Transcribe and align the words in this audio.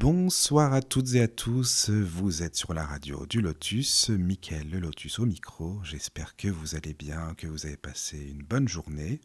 Bonsoir 0.00 0.72
à 0.72 0.80
toutes 0.80 1.14
et 1.14 1.20
à 1.20 1.28
tous, 1.28 1.90
vous 1.90 2.42
êtes 2.42 2.56
sur 2.56 2.72
la 2.72 2.86
radio 2.86 3.26
du 3.26 3.42
Lotus, 3.42 4.08
Mickaël 4.08 4.70
le 4.70 4.78
Lotus 4.78 5.18
au 5.18 5.26
micro, 5.26 5.78
j'espère 5.84 6.36
que 6.36 6.48
vous 6.48 6.74
allez 6.74 6.94
bien, 6.94 7.34
que 7.36 7.46
vous 7.46 7.66
avez 7.66 7.76
passé 7.76 8.16
une 8.16 8.42
bonne 8.42 8.66
journée, 8.66 9.20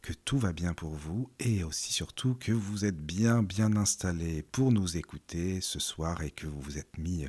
que 0.00 0.14
tout 0.14 0.38
va 0.38 0.54
bien 0.54 0.72
pour 0.72 0.94
vous 0.94 1.28
et 1.40 1.62
aussi 1.62 1.92
surtout 1.92 2.36
que 2.40 2.52
vous 2.52 2.86
êtes 2.86 2.96
bien 2.96 3.42
bien 3.42 3.76
installés 3.76 4.42
pour 4.50 4.72
nous 4.72 4.96
écouter 4.96 5.60
ce 5.60 5.78
soir 5.78 6.22
et 6.22 6.30
que 6.30 6.46
vous 6.46 6.60
vous 6.62 6.78
êtes 6.78 6.96
mis 6.96 7.26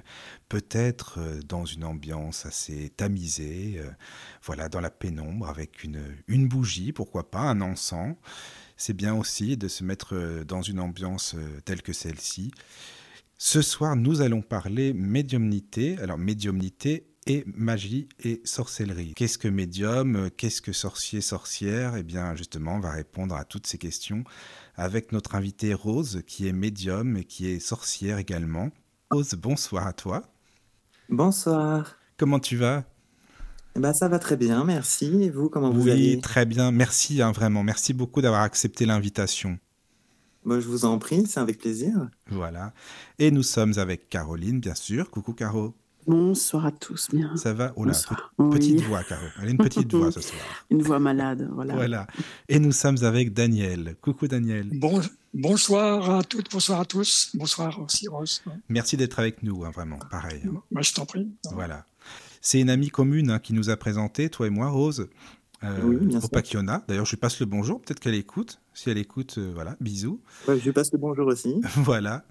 peut-être 0.48 1.20
dans 1.50 1.66
une 1.66 1.84
ambiance 1.84 2.46
assez 2.46 2.94
tamisée, 2.96 3.74
euh, 3.80 3.92
voilà, 4.42 4.70
dans 4.70 4.80
la 4.80 4.90
pénombre 4.90 5.50
avec 5.50 5.84
une, 5.84 6.02
une 6.30 6.48
bougie, 6.48 6.94
pourquoi 6.94 7.30
pas, 7.30 7.42
un 7.42 7.60
encens 7.60 8.16
c'est 8.78 8.94
bien 8.94 9.16
aussi 9.16 9.58
de 9.58 9.68
se 9.68 9.84
mettre 9.84 10.16
euh, 10.16 10.44
dans 10.44 10.62
une 10.62 10.80
ambiance 10.80 11.34
euh, 11.36 11.60
telle 11.66 11.82
que 11.82 11.94
celle-ci. 11.94 12.52
Ce 13.38 13.62
soir, 13.62 13.96
nous 13.96 14.22
allons 14.22 14.42
parler 14.42 14.94
médiumnité. 14.94 15.98
Alors, 16.00 16.18
médiumnité 16.18 17.08
et 17.28 17.44
magie 17.46 18.08
et 18.24 18.42
sorcellerie. 18.46 19.14
Qu'est-ce 19.16 19.38
que 19.38 19.48
médium 19.48 20.30
Qu'est-ce 20.38 20.62
que 20.62 20.72
sorcier, 20.72 21.22
sorcière? 21.22 21.96
Eh 21.98 22.04
bien, 22.04 22.36
justement, 22.36 22.76
on 22.76 22.80
va 22.80 22.92
répondre 22.92 23.36
à 23.36 23.44
toutes 23.44 23.68
ces 23.68 23.78
questions 23.78 24.24
avec 24.76 25.12
notre 25.12 25.36
invitée 25.36 25.74
Rose, 25.74 26.24
qui 26.26 26.48
est 26.48 26.54
médium 26.54 27.18
et 27.18 27.26
qui 27.26 27.48
est 27.48 27.60
sorcière 27.60 28.18
également. 28.18 28.70
Rose, 29.12 29.34
bonsoir 29.34 29.86
à 29.88 29.94
toi. 29.94 30.24
Bonsoir. 31.10 31.98
Comment 32.18 32.40
tu 32.40 32.58
vas? 32.58 32.86
Bah, 33.78 33.94
ça 33.94 34.08
va 34.08 34.20
très 34.20 34.38
bien, 34.38 34.64
merci. 34.64 35.06
Et 35.24 35.30
vous, 35.30 35.50
comment 35.50 35.70
vous 35.72 35.88
allez? 35.88 36.16
Oui, 36.16 36.22
très 36.22 36.46
bien. 36.46 36.72
Merci, 36.72 37.22
hein, 37.22 37.32
vraiment. 37.32 37.64
Merci 37.64 37.94
beaucoup 37.94 38.22
d'avoir 38.22 38.42
accepté 38.42 38.86
l'invitation. 38.86 39.58
Moi, 40.46 40.60
je 40.60 40.68
vous 40.68 40.86
en 40.86 40.98
prie, 40.98 41.26
c'est 41.28 41.40
avec 41.40 41.58
plaisir. 41.60 42.10
Voilà. 42.30 42.74
Et 43.20 43.32
nous 43.32 43.44
sommes 43.44 43.74
avec 43.78 44.10
Caroline, 44.10 44.60
bien 44.60 44.76
sûr. 44.76 45.10
Coucou, 45.12 45.34
Caro. 45.34 45.74
Bonsoir 46.06 46.66
à 46.66 46.72
tous, 46.72 47.10
bien. 47.12 47.36
Ça 47.36 47.52
va? 47.54 47.74
Oh 47.76 47.84
là, 47.84 47.92
Bonsoir. 47.92 48.34
pe- 48.38 48.50
petite 48.52 48.80
Oui. 48.80 48.86
voix, 48.86 49.04
Caro. 49.04 49.26
Elle 49.42 49.48
a 49.50 49.52
une 49.52 49.58
petite 49.58 49.94
voix 49.94 50.10
ce 50.10 50.22
soir. 50.22 50.40
Une 50.70 50.82
voix 50.82 51.00
malade, 51.00 51.50
voilà. 51.54 51.74
Voilà. 51.76 52.08
Et 52.48 52.60
nous 52.60 52.72
sommes 52.72 53.04
avec 53.04 53.34
Daniel. 53.34 53.98
Coucou, 54.00 54.30
Daniel. 54.30 54.70
Bon, 54.80 55.02
bonsoir 55.34 56.10
à 56.20 56.24
toutes, 56.24 56.50
bonsoir 56.50 56.80
à 56.80 56.86
tous. 56.86 57.32
Bonsoir 57.34 57.78
aussi, 57.82 58.08
Rose. 58.08 58.42
Merci 58.70 58.96
d'être 58.96 59.20
avec 59.20 59.44
nous, 59.44 59.66
hein, 59.66 59.72
vraiment. 59.72 60.00
Pareil. 60.10 60.44
hein. 60.48 60.62
Moi, 60.72 60.82
je 60.82 60.94
t'en 60.94 61.06
prie. 61.06 61.28
Voilà. 61.52 61.86
C'est 62.50 62.62
une 62.62 62.70
amie 62.70 62.88
commune 62.88 63.30
hein, 63.30 63.40
qui 63.40 63.52
nous 63.52 63.70
a 63.70 63.76
présenté, 63.76 64.30
toi 64.30 64.48
et 64.48 64.50
moi, 64.50 64.70
Rose, 64.70 65.10
euh, 65.66 65.82
Oui, 65.84 65.98
bien 66.06 66.20
au 66.20 66.22
sûr. 66.22 66.30
Pakiona. 66.30 66.82
D'ailleurs, 66.88 67.04
je 67.04 67.10
lui 67.10 67.18
passe 67.18 67.42
le 67.42 67.46
bonjour. 67.46 67.82
Peut-être 67.82 68.00
qu'elle 68.00 68.16
écoute. 68.16 68.62
Si 68.74 68.90
elle 68.90 68.98
écoute, 68.98 69.36
euh, 69.38 69.52
voilà, 69.54 69.76
bisous. 69.82 70.22
Ouais, 70.48 70.58
je 70.58 70.64
lui 70.64 70.72
passe 70.72 70.94
le 70.94 70.98
bonjour 70.98 71.28
aussi. 71.28 71.60
voilà. 71.76 72.24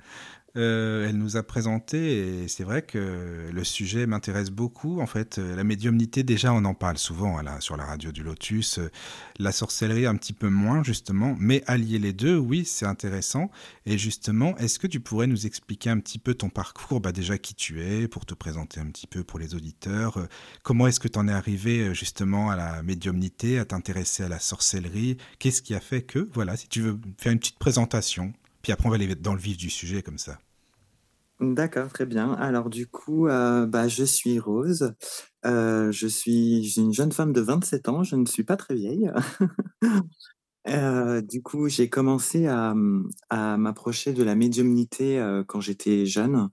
Euh, 0.56 1.06
elle 1.08 1.18
nous 1.18 1.36
a 1.36 1.42
présenté 1.42 2.42
et 2.44 2.48
c'est 2.48 2.64
vrai 2.64 2.80
que 2.80 3.50
le 3.52 3.64
sujet 3.64 4.06
m'intéresse 4.06 4.50
beaucoup. 4.50 5.00
En 5.00 5.06
fait, 5.06 5.38
Euh, 5.38 5.54
la 5.54 5.64
médiumnité, 5.64 6.22
déjà, 6.22 6.52
on 6.52 6.64
en 6.64 6.74
parle 6.74 6.96
souvent 6.98 7.36
hein, 7.38 7.42
là, 7.42 7.60
sur 7.60 7.76
la 7.76 7.84
radio 7.84 8.10
du 8.12 8.22
Lotus. 8.22 8.78
Euh, 8.78 8.90
La 9.38 9.52
sorcellerie, 9.52 10.06
un 10.06 10.16
petit 10.16 10.32
peu 10.32 10.48
moins, 10.48 10.82
justement. 10.82 11.36
Mais 11.38 11.62
allier 11.66 11.98
les 11.98 12.12
deux, 12.14 12.38
oui, 12.38 12.64
c'est 12.64 12.86
intéressant. 12.86 13.50
Et 13.84 13.98
justement, 13.98 14.56
est-ce 14.56 14.78
que 14.78 14.86
tu 14.86 15.00
pourrais 15.00 15.26
nous 15.26 15.46
expliquer 15.46 15.90
un 15.90 15.98
petit 16.00 16.18
peu 16.18 16.34
ton 16.34 16.48
parcours 16.48 17.00
bah, 17.00 17.12
Déjà, 17.12 17.36
qui 17.38 17.54
tu 17.54 17.82
es, 17.82 18.08
pour 18.08 18.24
te 18.24 18.34
présenter 18.34 18.80
un 18.80 18.86
petit 18.86 19.06
peu 19.06 19.24
pour 19.24 19.38
les 19.38 19.54
auditeurs. 19.54 20.26
Comment 20.62 20.86
est-ce 20.86 21.00
que 21.00 21.08
tu 21.08 21.18
en 21.18 21.28
es 21.28 21.32
arrivé 21.32 21.94
justement 21.94 22.50
à 22.50 22.56
la 22.56 22.82
médiumnité, 22.82 23.58
à 23.58 23.66
t'intéresser 23.66 24.22
à 24.22 24.28
la 24.28 24.38
sorcellerie? 24.38 25.18
Qu'est-ce 25.38 25.62
qui 25.62 25.74
a 25.74 25.80
fait 25.80 26.02
que 26.02 26.28
Voilà, 26.32 26.56
si 26.56 26.68
tu 26.68 26.80
veux 26.80 26.98
faire 27.18 27.32
une 27.32 27.38
petite 27.38 27.58
présentation. 27.58 28.32
Puis 28.62 28.72
après, 28.72 28.86
on 28.86 28.90
va 28.90 28.96
aller 28.96 29.14
dans 29.14 29.34
le 29.34 29.40
vif 29.40 29.56
du 29.56 29.70
sujet 29.70 30.02
comme 30.02 30.18
ça. 30.18 30.38
D'accord, 31.40 31.92
très 31.92 32.06
bien. 32.06 32.32
Alors 32.32 32.70
du 32.70 32.86
coup, 32.86 33.28
euh, 33.28 33.66
bah, 33.66 33.88
je 33.88 34.04
suis 34.04 34.38
Rose. 34.38 34.94
Euh, 35.44 35.92
je 35.92 36.06
suis 36.06 36.74
une 36.78 36.94
jeune 36.94 37.12
femme 37.12 37.32
de 37.34 37.42
27 37.42 37.88
ans. 37.90 38.02
Je 38.02 38.16
ne 38.16 38.24
suis 38.24 38.44
pas 38.44 38.56
très 38.56 38.74
vieille. 38.74 39.10
Euh, 40.68 41.20
du 41.20 41.42
coup, 41.42 41.68
j'ai 41.68 41.88
commencé 41.88 42.48
à, 42.48 42.74
m'approcher 43.56 44.12
de 44.12 44.24
la 44.24 44.34
médiumnité 44.34 45.24
quand 45.46 45.60
j'étais 45.60 46.06
jeune. 46.06 46.48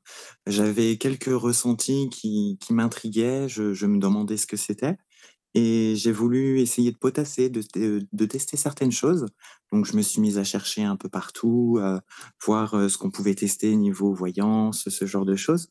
J'avais 0.45 0.97
quelques 0.97 1.33
ressentis 1.33 2.09
qui, 2.11 2.59
m'intriguaient. 2.69 3.49
Je, 3.49 3.85
me 3.87 3.97
demandais 3.97 4.37
ce 4.37 4.45
que 4.45 4.55
c'était. 4.55 4.97
Et 5.55 5.95
j'ai 5.95 6.11
voulu 6.11 6.59
essayer 6.61 6.91
de 6.91 6.97
potasser, 6.97 7.49
de 7.49 8.25
tester 8.27 8.55
certaines 8.55 8.91
choses. 8.91 9.25
Donc, 9.73 9.85
je 9.85 9.97
me 9.97 10.01
suis 10.01 10.21
mise 10.21 10.37
à 10.37 10.43
chercher 10.43 10.83
un 10.83 10.95
peu 10.95 11.09
partout, 11.09 11.79
euh, 11.81 11.99
voir 12.45 12.75
euh, 12.75 12.87
ce 12.87 12.97
qu'on 12.97 13.11
pouvait 13.11 13.35
tester 13.35 13.75
niveau 13.75 14.13
voyance, 14.13 14.87
ce 14.87 15.05
genre 15.05 15.25
de 15.25 15.35
choses. 15.35 15.67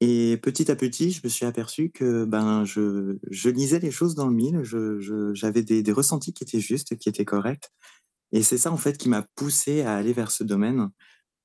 Et 0.00 0.38
petit 0.38 0.70
à 0.70 0.76
petit, 0.76 1.10
je 1.10 1.20
me 1.24 1.28
suis 1.28 1.44
aperçu 1.44 1.90
que 1.90 2.24
ben, 2.24 2.64
je, 2.64 3.18
lisais 3.48 3.80
les 3.80 3.90
choses 3.90 4.14
dans 4.14 4.28
le 4.28 4.34
mille, 4.34 4.62
j'avais 5.34 5.62
des, 5.62 5.82
des 5.82 5.92
ressentis 5.92 6.32
qui 6.32 6.44
étaient 6.44 6.60
justes, 6.60 6.96
qui 6.96 7.08
étaient 7.08 7.24
corrects. 7.24 7.70
Et 8.32 8.42
c'est 8.42 8.58
ça, 8.58 8.72
en 8.72 8.76
fait, 8.76 8.96
qui 8.96 9.08
m'a 9.08 9.26
poussé 9.34 9.82
à 9.82 9.96
aller 9.96 10.12
vers 10.12 10.30
ce 10.30 10.44
domaine, 10.44 10.90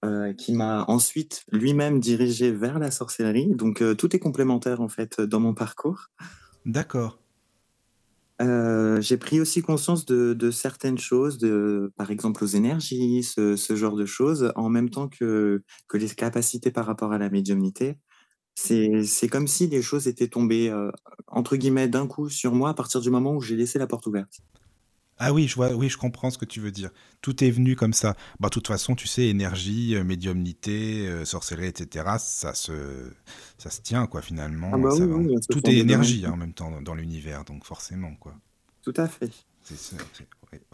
euh, 0.06 0.34
qui 0.34 0.54
m'a 0.54 0.86
ensuite 0.88 1.44
lui-même 1.52 2.00
dirigé 2.00 2.52
vers 2.52 2.78
la 2.78 2.92
sorcellerie. 2.92 3.56
Donc, 3.56 3.82
euh, 3.82 3.96
tout 3.96 4.16
est 4.16 4.20
complémentaire, 4.20 4.82
en 4.82 4.90
fait, 4.90 5.22
dans 5.22 5.40
mon 5.40 5.54
parcours. 5.54 6.10
D'accord. 6.66 7.23
Euh, 8.42 9.00
j'ai 9.00 9.18
pris 9.18 9.40
aussi 9.40 9.62
conscience 9.62 10.06
de, 10.06 10.52
certaines 10.52 10.98
choses, 10.98 11.40
par 11.96 12.12
exemple 12.12 12.44
aux 12.44 12.48
énergies, 12.48 13.24
ce, 13.24 13.76
genre 13.76 13.96
de 13.96 14.06
choses, 14.06 14.52
en 14.56 14.70
même 14.70 14.90
temps 14.90 15.08
que, 15.08 15.64
les 15.94 16.10
capacités 16.10 16.72
par 16.72 16.86
rapport 16.86 17.14
à 17.14 17.18
la 17.18 17.30
médiumnité. 17.30 17.98
C'est, 18.56 19.04
c'est 19.04 19.28
comme 19.28 19.48
si 19.48 19.68
les 19.68 19.82
choses 19.82 20.08
étaient 20.08 20.28
tombées, 20.28 20.70
euh, 20.70 20.92
entre 21.28 21.56
guillemets, 21.56 21.88
d'un 21.88 22.06
coup 22.08 22.30
sur 22.30 22.54
moi 22.54 22.70
à 22.70 22.74
partir 22.76 23.02
du 23.02 23.10
moment 23.10 23.34
où 23.34 23.42
j'ai 23.42 23.56
laissé 23.56 23.80
la 23.80 23.88
porte 23.88 24.06
ouverte. 24.06 24.42
Ah 25.18 25.32
oui, 25.32 25.48
je 25.48 25.56
vois, 25.56 25.74
oui, 25.74 25.90
je 25.90 25.98
comprends 25.98 26.32
ce 26.32 26.38
que 26.38 26.46
tu 26.46 26.60
veux 26.60 26.72
dire. 26.72 26.90
Tout 27.22 27.44
est 27.44 27.52
venu 27.52 27.76
comme 27.76 27.94
ça. 27.94 28.16
Bah, 28.40 28.50
de 28.50 28.54
toute 28.54 28.68
façon, 28.68 28.96
tu 28.96 29.08
sais, 29.08 29.28
énergie, 29.28 29.96
euh, 29.96 30.04
médiumnité, 30.04 31.08
euh, 31.08 31.24
sorcellerie, 31.26 31.68
etc., 31.68 32.06
ça 32.18 32.54
se, 32.54 33.12
ça 33.58 33.70
se 33.70 33.82
tient, 33.82 34.08
quoi, 34.08 34.22
finalement. 34.22 34.72
Ah 34.74 34.78
bah 34.78 34.92
Ça 34.92 35.06
oui, 35.06 35.10
va. 35.10 35.16
oui, 35.18 35.36
ce 35.42 35.48
Tout 35.48 35.70
est 35.70 35.78
énergie, 35.78 36.26
hein, 36.26 36.32
en 36.34 36.38
même 36.38 36.54
temps, 36.54 36.72
dans, 36.72 36.82
dans 36.82 36.96
l'univers, 36.96 37.46
donc 37.46 37.64
forcément, 37.64 38.16
quoi. 38.16 38.36
Tout 38.82 38.94
à 38.98 39.08
fait. 39.08 39.32
C'est 39.62 39.78
ça, 39.78 39.96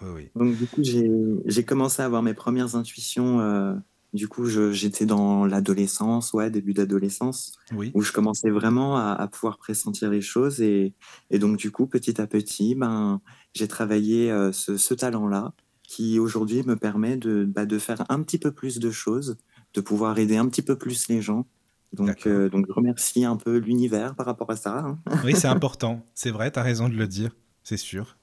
oui. 0.02 0.30
Donc, 0.36 0.56
du 0.58 0.66
coup, 0.68 0.84
j'ai, 0.84 1.10
j'ai 1.46 1.64
commencé 1.64 2.02
à 2.02 2.06
avoir 2.06 2.24
mes 2.24 2.34
premières 2.34 2.76
intuitions. 2.76 3.82
Du 4.14 4.28
coup, 4.28 4.46
j'étais 4.47 5.06
dans 5.06 5.46
l'adolescence, 5.46 6.34
ouais, 6.34 6.50
début 6.50 6.74
d'adolescence. 6.74 7.53
Oui, 7.74 7.92
où 7.94 8.02
je 8.02 8.12
commençais 8.12 8.50
vraiment 8.50 8.97
à, 8.97 9.12
à 9.14 9.28
pouvoir 9.28 9.58
pressentir 9.58 10.09
les 10.09 10.22
choses. 10.22 10.62
Et, 10.62 10.94
et 11.30 11.40
donc, 11.40 11.58
du 11.58 11.72
coup, 11.72 11.86
petit 11.88 12.19
à 12.19 12.28
petit, 12.28 12.75
ben, 12.75 13.22
j'ai 13.53 13.68
travaillé 13.68 14.31
euh, 14.31 14.51
ce, 14.51 14.78
ce 14.78 14.94
talent-là 14.94 15.54
qui 15.84 16.19
aujourd'hui 16.19 16.63
me 16.63 16.75
permet 16.75 17.18
de, 17.18 17.45
bah, 17.45 17.66
de 17.66 17.80
faire 17.80 18.04
un 18.10 18.22
petit 18.22 18.38
peu 18.38 18.51
plus 18.51 18.80
de 18.80 18.92
choses, 18.92 19.38
de 19.74 19.81
pouvoir 19.81 20.18
aider 20.19 20.38
un 20.38 20.48
petit 20.48 20.62
peu 20.62 20.75
plus 20.78 21.07
les 21.07 21.22
gens. 21.22 21.45
Donc, 21.94 22.28
euh, 22.28 22.50
donc 22.50 22.68
je 22.68 22.74
remercie 22.74 23.25
un 23.25 23.36
peu 23.36 23.57
l'univers 23.57 24.13
par 24.13 24.28
rapport 24.28 24.51
à 24.51 24.56
ça. 24.56 24.78
hein. 24.80 25.00
oui 25.24 25.34
c'est 25.36 25.48
important. 25.57 26.06
C'est 26.13 26.30
vrai, 26.30 26.51
tu 26.51 26.60
as 26.60 26.63
raison 26.63 26.89
de 26.89 26.94
le 26.95 27.07
dire, 27.07 27.36
c'est 27.63 27.78
sûr. 27.78 28.18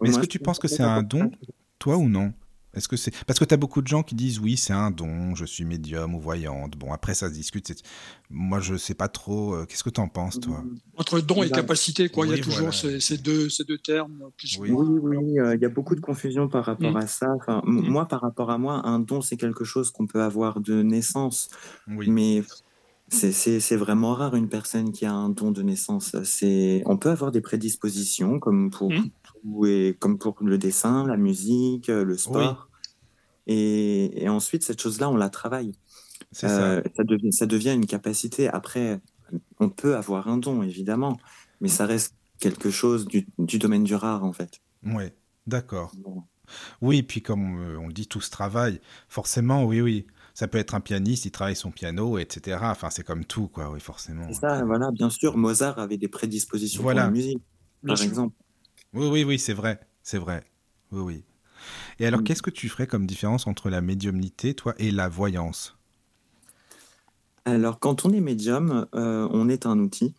Mais 0.00 0.10
est-ce 0.10 0.18
que 0.20 0.26
tu 0.26 0.38
penses 0.38 0.58
que 0.60 0.68
c'est 0.68 0.82
un 0.82 1.02
don, 1.02 1.30
toi 1.78 1.96
ou 1.96 2.08
non? 2.08 2.32
Est-ce 2.72 2.86
que 2.86 2.96
c'est 2.96 3.12
parce 3.26 3.38
que 3.38 3.44
tu 3.44 3.52
as 3.52 3.56
beaucoup 3.56 3.82
de 3.82 3.88
gens 3.88 4.02
qui 4.04 4.14
disent 4.14 4.38
oui, 4.38 4.56
c'est 4.56 4.72
un 4.72 4.90
don, 4.92 5.34
je 5.34 5.44
suis 5.44 5.64
médium 5.64 6.14
ou 6.14 6.20
voyante. 6.20 6.76
Bon, 6.76 6.92
après 6.92 7.14
ça 7.14 7.28
se 7.28 7.34
discute. 7.34 7.66
c'est- 7.66 7.82
Moi, 8.30 8.60
je 8.60 8.76
sais 8.76 8.94
pas 8.94 9.08
trop. 9.08 9.54
euh, 9.54 9.66
Qu'est-ce 9.66 9.82
que 9.82 9.90
tu 9.90 10.00
en 10.00 10.06
penses, 10.08 10.38
toi? 10.38 10.62
Entre 10.96 11.20
don 11.20 11.42
et 11.42 11.50
capacité, 11.50 12.08
quoi. 12.08 12.26
il 12.26 12.30
y 12.30 12.34
a 12.34 12.38
toujours 12.42 12.58
voilà. 12.58 12.72
ces, 12.72 13.00
ces 13.00 13.18
deux, 13.18 13.48
ces 13.48 13.64
deux 13.64 13.78
termes. 13.78 14.22
Plus 14.36 14.56
ou 14.58 14.62
Oui. 14.62 14.70
Oui, 14.70 14.98
oui, 15.02 15.40
euh, 15.40 15.56
il 15.56 15.60
y 15.60 15.64
a 15.64 15.68
beaucoup 15.68 15.96
de 15.96 16.00
confusion 16.00 16.46
par 16.48 16.64
rapport 16.64 16.92
Mm. 16.92 16.96
à 16.96 17.06
ça. 17.08 17.26
Enfin, 17.34 17.60
m- 17.66 17.72
Mm. 17.72 17.88
Moi, 17.88 18.06
par 18.06 18.20
rapport 18.20 18.50
à 18.52 18.58
moi, 18.58 18.86
un 18.86 19.00
don, 19.00 19.20
c'est 19.20 19.36
quelque 19.36 19.64
chose 19.64 19.90
qu'on 19.90 20.06
peut 20.06 20.22
avoir 20.22 20.60
de 20.60 20.82
naissance. 20.82 21.48
Oui. 21.88 22.08
Mais 22.08 22.44
c'est- 23.08 23.32
c'est 23.32 23.58
c'est 23.58 23.74
vraiment 23.76 24.14
rare 24.14 24.36
une 24.36 24.48
personne 24.48 24.92
qui 24.92 25.04
a 25.06 25.12
un 25.12 25.30
don 25.30 25.50
de 25.50 25.62
naissance. 25.62 26.14
C'est 26.22 26.82
on 26.86 26.96
peut 26.96 27.10
avoir 27.10 27.32
des 27.32 27.40
prédispositions 27.40 28.38
comme 28.38 28.70
pour 28.70 28.92
Mhm. 28.92 29.10
Comme 29.98 30.18
pour 30.18 30.36
le 30.42 30.58
dessin, 30.58 31.06
la 31.06 31.16
musique, 31.16 31.88
euh, 31.88 32.04
le 32.04 32.16
sport. 32.16 32.68
Et, 33.46 34.22
et 34.22 34.28
ensuite, 34.28 34.62
cette 34.62 34.80
chose-là, 34.80 35.10
on 35.10 35.16
la 35.16 35.30
travaille. 35.30 35.72
C'est 36.32 36.48
ça. 36.48 36.62
Euh, 36.62 36.82
ça, 36.96 37.04
devient, 37.04 37.32
ça 37.32 37.46
devient 37.46 37.72
une 37.72 37.86
capacité. 37.86 38.48
Après, 38.48 39.00
on 39.58 39.68
peut 39.68 39.96
avoir 39.96 40.28
un 40.28 40.36
don, 40.36 40.62
évidemment, 40.62 41.18
mais 41.60 41.68
ça 41.68 41.86
reste 41.86 42.14
quelque 42.38 42.70
chose 42.70 43.06
du, 43.06 43.26
du 43.38 43.58
domaine 43.58 43.84
du 43.84 43.94
rare, 43.94 44.24
en 44.24 44.32
fait. 44.32 44.60
Ouais, 44.84 45.14
d'accord. 45.46 45.92
Bon. 45.96 46.22
Oui, 46.80 47.02
puis 47.02 47.22
comme 47.22 47.58
euh, 47.60 47.78
on 47.78 47.86
le 47.86 47.92
dit, 47.92 48.06
tout 48.06 48.20
ce 48.20 48.30
travail, 48.30 48.80
forcément, 49.08 49.64
oui, 49.64 49.80
oui. 49.80 50.06
Ça 50.32 50.48
peut 50.48 50.58
être 50.58 50.74
un 50.74 50.80
pianiste, 50.80 51.24
il 51.24 51.32
travaille 51.32 51.56
son 51.56 51.70
piano, 51.70 52.16
etc. 52.16 52.58
Enfin, 52.62 52.88
c'est 52.90 53.02
comme 53.04 53.24
tout, 53.24 53.48
quoi, 53.48 53.70
oui, 53.70 53.80
forcément. 53.80 54.26
C'est 54.28 54.40
ça, 54.40 54.64
voilà, 54.64 54.90
bien 54.90 55.10
sûr. 55.10 55.36
Mozart 55.36 55.78
avait 55.78 55.98
des 55.98 56.08
prédispositions 56.08 56.82
Voilà. 56.82 57.02
pour 57.02 57.10
la 57.10 57.16
musique, 57.16 57.42
par 57.86 58.00
exemple. 58.00 58.34
Oui, 58.92 59.06
oui, 59.08 59.24
oui, 59.24 59.38
c'est 59.40 59.52
vrai, 59.52 59.80
c'est 60.04 60.18
vrai. 60.18 60.44
Oui, 60.92 61.00
oui. 61.00 61.24
Et 62.00 62.06
alors, 62.06 62.22
Mm. 62.22 62.24
qu'est-ce 62.24 62.42
que 62.42 62.50
tu 62.50 62.68
ferais 62.68 62.86
comme 62.88 63.06
différence 63.06 63.46
entre 63.48 63.70
la 63.70 63.80
médiumnité, 63.82 64.54
toi, 64.54 64.74
et 64.78 64.90
la 64.92 65.08
voyance? 65.08 65.76
Alors, 67.44 67.78
quand 67.80 68.04
on 68.04 68.12
est 68.12 68.20
médium, 68.20 68.86
euh, 68.94 69.28
on 69.32 69.48
est 69.48 69.66
un 69.66 69.78
outil. 69.78 70.14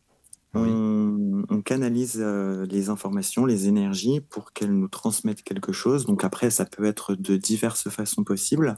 Oui. 0.54 0.82
On, 0.86 1.44
on 1.50 1.62
canalise 1.64 2.18
euh, 2.22 2.66
les 2.68 2.90
informations, 2.90 3.46
les 3.46 3.68
énergies 3.68 4.22
pour 4.22 4.54
qu'elles 4.54 4.74
nous 4.78 4.90
transmettent 4.90 5.44
quelque 5.44 5.74
chose. 5.74 6.06
Donc 6.08 6.24
après, 6.26 6.50
ça 6.52 6.66
peut 6.66 6.86
être 6.86 7.16
de 7.16 7.38
diverses 7.38 7.90
façons 7.90 8.24
possibles. 8.24 8.76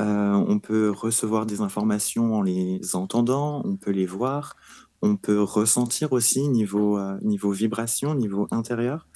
Euh, 0.00 0.32
on 0.34 0.60
peut 0.60 0.90
recevoir 0.90 1.46
des 1.46 1.60
informations 1.62 2.34
en 2.34 2.42
les 2.42 2.80
entendant, 2.96 3.62
on 3.66 3.76
peut 3.76 3.92
les 3.92 4.06
voir, 4.06 4.56
on 5.02 5.16
peut 5.16 5.42
ressentir 5.42 6.12
aussi 6.12 6.48
niveau, 6.48 6.98
niveau 7.22 7.52
vibration, 7.52 8.14
niveau 8.14 8.48
intérieur. 8.52 9.08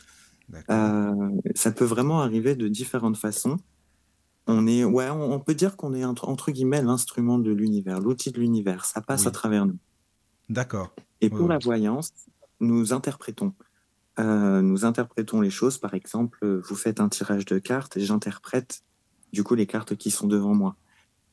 Euh, 0.71 1.31
ça 1.55 1.73
peut 1.73 1.85
vraiment 1.85 2.21
arriver 2.21 2.55
de 2.55 2.69
différentes 2.69 3.17
façons. 3.17 3.57
On 4.47 4.67
est, 4.67 4.85
ouais, 4.85 5.11
on, 5.11 5.33
on 5.33 5.41
peut 5.41 5.55
dire 5.55 5.77
qu'on 5.77 5.93
est 5.93 6.05
entre, 6.05 6.29
entre 6.29 6.53
guillemets 6.53 6.83
l'instrument 6.83 7.39
de 7.39 7.51
l'univers, 7.51 8.01
l'outil 8.01 8.31
de 8.31 8.39
l'univers. 8.39 8.85
Ça 8.85 9.01
passe 9.01 9.23
Oui. 9.23 9.29
à 9.29 9.31
travers 9.33 9.67
nous. 9.67 9.79
D'accord. 10.49 10.95
Et 11.21 11.31
pour 11.31 11.49
la 11.49 11.59
voyance, 11.59 12.13
nous 12.61 12.93
interprétons. 12.93 13.53
Euh, 14.19 14.63
nous 14.63 14.85
interprétons 14.85 15.41
les 15.41 15.51
choses. 15.51 15.79
Par 15.79 15.95
exemple, 15.95 16.39
vous 16.61 16.77
faites 16.77 17.01
un 17.01 17.09
tirage 17.09 17.45
de 17.45 17.59
cartes 17.59 17.97
et 17.97 18.01
j'interprète 18.01 18.83
du 19.33 19.43
coup 19.43 19.57
les 19.57 19.67
cartes 19.67 19.97
qui 19.97 20.11
sont 20.11 20.29
devant 20.29 20.55
moi. 20.55 20.77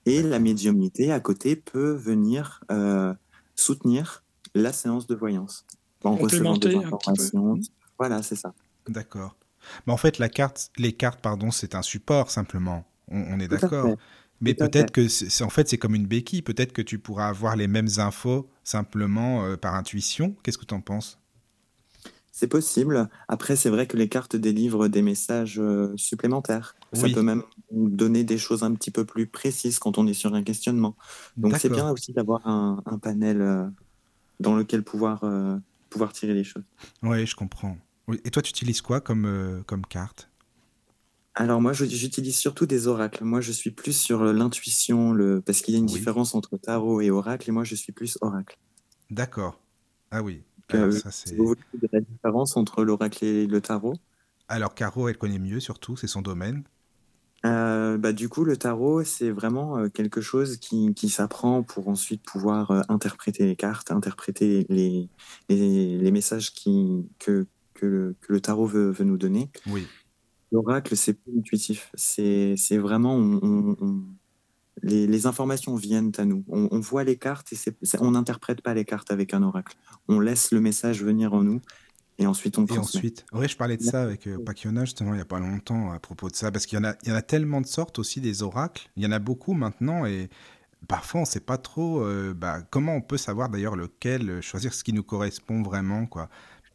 Et 0.06 0.22
la 0.24 0.40
médiumnité 0.40 1.12
à 1.12 1.20
côté 1.20 1.56
peut 1.56 1.94
venir 1.94 2.62
euh, 2.72 3.14
soutenir 3.56 4.24
la 4.56 4.74
séance 4.74 5.08
de 5.08 5.16
voyance 5.16 5.66
en 6.04 6.16
recevant 6.16 6.58
des 6.58 6.76
informations. 6.76 7.60
Voilà, 7.98 8.22
c'est 8.24 8.36
ça. 8.36 8.54
D'accord. 8.88 9.36
Mais 9.88 9.94
en 9.94 9.98
fait, 9.98 10.20
la 10.20 10.30
carte, 10.30 10.72
les 10.78 10.94
cartes, 10.94 11.22
pardon, 11.22 11.52
c'est 11.52 11.76
un 11.76 11.82
support 11.82 12.30
simplement. 12.30 12.86
On, 13.08 13.22
on 13.22 13.40
est 13.40 13.48
d'accord. 13.48 13.96
Mais 14.42 14.54
peut-être 14.54 14.92
que 14.92 15.08
c'est 15.08 15.44
en 15.44 15.50
fait 15.50 15.70
c'est 15.70 15.78
comme 15.78 15.96
une 15.96 16.06
béquille. 16.06 16.42
Peut-être 16.42 16.74
que 16.74 16.82
tu 16.82 17.00
pourras 17.00 17.30
avoir 17.30 17.56
les 17.56 17.68
mêmes 17.68 17.88
infos 17.98 18.50
simplement 18.66 19.46
euh, 19.46 19.56
par 19.56 19.76
intuition. 19.76 20.36
Qu'est-ce 20.44 20.58
que 20.58 20.66
tu 20.66 20.74
en 20.74 20.82
penses? 20.82 21.18
C'est 22.34 22.48
possible. 22.48 23.08
Après, 23.28 23.56
c'est 23.56 23.70
vrai 23.70 23.86
que 23.88 23.96
les 23.96 24.10
cartes 24.10 24.36
délivrent 24.36 24.90
des 24.90 25.02
messages 25.02 25.60
euh, 25.60 25.94
supplémentaires. 25.96 26.76
Ça 26.92 27.08
peut 27.08 27.22
même 27.22 27.44
donner 27.72 28.24
des 28.24 28.38
choses 28.38 28.64
un 28.64 28.74
petit 28.74 28.92
peu 28.92 29.06
plus 29.06 29.28
précises 29.28 29.80
quand 29.80 29.98
on 29.98 30.08
est 30.08 30.14
sur 30.14 30.34
un 30.34 30.44
questionnement. 30.44 30.98
Donc 31.38 31.56
c'est 31.58 31.70
bien 31.70 31.90
aussi 31.90 32.12
d'avoir 32.12 32.46
un, 32.46 32.82
un 32.86 32.98
panel 32.98 33.40
euh, 33.40 33.66
dans 34.40 34.56
lequel 34.56 34.84
pouvoir, 34.84 35.24
pouvoir 35.90 36.12
tirer 36.12 36.34
les 36.34 36.44
choses. 36.44 36.64
Oui, 37.02 37.26
je 37.26 37.36
comprends. 37.36 37.78
Et 38.24 38.32
toi, 38.32 38.42
tu 38.42 38.50
utilises 38.52 38.82
quoi 38.82 39.02
comme, 39.02 39.26
euh, 39.26 39.62
comme 39.64 39.86
carte? 39.86 40.30
Alors 41.36 41.62
moi, 41.62 41.74
j'utilise 41.74 42.38
surtout 42.38 42.66
des 42.66 42.88
oracles. 42.88 43.24
Moi, 43.24 43.40
je 43.42 43.52
suis 43.52 43.72
plus 43.72 43.94
sur 43.96 44.24
l'intuition, 44.24 45.14
le... 45.14 45.42
parce 45.42 45.62
qu'il 45.62 45.74
y 45.74 45.78
a 45.78 45.80
une 45.80 45.86
Oui. 45.86 45.92
différence 45.92 46.34
entre 46.36 46.58
tarot 46.58 47.02
et 47.02 47.10
oracle, 47.12 47.50
et 47.50 47.52
moi, 47.52 47.64
je 47.64 47.76
suis 47.76 47.92
plus 47.94 48.18
oracle. 48.22 48.58
D'accord. 49.10 49.62
Ah 50.12 50.22
oui. 50.24 50.44
Euh, 50.74 50.92
ça, 50.92 51.12
c'est... 51.12 51.36
vous 51.36 51.48
voulez 51.48 51.90
la 51.92 52.02
différence 52.02 52.58
entre 52.58 52.84
l'oracle 52.84 53.24
et 53.26 53.48
le 53.48 53.62
tarot, 53.62 53.96
Alors, 54.48 54.74
Caro, 54.74 55.10
elle 55.10 55.18
connaît 55.18 55.38
mieux 55.38 55.60
surtout, 55.60 55.98
c'est 55.98 56.08
son 56.08 56.22
domaine. 56.22 56.64
Euh, 57.46 57.98
bah, 57.98 58.14
du 58.14 58.30
coup, 58.30 58.46
le 58.46 58.56
tarot, 58.56 59.04
c'est 59.04 59.30
vraiment 59.30 59.78
euh, 59.78 59.90
quelque 59.90 60.22
chose 60.22 60.58
qui, 60.58 60.94
qui 60.94 61.10
s'apprend 61.10 61.62
pour 61.64 61.90
ensuite 61.90 62.24
pouvoir 62.24 62.72
euh, 62.72 62.82
interpréter 62.88 63.46
les 63.46 63.58
cartes, 63.58 63.92
interpréter 63.92 64.66
les, 64.70 65.10
les, 65.50 65.98
les 65.98 66.12
messages 66.12 66.54
qui, 66.54 67.10
que, 67.20 67.46
que, 67.74 67.86
le, 67.86 68.16
que 68.22 68.34
le 68.34 68.42
tarot 68.42 68.66
veut, 68.68 68.90
veut 68.92 69.06
nous 69.06 69.18
donner. 69.18 69.50
Oui. 69.68 69.88
L'oracle, 70.52 70.96
c'est 70.96 71.14
plus 71.14 71.38
intuitif. 71.40 71.92
C'est 71.96 72.56
vraiment. 72.78 73.16
on- 73.16 73.40
on- 73.42 73.78
on- 73.82 74.04
les, 74.82 75.08
les 75.08 75.28
informations 75.28 75.76
viennent 75.76 76.12
à 76.18 76.26
nous. 76.26 76.44
On, 76.50 76.80
voit 76.80 77.04
les 77.04 77.16
cartes 77.16 77.54
et 77.54 77.58
on 78.00 78.12
n'interprète 78.12 78.62
pas 78.62 78.74
les 78.74 78.86
cartes 78.86 79.12
avec 79.12 79.34
un 79.34 79.44
oracle. 79.44 79.78
On 80.08 80.20
laisse 80.20 80.52
le 80.52 80.60
message 80.62 81.04
venir 81.04 81.34
en 81.34 81.44
nous 81.44 81.62
et 82.18 82.26
ensuite 82.26 82.58
on 82.58 82.64
Et 82.64 82.68
transmet. 82.68 83.00
ensuite, 83.00 83.26
ouais, 83.34 83.48
je 83.48 83.56
parlais 83.56 83.78
de 83.78 83.84
ça 83.84 84.02
avec 84.02 84.28
euh, 84.28 84.38
justement 84.82 85.14
il 85.14 85.18
n'y 85.18 85.22
a 85.22 85.26
pas 85.26 85.40
longtemps 85.40 85.92
à 85.92 86.00
propos 86.00 86.28
de 86.30 86.36
ça, 86.36 86.52
parce 86.52 86.66
qu'il 86.66 86.78
y 86.78 86.82
en 86.82 86.86
a, 86.86 86.96
il 87.04 87.10
y 87.10 87.12
en 87.12 87.16
a 87.16 87.22
tellement 87.22 87.62
de 87.62 87.68
sortes 87.68 88.00
aussi 88.00 88.20
des 88.20 88.42
oracles. 88.42 88.90
Il 88.98 89.04
y 89.04 89.06
en 89.06 89.12
a 89.12 89.20
beaucoup 89.20 89.54
maintenant 89.54 90.06
et 90.06 90.30
parfois 90.88 91.20
on 91.22 91.24
ne 91.24 91.28
sait 91.28 91.40
pas 91.40 91.58
trop 91.60 92.02
euh, 92.04 92.34
bah, 92.34 92.62
comment 92.70 92.96
on 92.96 93.02
peut 93.02 93.18
savoir 93.18 93.50
d'ailleurs 93.50 93.76
lequel 93.76 94.42
choisir 94.42 94.74
ce 94.74 94.84
qui 94.84 94.92
nous 94.92 95.04
correspond 95.04 95.62
vraiment, 95.62 96.08
quoi. 96.08 96.30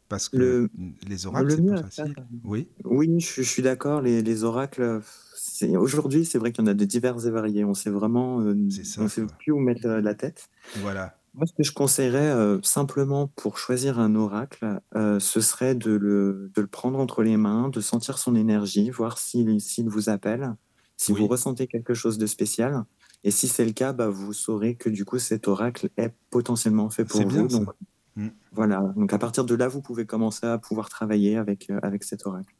Parce 0.09 0.27
que 0.27 0.37
Le- 0.37 0.69
les 1.07 1.25
oracles 1.27 1.45
le 1.47 1.55
c'est 1.55 1.63
pas 1.69 1.81
facile. 1.83 2.15
Oui, 2.43 2.67
Oui, 2.83 3.19
je, 3.19 3.41
je 3.41 3.47
suis 3.47 3.61
d'accord. 3.61 4.01
Les, 4.01 4.21
les 4.21 4.43
oracles, 4.43 5.01
c'est- 5.35 5.77
aujourd'hui, 5.77 6.25
c'est 6.25 6.37
vrai 6.39 6.51
qu'il 6.51 6.65
y 6.65 6.67
en 6.67 6.71
a 6.71 6.73
de 6.73 6.85
divers 6.85 7.25
et 7.25 7.29
variés. 7.31 7.63
On 7.63 7.73
sait 7.75 7.91
vraiment, 7.91 8.41
euh, 8.41 8.55
ça, 8.83 9.01
on 9.03 9.07
sait 9.07 9.21
quoi. 9.21 9.35
plus 9.39 9.51
où 9.51 9.59
mettre 9.59 9.87
la, 9.87 10.01
la 10.01 10.15
tête. 10.15 10.49
voilà. 10.77 11.15
Moi, 11.35 11.45
ce 11.45 11.53
que 11.53 11.61
je 11.63 11.71
conseillerais 11.71 12.31
euh, 12.31 12.59
simplement 12.63 13.27
pour 13.27 13.59
choisir 13.59 13.99
un 13.99 14.15
oracle, 14.15 14.81
euh, 14.95 15.19
ce 15.19 15.41
serait 15.41 15.75
de 15.75 15.91
le, 15.91 16.51
de 16.55 16.61
le 16.61 16.67
prendre 16.67 16.97
entre 16.97 17.21
les 17.21 17.37
mains, 17.37 17.69
de 17.69 17.79
sentir 17.81 18.17
son 18.17 18.33
énergie, 18.35 18.89
voir 18.89 19.19
s'il 19.19 19.61
s'il 19.61 19.87
vous 19.89 20.09
appelle, 20.09 20.55
si 20.97 21.11
Oui. 21.13 21.19
vous 21.19 21.27
ressentez 21.27 21.67
quelque 21.67 21.93
chose 21.93 22.17
de 22.17 22.25
spécial. 22.25 22.83
Et 23.23 23.29
si 23.29 23.47
c'est 23.47 23.63
le 23.63 23.73
cas, 23.73 23.93
bah, 23.93 24.09
vous 24.09 24.33
saurez 24.33 24.73
que 24.75 24.89
du 24.89 25.05
coup, 25.05 25.19
cet 25.19 25.47
oracle 25.47 25.89
est 25.97 26.11
potentiellement 26.31 26.89
fait 26.89 27.05
pour 27.05 27.23
bien, 27.25 27.43
vous. 27.43 27.47
Donc, 27.47 27.69
Mm. 28.19 28.29
voilà. 28.51 28.93
Donc, 28.95 29.13
à 29.13 29.17
partir 29.17 29.45
de 29.45 29.55
là, 29.55 29.67
vous 29.67 29.81
pouvez 29.81 30.05
commencer 30.05 30.45
à 30.45 30.57
pouvoir 30.57 30.89
travailler 30.89 31.37
avec, 31.37 31.69
euh, 31.69 31.79
avec 31.83 32.03
cet 32.03 32.25
oracle. 32.25 32.53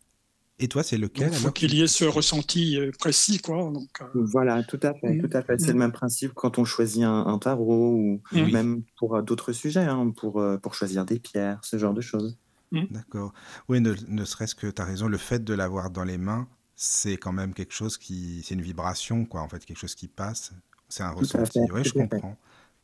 Et 0.62 0.68
toi, 0.68 0.84
c'est 0.84 0.98
lequel 0.98 1.30
Il 1.32 1.38
faut 1.38 1.52
qu'il 1.52 1.74
y 1.74 1.82
ait 1.82 1.88
ce 1.88 2.04
ressenti 2.04 2.78
euh, 2.78 2.92
précis, 3.00 3.40
quoi. 3.40 3.72
Donc, 3.72 3.90
euh, 4.02 4.06
Voilà, 4.16 4.62
tout 4.64 4.80
à 4.84 4.94
fait, 4.94 5.14
Mm. 5.16 5.22
tout 5.22 5.38
à 5.38 5.42
fait. 5.42 5.58
C'est 5.60 5.70
Mm. 5.70 5.74
le 5.74 5.80
même 5.80 5.92
principe 5.92 6.34
quand 6.34 6.58
on 6.60 6.66
choisit 6.66 7.04
un, 7.04 7.26
un 7.28 7.38
tarot 7.40 7.94
ou 7.94 8.22
même 8.34 8.84
pour 8.98 9.22
d'autres 9.24 9.54
sujets, 9.54 9.86
hein, 9.86 10.12
pour, 10.16 10.44
pour 10.62 10.74
choisir 10.74 11.06
des 11.06 11.20
pierres, 11.20 11.60
ce 11.64 11.78
genre 11.78 11.94
de 11.94 12.02
choses. 12.02 12.38
D'accord. 12.72 13.34
Oui, 13.68 13.82
ne, 13.82 13.96
ne 14.08 14.26
serait-ce 14.26 14.54
que 14.54 14.68
tu 14.68 14.82
as 14.82 14.86
raison, 14.86 15.08
le 15.08 15.18
fait 15.18 15.44
de 15.44 15.54
l'avoir 15.56 15.90
dans 15.90 16.04
les 16.04 16.18
mains, 16.20 16.48
c'est 16.76 17.18
quand 17.18 17.34
même 17.34 17.54
quelque 17.54 17.74
chose 17.74 17.98
qui. 17.98 18.42
C'est 18.44 18.54
une 18.54 18.62
vibration, 18.62 19.26
quoi, 19.26 19.42
en 19.42 19.50
fait, 19.50 19.66
quelque 19.66 19.80
chose 19.80 19.96
qui 19.96 20.08
passe. 20.08 20.52
C'est 20.88 21.04
un 21.04 21.12
Tout 21.14 21.20
ressenti. 21.20 21.60
Oui, 21.74 21.84
je 21.84 21.94
comprends. 21.94 22.38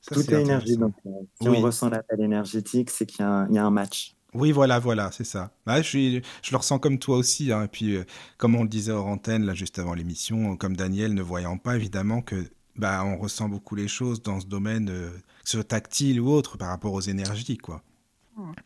Ça, 0.07 0.13
Tout 0.15 0.31
est 0.33 0.41
énergie, 0.41 0.77
donc 0.77 0.93
euh, 1.07 1.09
si 1.41 1.49
Oui. 1.49 1.57
on 1.57 1.61
ressent 1.61 1.89
l'appel 1.89 2.21
énergétique, 2.21 2.89
c'est 2.91 3.05
qu'il 3.07 3.21
y, 3.21 3.23
a 3.23 3.29
un- 3.31 3.47
il 3.49 3.55
y 3.55 3.57
a 3.57 3.65
un 3.65 3.71
match. 3.71 4.15
Oui, 4.35 4.51
voilà, 4.51 4.77
voilà, 4.79 5.11
c'est 5.11 5.23
ça. 5.23 5.51
Ouais, 5.65 5.81
je, 5.81 5.87
suis, 5.87 6.21
je 6.43 6.51
le 6.51 6.57
ressens 6.57 6.77
comme 6.77 6.99
toi 6.99 7.17
aussi. 7.17 7.51
hein. 7.51 7.63
Et 7.63 7.67
puis, 7.67 7.95
euh, 7.95 8.03
comme 8.37 8.53
on 8.55 8.63
le 8.63 8.69
disait 8.69 8.91
hors 8.91 9.07
antenne, 9.07 9.45
là, 9.45 9.53
juste 9.55 9.79
avant 9.79 9.93
l'émission, 9.93 10.57
comme 10.57 10.75
Daniel, 10.75 11.13
ne 11.13 11.21
voyant 11.21 11.57
pas, 11.57 11.75
évidemment, 11.75 12.21
que 12.21 12.45
bah, 12.75 13.03
on 13.05 13.17
ressent 13.17 13.47
beaucoup 13.49 13.75
les 13.75 13.87
choses 13.87 14.21
dans 14.21 14.39
ce 14.41 14.45
domaine, 14.45 14.89
euh, 14.89 15.09
que 15.09 15.49
ce 15.49 15.57
soit 15.57 15.63
tactile 15.63 16.19
ou 16.19 16.29
autre, 16.29 16.57
par 16.57 16.67
rapport 16.67 16.93
aux 16.93 17.01
énergies, 17.01 17.57
quoi. 17.57 17.81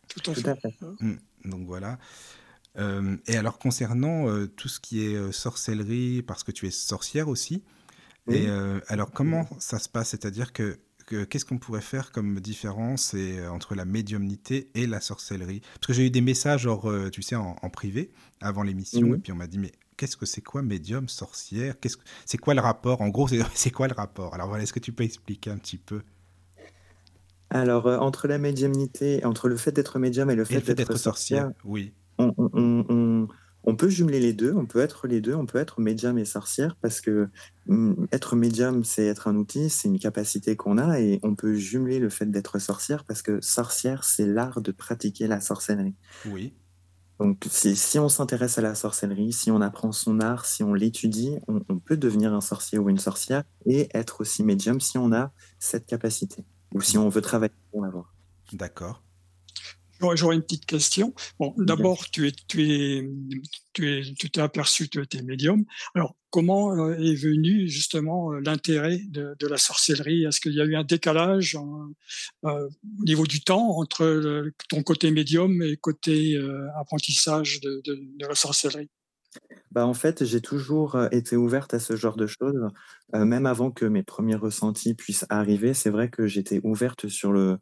tout 0.08 0.32
à 0.32 0.34
Tout 0.34 0.42
fait. 0.42 0.50
à 0.50 0.56
fait. 0.56 0.76
Donc 1.46 1.68
voilà. 1.68 2.00
Euh, 2.78 3.18
et 3.28 3.38
alors 3.38 3.60
concernant 3.60 4.28
euh, 4.28 4.48
tout 4.48 4.68
ce 4.68 4.80
qui 4.80 5.06
est 5.06 5.16
euh, 5.16 5.32
sorcellerie, 5.32 6.22
parce 6.24 6.44
que 6.44 6.52
tu 6.52 6.68
es 6.68 6.72
sorcière 6.72 7.28
aussi, 7.28 7.64
Oui. 8.28 8.38
et 8.38 8.48
euh, 8.48 8.80
alors 8.88 9.12
comment 9.12 9.48
ça 9.60 9.80
se 9.80 9.88
passe? 9.90 10.10
C'est-à-dire 10.10 10.52
que, 10.54 10.74
que- 10.74 10.80
qu'est-ce 11.26 11.46
qu'on 11.46 11.58
pourrait 11.58 11.82
faire 11.82 12.12
comme 12.12 12.40
différence 12.40 13.14
et, 13.14 13.40
euh, 13.40 13.52
entre 13.52 13.76
la 13.76 13.86
médiumnité 13.86 14.70
et 14.76 14.88
la 14.88 15.02
sorcellerie? 15.02 15.62
Parce 15.76 15.88
que 15.88 15.94
j'ai 15.94 16.06
eu 16.08 16.12
des 16.12 16.22
messages, 16.22 16.62
genre, 16.62 16.90
euh, 16.90 17.10
tu 17.10 17.22
sais, 17.22 17.36
en, 17.36 17.56
en 17.62 17.70
privé, 17.70 18.12
avant 18.42 18.64
l'émission, 18.64 19.08
Mhm. 19.08 19.16
et 19.16 19.18
puis 19.20 19.32
on 19.32 19.36
m'a 19.36 19.48
dit, 19.48 19.60
mais 19.60 19.72
qu'est-ce 19.98 20.18
que 20.18 20.26
c'est 20.26 20.42
quoi 20.42 20.62
médium, 20.62 21.10
sorcière? 21.10 21.80
Qu'est-ce 21.80 21.98
que- 21.98 22.04
C'est 22.26 22.38
quoi 22.38 22.54
le 22.54 22.62
rapport? 22.62 23.02
En 23.02 23.10
gros, 23.10 23.28
c'est 23.28 23.40
c'est 23.56 23.72
quoi 23.72 23.88
le 23.88 23.94
rapport? 23.96 24.34
Alors 24.34 24.48
voilà, 24.48 24.64
est-ce 24.64 24.74
que 24.74 24.80
tu 24.80 24.92
peux 24.94 25.04
expliquer 25.04 25.50
un 25.52 25.58
petit 25.58 25.78
peu? 25.78 26.02
Alors, 27.52 27.88
euh, 27.88 27.98
entre 27.98 28.28
la 28.28 28.38
médiumnité, 28.38 29.26
entre 29.26 29.50
le 29.50 29.58
fait 29.58 29.72
d'être 29.72 29.98
médium 29.98 30.30
et 30.30 30.36
le 30.36 30.46
fait, 30.46 30.62
d'être 30.62 30.78
d'être 30.78 30.96
sorcière, 30.98 31.46
sorcière, 31.46 31.64
oui. 31.66 31.94
on, 32.20 32.32
on- 32.38 32.50
on- 32.54 32.86
on- 33.64 33.76
peut 33.76 33.90
jumeler 33.90 34.20
les 34.20 34.34
deux, 34.34 34.54
on 34.56 34.66
peut 34.66 34.80
être 34.80 35.08
les 35.08 35.22
deux, 35.22 35.36
on 35.36 35.46
peut 35.46 35.58
être 35.60 35.82
médium 35.82 36.18
et 36.18 36.26
sorcière 36.26 36.76
parce 36.82 37.02
que 37.02 37.30
hum, 37.68 38.08
être 38.12 38.36
médium, 38.36 38.84
c'est 38.84 39.06
être 39.08 39.28
un 39.28 39.36
outil, 39.36 39.70
c'est 39.70 39.88
une 39.88 40.00
capacité 40.00 40.56
qu'on 40.56 40.78
a 40.78 41.00
et 41.00 41.20
on 41.24 41.36
peut 41.36 41.56
jumeler 41.56 42.00
le 42.00 42.10
fait 42.10 42.26
d'être 42.30 42.60
sorcière 42.60 43.06
parce 43.06 43.22
que 43.22 43.40
sorcière, 43.42 44.04
c'est 44.04 44.26
l'art 44.28 44.62
de 44.62 44.72
pratiquer 44.72 45.28
la 45.28 45.42
sorcellerie. 45.42 45.96
Oui, 46.24 46.58
Donc, 47.20 47.46
si, 47.50 47.76
si 47.76 48.00
on 48.00 48.08
s'intéresse 48.08 48.58
à 48.58 48.62
la 48.62 48.76
sorcellerie, 48.76 49.34
si 49.34 49.52
on 49.52 49.60
apprend 49.62 49.92
son 49.92 50.22
art, 50.22 50.46
si 50.46 50.64
on 50.64 50.74
l'étudie, 50.74 51.38
on, 51.50 51.62
on 51.68 51.80
peut 51.80 51.98
devenir 51.98 52.34
un 52.34 52.40
sorcier 52.42 52.78
ou 52.80 52.90
une 52.90 52.98
sorcière 52.98 53.44
et 53.66 53.90
être 53.94 54.22
aussi 54.22 54.42
médium 54.44 54.80
si 54.80 54.98
on 54.98 55.12
a 55.12 55.34
cette 55.60 55.86
capacité 55.86 56.46
ou 56.74 56.82
si 56.82 56.98
on 56.98 57.10
veut 57.10 57.22
travailler 57.22 57.54
pour 57.72 57.82
l'avoir. 57.84 58.16
D'accord. 58.52 59.02
J'aurais 60.14 60.36
une 60.36 60.42
petite 60.42 60.66
question. 60.66 61.14
Bon, 61.40 61.54
d'abord, 61.58 62.10
tu 62.10 62.28
es, 62.28 62.32
tu 62.48 62.64
es, 62.64 63.10
tu 63.74 63.92
es, 63.92 64.14
tu 64.14 64.30
t'es 64.30 64.42
aperçu 64.42 64.86
que 64.86 65.00
tu 65.00 65.02
étais 65.02 65.22
médium. 65.22 65.66
Alors, 65.94 66.16
comment 66.30 66.74
euh, 66.74 66.94
est 66.94 67.16
venu 67.16 67.68
justement 67.68 68.32
euh, 68.32 68.40
l'intérêt 68.40 69.00
de, 69.10 69.36
de, 69.38 69.48
la 69.48 69.58
sorcellerie? 69.58 70.24
Est-ce 70.24 70.40
qu'il 70.40 70.54
y 70.54 70.62
a 70.62 70.66
eu 70.66 70.76
un 70.76 70.84
décalage 70.84 71.58
euh, 72.46 72.68
au 72.68 73.04
niveau 73.04 73.26
du 73.26 73.42
temps 73.42 73.78
entre 73.78 74.52
ton 74.70 74.84
côté 74.84 75.12
médium 75.12 75.62
et 75.62 75.76
côté 75.76 76.36
euh, 76.36 76.68
apprentissage 76.80 77.60
de, 77.62 77.82
de, 77.86 77.96
de, 77.96 78.26
la 78.26 78.36
sorcellerie? 78.36 78.90
Bah 79.72 79.86
en 79.86 79.94
fait, 79.94 80.26
j'ai 80.26 80.42
toujours 80.42 80.98
été 81.12 81.36
ouverte 81.36 81.74
à 81.76 81.80
ce 81.80 81.96
genre 81.96 82.16
de 82.16 82.26
choses, 82.26 82.68
euh, 83.14 83.26
même 83.26 83.46
avant 83.46 83.70
que 83.70 83.86
mes 83.86 84.02
premiers 84.02 84.36
ressentis 84.36 84.96
puissent 84.96 85.26
arriver. 85.30 85.74
C'est 85.76 85.92
vrai 85.92 86.10
que 86.10 86.26
j'étais 86.26 86.60
ouverte 86.64 87.08
sur 87.08 87.32
le, 87.32 87.60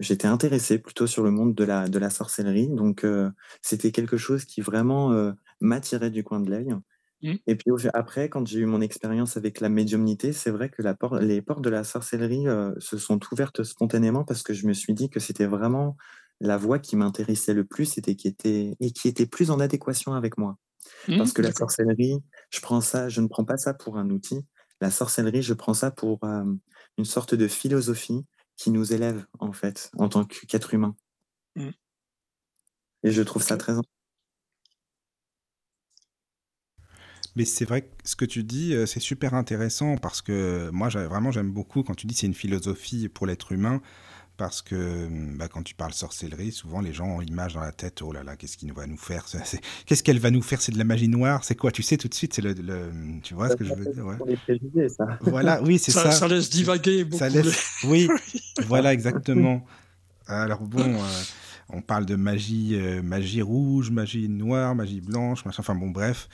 j'étais 0.00 0.26
intéressée 0.26 0.78
plutôt 0.78 1.06
sur 1.06 1.22
le 1.22 1.30
monde 1.30 1.54
de 1.54 1.64
la, 1.64 1.88
de 1.88 1.98
la 1.98 2.10
sorcellerie. 2.10 2.68
Donc, 2.68 3.04
euh, 3.04 3.30
c'était 3.62 3.92
quelque 3.92 4.16
chose 4.16 4.44
qui 4.44 4.60
vraiment 4.60 5.12
euh, 5.12 5.32
m'attirait 5.60 6.10
du 6.10 6.24
coin 6.24 6.40
de 6.40 6.50
l'œil. 6.50 6.74
Mmh. 7.22 7.34
Et 7.46 7.56
puis 7.56 7.70
après, 7.94 8.28
quand 8.28 8.46
j'ai 8.46 8.60
eu 8.60 8.66
mon 8.66 8.80
expérience 8.80 9.36
avec 9.36 9.60
la 9.60 9.68
médiumnité, 9.68 10.32
c'est 10.32 10.50
vrai 10.50 10.68
que 10.68 10.82
la 10.82 10.94
por 10.94 11.16
les 11.16 11.40
portes 11.42 11.62
de 11.62 11.70
la 11.70 11.84
sorcellerie 11.84 12.48
euh, 12.48 12.72
se 12.78 12.98
sont 12.98 13.20
ouvertes 13.32 13.62
spontanément 13.62 14.24
parce 14.24 14.42
que 14.42 14.52
je 14.52 14.66
me 14.66 14.72
suis 14.72 14.94
dit 14.94 15.08
que 15.08 15.20
c'était 15.20 15.46
vraiment 15.46 15.96
la 16.40 16.56
voie 16.56 16.80
qui 16.80 16.96
m'intéressait 16.96 17.54
le 17.54 17.64
plus 17.64 17.96
et 17.96 18.16
qui 18.16 18.28
était, 18.28 18.76
et 18.80 18.90
qui 18.90 19.08
était 19.08 19.26
plus 19.26 19.50
en 19.50 19.60
adéquation 19.60 20.12
avec 20.14 20.36
moi. 20.36 20.58
Mmh, 21.08 21.16
parce 21.16 21.32
que 21.32 21.40
la 21.40 21.52
sorcellerie, 21.52 22.18
je 22.50 22.60
prends 22.60 22.80
ça, 22.80 23.08
je 23.08 23.20
ne 23.20 23.28
prends 23.28 23.44
pas 23.44 23.56
ça 23.56 23.72
pour 23.72 23.96
un 23.96 24.10
outil. 24.10 24.44
La 24.80 24.90
sorcellerie, 24.90 25.42
je 25.42 25.54
prends 25.54 25.72
ça 25.72 25.90
pour 25.90 26.20
une 26.98 27.04
sorte 27.04 27.34
de 27.34 27.48
philosophie 27.48 28.26
qui 28.56 28.70
nous 28.70 28.92
élève, 28.92 29.26
en 29.38 29.52
fait, 29.52 29.90
en 29.98 30.08
tant 30.08 30.24
qu'être 30.24 30.74
humain. 30.74 30.96
Mmh. 31.56 31.70
Et 33.04 33.10
je 33.10 33.22
trouve 33.22 33.42
ça 33.42 33.56
très 33.56 33.72
important. 33.72 33.90
Mais 37.36 37.44
c'est 37.44 37.64
vrai 37.64 37.82
que 37.82 37.88
ce 38.04 38.14
que 38.14 38.24
tu 38.24 38.44
dis, 38.44 38.74
euh, 38.74 38.86
c'est 38.86 39.00
super 39.00 39.34
intéressant 39.34 39.96
parce 39.96 40.22
que 40.22 40.70
moi, 40.70 40.88
vraiment, 40.88 41.32
j'aime 41.32 41.50
beaucoup 41.50 41.82
quand 41.82 41.94
tu 41.94 42.06
dis 42.06 42.14
c'est 42.14 42.26
une 42.26 42.34
philosophie 42.34 43.08
pour 43.08 43.26
l'être 43.26 43.52
humain. 43.52 43.82
Parce 44.36 44.62
que 44.62 45.08
bah, 45.36 45.46
quand 45.46 45.62
tu 45.62 45.76
parles 45.76 45.92
sorcellerie, 45.92 46.50
souvent 46.50 46.80
les 46.80 46.92
gens 46.92 47.06
ont 47.06 47.20
l'image 47.20 47.54
dans 47.54 47.60
la 47.60 47.70
tête, 47.70 48.02
oh 48.02 48.12
là 48.12 48.24
là, 48.24 48.34
qu'est-ce 48.34 48.56
qu'il 48.56 48.72
va 48.72 48.86
nous 48.86 48.96
faire 48.96 49.26
Qu'est-ce 49.86 50.02
qu'elle 50.02 50.18
va 50.18 50.32
nous 50.32 50.42
faire 50.42 50.60
C'est 50.60 50.72
de 50.72 50.78
la 50.78 50.84
magie 50.84 51.06
noire 51.06 51.44
C'est 51.44 51.54
quoi 51.54 51.70
Tu 51.70 51.84
sais 51.84 51.96
tout 51.96 52.08
de 52.08 52.14
suite, 52.14 52.34
c'est 52.34 52.42
le, 52.42 52.52
le, 52.52 52.90
Tu 53.22 53.34
vois 53.34 53.46
ça 53.46 53.52
ce 53.52 53.58
que 53.58 53.64
je 53.64 53.74
veux 53.74 53.92
dire 53.92 54.04
ouais. 54.04 54.88
ça. 54.88 55.06
Voilà, 55.20 55.62
oui, 55.62 55.78
c'est 55.78 55.92
ça, 55.92 56.04
ça, 56.04 56.12
ça. 56.12 56.28
laisse 56.28 56.50
divaguer 56.50 57.04
beaucoup. 57.04 57.18
Ça 57.18 57.28
laisse... 57.28 57.74
Oui, 57.84 58.08
voilà, 58.66 58.92
exactement. 58.92 59.64
Alors 60.26 60.62
bon, 60.62 60.80
euh, 60.82 61.22
on 61.68 61.80
parle 61.80 62.06
de 62.06 62.16
magie, 62.16 62.74
euh, 62.74 63.02
magie 63.02 63.42
rouge, 63.42 63.90
magie 63.90 64.28
noire, 64.28 64.74
magie 64.74 65.00
blanche, 65.00 65.44
machin, 65.44 65.60
enfin 65.60 65.74
bon, 65.76 65.90
bref. 65.90 66.28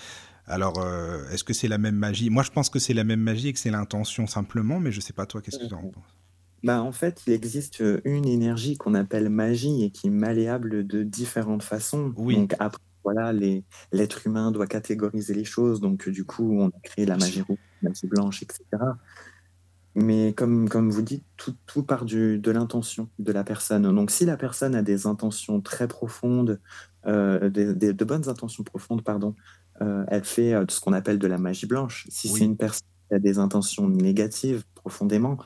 Alors, 0.47 0.79
euh, 0.79 1.29
est-ce 1.31 1.45
que 1.45 1.53
c'est 1.53 1.69
la 1.69 1.79
même 1.79 1.97
magie? 1.97 2.31
Moi, 2.31 2.43
je 2.43 2.51
pense 2.51 2.71
que 2.71 2.79
c'est 2.79 2.95
la 2.95 3.05
même 3.05 3.21
magie 3.21 3.49
et 3.49 3.53
que 3.53 3.59
c'est 3.59 3.71
l'intention 3.71 4.27
simplement, 4.27 4.81
mais 4.81 4.91
je 4.91 5.01
sais 5.01 5.13
pas 5.13 5.27
toi, 5.27 5.41
qu'est-ce 5.43 5.59
que 5.59 5.67
tu 5.67 5.75
en 5.75 5.83
penses? 5.83 6.20
Bah, 6.63 6.83
en 6.83 6.93
fait, 6.93 7.23
il 7.27 7.33
existe 7.33 7.83
une 8.05 8.27
énergie 8.27 8.77
qu'on 8.77 8.95
appelle 8.95 9.29
magie 9.31 9.85
et 9.85 9.91
qui 9.91 10.09
est 10.09 10.11
malléable 10.11 10.87
de 10.87 11.03
différentes 11.03 11.63
façons. 11.63 12.13
Oui. 12.17 12.37
Donc 12.37 12.55
après, 12.59 12.83
voilà, 13.05 13.33
l'être 13.93 14.27
humain 14.27 14.51
doit 14.51 14.67
catégoriser 14.67 15.35
les 15.35 15.45
choses. 15.45 15.81
Donc 15.81 16.09
du 16.09 16.25
coup, 16.25 16.59
on 16.61 16.69
a 16.69 16.81
créé 16.83 17.07
la 17.07 17.17
magie 17.17 17.41
rouge, 17.41 17.59
la 17.83 17.91
magie 17.91 18.07
blanche, 18.07 18.43
etc. 18.43 18.65
Mais 19.95 20.33
comme, 20.35 20.69
comme 20.69 20.91
vous 20.91 21.03
dites, 21.03 21.25
tout, 21.37 21.55
tout 21.67 21.83
part 21.83 22.05
du, 22.05 22.39
de 22.39 22.51
l'intention 22.51 23.09
de 23.19 23.33
la 23.33 23.43
personne. 23.43 23.93
Donc 23.95 24.11
si 24.11 24.25
la 24.25 24.37
personne 24.37 24.75
a 24.75 24.83
des 24.83 25.07
intentions 25.07 25.61
très 25.61 25.89
profondes, 25.89 26.61
euh, 27.07 27.49
des, 27.49 27.75
des, 27.75 27.93
de 27.93 28.05
bonnes 28.05 28.29
intentions 28.29 28.63
profondes, 28.63 29.03
pardon, 29.03 29.35
euh, 29.83 30.05
elle 30.09 30.25
fait 30.25 30.55
ce 30.69 30.79
qu'on 30.81 30.93
appelle 30.93 31.19
de 31.19 31.27
la 31.27 31.39
magie 31.39 31.67
blanche. 31.67 32.07
Si 32.11 32.29
oui. 32.29 32.39
c'est 32.39 32.45
une 32.45 32.57
personne 32.57 32.87
qui 33.09 33.15
a 33.15 33.19
des 33.19 33.39
intentions 33.39 33.89
négatives 33.89 34.63
profondément, 34.75 35.39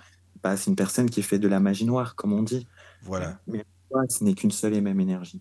c'est 0.57 0.71
une 0.71 0.77
personne 0.77 1.09
qui 1.09 1.23
fait 1.23 1.39
de 1.39 1.49
la 1.49 1.61
magie 1.61 1.85
noire, 1.85 2.15
comme 2.17 2.33
on 2.33 2.43
dit. 2.43 2.67
Voilà. 3.03 3.39
Mais 3.47 3.65
ce 4.09 4.25
n'est 4.25 4.35
qu'une 4.35 4.51
seule 4.51 4.75
et 4.75 4.81
même 4.81 5.01
énergie. 5.01 5.41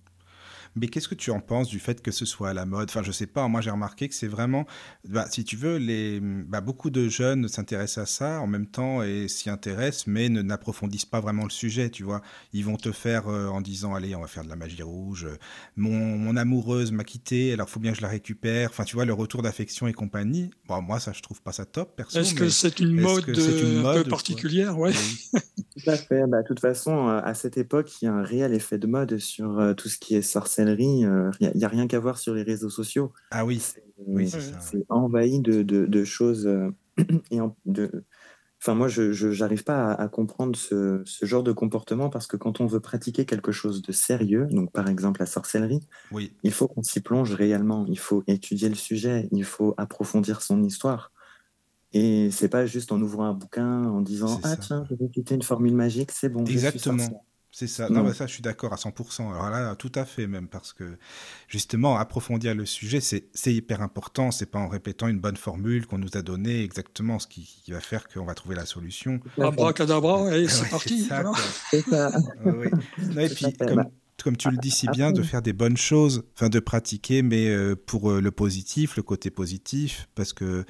Mais 0.76 0.88
qu'est-ce 0.88 1.08
que 1.08 1.16
tu 1.16 1.32
en 1.32 1.40
penses 1.40 1.68
du 1.68 1.80
fait 1.80 2.02
que 2.02 2.12
ce 2.12 2.26
soit 2.26 2.50
à 2.50 2.54
la 2.54 2.66
mode? 2.66 2.90
Enfin, 2.90 3.04
je 3.04 3.12
sais 3.12 3.28
pas. 3.28 3.48
Moi, 3.48 3.62
j'ai 3.62 3.70
remarqué 3.70 4.10
que 4.10 4.16
c'est 4.16 4.28
vraiment, 4.28 4.66
bah, 5.08 5.28
si 5.30 5.44
tu 5.44 5.56
veux, 5.56 5.78
les, 5.78 6.20
bah, 6.22 6.62
beaucoup 6.62 6.90
de 6.90 7.08
jeunes 7.10 7.48
s'intéressent 7.48 8.04
à 8.04 8.06
ça 8.06 8.40
en 8.42 8.48
même 8.48 8.68
temps 8.68 9.04
et 9.04 9.28
s'y 9.28 9.50
intéressent, 9.50 10.08
mais 10.08 10.30
ne 10.30 10.42
n'approfondissent 10.42 11.06
pas 11.06 11.20
vraiment 11.20 11.44
le 11.44 11.50
sujet. 11.50 11.90
Tu 11.90 12.04
vois, 12.04 12.22
ils 12.54 12.66
vont 12.66 12.78
te 12.78 12.92
faire 12.92 13.28
euh, 13.28 13.48
en 13.48 13.62
disant, 13.62 13.94
allez, 13.94 14.16
on 14.16 14.22
va 14.22 14.28
faire 14.28 14.44
de 14.44 14.50
la 14.50 14.56
magie 14.56 14.82
rouge. 14.82 15.28
Mon, 15.76 16.18
mon 16.18 16.36
amoureuse 16.36 16.92
m'a 16.92 17.04
quitté, 17.04 17.54
alors 17.54 17.70
faut 17.70 17.80
bien 17.80 17.92
que 17.92 17.98
je 17.98 18.04
la 18.04 18.10
récupère. 18.10 18.70
Enfin, 18.70 18.84
tu 18.84 18.96
vois, 18.96 19.06
le 19.06 19.14
retour 19.14 19.42
d'affection 19.42 19.88
et 19.88 19.94
compagnie. 19.94 20.50
Bon, 20.68 20.82
moi, 20.82 21.00
ça, 21.00 21.12
je 21.14 21.22
trouve 21.22 21.42
pas 21.42 21.52
ça 21.52 21.66
top, 21.66 21.96
perso. 21.96 22.20
Est-ce 22.20 22.34
que 22.34 22.50
c'est 22.50 22.80
une, 22.80 23.00
mode, 23.00 23.28
une 23.28 23.82
mode 23.82 23.98
un 23.98 24.04
peu 24.04 24.10
particulière, 24.10 24.78
ouais. 24.78 24.94
Tout 25.34 25.90
à 25.90 25.98
fait. 25.98 26.26
Bah, 26.28 26.42
de 26.42 26.48
toute 26.48 26.60
façon, 26.60 27.08
à 27.08 27.34
cette 27.34 27.58
époque, 27.58 27.92
il 28.02 28.06
y 28.06 28.08
a 28.08 28.14
un 28.14 28.24
réel 28.24 28.54
effet 28.54 28.78
de 28.78 28.88
mode 28.88 29.18
sur 29.18 29.60
euh, 29.60 29.74
tout 29.74 29.90
ce 29.90 29.98
qui 29.98 30.16
est 30.16 30.22
sorcellerie. 30.22 30.63
Il 30.70 31.06
euh, 31.06 31.32
n'y 31.42 31.64
a, 31.64 31.68
a, 31.68 31.70
rien 31.70 31.88
qu'à 31.88 32.00
voir 32.00 32.18
sur 32.18 32.34
les 32.34 32.44
réseaux 32.44 32.70
sociaux. 32.70 33.12
Ah 33.32 33.46
oui, 33.46 33.62
oui 34.08 34.30
c'est 34.30 34.86
envahi 34.90 35.40
de, 35.40 35.62
de, 35.62 35.86
de 35.86 36.04
choses. 36.04 36.48
Euh, 36.48 36.70
et 37.32 37.42
en, 37.42 37.56
de... 37.66 38.04
Enfin, 38.62 38.76
moi, 38.76 38.88
je 38.88 39.40
n'arrive 39.40 39.66
pas 39.66 39.92
à, 39.92 40.04
à, 40.04 40.08
comprendre 40.08 40.58
ce, 40.58 41.02
ce, 41.04 41.26
genre 41.26 41.44
de 41.44 41.52
comportement 41.52 42.10
parce 42.10 42.28
que 42.28 42.38
quand 42.38 42.62
on 42.62 42.66
veut 42.66 42.80
pratiquer 42.80 43.26
quelque 43.26 43.52
chose 43.52 43.82
de 43.82 43.92
sérieux, 43.92 44.48
donc 44.52 44.72
par 44.72 44.88
exemple 44.88 45.20
la 45.20 45.26
sorcellerie, 45.26 45.82
oui. 46.14 46.34
il 46.44 46.52
faut 46.54 46.70
qu'on 46.70 46.82
s'y 46.82 47.02
plonge 47.02 47.34
réellement. 47.34 47.86
Il 47.90 48.00
faut 48.00 48.24
étudier 48.26 48.70
le 48.70 48.76
sujet, 48.76 49.28
il 49.34 49.44
faut 49.44 49.74
approfondir 49.78 50.42
son 50.42 50.64
histoire. 50.64 51.12
Et 51.92 52.32
c'est 52.32 52.48
pas 52.48 52.66
juste 52.66 52.92
en 52.92 53.02
ouvrant 53.02 53.26
un 53.26 53.34
bouquin, 53.34 53.84
en 53.84 54.02
disant 54.02 54.40
Ah, 54.44 54.50
ça. 54.50 54.58
tiens, 54.58 54.86
je 54.90 54.96
vais 54.96 55.10
quitter 55.10 55.36
une 55.36 55.44
formule 55.44 55.76
magique, 55.76 56.12
c'est 56.12 56.30
bon. 56.30 56.46
Exactement. 56.46 57.26
C'est 57.56 57.68
ça. 57.68 57.88
Non, 57.88 58.02
bah 58.02 58.16
ça, 58.16 58.26
je 58.26 58.34
suis 58.34 58.42
d'accord 58.42 58.74
à 58.74 58.78
100%. 58.78 59.32
Alors 59.32 59.52
là, 59.52 59.76
tout 59.76 59.92
à 59.94 60.06
fait 60.06 60.26
même, 60.26 60.48
parce 60.48 60.74
que 60.74 60.98
justement, 61.48 61.98
approfondir 61.98 62.56
le 62.56 62.66
sujet, 62.66 63.00
c'est 63.00 63.54
hyper 63.54 63.84
important. 63.84 64.32
C'est 64.32 64.48
pas 64.48 64.58
en 64.58 64.68
répétant 64.68 65.08
une 65.08 65.20
bonne 65.20 65.38
formule 65.38 65.86
qu'on 65.86 66.00
nous 66.00 66.18
a 66.18 66.24
donné 66.24 66.64
exactement 66.64 67.20
ce 67.20 67.28
qui, 67.28 67.62
qui 67.64 67.72
va 67.72 67.80
faire 67.80 68.08
qu'on 68.08 68.26
va 68.26 68.34
trouver 68.34 68.56
la 68.56 68.66
solution. 68.66 69.20
Abracadabra, 69.40 70.36
et 70.36 70.48
c'est 70.48 70.68
parti. 70.68 71.04
Ça, 71.04 71.24
oui. 72.44 72.70
non, 73.16 73.22
et 73.22 73.30
puis, 73.30 73.54
comme, 73.54 73.86
comme 74.24 74.36
tu 74.36 74.50
le 74.50 74.58
dis 74.58 74.72
si 74.72 74.88
bien, 74.88 75.12
de 75.12 75.22
faire 75.22 75.44
des 75.44 75.54
bonnes 75.54 75.78
choses, 75.78 76.24
enfin 76.36 76.50
de 76.50 76.60
pratiquer, 76.60 77.22
mais 77.22 77.50
euh, 77.50 77.76
pour 77.76 78.10
euh, 78.10 78.20
le 78.20 78.32
positif, 78.32 78.98
le 78.98 79.04
côté 79.04 79.30
positif, 79.30 80.10
parce 80.16 80.34
que. 80.34 80.66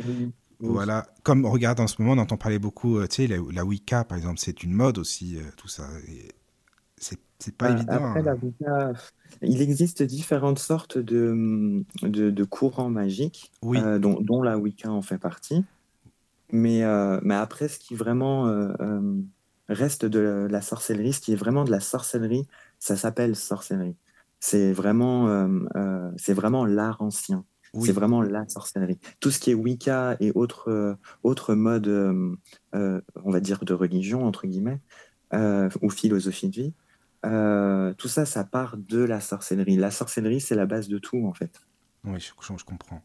Voilà, 0.60 1.06
comme 1.24 1.46
regarde 1.46 1.82
en 1.82 1.88
ce 1.88 2.02
moment, 2.02 2.14
on 2.14 2.24
entend 2.24 2.38
parler 2.38 2.58
beaucoup, 2.58 2.98
euh, 2.98 3.08
tu 3.08 3.24
sais, 3.24 3.28
la, 3.28 3.36
la, 3.52 3.66
Wicca 3.66 4.06
par 4.06 4.18
exemple, 4.18 4.40
c'est 4.40 4.64
une 4.64 4.72
mode 4.72 4.98
aussi, 4.98 5.36
euh, 5.36 5.42
tout 5.58 5.68
ça. 5.68 5.90
C'est 7.44 7.58
pas 7.58 7.66
ah, 7.66 7.72
évident. 7.72 7.92
Après, 7.92 8.22
hein. 8.22 8.24
la 8.24 8.36
Wicca, 8.36 8.94
il 9.42 9.62
existe 9.62 10.02
différentes 10.02 10.60
sortes 10.60 10.98
de, 10.98 11.84
de, 12.02 12.30
de 12.30 12.44
courants 12.46 12.90
magiques, 12.90 13.52
oui. 13.62 13.80
euh, 13.80 14.00
dont, 14.00 14.22
dont, 14.22 14.42
la 14.42 14.58
Wicca 14.58 14.90
en 14.90 15.02
fait 15.02 15.18
partie. 15.18 15.66
Mais, 16.54 16.86
euh, 16.86 17.20
mais 17.22 17.36
après, 17.36 17.68
ce 17.68 17.80
qui 17.80 17.96
vraiment 17.96 18.48
euh, 18.48 18.72
reste 19.68 20.06
de 20.06 20.48
la, 20.50 20.62
sorcellerie, 20.62 21.12
ce 21.12 21.20
qui 21.20 21.34
est 21.34 21.36
vraiment 21.36 21.66
de 21.66 21.72
la 21.72 21.82
sorcellerie, 21.82 22.48
ça 22.80 22.96
s'appelle 22.96 23.36
sorcellerie. 23.36 23.98
C'est 24.40 24.72
vraiment, 24.72 25.50
c'est 26.16 26.34
vraiment 26.34 26.66
l'art 26.66 27.02
ancien. 27.02 27.44
Oui. 27.74 27.88
C'est 27.88 27.94
vraiment 27.94 28.22
la 28.22 28.48
sorcellerie. 28.48 29.00
Tout 29.20 29.32
ce 29.32 29.40
qui 29.40 29.52
est 29.52 29.54
Wicca 29.54 30.16
et 30.22 30.32
autres, 30.34 30.98
autres 31.24 31.56
modes, 31.56 31.90
on 32.74 33.32
va 33.32 33.40
dire, 33.42 33.66
de 33.66 33.74
religion, 33.74 34.26
entre 34.26 34.48
guillemets, 34.48 34.80
ou 35.82 35.90
philosophie 35.90 36.50
de 36.50 36.56
vie, 36.56 36.74
tout 37.24 38.08
ça, 38.08 38.26
ça 38.26 38.44
part 38.44 38.78
de 38.78 39.04
la 39.04 39.20
sorcellerie. 39.20 39.78
La 39.78 39.92
sorcellerie, 39.92 40.42
c'est 40.42 40.56
la 40.56 40.66
base 40.66 40.88
de 40.88 40.98
tout, 40.98 41.26
en 41.26 41.34
fait. 41.34 41.62
Oui, 42.04 42.20
je, 42.20 42.58
je 42.58 42.64
comprends. 42.66 43.02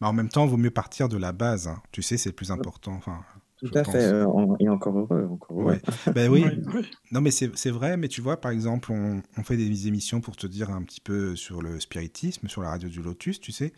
Mais 0.00 0.06
en 0.06 0.12
même 0.12 0.28
temps, 0.28 0.44
il 0.44 0.50
vaut 0.50 0.56
mieux 0.56 0.70
partir 0.70 1.08
de 1.08 1.16
la 1.16 1.32
base. 1.32 1.68
Hein. 1.68 1.82
Tu 1.92 2.02
sais, 2.02 2.16
c'est 2.16 2.32
plus 2.32 2.50
important. 2.50 2.92
Enfin, 2.92 3.24
Tout 3.60 3.70
à 3.74 3.84
fait, 3.84 4.04
euh, 4.04 4.26
et 4.58 4.68
encore 4.68 4.98
heureux. 4.98 5.28
Encore 5.30 5.56
Ouais. 5.56 5.80
ben 6.14 6.30
oui. 6.30 6.44
Non, 7.12 7.20
mais 7.20 7.30
c'est 7.30 7.70
vrai, 7.70 7.96
mais 7.96 8.08
tu 8.08 8.20
vois, 8.20 8.40
par 8.40 8.50
exemple, 8.50 8.90
on, 8.90 9.22
on, 9.36 9.44
fait 9.44 9.56
des 9.56 9.86
émissions 9.86 10.20
pour 10.20 10.36
te 10.36 10.46
dire 10.46 10.70
un 10.70 10.82
petit 10.82 11.00
peu 11.00 11.36
sur 11.36 11.60
le 11.60 11.78
spiritisme, 11.78 12.48
sur 12.48 12.62
la 12.62 12.70
radio 12.70 12.88
du 12.88 13.02
Lotus, 13.02 13.40
tu 13.40 13.52
sais. 13.52 13.72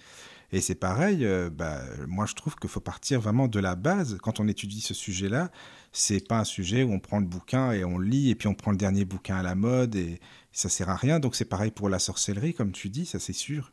Et 0.53 0.61
c'est 0.61 0.75
pareil, 0.75 1.25
euh, 1.25 1.49
bah, 1.49 1.81
moi 2.07 2.27
je 2.27 2.35
trouve 2.35 2.57
qu'il 2.57 2.69
faut 2.69 2.81
partir 2.81 3.21
vraiment 3.21 3.49
de 3.49 3.59
la 3.59 3.75
base. 3.75 4.19
Quand 4.23 4.39
on 4.39 4.49
étudie 4.49 4.83
ce 4.83 4.93
sujet-là, 4.93 5.51
c'est 5.93 6.29
pas 6.29 6.41
un 6.41 6.45
sujet 6.45 6.83
où 6.83 6.93
on 6.93 7.01
prend 7.01 7.21
le 7.21 7.27
bouquin 7.27 7.73
et 7.73 7.85
on 7.85 7.99
lit, 7.99 8.29
et 8.29 8.35
puis 8.35 8.49
on 8.49 8.55
prend 8.55 8.71
le 8.71 8.77
dernier 8.77 9.07
bouquin 9.07 9.37
à 9.37 9.43
la 9.43 9.55
mode, 9.55 9.97
et 9.97 10.21
ça 10.53 10.69
sert 10.69 10.91
à 10.91 10.97
rien. 10.97 11.21
Donc 11.21 11.37
c'est 11.37 11.47
pareil 11.47 11.71
pour 11.71 11.89
la 11.89 11.99
sorcellerie, 11.99 12.53
comme 12.53 12.73
tu 12.73 12.91
dis, 12.91 13.07
ça 13.07 13.19
c'est 13.19 13.33
sûr. 13.33 13.73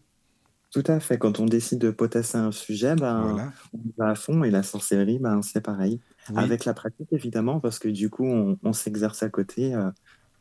Tout 0.72 0.84
à 0.86 1.00
fait. 1.00 1.18
Quand 1.18 1.40
on 1.40 1.46
décide 1.46 1.80
de 1.80 1.90
potasser 1.90 2.38
un 2.38 2.52
sujet, 2.52 2.96
ben, 2.96 3.52
on 3.74 3.80
va 3.98 4.10
à 4.12 4.16
fond 4.16 4.44
et 4.44 4.52
la 4.52 4.62
sorcellerie, 4.62 5.18
ben, 5.18 5.42
c'est 5.42 5.62
pareil. 5.62 6.00
Avec 6.36 6.66
la 6.66 6.76
pratique, 6.76 7.12
évidemment, 7.12 7.60
parce 7.60 7.80
que 7.80 7.88
du 7.88 8.12
coup, 8.12 8.26
on, 8.26 8.74
s'exerce 8.74 9.24
à 9.24 9.30
côté 9.30 9.74
euh, 9.74 9.90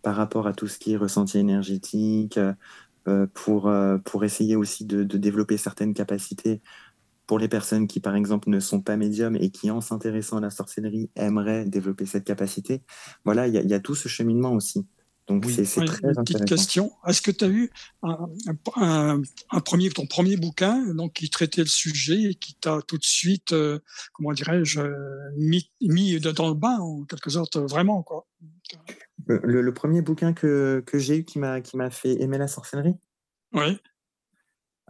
par 0.02 0.16
rapport 0.16 0.46
à 0.46 0.52
tout 0.52 0.68
ce 0.68 0.78
qui 0.78 0.92
est 0.92 0.96
ressenti 0.98 1.38
énergétique, 1.38 2.36
euh, 2.36 2.52
euh, 3.08 3.26
pour, 3.32 3.72
pour 4.04 4.24
essayer 4.24 4.54
aussi 4.54 4.84
de, 4.84 5.02
développer 5.02 5.56
certaines 5.56 5.94
capacités 5.94 6.60
pour 7.26 7.38
les 7.38 7.48
personnes 7.48 7.86
qui, 7.86 8.00
par 8.00 8.14
exemple, 8.14 8.50
ne 8.50 8.60
sont 8.60 8.82
pas 8.82 8.98
médiums 8.98 9.36
et 9.36 9.50
qui, 9.50 9.70
en 9.70 9.80
s'intéressant 9.80 10.38
à 10.38 10.40
la 10.40 10.50
sorcellerie, 10.50 11.10
aimeraient 11.16 11.64
développer 11.64 12.04
cette 12.04 12.24
capacité. 12.24 12.82
Voilà, 13.24 13.46
il 13.46 13.54
y, 13.54 13.74
a 13.74 13.80
tout 13.80 13.94
ce 13.94 14.08
cheminement 14.08 14.52
aussi. 14.52 14.86
Donc 15.28 15.44
c'est 15.50 15.64
très 15.64 16.08
une 16.08 16.14
petite 16.24 16.44
question. 16.46 16.90
Est-ce 17.06 17.20
que 17.20 17.30
tu 17.30 17.44
as 17.44 17.48
eu 17.48 17.70
un, 18.02 19.22
premier, 19.64 19.90
ton 19.90 20.06
premier 20.06 20.36
bouquin 20.36 20.94
donc, 20.94 21.12
qui 21.14 21.28
traitait 21.28 21.60
le 21.60 21.66
sujet 21.66 22.30
et 22.30 22.34
qui 22.34 22.54
t'a 22.54 22.80
tout 22.86 22.96
de 22.96 23.04
suite, 23.04 23.52
euh, 23.52 23.78
comment 24.14 24.32
dirais-je, 24.32 24.80
mis, 25.36 25.70
mis, 25.82 26.18
dans 26.20 26.48
le 26.48 26.54
bain 26.54 26.78
en 26.78 27.04
quelque 27.04 27.30
sorte, 27.30 27.58
vraiment 27.58 28.02
quoi? 28.02 28.26
Le, 29.26 29.70
premier 29.74 30.00
bouquin 30.00 30.32
que, 30.32 30.82
que 30.86 30.98
j'ai 30.98 31.18
eu 31.18 31.24
qui 31.24 31.38
m'a 31.38 31.90
fait 31.90 32.22
aimer 32.22 32.38
la 32.38 32.48
sorcellerie? 32.48 32.94
Oui. 33.52 33.78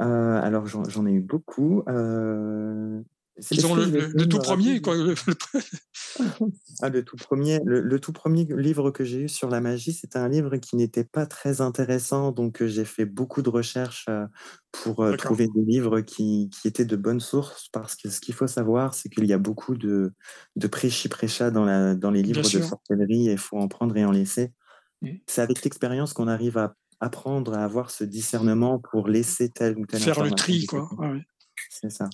Euh, 0.00 0.40
alors 0.40 0.66
j'en 0.66 1.06
ai 1.06 1.12
eu 1.12 1.20
beaucoup. 1.20 1.82
Euh, 1.88 3.02
ils 3.50 3.66
ont 3.66 3.74
le, 3.74 4.26
tout 4.26 4.38
premier, 4.38 4.80
quoi. 4.80 4.94
ah, 6.80 6.88
le 6.88 7.04
tout 7.04 7.16
premier, 7.16 7.60
le, 7.64 8.00
tout 8.00 8.12
premier 8.12 8.44
livre 8.44 8.90
que 8.90 9.04
j'ai 9.04 9.22
eu 9.22 9.28
sur 9.28 9.48
la 9.48 9.60
magie, 9.60 9.92
c'était 9.92 10.18
un 10.18 10.28
livre 10.28 10.56
qui 10.56 10.76
n'était 10.76 11.04
pas 11.04 11.26
très 11.26 11.60
intéressant, 11.60 12.32
donc 12.32 12.64
j'ai 12.64 12.84
fait 12.84 13.04
beaucoup 13.04 13.42
de 13.42 13.48
recherches 13.48 14.06
pour 14.72 15.06
trouver 15.16 15.48
des 15.48 15.62
livres 15.62 16.00
qui, 16.00 16.50
qui, 16.50 16.68
étaient 16.68 16.84
de 16.84 16.96
bonnes 16.96 17.20
sources, 17.20 17.68
parce 17.72 17.94
que 17.94 18.10
ce 18.10 18.20
qu'il 18.20 18.34
faut 18.34 18.46
savoir, 18.46 18.94
c'est 18.94 19.08
qu'il 19.08 19.26
y 19.26 19.32
a 19.32 19.38
beaucoup 19.38 19.76
de, 19.76 20.12
de 20.56 20.66
prêchi-prêcha 20.66 21.50
dans, 21.50 21.64
la, 21.64 21.94
dans 21.94 22.10
les 22.10 22.22
livres 22.22 22.42
de 22.42 22.62
sorcellerie, 22.62 23.28
et 23.28 23.32
il 23.32 23.38
faut 23.38 23.58
en 23.58 23.68
prendre 23.68 23.96
et 23.96 24.04
en 24.04 24.10
laisser. 24.10 24.52
Mmh. 25.02 25.10
C'est 25.26 25.42
avec 25.42 25.62
l'expérience 25.62 26.12
qu'on 26.12 26.28
arrive 26.28 26.58
à 26.58 26.74
apprendre 27.00 27.54
à 27.54 27.62
avoir 27.62 27.90
ce 27.90 28.02
discernement 28.02 28.80
pour 28.80 29.08
laisser 29.08 29.48
tel 29.50 29.78
ou 29.78 29.86
tel 29.86 30.00
Faire 30.00 30.22
le 30.22 30.32
tri, 30.32 30.66
quoi. 30.66 30.88
C'est 31.70 31.90
ça 31.90 32.08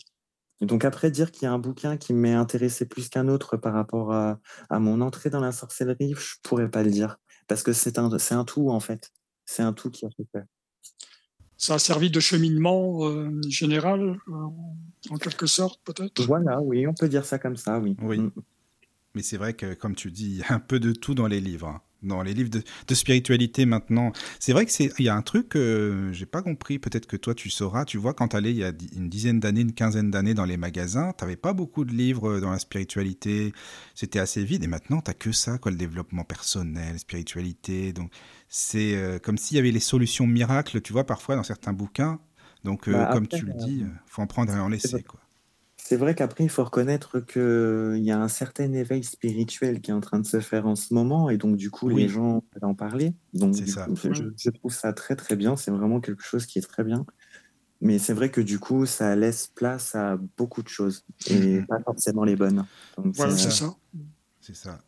donc 0.65 0.85
après, 0.85 1.11
dire 1.11 1.31
qu'il 1.31 1.45
y 1.45 1.47
a 1.47 1.53
un 1.53 1.59
bouquin 1.59 1.97
qui 1.97 2.13
m'est 2.13 2.35
intéressé 2.35 2.87
plus 2.87 3.09
qu'un 3.09 3.29
autre 3.29 3.57
par 3.57 3.75
rapport 3.75 4.13
à, 4.13 4.39
mon 4.71 5.01
entrée 5.01 5.31
dans 5.31 5.41
la 5.41 5.53
sorcellerie, 5.53 6.15
je 6.17 6.35
pourrais 6.43 6.71
pas 6.71 6.83
le 6.83 6.91
dire. 6.91 7.19
Parce 7.47 7.63
que 7.63 7.73
c'est 7.73 7.99
un, 7.99 8.19
c'est 8.19 8.35
un 8.35 8.45
tout, 8.45 8.71
en 8.71 8.81
fait. 8.81 9.13
C'est 9.47 9.63
un 9.63 9.73
tout 9.73 9.91
qui 9.91 10.07
a 10.07 10.11
fait 10.11 10.25
peur. 10.33 10.45
Ça 11.57 11.75
a 11.75 11.79
servi 11.79 12.11
de 12.11 12.21
cheminement 12.21 13.07
euh, 13.09 13.31
général, 13.49 14.19
euh, 14.29 14.33
en 15.11 15.17
quelque 15.19 15.47
sorte, 15.47 15.81
peut-être? 15.85 16.25
Voilà, 16.27 16.61
oui, 16.61 16.87
on 16.87 16.95
peut 16.95 17.09
dire 17.09 17.25
ça 17.25 17.39
comme 17.39 17.57
ça, 17.57 17.79
oui. 17.79 17.97
Oui. 18.03 18.19
Mm. 18.19 18.33
Mais 19.15 19.23
c'est 19.23 19.37
vrai 19.37 19.55
que, 19.55 19.75
comme 19.75 19.95
tu 19.95 20.11
dis, 20.11 20.27
il 20.27 20.37
y 20.39 20.43
a 20.43 20.53
un 20.53 20.59
peu 20.59 20.81
de 20.81 20.93
tout 20.93 21.15
dans 21.15 21.29
les 21.29 21.41
livres. 21.41 21.81
Dans 22.05 22.23
les 22.23 22.35
livres 22.35 22.51
de, 22.51 22.95
spiritualité 22.95 23.67
maintenant. 23.67 24.13
C'est 24.39 24.53
vrai 24.53 24.65
que 24.65 24.73
c'est 24.73 24.93
il 24.99 25.05
y 25.05 25.09
a 25.09 25.17
un 25.17 25.23
truc 25.23 25.49
que 25.49 26.11
j'ai 26.13 26.27
pas 26.27 26.43
compris. 26.43 26.79
Peut-être 26.79 27.07
que 27.07 27.17
toi 27.17 27.35
tu 27.35 27.51
sauras. 27.51 27.85
Tu 27.85 27.99
vois, 27.99 28.15
quand 28.15 28.29
tu 28.29 28.37
allais 28.37 28.51
il 28.51 28.59
y 28.59 28.65
a 28.65 28.73
une 28.95 29.09
dizaine 29.09 29.41
d'années, 29.41 29.63
une 29.63 29.73
quinzaine 29.73 30.11
d'années 30.11 30.35
dans 30.35 30.45
les 30.45 30.57
magasins, 30.57 31.13
tu 31.17 31.25
n'avais 31.25 31.37
pas 31.37 31.53
beaucoup 31.53 31.85
de 31.85 31.93
livres 31.93 32.41
dans 32.41 32.51
la 32.51 32.59
spiritualité. 32.59 33.53
C'était 33.95 34.19
assez 34.21 34.45
vide. 34.45 34.65
Et 34.65 34.69
maintenant, 34.69 35.01
tu 35.01 35.13
que 35.15 35.33
ça, 35.33 35.59
quoi, 35.59 35.71
le 35.71 35.79
développement 35.79 36.25
personnel, 36.25 36.99
spiritualité. 36.99 37.93
Donc 37.93 38.11
c'est 38.49 38.97
euh, 38.97 39.19
comme 39.19 39.39
s'il 39.39 39.57
y 39.57 39.61
avait 39.61 39.73
les 39.73 39.81
solutions 39.81 40.27
miracles. 40.27 40.81
Tu 40.81 40.93
vois, 40.93 41.05
parfois 41.05 41.37
dans 41.37 41.43
certains 41.43 41.73
bouquins. 41.73 42.21
Donc, 42.65 42.89
euh, 42.89 42.93
bah, 42.93 43.11
comme 43.13 43.29
tu 43.29 43.45
le 43.45 43.53
dis, 43.53 43.79
il 43.81 43.85
euh, 43.85 43.91
faut 44.07 44.23
en 44.23 44.27
prendre 44.27 44.55
et 44.55 44.59
en 44.59 44.69
laisser. 44.69 45.03
Quoi. 45.03 45.21
C'est 45.87 45.97
vrai 45.97 46.15
qu'après, 46.15 46.45
il 46.45 46.49
faut 46.49 46.65
reconnaître 46.65 47.21
qu'il 47.21 48.03
y 48.03 48.11
a 48.11 48.19
un 48.19 48.29
certain 48.29 48.73
éveil 48.73 49.05
spirituel 49.05 49.83
qui 49.83 49.91
est 49.91 49.95
en 49.95 50.01
train 50.01 50.19
de 50.19 50.25
se 50.27 50.41
faire 50.41 50.67
en 50.67 50.77
ce 50.77 50.95
moment, 50.95 51.29
et 51.29 51.37
donc 51.37 51.59
du 51.59 51.71
coup, 51.71 51.91
les 51.91 52.09
gens 52.09 52.43
peuvent 52.53 52.65
en 52.65 52.75
parler. 52.75 53.13
Donc, 53.35 53.55
ça. 53.55 53.87
je, 53.95 54.51
trouve 54.51 54.73
ça 54.73 54.95
très 54.95 55.15
très 55.15 55.37
bien. 55.37 55.57
C'est 55.57 55.71
vraiment 55.71 56.01
quelque 56.01 56.23
chose 56.23 56.47
qui 56.47 56.59
est 56.59 56.63
très 56.63 56.85
bien. 56.85 57.05
Mais 57.83 57.99
c'est 57.99 58.15
vrai 58.15 58.31
que 58.31 58.41
du 58.41 58.59
coup, 58.59 58.87
ça 58.87 59.15
laisse 59.15 59.49
place 59.49 59.95
à 59.95 60.17
beaucoup 60.39 60.63
de 60.63 60.69
choses, 60.69 61.05
et 61.27 61.61
pas 61.69 61.81
forcément 61.85 62.25
les 62.25 62.35
bonnes. 62.35 62.65
voilà, 62.97 63.37
c'est 63.37 63.51
ça. 63.51 63.77
C'est 64.41 64.57
ça. 64.57 64.79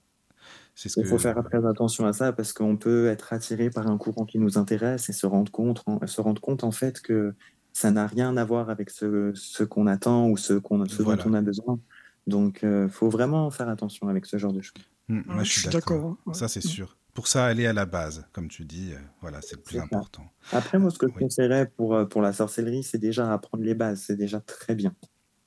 Il 0.97 1.05
faut 1.05 1.19
faire 1.19 1.37
très 1.45 1.67
attention 1.67 2.07
à 2.07 2.15
ça 2.15 2.33
parce 2.33 2.55
qu'on 2.55 2.79
peut 2.79 3.09
être 3.09 3.35
attiré 3.35 3.69
par 3.69 3.87
un 3.87 3.99
courant 3.99 4.25
qui 4.25 4.39
nous 4.39 4.57
intéresse 4.57 5.11
et 5.11 5.13
se 5.13 5.27
rendre 5.27 5.53
compte, 5.53 5.85
se 6.07 6.21
rendre 6.23 6.41
compte 6.41 6.65
en 6.65 6.71
fait 6.71 7.03
que 7.03 7.35
ça 7.77 7.91
n'a 7.91 8.07
rien 8.07 8.39
à 8.39 8.45
voir 8.47 8.71
avec 8.71 8.89
ce, 8.89 9.33
ce 9.35 9.63
qu'on 9.63 9.87
attend 9.87 10.31
ou 10.31 10.39
ce, 10.39 10.55
qu'on, 10.55 10.79
dont 10.79 11.19
on 11.27 11.35
a 11.35 11.43
besoin. 11.43 11.79
Donc, 12.27 12.61
il 12.63 12.69
euh, 12.69 12.89
faut 12.89 13.11
vraiment 13.11 13.51
faire 13.51 13.69
attention 13.69 14.09
avec 14.09 14.25
ce 14.25 14.39
genre 14.39 14.55
de 14.55 14.63
choses. 14.63 14.83
Mmh, 15.09 15.21
moi, 15.27 15.45
je 15.45 15.61
suis 15.61 15.69
d'accord. 15.69 16.17
Hein. 16.27 16.33
Ça, 16.33 16.49
c'est 16.49 16.65
mmh. 16.65 16.69
sûr. 16.69 16.97
Pour 17.13 17.29
ça, 17.29 17.45
aller 17.45 17.67
à 17.67 17.75
la 17.75 17.85
base, 17.85 18.25
comme 18.33 18.49
tu 18.49 18.65
dis, 18.65 18.93
euh, 18.95 18.99
voilà, 19.21 19.43
c'est 19.43 19.57
le 19.57 19.63
plus 19.63 19.79
important. 19.79 20.25
Après, 20.53 20.79
moi, 20.79 20.91
ce 20.91 20.97
que 20.97 21.07
je 21.07 21.13
conseillerais 21.13 21.71
pour, 21.77 21.95
euh, 21.95 22.07
pour 22.07 22.23
la 22.23 22.33
sorcellerie, 22.33 22.83
c'est 22.83 22.97
déjà 22.97 23.31
apprendre 23.31 23.63
les 23.63 23.75
bases. 23.75 24.05
C'est 24.07 24.17
déjà 24.17 24.41
très 24.41 24.75
bien. 24.75 24.95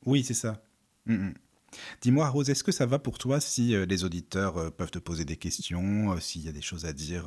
Oui, 0.06 0.24
c'est 0.24 0.36
ça. 0.36 0.62
Mmh, 1.08 1.30
Dis-moi, 2.02 2.30
Rose, 2.30 2.52
est-ce 2.52 2.64
que 2.64 2.72
ça 2.72 2.86
va 2.86 3.00
pour 3.00 3.18
toi 3.18 3.40
si 3.40 3.76
les 3.88 4.04
auditeurs 4.04 4.72
peuvent 4.74 4.92
te 4.92 5.00
poser 5.00 5.26
des 5.26 5.36
questions, 5.36 6.16
s'il 6.20 6.46
y 6.46 6.50
a 6.50 6.52
des 6.52 6.62
choses 6.62 6.86
à 6.86 6.94
dire 6.94 7.26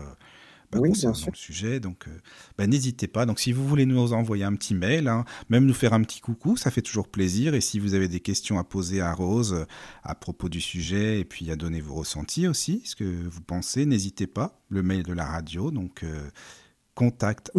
oui, 0.81 0.91
concernant 0.91 1.27
le 1.31 1.37
sujet. 1.37 1.81
Donc, 1.81 2.07
euh, 2.09 2.11
bah, 2.59 2.67
n'hésitez 2.67 3.09
pas. 3.09 3.27
Donc, 3.27 3.41
si 3.41 3.53
vous 3.53 3.67
voulez 3.67 3.87
nous 3.87 4.13
envoyer 4.13 4.45
un 4.45 4.55
petit 4.55 4.75
mail, 4.75 5.09
hein, 5.09 5.25
même 5.49 5.67
nous 5.67 5.75
faire 5.75 5.93
un 5.93 6.03
petit 6.03 6.21
coucou, 6.21 6.57
ça 6.57 6.71
fait 6.71 6.83
toujours 6.83 7.09
plaisir. 7.09 7.55
Et 7.55 7.61
si 7.61 7.79
vous 7.79 7.95
avez 7.95 8.09
des 8.09 8.21
questions 8.21 8.59
à 8.59 8.65
poser 8.65 9.01
à 9.01 9.13
Rose 9.13 9.53
euh, 9.55 9.65
à 10.03 10.15
propos 10.15 10.49
du 10.49 10.61
sujet 10.61 11.21
et 11.21 11.25
puis 11.25 11.51
à 11.51 11.57
donner 11.57 11.81
vos 11.81 11.95
ressentis 11.95 12.47
aussi, 12.49 12.83
ce 12.85 12.97
que 12.97 13.05
vous 13.05 13.41
pensez, 13.43 13.87
n'hésitez 13.87 14.27
pas. 14.27 14.61
Le 14.69 14.83
mail 14.83 15.03
de 15.03 15.13
la 15.13 15.27
radio, 15.27 15.71
donc 15.71 16.03
contact. 16.95 17.51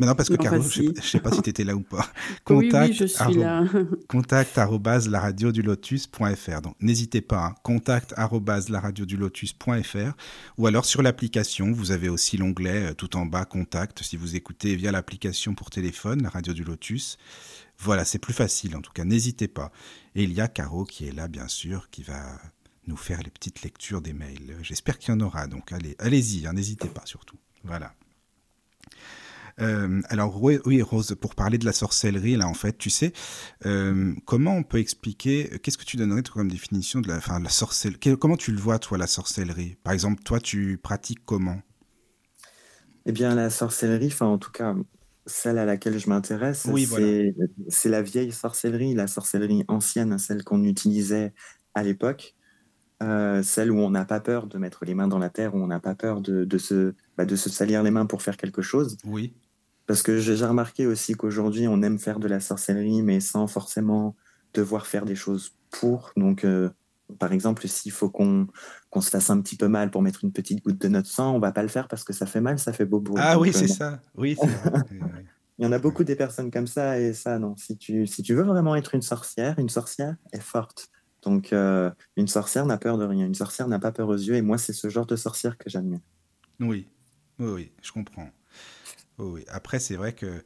Mais 0.00 0.06
non, 0.06 0.14
parce 0.14 0.30
que 0.30 0.34
Caro, 0.36 0.62
je 0.62 0.82
ne 0.82 0.94
sais, 0.94 1.20
pas 1.20 1.30
si 1.30 1.42
tu 1.42 1.50
étais 1.50 1.62
là 1.62 1.76
ou 1.76 1.82
pas. 1.82 2.08
Contact, 2.44 2.90
oui, 2.90 2.96
je 2.96 3.04
suis 3.04 3.34
là. 3.34 3.64
contact 4.08 4.56
la 4.56 5.20
radio 5.20 5.52
du 5.52 5.60
lotus.fr. 5.60 6.62
Donc 6.62 6.74
n'hésitez 6.80 7.20
pas, 7.20 7.48
hein, 7.48 7.54
contact 7.62 8.14
la 8.16 8.80
radio 8.80 9.04
du 9.04 9.18
lotus.fr 9.18 10.12
ou 10.56 10.66
alors 10.66 10.86
sur 10.86 11.02
l'application, 11.02 11.70
vous 11.70 11.90
avez 11.90 12.08
aussi 12.08 12.38
l'onglet 12.38 12.92
euh, 12.92 12.94
tout 12.94 13.14
en 13.14 13.26
bas 13.26 13.44
contact 13.44 14.02
si 14.02 14.16
vous 14.16 14.36
écoutez 14.36 14.74
via 14.74 14.90
l'application 14.90 15.54
pour 15.54 15.68
téléphone, 15.68 16.22
la 16.22 16.30
radio 16.30 16.54
du 16.54 16.64
lotus. 16.64 17.18
Voilà, 17.78 18.06
c'est 18.06 18.18
plus 18.18 18.32
facile 18.32 18.76
en 18.76 18.80
tout 18.80 18.92
cas, 18.92 19.04
n'hésitez 19.04 19.48
pas. 19.48 19.70
Et 20.14 20.22
il 20.22 20.32
y 20.32 20.40
a 20.40 20.48
Caro 20.48 20.84
qui 20.84 21.08
est 21.08 21.12
là, 21.12 21.28
bien 21.28 21.46
sûr, 21.46 21.90
qui 21.90 22.02
va 22.02 22.40
nous 22.86 22.96
faire 22.96 23.20
les 23.22 23.30
petites 23.30 23.60
lectures 23.62 24.00
des 24.00 24.14
mails. 24.14 24.56
J'espère 24.62 24.98
qu'il 24.98 25.12
y 25.12 25.16
en 25.16 25.20
aura, 25.20 25.46
donc 25.46 25.72
allez, 25.72 25.94
allez-y, 25.98 26.46
hein, 26.46 26.54
n'hésitez 26.54 26.88
pas 26.88 27.04
surtout. 27.04 27.36
Voilà. 27.64 27.92
Euh, 29.60 30.00
alors 30.08 30.42
oui, 30.42 30.82
Rose, 30.82 31.14
pour 31.20 31.34
parler 31.34 31.58
de 31.58 31.64
la 31.64 31.72
sorcellerie, 31.72 32.36
là 32.36 32.46
en 32.46 32.54
fait, 32.54 32.78
tu 32.78 32.90
sais, 32.90 33.12
euh, 33.66 34.14
comment 34.24 34.56
on 34.56 34.62
peut 34.62 34.78
expliquer, 34.78 35.58
qu'est-ce 35.62 35.76
que 35.76 35.84
tu 35.84 35.96
donnerais 35.96 36.22
comme 36.22 36.48
définition 36.48 37.00
de 37.00 37.08
la, 37.08 37.16
enfin, 37.16 37.40
la 37.40 37.50
sorcellerie 37.50 38.16
Comment 38.18 38.36
tu 38.36 38.52
le 38.52 38.58
vois, 38.58 38.78
toi, 38.78 38.98
la 38.98 39.06
sorcellerie? 39.06 39.76
Par 39.82 39.92
exemple, 39.92 40.22
toi, 40.22 40.40
tu 40.40 40.78
pratiques 40.82 41.24
comment? 41.24 41.60
Eh 43.06 43.12
bien, 43.12 43.34
la 43.34 43.50
sorcellerie, 43.50 44.08
enfin, 44.08 44.26
en 44.26 44.38
tout 44.38 44.50
cas, 44.50 44.74
celle 45.26 45.58
à 45.58 45.64
laquelle 45.64 45.98
je 45.98 46.08
m'intéresse, 46.08 46.68
c'est 47.68 47.88
la 47.88 48.02
vieille 48.02 48.32
sorcellerie, 48.32 48.94
la 48.94 49.06
sorcellerie 49.06 49.64
ancienne, 49.68 50.18
celle 50.18 50.44
qu'on 50.44 50.64
utilisait 50.64 51.32
à 51.74 51.82
l'époque. 51.82 52.34
Euh, 53.02 53.42
celle 53.42 53.70
où 53.70 53.78
on 53.78 53.88
n'a 53.88 54.04
pas 54.04 54.20
peur 54.20 54.46
de 54.46 54.58
mettre 54.58 54.84
les 54.84 54.94
mains 54.94 55.08
dans 55.08 55.18
la 55.18 55.30
terre, 55.30 55.54
où 55.54 55.58
on 55.58 55.68
n'a 55.68 55.80
pas 55.80 55.94
peur 55.94 56.20
de, 56.20 56.44
de, 56.44 56.58
se, 56.58 56.94
bah, 57.16 57.24
de 57.24 57.34
se 57.34 57.48
salir 57.48 57.82
les 57.82 57.90
mains 57.90 58.04
pour 58.04 58.20
faire 58.20 58.36
quelque 58.36 58.60
chose. 58.60 58.98
Oui. 59.06 59.32
Parce 59.90 60.04
que 60.04 60.20
j'ai 60.20 60.36
remarqué 60.46 60.86
aussi 60.86 61.14
qu'aujourd'hui, 61.14 61.66
on 61.66 61.82
aime 61.82 61.98
faire 61.98 62.20
de 62.20 62.28
la 62.28 62.38
sorcellerie, 62.38 63.02
mais 63.02 63.18
sans 63.18 63.48
forcément 63.48 64.14
devoir 64.54 64.86
faire 64.86 65.04
des 65.04 65.16
choses 65.16 65.56
pour. 65.68 66.12
Donc, 66.16 66.44
euh, 66.44 66.70
par 67.18 67.32
exemple, 67.32 67.66
s'il 67.66 67.90
faut 67.90 68.08
qu'on 68.08 68.46
se 69.00 69.10
fasse 69.10 69.30
un 69.30 69.40
petit 69.40 69.56
peu 69.56 69.66
mal 69.66 69.90
pour 69.90 70.00
mettre 70.02 70.22
une 70.22 70.30
petite 70.30 70.62
goutte 70.62 70.80
de 70.80 70.86
notre 70.86 71.08
sang, 71.08 71.34
on 71.34 71.40
va 71.40 71.50
pas 71.50 71.62
le 71.62 71.68
faire 71.68 71.88
parce 71.88 72.04
que 72.04 72.12
ça 72.12 72.26
fait 72.26 72.40
mal, 72.40 72.60
ça 72.60 72.72
fait 72.72 72.84
beau 72.84 73.02
Ah 73.16 73.36
oui, 73.40 73.52
c'est 73.52 73.66
ça. 73.66 74.00
Oui, 74.14 74.38
Il 75.58 75.64
y 75.64 75.66
en 75.66 75.72
a 75.72 75.80
beaucoup 75.80 76.04
des 76.04 76.14
personnes 76.14 76.52
comme 76.52 76.68
ça, 76.68 77.00
et 77.00 77.12
ça, 77.12 77.40
non. 77.40 77.56
Si 77.56 77.76
tu, 77.76 78.06
si 78.06 78.22
tu 78.22 78.32
veux 78.32 78.44
vraiment 78.44 78.76
être 78.76 78.94
une 78.94 79.02
sorcière, 79.02 79.58
une 79.58 79.70
sorcière 79.70 80.14
est 80.32 80.40
forte 80.40 80.88
Donc, 81.22 81.50
une 81.50 82.28
sorcière 82.28 82.64
n'a 82.64 82.78
peur 82.78 82.96
de 82.96 83.06
rien. 83.06 83.26
Une 83.26 83.34
sorcière 83.34 83.66
n'a 83.66 83.80
pas 83.80 83.90
peur 83.90 84.06
aux 84.06 84.14
yeux. 84.14 84.36
Et 84.36 84.42
moi, 84.42 84.56
c'est 84.56 84.72
ce 84.72 84.88
genre 84.88 85.06
de 85.06 85.16
sorcière 85.16 85.58
que 85.58 85.68
j'admire. 85.68 85.98
Oui, 86.60 86.86
oui, 87.40 87.48
oui, 87.48 87.72
je 87.82 87.90
comprends. 87.90 88.30
Oui, 89.20 89.44
Après, 89.48 89.78
c'est 89.78 89.96
vrai 89.96 90.14
que 90.14 90.42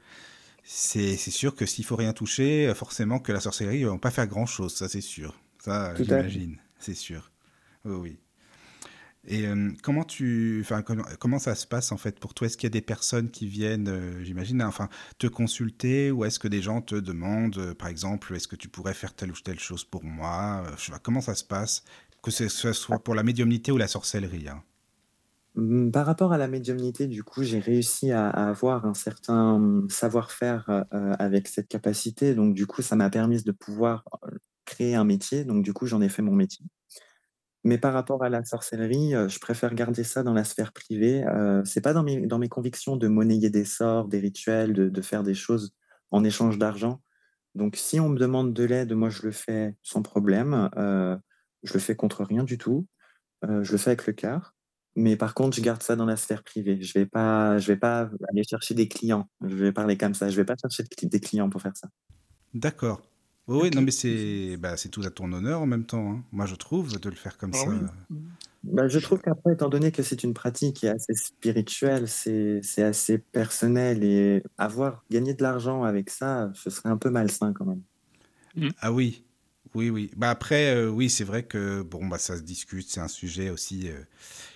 c'est 0.65 1.17
sûr 1.17 1.55
que 1.55 1.67
s'il 1.67 1.85
faut 1.85 1.97
rien 1.97 2.13
toucher, 2.13 2.73
forcément 2.75 3.19
que 3.19 3.33
la 3.33 3.41
sorcellerie 3.41 3.85
ne 3.85 3.89
va 3.89 3.99
pas 3.99 4.11
faire 4.11 4.27
grand-chose, 4.27 4.75
ça 4.75 4.89
c'est 4.89 5.01
sûr. 5.01 5.39
Ça, 5.59 5.95
j'imagine, 5.95 6.59
c'est 6.79 6.95
sûr. 6.95 7.31
Oui, 7.85 7.95
oui. 7.95 8.19
Et 9.27 9.47
euh, 9.47 9.71
comment 9.83 10.05
tu, 10.05 10.61
enfin 10.61 10.83
comment, 10.83 11.39
ça 11.39 11.55
se 11.55 11.67
passe 11.67 11.93
en 11.93 11.97
fait 11.97 12.21
pour 12.21 12.35
toi? 12.35 12.47
Est-ce 12.47 12.57
qu'il 12.59 12.67
y 12.67 12.73
a 12.73 12.77
des 12.79 12.83
personnes 12.83 13.31
qui 13.31 13.47
viennent, 13.47 13.89
euh, 13.89 14.23
j'imagine, 14.23 14.61
hein, 14.61 14.69
enfin 14.69 14.89
te 15.19 15.27
consulter, 15.27 16.11
ou 16.11 16.25
est-ce 16.25 16.39
que 16.39 16.49
des 16.49 16.61
gens 16.61 16.83
te 16.83 16.95
demandent, 16.95 17.57
euh, 17.59 17.75
par 17.75 17.89
exemple, 17.89 18.35
est-ce 18.35 18.49
que 18.49 18.57
tu 18.57 18.69
pourrais 18.69 18.95
faire 18.95 19.15
telle 19.15 19.33
ou 19.33 19.37
telle 19.43 19.59
chose 19.61 19.85
pour 19.85 20.05
moi? 20.05 20.65
Je 20.77 20.85
sais 20.85 20.93
pas, 20.93 20.99
Comment 20.99 21.23
ça 21.23 21.35
se 21.35 21.45
passe? 21.45 21.85
Que 22.23 22.31
ce 22.31 22.49
soit 22.49 23.03
pour 23.03 23.15
la 23.15 23.23
médiumnité 23.23 23.73
ou 23.73 23.79
la 23.79 23.89
sorcellerie 23.89 24.49
hein? 24.49 24.63
Mmh, 25.55 25.91
Par 25.91 26.07
rapport 26.07 26.33
à 26.33 26.39
la 26.39 26.49
médiumnité, 26.49 27.07
du 27.07 27.23
coup, 27.23 27.43
j'ai 27.43 27.59
réussi 27.59 28.13
à, 28.13 28.29
avoir 28.29 28.87
un 28.87 28.95
certain 28.95 29.85
savoir-faire 29.89 30.85
avec 30.91 31.49
cette 31.49 31.69
capacité. 31.69 32.35
Donc, 32.35 32.55
du 32.55 32.67
coup, 32.67 32.83
ça 32.83 32.97
m'a 32.97 33.11
permis 33.11 33.43
de 33.43 33.53
pouvoir 33.53 34.05
créer 34.65 34.95
un 34.95 35.05
métier. 35.05 35.45
Donc, 35.45 35.65
du 35.65 35.73
coup, 35.73 35.87
j'en 35.87 36.01
ai 36.01 36.09
fait 36.09 36.23
mon 36.23 36.35
métier. 36.35 36.65
Mais 37.65 37.79
par 37.79 37.95
rapport 37.95 38.23
à 38.23 38.29
la 38.29 38.45
sorcellerie, 38.45 39.13
je 39.29 39.39
préfère 39.39 39.75
garder 39.75 40.05
ça 40.05 40.23
dans 40.23 40.35
la 40.35 40.45
sphère 40.45 40.73
privée. 40.73 41.25
c'est 41.65 41.81
pas 41.81 41.95
dans 41.95 42.03
mes, 42.03 42.27
dans 42.27 42.39
mes 42.39 42.49
convictions 42.49 42.97
de 42.97 43.09
monnayer 43.09 43.51
des 43.51 43.65
sorts, 43.65 44.09
des 44.09 44.21
rituels, 44.21 44.75
de, 44.75 44.89
de 44.89 45.03
faire 45.03 45.23
des 45.23 45.35
choses 45.35 45.73
en 46.11 46.25
échange 46.25 46.59
d'argent. 46.59 47.01
Donc, 47.55 47.77
si 47.77 48.01
on 48.01 48.09
me 48.09 48.19
demande 48.19 48.53
de 48.53 48.65
l'aide, 48.65 48.93
moi, 48.93 49.11
je 49.11 49.23
le 49.23 49.31
fais 49.31 49.77
sans 49.83 50.03
problème. 50.03 50.69
je 50.77 51.73
le 51.73 51.81
fais 51.81 51.97
contre 51.97 52.25
rien 52.25 52.45
du 52.45 52.59
tout. 52.59 52.87
je 53.43 53.73
le 53.73 53.79
fais 53.79 53.91
avec 53.91 54.07
le 54.07 54.13
cœur. 54.13 54.54
Mais 54.97 55.17
par 55.17 55.35
contre, 55.35 55.57
je 55.57 55.63
garde 55.63 55.83
ça 55.83 55.97
dans 55.97 56.05
la 56.05 56.17
sphère 56.17 56.43
privée. 56.45 56.81
Je 56.81 56.93
vais 56.99 57.07
pas, 57.07 57.59
je 57.59 57.67
vais 57.69 57.77
pas 57.77 58.11
aller 58.31 58.45
chercher 58.45 58.75
des 58.75 58.89
clients. 58.89 59.29
Je 59.43 59.55
vais 59.55 59.73
parler 59.73 59.97
comme 59.97 60.15
ça. 60.15 60.31
Je 60.31 60.37
vais 60.37 60.45
pas 60.45 60.55
chercher 60.61 60.85
des 61.03 61.21
clients 61.21 61.51
pour 61.51 61.61
faire 61.61 61.77
ça. 61.77 61.89
D'accord. 62.55 63.03
Oui, 63.47 63.71
non, 63.71 63.83
mais 63.83 63.91
c'est 63.91 64.57
bah, 64.57 64.77
tout 64.91 65.03
à 65.05 65.11
ton 65.11 65.33
honneur 65.33 65.61
en 65.61 65.67
même 65.67 65.85
temps. 65.85 66.13
Hein. 66.13 66.25
Moi, 66.33 66.47
je 66.47 66.55
trouve, 66.55 66.99
de 66.99 67.09
le 67.11 67.17
faire 67.17 67.37
comme 67.37 67.51
ah 67.55 67.59
ça. 67.59 67.71
Bah, 68.63 68.89
je 68.89 68.99
trouve 68.99 69.21
qu'après, 69.21 69.53
étant 69.53 69.69
donné 69.69 69.93
que 69.93 70.03
c'est 70.03 70.25
une 70.25 70.33
pratique 70.33 70.77
qui 70.77 70.87
est 70.87 70.91
assez 70.91 71.15
spirituelle, 71.15 72.09
c'est 72.09 72.83
assez 72.83 73.19
personnel 73.19 74.03
et 74.03 74.43
avoir 74.57 75.05
gagné 75.11 75.35
de 75.35 75.43
l'argent 75.43 75.83
avec 75.83 76.09
ça, 76.09 76.51
ce 76.55 76.71
serait 76.71 76.89
un 76.89 76.97
peu 76.97 77.11
malsain 77.11 77.53
quand 77.53 77.67
même. 77.67 77.83
Mmh. 78.57 78.69
Ah 78.81 78.93
oui, 78.93 79.25
oui, 79.75 79.91
oui. 79.91 80.11
Bah 80.17 80.31
après, 80.31 80.75
euh, 80.75 80.89
oui, 80.89 81.11
c'est 81.11 81.25
vrai 81.25 81.43
que 81.43 81.83
bon, 81.83 82.07
bah 82.07 82.19
ça 82.19 82.37
se 82.37 82.43
discute, 82.43 82.89
c'est 82.89 83.01
un 83.01 83.09
sujet 83.09 83.51
aussi 83.51 83.89
euh, 83.89 83.99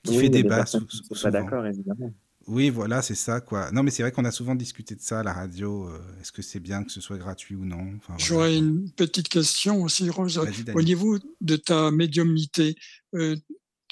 qui 0.05 0.19
fait 0.19 0.29
débat. 0.29 0.65
Suis 0.67 0.81
pas 1.23 1.31
d'accord, 1.31 1.67
évidemment. 1.67 2.13
Oui, 2.47 2.71
voilà, 2.71 3.03
c'est 3.03 3.15
ça, 3.15 3.43
quoi. 3.43 3.71
Non, 3.73 3.83
mais 3.83 3.91
c'est 3.91 4.03
vrai 4.03 4.11
qu'on 4.11 4.25
a 4.25 4.31
souvent 4.31 4.55
discuté 4.55 4.95
de 4.95 5.03
ça 5.03 5.21
à 5.21 5.23
la 5.23 5.35
radio. 5.35 5.87
Euh, 5.89 5.99
est-ce 6.21 6.33
que 6.33 6.41
c'est 6.41 6.61
bien 6.61 6.83
que 6.83 6.91
ce 6.91 7.01
soit 7.01 7.19
gratuit 7.19 7.55
ou 7.57 7.65
non? 7.65 7.99
J'aurais 8.17 8.57
une 8.57 8.91
petite 8.91 9.29
question 9.29 9.83
aussi, 9.83 10.09
Rose. 10.09 10.41
Au 10.75 10.83
niveau 10.83 11.19
de 11.43 11.57
ta 11.57 11.91
médiumnité, 11.91 12.77
euh, 13.15 13.37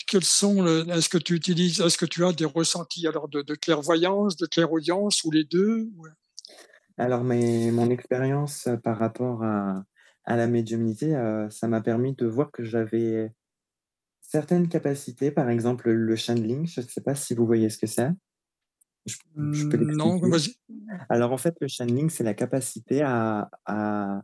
quels 0.07 0.25
sont, 0.25 0.65
est-ce 0.87 1.11
que 1.11 1.19
tu 1.19 1.35
utilises, 1.35 1.81
est-ce 1.81 1.99
que 1.99 2.07
tu 2.07 2.25
as 2.25 2.33
des 2.33 2.47
ressentis 2.47 3.07
alors 3.07 3.29
de, 3.29 3.43
clairvoyance, 3.55 4.37
de 4.37 4.47
clairaudience 4.47 5.25
ou 5.25 5.31
les 5.31 5.45
deux 5.45 5.91
Alors, 6.97 7.25
mais, 7.25 7.71
mon 7.73 7.91
expérience 7.91 8.69
par 8.83 8.99
rapport 8.99 9.43
à, 9.43 9.85
la 10.35 10.49
médiumnité, 10.49 11.12
ça 11.51 11.69
m'a 11.69 11.81
permis 11.81 12.17
de 12.17 12.27
voir 12.27 12.51
que 12.51 12.65
j'avais 12.65 13.31
certaines 14.21 14.69
capacités, 14.69 15.31
par 15.31 15.49
exemple 15.49 15.91
le 15.91 16.17
channeling, 16.17 16.67
je 16.67 16.81
ne 16.81 16.87
sais 16.87 17.01
pas 17.01 17.15
si 17.15 17.35
vous 17.35 17.47
voyez 17.47 17.71
ce 17.71 17.79
que 17.79 17.87
c'est. 17.87 18.11
Je, 19.07 19.69
peux 19.69 19.77
mmh, 19.77 19.93
non, 19.93 20.19
vas-y. 20.19 20.57
Alors 21.09 21.31
en 21.31 21.37
fait, 21.37 21.55
le 21.61 21.69
channeling, 21.69 22.11
c'est 22.11 22.25
la 22.25 22.35
capacité 22.35 23.03
à, 23.03 23.49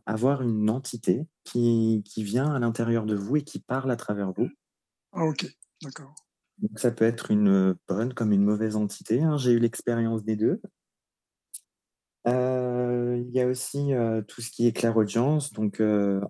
avoir 0.05 0.41
une 0.41 0.69
entité 0.69 1.25
qui, 1.45 2.03
vient 2.17 2.53
à 2.53 2.59
l'intérieur 2.59 3.05
de 3.05 3.15
vous 3.15 3.37
et 3.37 3.43
qui 3.43 3.59
parle 3.59 3.89
à 3.91 3.95
travers 3.95 4.33
vous. 4.33 4.49
Ah 5.13 5.23
ok, 5.23 5.45
d'accord. 5.81 6.13
Donc 6.57 6.79
ça 6.79 6.91
peut 6.91 7.05
être 7.05 7.31
une 7.31 7.75
bonne 7.87 8.13
comme 8.13 8.33
une 8.33 8.43
mauvaise 8.43 8.75
entité. 8.75 9.21
Hein. 9.21 9.37
J'ai 9.37 9.53
eu 9.53 9.59
l'expérience 9.59 10.23
des 10.23 10.35
deux. 10.35 10.61
Euh, 12.25 13.21
il 13.25 13.33
y 13.33 13.41
a 13.41 13.47
aussi 13.47 13.91
tout 14.27 14.41
ce 14.41 14.49
qui 14.49 14.67
est 14.67 14.71
clairaudience, 14.71 15.51
donc 15.51 15.81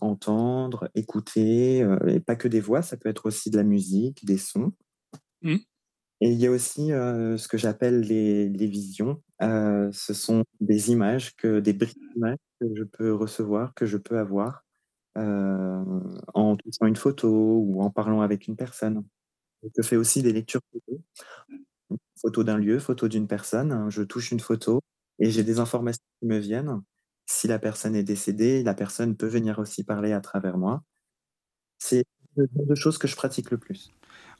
entendre, 0.02 0.90
écouter, 0.96 1.86
et 2.08 2.20
pas 2.20 2.36
que 2.36 2.48
des 2.48 2.60
voix, 2.60 2.82
ça 2.82 2.98
peut 2.98 3.10
être 3.10 3.26
aussi 3.28 3.50
de 3.50 3.58
la 3.58 3.64
musique, 3.64 4.26
des 4.26 4.38
sons. 4.38 4.74
Mmh. 5.42 5.58
Et 6.22 6.32
il 6.32 6.40
y 6.40 6.48
a 6.48 6.52
aussi 6.52 6.88
ce 6.88 7.48
que 7.48 7.58
j'appelle 7.58 8.02
les, 8.02 8.68
visions. 8.68 9.22
ce 9.42 10.14
sont 10.14 10.44
des 10.62 10.92
images, 10.92 11.36
que, 11.36 11.60
des 11.60 11.74
briques 11.74 12.00
d'images 12.14 12.38
que 12.60 12.68
je 12.76 12.84
peux 12.84 13.14
recevoir, 13.14 13.74
que 13.74 13.86
je 13.86 13.98
peux 13.98 14.18
avoir 14.18 14.64
en 15.16 16.58
touchant 16.58 16.88
une 16.88 16.96
photo 16.96 17.30
ou 17.30 17.82
en 17.82 17.90
parlant 17.90 18.22
avec 18.22 18.48
une 18.48 18.56
personne. 18.56 19.04
Je 19.78 19.82
fais 19.82 19.96
aussi 19.96 20.22
des 20.22 20.34
lectures 20.34 20.62
photos. 20.72 21.02
Photo 22.20 22.44
d'un 22.44 22.58
lieu, 22.58 22.80
photo 22.80 23.08
d'une 23.08 23.28
personne. 23.28 23.90
Je 23.90 24.02
touche 24.04 24.32
une 24.32 24.40
photo 24.40 24.82
et 25.20 25.32
j'ai 25.32 25.44
des 25.44 25.60
informations 25.60 26.04
qui 26.20 26.28
me 26.28 26.38
viennent. 26.38 26.82
Si 27.26 27.48
la 27.48 27.60
personne 27.60 27.96
est 27.96 28.04
décédée, 28.04 28.64
la 28.64 28.74
personne 28.74 29.16
peut 29.16 29.28
venir 29.28 29.60
aussi 29.60 29.84
parler 29.84 30.12
à 30.14 30.22
travers 30.22 30.58
moi. 30.58 30.84
C'est 31.78 32.06
le 32.36 32.48
genre 32.56 32.66
de 32.66 32.76
choses 32.76 32.98
que 32.98 33.08
je 33.08 33.16
pratique 33.16 33.52
le 33.52 33.58
plus. 33.58 33.92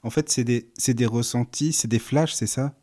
En 0.02 0.10
fait, 0.10 0.28
c'est 0.28 0.44
des, 0.44 0.70
des 0.88 1.06
ressentis, 1.06 1.72
c'est 1.72 1.88
des 1.88 1.98
flashs, 1.98 2.34
c'est 2.34 2.46
ça? 2.46 2.74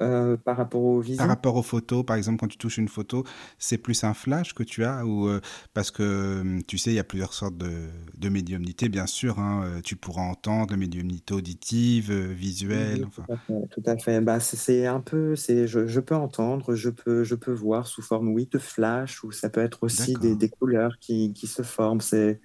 Euh, 0.00 0.36
par 0.38 0.56
rapport 0.56 0.82
aux 0.82 1.00
visions? 1.00 1.18
Par 1.18 1.28
rapport 1.28 1.56
aux 1.56 1.62
photos, 1.62 2.04
par 2.04 2.16
exemple, 2.16 2.38
quand 2.38 2.48
tu 2.48 2.56
touches 2.56 2.78
une 2.78 2.88
photo, 2.88 3.24
c'est 3.58 3.78
plus 3.78 4.04
un 4.04 4.14
flash 4.14 4.54
que 4.54 4.62
tu 4.62 4.84
as 4.84 5.04
ou 5.04 5.28
euh, 5.28 5.40
parce 5.74 5.90
que 5.90 6.40
hum, 6.40 6.62
tu 6.64 6.78
sais, 6.78 6.90
il 6.90 6.94
y 6.94 6.98
a 6.98 7.04
plusieurs 7.04 7.34
sortes 7.34 7.58
de, 7.58 7.88
de 8.16 8.28
médiumnité, 8.28 8.88
bien 8.88 9.06
sûr. 9.06 9.38
Hein, 9.38 9.64
euh, 9.64 9.80
tu 9.82 9.96
pourras 9.96 10.22
entendre 10.22 10.70
la 10.70 10.78
médiumnité 10.78 11.34
auditive, 11.34 12.12
visuelle. 12.12 13.06
tout 13.48 13.82
à 13.84 13.96
fait. 13.98 14.20
Bah, 14.20 14.40
c'est 14.40 14.86
un 14.86 15.00
peu, 15.00 15.36
c'est 15.36 15.66
je, 15.66 15.86
je, 15.86 16.00
peux 16.00 16.16
entendre, 16.16 16.74
je 16.74 16.88
peux, 16.88 17.22
je 17.22 17.34
peux 17.34 17.52
voir 17.52 17.86
sous 17.86 18.02
forme, 18.02 18.28
oui, 18.28 18.48
de 18.50 18.58
flash 18.58 19.22
ou 19.24 19.30
ça 19.30 19.50
peut 19.50 19.60
être 19.60 19.82
aussi 19.82 20.14
des, 20.14 20.36
des, 20.36 20.48
couleurs 20.48 20.98
qui, 21.00 21.32
qui 21.34 21.46
se 21.46 21.62
forment. 21.62 22.00
C'est 22.00 22.40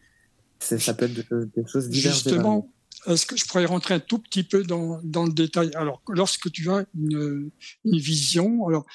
ça 0.59 0.93
peut 0.93 1.05
être 1.05 1.33
des 1.55 1.67
choses 1.67 1.89
diverses. 1.89 2.23
Justement, 2.23 2.69
est-ce 3.05 3.25
que 3.25 3.37
je 3.37 3.45
pourrais 3.45 3.65
rentrer 3.65 3.93
un 3.93 3.99
tout 3.99 4.19
petit 4.19 4.43
peu 4.43 4.63
dans, 4.63 4.99
dans 5.03 5.25
le 5.25 5.31
détail 5.31 5.71
Alors, 5.75 6.01
lorsque 6.09 6.51
tu 6.51 6.69
as 6.69 6.85
une, 6.95 7.51
une, 7.85 7.97
vision, 7.97 8.67
alors 8.67 8.85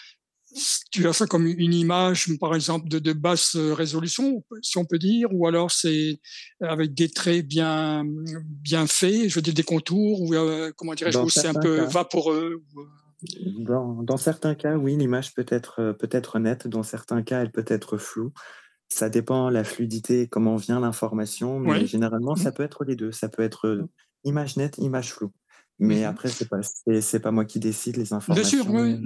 tu 0.91 1.09
as 1.09 1.13
ça 1.13 1.27
comme 1.27 1.47
une 1.47 1.73
image, 1.73 2.29
par 2.39 2.55
exemple, 2.55 2.89
de, 2.89 2.99
de, 2.99 3.13
basse 3.13 3.57
résolution, 3.57 4.45
si 4.61 4.77
on 4.77 4.85
peut 4.85 4.99
dire, 4.99 5.29
ou 5.33 5.47
alors 5.47 5.71
c'est 5.71 6.21
avec 6.61 6.95
des 6.95 7.09
traits 7.09 7.47
bien, 7.47 8.05
bien 8.45 8.87
faits, 8.87 9.29
je 9.29 9.35
veux 9.35 9.43
dire 9.43 9.55
des 9.55 9.63
contours, 9.63 10.21
ou 10.21 10.35
euh, 10.35 10.73
comment 10.77 10.95
dirais-je, 10.95 11.19
c'est 11.29 11.49
un 11.49 11.55
peu 11.55 11.83
vaporeux. 11.85 12.63
Dans, 13.59 14.03
dans, 14.03 14.17
certains 14.17 14.57
cas, 14.57 14.77
oui, 14.77 14.97
l'image 14.97 15.33
peut 15.33 15.47
être, 15.49 15.93
peut 15.93 16.09
être 16.11 16.41
nette. 16.41 16.67
Dans 16.67 16.83
certains 16.83 17.23
cas, 17.23 17.41
elle 17.41 17.53
peut 17.53 17.65
être 17.69 17.97
floue. 17.97 18.33
Ça 18.93 19.09
dépend 19.09 19.49
la 19.49 19.65
fluidité, 19.65 20.29
comment 20.29 20.57
vient 20.57 20.79
l'information, 20.79 21.59
mais 21.59 21.87
généralement, 21.87 22.37
ça 22.37 22.51
mmh. 22.51 22.55
peut 22.55 22.63
être 22.63 22.85
les 22.85 22.95
deux. 22.95 23.11
Ça 23.11 23.29
peut 23.29 23.43
être 23.43 23.69
mmh. 23.69 23.89
image 24.25 24.57
nette, 24.57 24.79
image 24.79 25.13
floue. 25.13 25.33
Mais 25.79 26.03
mmh 26.03 26.05
après, 26.05 26.29
c'est 26.29 26.49
pas, 26.49 26.61
c'est, 27.01 27.21
pas 27.21 27.31
moi 27.31 27.45
qui 27.45 27.59
décide 27.59 27.97
les 27.97 28.13
informations. 28.13 28.65
Bien 28.65 28.65
sûr, 28.65 28.75
oui. 28.75 29.01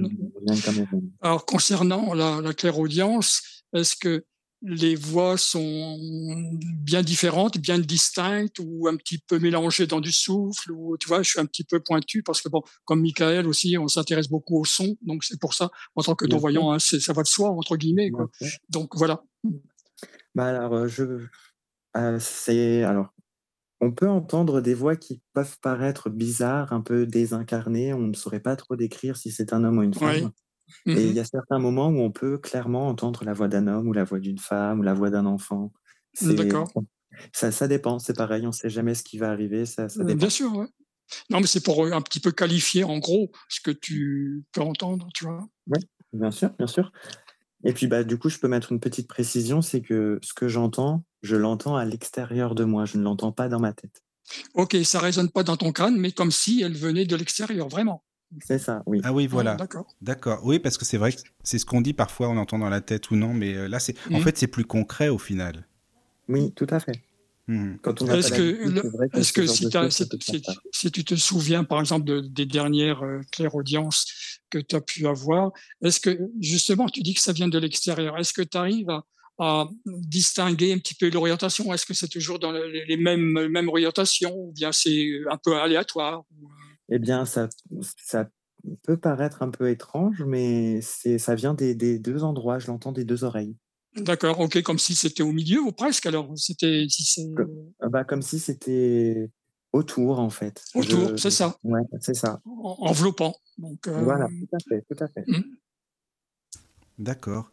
Alors, 1.22 1.46
concernant 1.46 2.12
la, 2.14 2.40
la 2.40 2.52
clairaudience, 2.52 3.64
est-ce 3.72 3.94
que 3.96 4.24
les 4.62 4.94
voix 4.94 5.36
sont 5.36 5.96
bien 6.82 7.02
différentes, 7.02 7.58
bien 7.58 7.78
distinctes 7.78 8.58
ou 8.58 8.88
un 8.88 8.96
petit 8.96 9.18
peu 9.18 9.38
mélangées 9.38 9.86
dans 9.86 10.00
du 10.00 10.12
souffle 10.12 10.72
ou 10.72 10.96
tu 10.98 11.08
vois, 11.08 11.22
je 11.22 11.30
suis 11.30 11.40
un 11.40 11.46
petit 11.46 11.64
peu 11.64 11.80
pointu 11.80 12.22
parce 12.22 12.40
que 12.40 12.48
bon, 12.48 12.62
comme 12.84 13.00
Michael 13.00 13.46
aussi, 13.46 13.76
on 13.78 13.86
s'intéresse 13.86 14.28
beaucoup 14.28 14.58
au 14.60 14.64
son, 14.64 14.96
donc 15.02 15.24
c'est 15.24 15.38
pour 15.38 15.54
ça 15.54 15.70
en 15.94 16.02
tant 16.02 16.14
que 16.14 16.26
non-voyant, 16.26 16.72
hein, 16.72 16.78
ça 16.78 17.12
va 17.12 17.22
de 17.22 17.28
soi 17.28 17.50
entre 17.50 17.76
guillemets. 17.76 18.10
Quoi. 18.10 18.28
Donc 18.70 18.96
voilà. 18.96 19.22
Bah 20.36 20.46
alors, 20.48 20.74
euh, 20.74 20.88
je, 20.88 21.26
euh, 21.96 22.18
c'est 22.20 22.84
alors, 22.84 23.14
on 23.80 23.92
peut 23.92 24.08
entendre 24.08 24.60
des 24.60 24.74
voix 24.74 24.96
qui 24.96 25.22
peuvent 25.34 25.58
paraître 25.60 26.10
bizarres, 26.10 26.72
un 26.72 26.82
peu 26.82 27.06
désincarnées. 27.06 27.94
On 27.94 28.00
ne 28.08 28.14
saurait 28.14 28.40
pas 28.40 28.56
trop 28.56 28.76
décrire 28.76 29.16
si 29.16 29.32
c'est 29.32 29.52
un 29.52 29.64
homme 29.64 29.78
ou 29.78 29.82
une 29.84 29.94
femme. 29.94 30.32
Et 30.94 31.06
il 31.08 31.14
y 31.14 31.20
a 31.20 31.24
certains 31.24 31.58
moments 31.58 31.88
où 31.88 31.98
on 32.00 32.12
peut 32.12 32.38
clairement 32.38 32.88
entendre 32.88 33.24
la 33.24 33.34
voix 33.34 33.48
d'un 33.48 33.66
homme 33.68 33.88
ou 33.88 33.92
la 33.94 34.04
voix 34.04 34.20
d'une 34.20 34.38
femme 34.38 34.80
ou 34.80 34.82
la 34.84 34.94
voix 34.94 35.10
d'un 35.10 35.26
enfant. 35.26 35.72
D'accord. 36.22 36.72
Ça, 37.32 37.52
ça 37.52 37.68
dépend, 37.68 37.98
c'est 37.98 38.16
pareil, 38.16 38.44
on 38.44 38.48
ne 38.48 38.52
sait 38.52 38.70
jamais 38.70 38.94
ce 38.94 39.04
qui 39.04 39.18
va 39.18 39.30
arriver. 39.30 39.66
Ça, 39.66 39.88
ça 39.88 40.04
Bien 40.04 40.30
sûr, 40.30 40.54
ouais. 40.56 40.66
Non, 41.30 41.40
mais 41.40 41.46
c'est 41.46 41.62
pour 41.62 41.84
un 41.86 42.02
petit 42.02 42.20
peu 42.20 42.32
qualifier 42.32 42.84
en 42.84 42.98
gros 42.98 43.30
ce 43.48 43.60
que 43.60 43.70
tu 43.70 44.44
peux 44.52 44.62
entendre, 44.62 45.08
tu 45.14 45.24
vois. 45.24 45.46
Oui, 45.68 45.80
bien 46.12 46.30
sûr, 46.30 46.50
bien 46.58 46.66
sûr. 46.66 46.92
Et 47.64 47.72
puis, 47.72 47.86
bah, 47.86 48.04
du 48.04 48.18
coup, 48.18 48.28
je 48.28 48.38
peux 48.38 48.48
mettre 48.48 48.72
une 48.72 48.80
petite 48.80 49.08
précision, 49.08 49.62
c'est 49.62 49.80
que 49.80 50.18
ce 50.22 50.34
que 50.34 50.48
j'entends, 50.48 51.04
je 51.22 51.36
l'entends 51.36 51.76
à 51.76 51.84
l'extérieur 51.84 52.54
de 52.54 52.64
moi, 52.64 52.84
je 52.84 52.98
ne 52.98 53.02
l'entends 53.02 53.32
pas 53.32 53.48
dans 53.48 53.60
ma 53.60 53.72
tête. 53.72 54.02
Ok, 54.54 54.76
ça 54.84 54.98
résonne 54.98 55.30
pas 55.30 55.42
dans 55.42 55.56
ton 55.56 55.72
crâne, 55.72 55.96
mais 55.96 56.12
comme 56.12 56.30
si 56.30 56.62
elle 56.62 56.76
venait 56.76 57.06
de 57.06 57.16
l'extérieur, 57.16 57.68
vraiment. 57.68 58.02
C'est 58.44 58.58
ça, 58.58 58.82
oui. 58.86 59.00
Ah 59.04 59.12
oui, 59.12 59.26
voilà. 59.26 59.54
d'accord. 59.54 59.86
D'accord. 60.02 60.40
Oui, 60.44 60.58
parce 60.58 60.78
que 60.78 60.84
c'est 60.84 60.98
vrai 60.98 61.12
que 61.12 61.20
c'est 61.42 61.58
ce 61.58 61.64
qu'on 61.64 61.80
dit 61.80 61.92
parfois, 61.92 62.28
on 62.28 62.36
entend 62.36 62.58
dans 62.58 62.68
la 62.68 62.80
tête 62.80 63.10
ou 63.10 63.16
non, 63.16 63.32
mais 63.32 63.54
euh, 63.54 63.68
là, 63.68 63.78
c'est 63.78 63.94
en 64.10 64.18
mmh. 64.18 64.22
fait, 64.22 64.38
c'est 64.38 64.46
plus 64.48 64.64
concret 64.64 65.08
au 65.08 65.18
final. 65.18 65.66
Oui, 66.28 66.52
tout 66.52 66.66
à 66.70 66.80
fait. 66.80 67.00
Mmh. 67.46 67.74
Est-ce 67.84 68.32
que, 68.32 69.18
est 69.18 69.32
que 69.32 69.46
si, 69.46 69.70
si, 70.72 70.90
tu 70.90 71.04
te 71.04 71.14
souviens, 71.14 71.62
par 71.62 71.78
exemple, 71.78 72.28
des 72.28 72.46
dernières 72.46 73.04
euh, 73.04 73.20
clairaudiences 73.30 74.35
que 74.58 74.66
tu 74.66 74.76
as 74.76 74.80
pu 74.80 75.06
avoir, 75.06 75.52
est-ce 75.82 76.00
que, 76.00 76.18
justement, 76.40 76.88
tu 76.88 77.02
dis 77.02 77.14
que 77.14 77.20
ça 77.20 77.32
vient 77.32 77.48
de 77.48 77.58
l'extérieur, 77.58 78.16
est-ce 78.18 78.32
que 78.32 78.42
tu 78.42 78.56
arrives 78.56 78.90
à, 79.38 79.68
distinguer 79.86 80.72
un 80.72 80.78
petit 80.78 80.94
peu 80.94 81.10
l'orientation? 81.10 81.72
Est-ce 81.74 81.84
que 81.84 81.94
c'est 81.94 82.08
toujours 82.08 82.38
dans 82.38 82.52
les 82.52 82.96
mêmes, 82.96 83.48
mêmes 83.48 83.68
orientations 83.68 84.34
ou 84.34 84.52
bien 84.52 84.72
c'est 84.72 85.06
un 85.30 85.36
peu 85.36 85.58
aléatoire 85.58 86.22
Eh 86.88 86.98
bien, 86.98 87.26
ça, 87.26 87.48
ça 88.02 88.28
peut 88.82 88.96
paraître 88.96 89.42
un 89.42 89.50
peu 89.50 89.68
étrange, 89.68 90.22
mais 90.26 90.80
ça 90.80 91.34
vient 91.34 91.54
des, 91.54 91.74
des 91.74 91.98
deux 91.98 92.24
endroits, 92.24 92.58
je 92.58 92.68
l'entends 92.68 92.92
des 92.92 93.04
deux 93.04 93.24
oreilles. 93.24 93.56
D'accord, 93.96 94.40
ok, 94.40 94.62
comme 94.62 94.78
si 94.78 94.94
c'était 94.94 95.22
au 95.22 95.32
milieu 95.32 95.60
ou 95.60 95.72
presque 95.72 96.06
alors? 96.06 96.30
C'était 96.36 96.86
si 96.88 97.32
ah 97.80 97.88
bah, 97.88 98.04
comme 98.04 98.20
si 98.20 98.38
c'était 98.38 99.30
autour 99.76 100.18
en 100.18 100.30
fait. 100.30 100.64
Autour, 100.74 101.18
c'est 101.18 101.30
ça. 101.30 101.56
Ouais, 101.62 101.82
c'est 102.00 102.14
ça. 102.14 102.40
enveloppant. 102.44 103.34
Donc, 103.58 103.86
euh, 103.86 104.02
Voilà, 104.02 104.26
tout 104.26 104.56
à 104.56 104.58
fait, 104.68 104.84
tout 104.90 105.04
à 105.04 105.08
fait. 105.08 105.24
Mmh. 105.26 105.42
D'accord. 106.98 107.50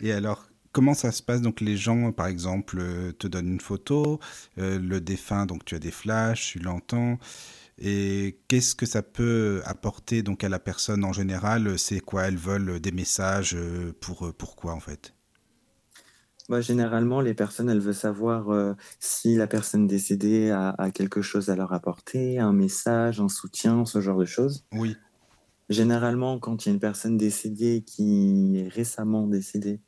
Et 0.00 0.12
alors, 0.12 0.48
comment 0.72 0.94
ça 0.94 1.12
se 1.12 1.22
passe? 1.22 1.40
Donc 1.40 1.60
les 1.60 1.76
gens, 1.76 2.12
par 2.12 2.26
exemple, 2.26 2.78
euh, 2.80 3.12
te 3.12 3.26
donnent 3.26 3.48
une 3.48 3.60
photo, 3.60 4.20
euh, 4.58 4.78
le 4.78 5.00
défunt, 5.00 5.46
donc 5.46 5.64
tu 5.64 5.74
as 5.74 5.78
des 5.78 5.90
flashs, 5.90 6.52
tu 6.52 6.58
l'entends. 6.58 7.18
Et 7.78 8.38
qu'est-ce 8.48 8.74
que 8.74 8.86
ça 8.86 9.02
peut 9.02 9.60
apporter 9.64 10.22
donc 10.22 10.44
à 10.44 10.48
la 10.48 10.58
personne 10.58 11.04
en 11.04 11.12
général? 11.12 11.78
C'est 11.78 12.00
quoi? 12.00 12.24
Elles 12.24 12.38
veulent 12.38 12.80
des 12.80 12.92
messages 12.92 13.56
pour 14.00 14.32
pourquoi 14.34 14.72
en 14.72 14.80
fait? 14.80 15.15
Bah, 16.48 16.60
généralement, 16.60 17.20
les 17.20 17.34
personnes, 17.34 17.68
elles 17.68 17.80
veulent 17.80 17.94
savoir 17.94 18.50
euh, 18.50 18.74
si 19.00 19.36
la 19.36 19.46
personne 19.46 19.86
décédée 19.86 20.50
a, 20.50 20.90
quelque 20.92 21.22
chose 21.22 21.50
à 21.50 21.56
leur 21.56 21.72
apporter, 21.72 22.38
un 22.38 22.52
message, 22.52 23.20
un 23.20 23.28
soutien, 23.28 23.84
ce 23.84 24.00
genre 24.00 24.18
de 24.18 24.24
choses. 24.24 24.64
Oui. 24.72 24.96
Généralement, 25.68 26.38
quand 26.38 26.64
il 26.64 26.68
y 26.68 26.70
a 26.70 26.74
une 26.74 26.80
personne 26.80 27.16
décédée 27.16 27.82
qui 27.84 28.58
est 28.58 28.68
récemment 28.68 29.26
décédée, 29.26 29.80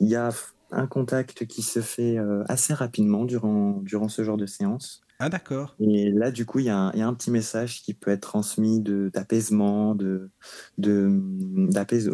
il 0.00 0.08
y 0.08 0.16
a 0.16 0.30
un 0.70 0.86
contact 0.86 1.46
qui 1.46 1.60
se 1.60 1.80
fait 1.80 2.18
euh, 2.18 2.44
assez 2.48 2.72
rapidement 2.72 3.24
durant, 3.24 3.80
durant 3.82 4.08
ce 4.08 4.24
genre 4.24 4.38
de 4.38 4.46
séance. 4.46 5.01
Ah 5.24 5.28
d'accord. 5.28 5.76
Et 5.78 6.10
là, 6.10 6.32
du 6.32 6.44
coup, 6.44 6.58
il 6.58 6.64
y, 6.64 6.68
a 6.68 6.88
un 6.88 7.14
petit 7.14 7.30
message 7.30 7.80
qui 7.82 7.94
peut 7.94 8.10
être 8.10 8.22
transmis 8.22 8.80
d'apaisement, 8.80 9.94
de, 9.94 10.32
de, 10.78 11.06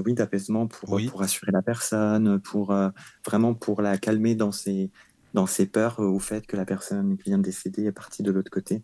oui, 0.05 0.13
d'apaisement 0.13 0.67
pour, 0.67 1.01
pour 1.11 1.23
assurer 1.23 1.51
la 1.51 1.63
personne, 1.63 2.39
pour 2.39 2.71
euh, 2.71 2.91
vraiment 3.25 3.55
pour 3.55 3.81
la 3.81 3.97
calmer 3.97 4.35
dans 4.35 4.53
ses, 4.53 4.91
dans 5.33 5.47
ses 5.47 5.65
peurs 5.65 6.01
au 6.01 6.19
fait 6.19 6.47
que 6.47 6.55
la 6.55 6.67
personne 6.67 7.17
qui 7.17 7.31
vient 7.31 7.39
de 7.39 7.45
décéder 7.45 7.87
est 7.87 7.93
partie 7.93 8.23
de 8.23 8.31
l'autre 8.31 8.51
côté. 8.51 8.83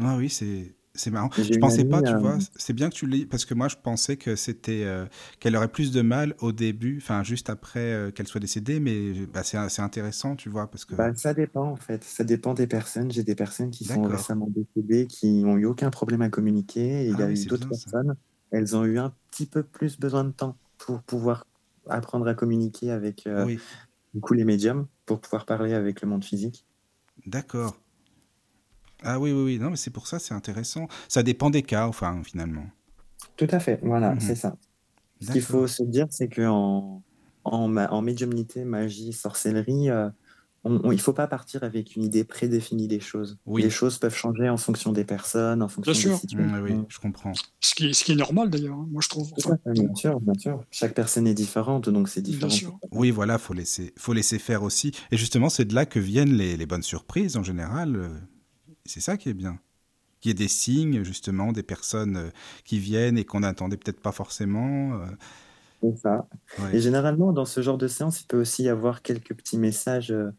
Ah 0.00 0.16
oui, 0.16 0.28
c'est 0.28 0.74
c'est 0.94 1.10
marrant. 1.10 1.28
Je 1.36 1.58
pensais 1.58 1.84
pas, 1.84 2.02
tu 2.02 2.12
euh, 2.12 2.18
vois. 2.18 2.38
C'est 2.56 2.72
bien 2.72 2.88
que 2.88 2.94
tu 2.94 3.06
lis 3.06 3.26
parce 3.26 3.44
que 3.44 3.54
moi 3.54 3.68
je 3.68 3.76
pensais 3.76 4.16
que 4.16 4.36
c'était 4.36 4.84
euh, 4.84 5.06
qu'elle 5.40 5.56
aurait 5.56 5.68
plus 5.68 5.90
de 5.90 6.02
mal 6.02 6.34
au 6.38 6.52
début, 6.52 6.98
enfin 7.02 7.24
juste 7.24 7.50
après 7.50 7.80
euh, 7.80 8.10
qu'elle 8.12 8.28
soit 8.28 8.40
décédée, 8.40 8.78
mais 8.78 9.12
bah, 9.32 9.42
c'est 9.42 9.82
intéressant, 9.82 10.36
tu 10.36 10.48
vois, 10.48 10.68
parce 10.70 10.84
que. 10.84 10.94
Bah, 10.94 11.12
ça 11.16 11.34
dépend 11.34 11.64
en 11.64 11.76
fait. 11.76 12.04
Ça 12.04 12.22
dépend 12.22 12.54
des 12.54 12.68
personnes. 12.68 13.10
J'ai 13.10 13.24
des 13.24 13.34
personnes 13.34 13.70
qui 13.70 13.84
sont 13.84 14.02
récemment 14.02 14.48
décédées, 14.48 15.06
qui 15.06 15.42
n'ont 15.42 15.56
eu 15.56 15.66
aucun 15.66 15.90
problème 15.90 16.22
à 16.22 16.30
communiquer, 16.30 17.04
et 17.04 17.08
il 17.08 17.18
y 17.18 17.22
a 17.22 17.26
ah 17.26 17.30
eu 17.30 17.44
d'autres 17.46 17.68
personnes. 17.68 18.14
Elles 18.52 18.76
ont 18.76 18.84
eu 18.84 18.98
un 18.98 19.12
petit 19.30 19.46
peu 19.46 19.64
plus 19.64 19.98
besoin 19.98 20.22
de 20.22 20.30
temps 20.30 20.56
pour 20.78 21.02
pouvoir 21.02 21.46
apprendre 21.88 22.26
à 22.28 22.34
communiquer 22.34 22.92
avec 22.92 23.28
du 24.14 24.20
coup 24.20 24.34
les 24.34 24.44
médiums, 24.44 24.86
pour 25.06 25.20
pouvoir 25.20 25.44
parler 25.44 25.74
avec 25.74 26.02
le 26.02 26.08
monde 26.08 26.24
physique. 26.24 26.64
D'accord. 27.26 27.76
Ah 29.04 29.20
oui, 29.20 29.32
oui, 29.32 29.42
oui. 29.44 29.58
Non, 29.58 29.70
mais 29.70 29.76
c'est 29.76 29.90
pour 29.90 30.06
ça, 30.06 30.18
c'est 30.18 30.34
intéressant. 30.34 30.88
Ça 31.08 31.22
dépend 31.22 31.50
des 31.50 31.62
cas, 31.62 31.86
enfin, 31.86 32.22
finalement. 32.24 32.64
Tout 33.36 33.48
à 33.50 33.58
fait, 33.58 33.80
voilà, 33.82 34.14
mhm. 34.14 34.20
c'est 34.20 34.34
ça. 34.34 34.56
Ce 35.20 35.32
qu'il 35.32 35.42
faut 35.42 35.66
se 35.66 35.82
dire, 35.82 36.06
c'est 36.10 36.28
qu'en 36.28 37.02
en, 37.44 37.76
en, 37.76 38.02
médiumnité, 38.02 38.64
magie, 38.64 39.12
sorcellerie, 39.12 39.90
euh, 39.90 40.08
il 40.66 40.90
ne 40.90 40.96
faut 40.96 41.12
pas 41.12 41.26
partir 41.26 41.62
avec 41.62 41.94
une 41.94 42.04
idée 42.04 42.24
prédéfinie 42.24 42.88
des 42.88 43.00
choses. 43.00 43.38
Oui. 43.44 43.62
Les 43.62 43.70
choses 43.70 43.98
peuvent 43.98 44.14
changer 44.14 44.48
en 44.48 44.56
fonction 44.56 44.92
des 44.92 45.04
personnes, 45.04 45.62
en 45.62 45.68
fonction 45.68 45.92
des 45.92 46.16
situations. 46.16 46.62
oui, 46.62 46.72
je 46.88 46.98
comprends. 46.98 47.32
Ce 47.60 47.74
qui, 47.74 47.94
ce 47.94 48.04
qui 48.04 48.12
est 48.12 48.16
normal 48.16 48.48
d'ailleurs, 48.48 48.78
hein, 48.78 48.88
moi 48.90 49.02
je 49.02 49.08
trouve. 49.08 49.30
bien 49.66 49.94
sûr, 49.94 50.20
bien 50.20 50.34
sûr. 50.34 50.64
Chaque 50.70 50.94
personne 50.94 51.26
est 51.26 51.34
différente, 51.34 51.88
donc 51.88 52.08
c'est 52.08 52.22
différent. 52.22 52.78
Oui, 52.92 53.10
voilà, 53.10 53.38
faut 53.38 53.54
laisser, 53.54 53.92
faut 53.96 54.14
laisser 54.14 54.38
faire 54.38 54.62
aussi. 54.62 54.92
Et 55.10 55.16
justement, 55.16 55.48
c'est 55.48 55.66
de 55.66 55.74
là 55.74 55.84
que 55.84 55.98
viennent 55.98 56.34
les, 56.34 56.56
les 56.56 56.66
bonnes 56.66 56.82
surprises 56.82 57.36
en 57.36 57.42
général. 57.42 58.10
C'est 58.86 59.00
ça 59.00 59.16
qui 59.16 59.28
est 59.28 59.34
bien. 59.34 59.58
Qu'il 60.20 60.30
y 60.30 60.32
ait 60.32 60.34
des 60.34 60.48
signes, 60.48 61.04
justement, 61.04 61.52
des 61.52 61.62
personnes 61.62 62.16
euh, 62.16 62.30
qui 62.64 62.78
viennent 62.78 63.18
et 63.18 63.24
qu'on 63.24 63.40
n'attendait 63.40 63.76
peut-être 63.76 64.00
pas 64.00 64.12
forcément. 64.12 64.94
Euh. 64.94 65.06
C'est 65.82 65.98
ça. 65.98 66.28
Et 66.72 66.80
généralement, 66.80 67.32
dans 67.32 67.44
ce 67.44 67.60
genre 67.60 67.78
de 67.78 67.88
séance, 67.88 68.20
il 68.22 68.26
peut 68.26 68.40
aussi 68.40 68.64
y 68.64 68.68
avoir 68.68 69.02
quelques 69.02 69.34
petits 69.34 69.58
messages 69.58 70.12
euh, 70.12 70.30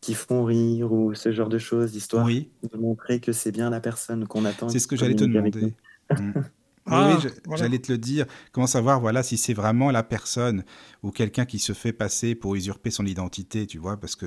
qui 0.00 0.14
font 0.14 0.44
rire 0.44 0.92
ou 0.92 1.14
ce 1.14 1.30
genre 1.30 1.48
de 1.48 1.58
choses, 1.58 1.94
histoire 1.94 2.26
de 2.26 2.76
montrer 2.78 3.20
que 3.20 3.32
c'est 3.32 3.52
bien 3.52 3.70
la 3.70 3.80
personne 3.80 4.26
qu'on 4.26 4.44
attend. 4.44 4.68
C'est 4.68 4.80
ce 4.80 4.88
que 4.88 4.96
j'allais 4.96 5.14
te 5.14 5.24
demander. 5.24 5.74
Mm. 6.10 6.32
Ah, 6.86 7.16
oui, 7.22 7.30
j'allais 7.56 7.78
te 7.78 7.92
le 7.92 7.98
dire. 7.98 8.26
Comment 8.50 8.66
savoir, 8.66 9.00
voilà, 9.00 9.22
si 9.22 9.36
c'est 9.36 9.54
vraiment 9.54 9.92
la 9.92 10.02
personne 10.02 10.64
ou 11.04 11.12
quelqu'un 11.12 11.44
qui 11.44 11.60
se 11.60 11.74
fait 11.74 11.92
passer 11.92 12.34
pour 12.34 12.56
usurper 12.56 12.90
son 12.90 13.06
identité, 13.06 13.68
tu 13.68 13.78
vois, 13.78 13.98
parce 13.98 14.16
que 14.16 14.26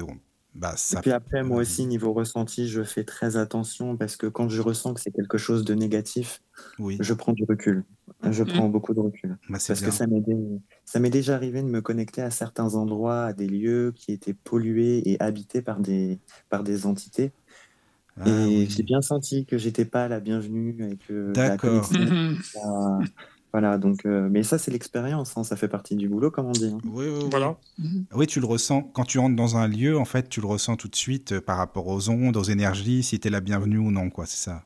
bah, 0.56 0.74
et 0.94 0.96
puis 1.02 1.12
après, 1.12 1.44
moi 1.44 1.62
aussi, 1.62 1.86
niveau 1.86 2.14
ressenti, 2.14 2.70
je 2.70 2.82
fais 2.82 3.04
très 3.04 3.36
attention 3.36 3.98
parce 3.98 4.16
que 4.16 4.26
quand 4.26 4.48
je 4.48 4.62
ressens 4.62 4.94
que 4.94 5.02
c'est 5.02 5.12
quelque 5.12 5.38
chose 5.38 5.66
de 5.66 5.74
négatif, 5.74 6.42
oui. 6.80 6.98
je 7.02 7.14
prends 7.14 7.34
du 7.34 7.44
recul. 7.44 7.84
Je 8.24 8.44
mmh. 8.44 8.48
prends 8.48 8.70
beaucoup 8.70 8.94
de 8.94 9.02
recul. 9.02 9.38
Bah, 9.50 9.58
parce 9.68 9.82
que 9.82 9.92
ça 9.92 11.00
m'est 11.00 11.10
déjà 11.10 11.36
arrivé 11.36 11.62
de 11.62 11.68
me 11.68 11.82
connecter 11.82 12.22
à 12.22 12.32
certains 12.32 12.76
endroits, 12.76 13.26
à 13.26 13.34
des 13.34 13.48
lieux 13.48 13.94
qui 13.98 14.14
étaient 14.14 14.34
pollués 14.34 15.02
et 15.10 15.22
habités 15.22 15.62
par 15.62 15.82
des, 15.82 16.20
par 16.50 16.64
des 16.64 16.86
entités. 16.86 17.34
Ah 18.18 18.30
et 18.30 18.66
j'ai 18.70 18.84
bien 18.84 19.02
senti 19.02 19.46
que 19.46 19.58
j'étais 19.58 19.84
pas 19.84 20.08
la 20.08 20.22
bienvenue 20.22 20.90
et 20.90 20.96
que 20.96 21.34
D'accord. 21.34 21.90
Voilà, 23.56 23.78
donc, 23.78 24.06
euh, 24.06 24.28
mais 24.30 24.44
ça, 24.44 24.58
c'est 24.58 24.70
l'expérience, 24.70 25.38
hein, 25.38 25.46
ça 25.46 25.56
fait 25.56 25.70
partie 25.70 25.96
du 25.96 26.10
boulot, 26.10 26.30
comme 26.30 26.48
on 26.48 26.52
dit. 26.52 26.74
Hein. 26.74 26.78
Oui, 26.84 27.06
oui, 27.08 27.28
voilà. 27.32 27.56
Oui, 28.14 28.28
tu 28.28 28.42
le 28.42 28.46
ressens. 28.46 28.82
Quand 28.82 29.06
tu 29.06 29.18
rentres 29.18 29.38
dans 29.38 29.56
un 29.56 29.70
lieu, 29.70 29.98
en 29.98 30.04
fait, 30.04 30.28
tu 30.28 30.42
le 30.42 30.48
ressens 30.48 30.76
tout 30.76 30.90
de 30.90 30.96
suite 30.98 31.32
euh, 31.32 31.40
par 31.40 31.56
rapport 31.56 31.88
aux 31.88 32.10
ondes, 32.10 32.36
aux 32.36 32.44
énergies, 32.44 33.02
si 33.02 33.18
tu 33.18 33.30
es 33.30 33.32
la 33.32 33.40
bienvenue 33.40 33.78
ou 33.78 33.92
non, 33.92 34.10
quoi, 34.10 34.26
c'est 34.26 34.44
ça. 34.44 34.66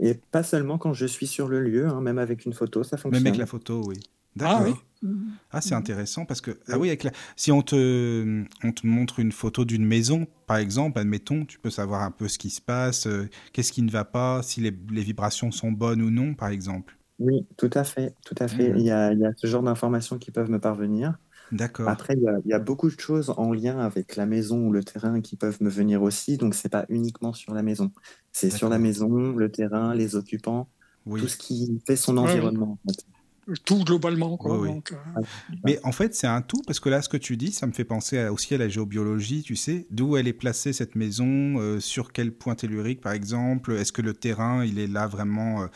Et 0.00 0.14
pas 0.14 0.42
seulement 0.42 0.78
quand 0.78 0.94
je 0.94 1.04
suis 1.04 1.26
sur 1.26 1.48
le 1.48 1.60
lieu, 1.60 1.86
hein, 1.86 2.00
même 2.00 2.16
avec 2.16 2.46
une 2.46 2.54
photo, 2.54 2.82
ça 2.82 2.96
fonctionne. 2.96 3.22
Même 3.22 3.26
avec 3.26 3.38
la 3.38 3.44
photo, 3.44 3.82
oui. 3.86 4.00
D'accord. 4.36 4.62
Ah, 4.62 4.70
oui. 5.02 5.10
ah 5.50 5.60
c'est 5.60 5.74
intéressant 5.74 6.24
parce 6.24 6.40
que 6.40 6.58
ah 6.68 6.78
oui, 6.78 6.88
avec 6.88 7.06
si 7.36 7.52
on 7.52 7.60
te, 7.60 8.42
on 8.62 8.72
te 8.72 8.86
montre 8.86 9.20
une 9.20 9.32
photo 9.32 9.66
d'une 9.66 9.84
maison, 9.84 10.26
par 10.46 10.56
exemple, 10.56 10.98
admettons, 10.98 11.44
tu 11.44 11.58
peux 11.58 11.68
savoir 11.68 12.00
un 12.00 12.10
peu 12.10 12.28
ce 12.28 12.38
qui 12.38 12.48
se 12.48 12.62
passe, 12.62 13.06
euh, 13.06 13.28
qu'est-ce 13.52 13.70
qui 13.70 13.82
ne 13.82 13.90
va 13.90 14.06
pas, 14.06 14.42
si 14.42 14.62
les, 14.62 14.72
les 14.90 15.02
vibrations 15.02 15.50
sont 15.50 15.72
bonnes 15.72 16.00
ou 16.00 16.10
non, 16.10 16.32
par 16.32 16.48
exemple. 16.48 16.96
Oui, 17.24 17.46
tout 17.56 17.70
à 17.72 17.84
fait, 17.84 18.14
tout 18.24 18.34
à 18.38 18.48
fait. 18.48 18.70
Mmh. 18.70 18.76
Il 18.78 18.84
y 18.84 18.90
a, 18.90 19.12
il 19.12 19.18
y 19.18 19.24
a 19.24 19.32
ce 19.36 19.46
genre 19.46 19.62
d'informations 19.62 20.18
qui 20.18 20.30
peuvent 20.30 20.50
me 20.50 20.60
parvenir. 20.60 21.16
D'accord. 21.52 21.88
Après, 21.88 22.14
il 22.14 22.22
y, 22.22 22.28
a, 22.28 22.38
il 22.44 22.50
y 22.50 22.52
a 22.52 22.58
beaucoup 22.58 22.90
de 22.90 22.98
choses 22.98 23.32
en 23.36 23.52
lien 23.52 23.78
avec 23.78 24.16
la 24.16 24.26
maison 24.26 24.66
ou 24.66 24.72
le 24.72 24.82
terrain 24.82 25.20
qui 25.20 25.36
peuvent 25.36 25.62
me 25.62 25.70
venir 25.70 26.02
aussi. 26.02 26.36
Donc, 26.36 26.54
c'est 26.54 26.68
pas 26.68 26.84
uniquement 26.88 27.32
sur 27.32 27.54
la 27.54 27.62
maison. 27.62 27.92
C'est 28.32 28.50
sur 28.50 28.68
la 28.68 28.78
maison, 28.78 29.08
le 29.36 29.50
terrain, 29.50 29.94
les 29.94 30.16
occupants, 30.16 30.68
tout 31.06 31.28
ce 31.28 31.36
qui 31.36 31.80
fait 31.86 31.96
son 31.96 32.16
environnement. 32.18 32.78
en 32.84 32.92
fait 32.92 33.13
tout 33.64 33.84
globalement. 33.84 34.36
Quoi, 34.36 34.66
euh, 34.66 34.80
Mais 35.64 35.78
en 35.84 35.92
fait, 35.92 36.14
c'est 36.14 36.26
un 36.26 36.42
tout, 36.42 36.62
parce 36.66 36.80
que 36.80 36.88
là, 36.88 37.02
ce 37.02 37.08
que 37.08 37.16
tu 37.16 37.36
dis, 37.36 37.52
ça 37.52 37.66
me 37.66 37.72
fait 37.72 37.84
penser 37.84 38.26
aussi 38.28 38.54
à 38.54 38.58
la 38.58 38.68
géobiologie, 38.68 39.42
tu 39.42 39.56
sais, 39.56 39.86
d'où 39.90 40.16
elle 40.16 40.28
est 40.28 40.32
placée, 40.32 40.72
cette 40.72 40.94
maison, 40.94 41.58
euh, 41.58 41.80
sur 41.80 42.12
quel 42.12 42.32
point 42.32 42.54
tellurique, 42.54 43.00
par 43.00 43.12
exemple, 43.12 43.72
est-ce 43.72 43.92
que 43.92 44.02
le 44.02 44.14
terrain, 44.14 44.64
il 44.64 44.78
est 44.78 44.86
là 44.86 45.06
vraiment 45.06 45.68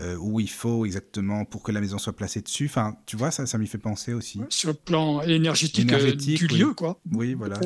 euh, 0.00 0.16
où 0.16 0.38
il 0.38 0.50
faut 0.50 0.86
exactement 0.86 1.44
pour 1.44 1.62
que 1.62 1.72
la 1.72 1.80
maison 1.80 1.98
soit 1.98 2.14
placée 2.14 2.40
dessus, 2.40 2.66
enfin, 2.66 2.96
tu 3.06 3.16
vois, 3.16 3.30
ça, 3.30 3.46
ça 3.46 3.58
m'y 3.58 3.66
fait 3.66 3.78
penser 3.78 4.12
aussi. 4.12 4.40
sur 4.48 4.68
le 4.68 4.74
plan 4.74 5.22
énergétique, 5.22 5.86
du 5.86 6.46
lieu, 6.46 6.72
quoi. 6.72 7.00
Oui, 7.12 7.34
voilà. 7.34 7.58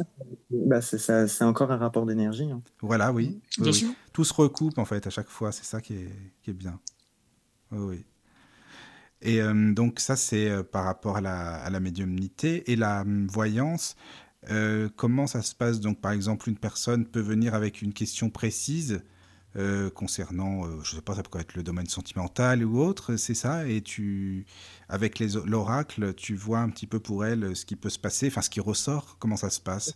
Bah, 0.50 0.80
c'est 0.80 1.44
encore 1.44 1.70
un 1.72 1.76
rapport 1.76 2.06
d'énergie. 2.06 2.50
Hein. 2.50 2.62
Voilà, 2.80 3.12
oui. 3.12 3.40
Bien 3.58 3.72
sûr. 3.72 3.90
Tout 4.12 4.24
se 4.24 4.34
recoupe, 4.34 4.78
en 4.78 4.84
fait, 4.84 5.06
à 5.06 5.10
chaque 5.10 5.28
fois, 5.28 5.52
c'est 5.52 5.64
ça 5.64 5.80
qui 5.80 5.94
est, 5.94 6.10
qui 6.42 6.50
est 6.50 6.54
bien. 6.54 6.78
Oui, 7.70 7.80
oui. 7.80 8.04
Et 9.22 9.40
euh, 9.40 9.72
donc 9.72 10.00
ça, 10.00 10.16
c'est 10.16 10.50
euh, 10.50 10.62
par 10.62 10.84
rapport 10.84 11.16
à 11.16 11.20
la, 11.20 11.80
médiumnité 11.80 12.70
et 12.70 12.76
la 12.76 13.02
hum, 13.02 13.26
voyance. 13.28 13.96
Euh, 14.50 14.88
comment 14.96 15.26
ça 15.26 15.42
se 15.42 15.54
passe? 15.54 15.80
Donc, 15.80 16.00
par 16.00 16.12
exemple, 16.12 16.48
une 16.48 16.58
personne 16.58 17.06
peut 17.06 17.20
venir 17.20 17.54
avec 17.54 17.82
une 17.82 17.92
question 17.92 18.30
précise 18.30 19.02
euh, 19.56 19.90
concernant, 19.90 20.64
euh, 20.64 20.80
je 20.82 20.92
ne 20.92 20.96
sais 20.96 21.02
pas, 21.02 21.14
ça 21.14 21.22
peut 21.22 21.38
être 21.38 21.54
le 21.54 21.62
domaine 21.62 21.86
sentimental 21.86 22.64
ou 22.64 22.80
autre, 22.80 23.16
c'est 23.16 23.34
ça? 23.34 23.68
Et 23.68 23.82
tu, 23.82 24.46
avec 24.88 25.20
l'oracle, 25.20 26.14
tu 26.14 26.34
vois 26.34 26.60
un 26.60 26.70
petit 26.70 26.86
peu 26.86 27.00
pour 27.00 27.24
elle 27.24 27.54
ce 27.54 27.66
qui 27.66 27.76
peut 27.76 27.90
se 27.90 27.98
passer, 27.98 28.28
enfin 28.28 28.42
ce 28.42 28.50
qui 28.50 28.60
ressort, 28.60 29.16
comment 29.18 29.36
ça 29.36 29.50
se 29.50 29.60
passe? 29.60 29.92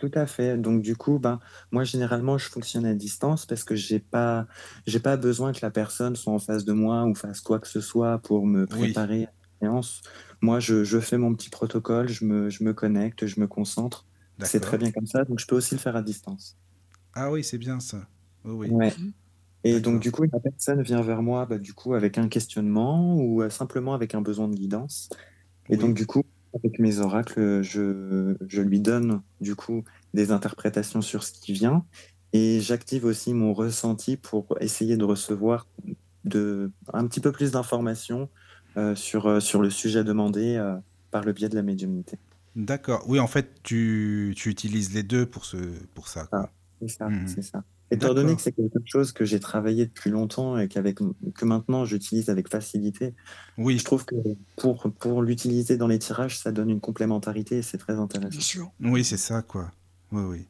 Tout 0.00 0.10
à 0.14 0.26
fait. 0.26 0.56
Donc 0.56 0.80
du 0.80 0.96
coup, 0.96 1.18
ben, 1.18 1.40
moi 1.72 1.84
généralement 1.84 2.38
je 2.38 2.48
fonctionne 2.48 2.86
à 2.86 2.94
distance 2.94 3.44
parce 3.44 3.64
que 3.64 3.74
j'ai 3.74 3.98
pas, 3.98 4.46
j'ai 4.86 4.98
pas 4.98 5.18
besoin 5.18 5.52
que 5.52 5.58
la 5.60 5.70
personne 5.70 6.16
soit 6.16 6.32
en 6.32 6.38
face 6.38 6.64
de 6.64 6.72
moi 6.72 7.04
ou 7.04 7.14
fasse 7.14 7.40
quoi 7.40 7.58
que 7.58 7.68
ce 7.68 7.82
soit 7.82 8.18
pour 8.18 8.46
me 8.46 8.66
préparer 8.66 9.24
à 9.24 9.26
la 9.26 9.68
séance. 9.68 10.00
Moi, 10.40 10.58
je, 10.58 10.84
je, 10.84 10.98
fais 11.00 11.18
mon 11.18 11.34
petit 11.34 11.50
protocole, 11.50 12.08
je 12.08 12.24
me, 12.24 12.48
je 12.48 12.64
me 12.64 12.72
connecte, 12.72 13.26
je 13.26 13.38
me 13.40 13.46
concentre. 13.46 14.06
C'est 14.42 14.60
très 14.60 14.78
bien 14.78 14.90
comme 14.90 15.06
ça. 15.06 15.24
Donc 15.24 15.38
je 15.38 15.46
peux 15.46 15.54
aussi 15.54 15.74
le 15.74 15.80
faire 15.80 15.96
à 15.96 16.02
distance. 16.02 16.56
Ah 17.12 17.30
oui, 17.30 17.44
c'est 17.44 17.58
bien 17.58 17.78
ça. 17.78 17.98
Oui. 18.44 18.70
Mmh. 18.70 19.12
Et 19.64 19.80
donc, 19.80 20.00
du 20.00 20.10
coup, 20.10 20.22
la 20.22 20.40
personne 20.40 20.80
vient 20.80 21.02
vers 21.02 21.22
moi 21.22 21.44
bah, 21.44 21.58
du 21.58 21.74
coup, 21.74 21.92
avec 21.92 22.16
un 22.16 22.28
questionnement 22.28 23.16
ou 23.16 23.42
euh, 23.42 23.50
simplement 23.50 23.92
avec 23.92 24.14
un 24.14 24.22
besoin 24.22 24.48
de 24.48 24.54
guidance. 24.54 25.10
Et 25.68 25.76
donc, 25.76 25.94
du 25.94 26.06
coup, 26.06 26.24
avec 26.54 26.78
mes 26.78 26.98
oracles, 26.98 27.62
je, 27.62 28.34
je, 28.46 28.62
lui 28.62 28.80
donne 28.80 29.22
du 29.40 29.54
coup 29.54 29.84
des 30.14 30.32
interprétations 30.32 31.00
sur 31.00 31.22
ce 31.22 31.32
qui 31.32 31.52
vient 31.52 31.84
et 32.32 32.60
j'active 32.60 33.04
aussi 33.04 33.34
mon 33.34 33.52
ressenti 33.52 34.16
pour 34.16 34.56
essayer 34.60 34.96
de 34.96 35.04
recevoir 35.04 35.66
de, 36.24 36.70
un 36.92 37.06
petit 37.06 37.20
peu 37.20 37.32
plus 37.32 37.52
d'informations 37.52 38.28
euh, 38.76 38.94
sur, 38.94 39.26
euh, 39.26 39.40
sur 39.40 39.62
le 39.62 39.70
sujet 39.70 40.04
demandé 40.04 40.60
par 41.10 41.24
le 41.24 41.32
biais 41.32 41.48
de 41.48 41.56
la 41.56 41.62
médiumnité. 41.62 42.18
D'accord. 42.56 43.04
Oui, 43.06 43.20
en 43.20 43.26
fait, 43.26 43.62
tu, 43.62 44.34
tu, 44.36 44.48
utilises 44.48 44.92
les 44.92 45.02
deux 45.02 45.26
pour, 45.26 45.44
ce, 45.44 45.56
pour 45.94 46.08
ça. 46.08 46.28
Ah, 46.32 46.48
c'est 46.80 46.88
ça, 46.88 47.08
mmh 47.08 47.28
c'est 47.28 47.42
ça. 47.42 47.62
Étant 47.90 48.14
donné 48.14 48.36
que 48.36 48.42
c'est 48.42 48.52
quelque 48.52 48.78
chose 48.84 49.12
que 49.12 49.24
j'ai 49.24 49.40
travaillé 49.40 49.86
depuis 49.86 50.10
longtemps 50.10 50.56
et 50.58 50.68
qu'avec, 50.68 50.98
que 51.34 51.44
maintenant 51.44 51.84
j'utilise 51.84 52.28
avec 52.28 52.48
facilité, 52.48 53.14
oui. 53.58 53.78
je 53.78 53.84
trouve 53.84 54.04
que 54.04 54.14
pour, 54.56 54.92
pour 54.92 55.22
l'utiliser 55.22 55.76
dans 55.76 55.88
les 55.88 55.98
tirages, 55.98 56.38
ça 56.38 56.52
donne 56.52 56.70
une 56.70 56.80
complémentarité 56.80 57.58
et 57.58 57.62
c'est 57.62 57.78
très 57.78 57.94
intéressant. 57.94 58.30
Bien 58.30 58.40
sûr. 58.40 58.70
Oui, 58.80 59.04
c'est 59.04 59.16
ça, 59.16 59.42
quoi. 59.42 59.72
Oui, 60.12 60.22
oui. 60.22 60.46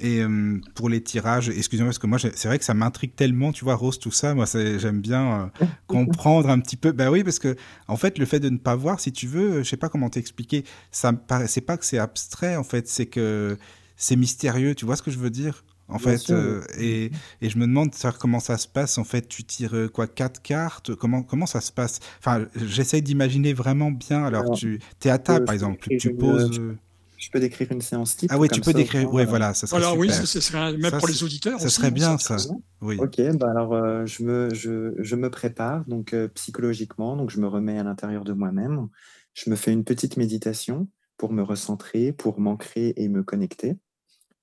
Et 0.00 0.22
euh, 0.22 0.58
pour 0.74 0.88
les 0.88 1.02
tirages, 1.02 1.50
excusez-moi, 1.50 1.90
parce 1.90 1.98
que 1.98 2.06
moi, 2.06 2.18
c'est 2.18 2.48
vrai 2.48 2.58
que 2.58 2.64
ça 2.64 2.74
m'intrigue 2.74 3.14
tellement, 3.14 3.52
tu 3.52 3.64
vois, 3.64 3.74
Rose, 3.74 3.98
tout 3.98 4.10
ça. 4.10 4.34
Moi, 4.34 4.46
j'aime 4.54 5.00
bien 5.00 5.52
euh, 5.60 5.66
comprendre 5.86 6.48
un 6.48 6.58
petit 6.58 6.76
peu. 6.76 6.92
Ben 6.92 7.10
oui, 7.10 7.22
parce 7.22 7.38
que, 7.38 7.54
en 7.86 7.96
fait, 7.96 8.18
le 8.18 8.24
fait 8.24 8.40
de 8.40 8.48
ne 8.48 8.56
pas 8.56 8.74
voir, 8.76 8.98
si 8.98 9.12
tu 9.12 9.26
veux, 9.26 9.62
je 9.62 9.68
sais 9.68 9.76
pas 9.76 9.90
comment 9.90 10.08
t'expliquer, 10.08 10.64
ça 10.90 11.12
me 11.12 11.18
pas 11.18 11.76
que 11.76 11.84
c'est 11.84 11.98
abstrait, 11.98 12.56
en 12.56 12.64
fait, 12.64 12.88
c'est 12.88 13.06
que 13.06 13.58
c'est 13.96 14.16
mystérieux. 14.16 14.74
Tu 14.74 14.86
vois 14.86 14.96
ce 14.96 15.02
que 15.02 15.10
je 15.10 15.18
veux 15.18 15.30
dire? 15.30 15.64
En 15.90 15.98
fait. 15.98 16.30
Euh, 16.30 16.62
et, 16.78 17.10
et, 17.40 17.50
je 17.50 17.58
me 17.58 17.66
demande 17.66 17.90
comment 18.18 18.40
ça 18.40 18.56
se 18.58 18.68
passe. 18.68 18.98
En 18.98 19.04
fait, 19.04 19.28
tu 19.28 19.44
tires 19.44 19.74
euh, 19.74 19.88
quoi 19.88 20.06
Quatre 20.06 20.42
cartes? 20.42 20.94
Comment, 20.94 21.22
comment 21.22 21.46
ça 21.46 21.60
se 21.60 21.72
passe? 21.72 22.00
Enfin, 22.18 22.46
j'essaye 22.56 23.02
d'imaginer 23.02 23.52
vraiment 23.52 23.90
bien. 23.90 24.24
Alors, 24.24 24.54
tu 24.54 24.80
es 25.04 25.10
à 25.10 25.18
table, 25.18 25.44
par 25.44 25.54
exemple. 25.54 25.88
Tu 25.98 26.14
poses. 26.14 26.58
Euh, 26.58 26.76
je 27.16 27.28
peux 27.30 27.40
décrire 27.40 27.70
une 27.70 27.82
séance 27.82 28.16
type. 28.16 28.30
Ah 28.32 28.38
oui, 28.38 28.48
tu 28.48 28.60
peux 28.60 28.72
décrire. 28.72 29.12
Oui, 29.12 29.24
voilà, 29.26 29.52
ça 29.52 29.66
serait 29.66 29.78
alors, 29.78 29.98
Oui, 29.98 30.10
ce 30.10 30.40
serait, 30.40 30.76
même 30.76 30.98
pour 30.98 31.08
les 31.08 31.22
auditeurs. 31.22 31.60
Ça 31.60 31.68
serait 31.68 31.90
bien, 31.90 32.16
ça. 32.18 32.36
Oui. 32.80 32.96
Ok, 32.98 33.20
bah 33.36 33.50
alors 33.50 34.06
je, 34.06 34.22
me, 34.22 34.54
je, 34.54 34.94
je, 34.98 35.16
me 35.16 35.28
prépare 35.28 35.84
donc 35.84 36.14
psychologiquement, 36.34 37.16
donc 37.16 37.30
je 37.30 37.38
me 37.38 37.46
remets 37.46 37.78
à 37.78 37.82
l'intérieur 37.82 38.24
de 38.24 38.32
moi-même. 38.32 38.88
Je 39.34 39.50
me 39.50 39.56
fais 39.56 39.72
une 39.72 39.84
petite 39.84 40.16
méditation 40.16 40.88
pour 41.18 41.32
me 41.32 41.42
recentrer, 41.42 42.12
pour 42.12 42.40
m'ancrer 42.40 42.94
et 42.96 43.08
me 43.08 43.22
connecter 43.22 43.76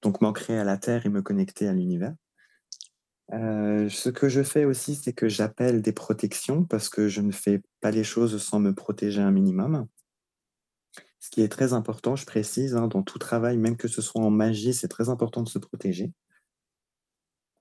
donc 0.01 0.21
m'ancrer 0.21 0.57
à 0.57 0.63
la 0.63 0.77
Terre 0.77 1.05
et 1.05 1.09
me 1.09 1.21
connecter 1.21 1.67
à 1.67 1.73
l'univers. 1.73 2.13
Euh, 3.33 3.89
ce 3.89 4.09
que 4.09 4.29
je 4.29 4.41
fais 4.41 4.65
aussi, 4.65 4.95
c'est 4.95 5.13
que 5.13 5.27
j'appelle 5.27 5.81
des 5.81 5.91
protections 5.91 6.63
parce 6.63 6.87
que 6.87 7.09
je 7.09 7.21
ne 7.21 7.31
fais 7.31 7.61
pas 7.81 7.91
les 7.91 8.03
choses 8.03 8.41
sans 8.41 8.59
me 8.59 8.73
protéger 8.73 9.21
un 9.21 9.31
minimum. 9.31 9.87
Ce 11.19 11.29
qui 11.29 11.41
est 11.41 11.49
très 11.49 11.73
important, 11.73 12.15
je 12.15 12.25
précise, 12.25 12.75
hein, 12.75 12.87
dans 12.87 13.03
tout 13.03 13.19
travail, 13.19 13.57
même 13.57 13.75
que 13.75 13.89
ce 13.89 14.01
soit 14.01 14.21
en 14.21 14.29
magie, 14.29 14.73
c'est 14.73 14.87
très 14.87 15.09
important 15.09 15.43
de 15.43 15.49
se 15.49 15.59
protéger. 15.59 16.11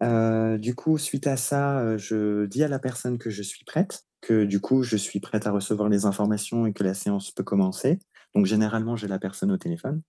Euh, 0.02 0.58
du 0.58 0.74
coup, 0.74 0.98
suite 0.98 1.26
à 1.26 1.36
ça, 1.36 1.80
euh, 1.80 1.98
je 1.98 2.46
dis 2.46 2.62
à 2.62 2.68
la 2.68 2.78
personne 2.78 3.18
que 3.18 3.30
je 3.30 3.42
suis 3.42 3.64
prête, 3.64 4.04
que 4.20 4.44
du 4.44 4.60
coup, 4.60 4.82
je 4.82 4.96
suis 4.96 5.20
prête 5.20 5.46
à 5.46 5.50
recevoir 5.50 5.88
les 5.88 6.04
informations 6.04 6.66
et 6.66 6.72
que 6.72 6.84
la 6.84 6.94
séance 6.94 7.30
peut 7.30 7.44
commencer. 7.44 7.98
Donc, 8.34 8.46
généralement, 8.46 8.94
j'ai 8.94 9.08
la 9.08 9.18
personne 9.18 9.50
au 9.50 9.56
téléphone. 9.56 10.02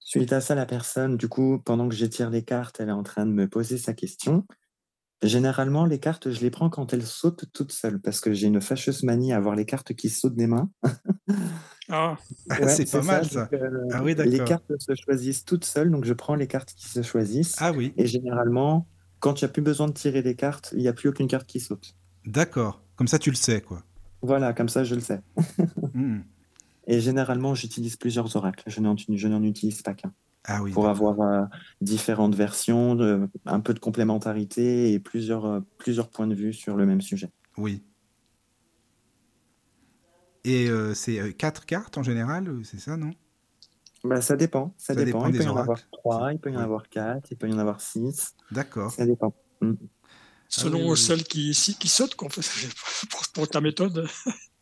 Suite 0.00 0.32
à 0.32 0.40
ça, 0.40 0.54
la 0.54 0.66
personne, 0.66 1.16
du 1.16 1.28
coup, 1.28 1.58
pendant 1.58 1.88
que 1.88 1.94
j'étire 1.94 2.30
les 2.30 2.42
cartes, 2.42 2.80
elle 2.80 2.88
est 2.88 2.92
en 2.92 3.02
train 3.02 3.26
de 3.26 3.32
me 3.32 3.46
poser 3.48 3.78
sa 3.78 3.92
question. 3.92 4.46
Généralement, 5.22 5.84
les 5.84 5.98
cartes, 5.98 6.30
je 6.30 6.40
les 6.40 6.50
prends 6.50 6.70
quand 6.70 6.92
elles 6.92 7.04
sautent 7.04 7.46
toutes 7.52 7.72
seules, 7.72 8.00
parce 8.00 8.20
que 8.20 8.32
j'ai 8.32 8.46
une 8.46 8.60
fâcheuse 8.60 9.02
manie 9.02 9.32
à 9.32 9.36
avoir 9.36 9.56
les 9.56 9.66
cartes 9.66 9.92
qui 9.94 10.08
sautent 10.08 10.36
des 10.36 10.46
mains. 10.46 10.70
Ah, 11.88 12.16
c'est 12.68 12.90
pas 12.90 13.02
mal 13.02 13.26
ça. 13.26 13.48
Euh, 13.52 13.88
ah 13.92 14.02
oui, 14.02 14.14
les 14.14 14.44
cartes 14.44 14.72
se 14.78 14.94
choisissent 14.94 15.44
toutes 15.44 15.64
seules, 15.64 15.90
donc 15.90 16.04
je 16.04 16.12
prends 16.12 16.36
les 16.36 16.46
cartes 16.46 16.72
qui 16.74 16.88
se 16.88 17.02
choisissent. 17.02 17.56
Ah 17.58 17.72
oui. 17.72 17.92
Et 17.96 18.06
généralement, 18.06 18.86
quand 19.18 19.40
il 19.40 19.44
n'y 19.44 19.50
a 19.50 19.52
plus 19.52 19.62
besoin 19.62 19.88
de 19.88 19.92
tirer 19.92 20.22
les 20.22 20.36
cartes, 20.36 20.70
il 20.72 20.78
n'y 20.78 20.88
a 20.88 20.92
plus 20.92 21.08
aucune 21.08 21.26
carte 21.26 21.46
qui 21.46 21.60
saute. 21.60 21.96
D'accord. 22.24 22.80
Comme 22.94 23.08
ça, 23.08 23.18
tu 23.18 23.30
le 23.30 23.36
sais, 23.36 23.60
quoi. 23.60 23.82
Voilà, 24.22 24.52
comme 24.52 24.68
ça, 24.68 24.84
je 24.84 24.94
le 24.94 25.00
sais. 25.00 25.20
Hmm. 25.94 26.20
Et 26.88 27.00
généralement, 27.00 27.54
j'utilise 27.54 27.96
plusieurs 27.96 28.34
oracles. 28.34 28.64
Je 28.66 28.80
n'en 29.28 29.42
utilise 29.42 29.82
pas 29.82 29.94
qu'un. 29.94 30.12
Ah 30.44 30.62
oui, 30.62 30.72
pour 30.72 30.88
avoir 30.88 31.20
euh, 31.20 31.44
différentes 31.82 32.34
versions, 32.34 32.94
de, 32.94 33.28
un 33.44 33.60
peu 33.60 33.74
de 33.74 33.78
complémentarité 33.78 34.92
et 34.92 34.98
plusieurs, 34.98 35.44
euh, 35.44 35.60
plusieurs 35.76 36.08
points 36.08 36.26
de 36.26 36.34
vue 36.34 36.54
sur 36.54 36.76
le 36.76 36.86
même 36.86 37.02
sujet. 37.02 37.30
Oui. 37.58 37.84
Et 40.44 40.70
euh, 40.70 40.94
c'est 40.94 41.34
quatre 41.34 41.66
cartes 41.66 41.98
en 41.98 42.02
général, 42.02 42.50
c'est 42.64 42.80
ça, 42.80 42.96
non? 42.96 43.10
Bah, 44.04 44.22
Ça 44.22 44.36
dépend. 44.36 44.72
Ça, 44.78 44.94
dépend. 44.94 45.26
Il 45.26 45.36
peut 45.36 45.44
y 45.44 45.48
en 45.48 45.56
avoir 45.56 45.78
trois, 45.90 46.32
il 46.32 46.38
peut 46.38 46.50
y 46.50 46.56
en 46.56 46.60
avoir 46.60 46.88
quatre, 46.88 47.30
il 47.30 47.36
peut 47.36 47.48
y 47.48 47.52
en 47.52 47.58
avoir 47.58 47.82
six. 47.82 48.34
D'accord. 48.50 48.92
Ça 48.92 49.04
dépend. 49.04 49.34
Mm. 49.60 49.74
Selon 50.48 50.92
ah 50.92 50.96
celle 50.96 51.24
qui, 51.24 51.50
qui 51.78 51.88
saute, 51.88 52.14
pour, 52.16 52.30
pour 53.34 53.48
ta 53.48 53.60
méthode. 53.60 54.08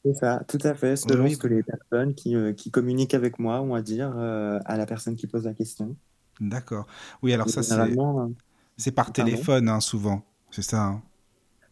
C'est 0.07 0.15
ça, 0.21 0.43
tout 0.47 0.59
à 0.63 0.75
fait. 0.75 0.95
Selon 0.95 1.29
ce 1.29 1.37
que 1.37 1.49
les 1.49 1.65
personnes 1.65 2.15
qui, 2.15 2.37
euh, 2.37 2.53
qui, 2.53 2.71
communiquent 2.71 3.15
avec 3.15 3.41
moi 3.41 3.61
ont 3.61 3.75
à 3.75 3.83
dire 3.83 4.15
euh, 4.17 4.61
à 4.65 4.77
la 4.77 4.87
personne 4.87 5.17
qui 5.17 5.27
pose 5.27 5.45
la 5.45 5.53
question. 5.53 5.97
D'accord. 6.41 6.87
Oui, 7.23 7.33
alors 7.33 7.49
ça, 7.49 7.63
c'est, 7.65 7.75
euh, 7.75 8.29
c'est 8.77 8.93
par 8.93 9.13
téléphone, 9.13 9.69
hein, 9.69 9.81
souvent. 9.81 10.25
C'est 10.53 10.63
ça. 10.63 10.83
Hein? 10.83 11.03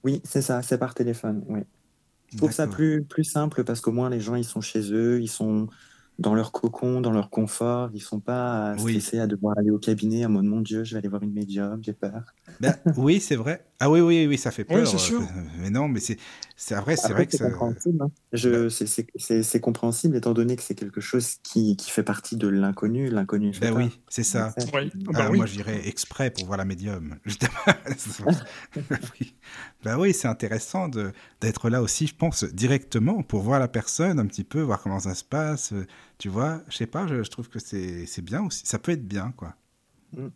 Oui, 0.03 0.21
c'est 0.25 0.43
ça, 0.43 0.63
c'est 0.63 0.79
par 0.79 0.95
téléphone. 0.95 1.45
Oui. 1.49 1.61
Je 2.33 2.39
trouve 2.39 2.51
ça 2.51 2.67
plus, 2.67 3.05
plus 3.05 3.23
simple 3.23 3.63
parce 3.63 3.81
qu'au 3.81 3.93
moins 3.93 4.11
les 4.11 4.19
gens, 4.19 4.35
ils 4.35 4.45
sont 4.45 4.61
chez 4.61 4.93
eux, 4.93 5.21
ils 5.23 5.29
sont 5.29 5.69
dans 6.19 6.35
leur 6.35 6.53
cocon, 6.53 7.01
dans 7.01 7.13
leur 7.13 7.31
confort. 7.31 7.91
Ils 7.95 8.01
sont 8.01 8.21
pas 8.21 8.77
stressés 8.79 9.19
à 9.19 9.27
devoir 9.27 9.59
aller 9.59 9.71
au 9.71 9.79
cabinet 9.79 10.25
en 10.25 10.31
mode 10.31 10.45
mon 10.45 10.61
Dieu, 10.61 10.85
je 10.85 10.95
vais 10.95 10.99
aller 10.99 11.09
voir 11.09 11.23
une 11.23 11.33
médium, 11.33 11.79
j'ai 11.83 11.93
peur. 11.93 12.35
Ben, 12.61 12.75
oui, 12.97 13.21
c'est 13.21 13.37
vrai. 13.37 13.65
Ah 13.81 13.91
oui, 13.91 14.01
oui, 14.01 14.27
oui, 14.27 14.39
ça 14.39 14.51
fait 14.51 14.65
peur. 14.65 14.87
c'est 14.87 14.99
sûr. 14.99 15.23
Mais 15.59 15.71
non, 15.71 15.89
mais 15.89 16.01
c'est 16.01 16.19
vrai, 16.71 16.97
c'est 16.97 17.13
vrai 17.13 17.27
que 17.27 17.37
c'est 17.37 17.51
compréhensible. 17.51 18.03
Hein. 18.03 18.11
Je, 18.33 18.69
bah 18.69 19.43
c'est 19.43 19.61
compréhensible 19.61 20.17
étant 20.17 20.33
donné 20.33 20.55
que 20.55 20.63
c'est 20.63 20.77
quelque 20.77 21.01
chose 21.01 21.37
qui, 21.43 21.77
qui, 21.77 21.91
fait 21.91 22.05
partie 22.05 22.37
de 22.37 22.47
l'inconnu. 22.47 23.11
L'inconnu. 23.11 23.53
Ben 23.61 23.75
oui, 23.75 24.01
c'est 24.09 24.23
ça. 24.23 24.55
Oui. 24.73 24.93
Ah 25.09 25.13
bah 25.13 25.29
oui. 25.31 25.39
Moi, 25.39 25.47
j'irais 25.47 25.89
exprès 25.89 26.31
pour 26.31 26.47
voir 26.47 26.59
la 26.59 26.65
médium. 26.65 27.17
oui. 29.21 29.35
Ben 29.83 29.99
oui, 29.99 30.15
c'est 30.15 30.29
intéressant 30.29 30.89
d'être 30.89 31.69
là 31.71 31.83
aussi, 31.83 32.07
je 32.07 32.15
pense, 32.15 32.45
directement 32.45 33.23
pour 33.23 33.43
voir 33.43 33.59
la 33.59 33.69
personne 33.69 34.21
un 34.21 34.27
petit 34.27 34.45
peu, 34.45 34.61
voir 34.61 34.81
comment 34.81 35.01
ça 35.01 35.15
se 35.15 35.25
passe. 35.25 35.75
Tu 36.19 36.29
vois, 36.29 36.63
je 36.69 36.77
sais 36.77 36.87
pas, 36.87 37.07
je, 37.09 37.29
trouve 37.29 37.49
que 37.49 37.59
c'est 37.59 38.23
bien 38.23 38.45
aussi. 38.45 38.65
Ça 38.65 38.79
peut 38.79 38.93
être 38.93 39.07
bien, 39.07 39.33
quoi. 39.37 39.57
Mm. 40.17 40.29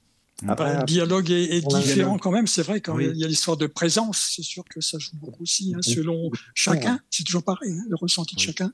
Après, 0.46 0.78
le 0.78 0.84
dialogue 0.84 1.30
est, 1.30 1.66
différent 1.66 2.18
quand 2.18 2.30
même, 2.30 2.46
c'est 2.46 2.62
vrai, 2.62 2.80
quand 2.80 2.98
il 2.98 3.16
y 3.16 3.24
a 3.24 3.28
l'histoire 3.28 3.56
de 3.56 3.66
présence, 3.66 4.34
c'est 4.36 4.42
sûr 4.42 4.64
que 4.64 4.80
ça 4.80 4.98
joue 4.98 5.16
beaucoup 5.16 5.42
aussi, 5.42 5.74
hein, 5.74 5.82
selon 5.82 6.30
chacun, 6.54 7.00
c'est 7.10 7.24
toujours 7.24 7.42
pareil, 7.42 7.72
hein, 7.72 7.84
le 7.88 7.96
ressenti 7.96 8.36
de 8.36 8.40
chacun. 8.40 8.72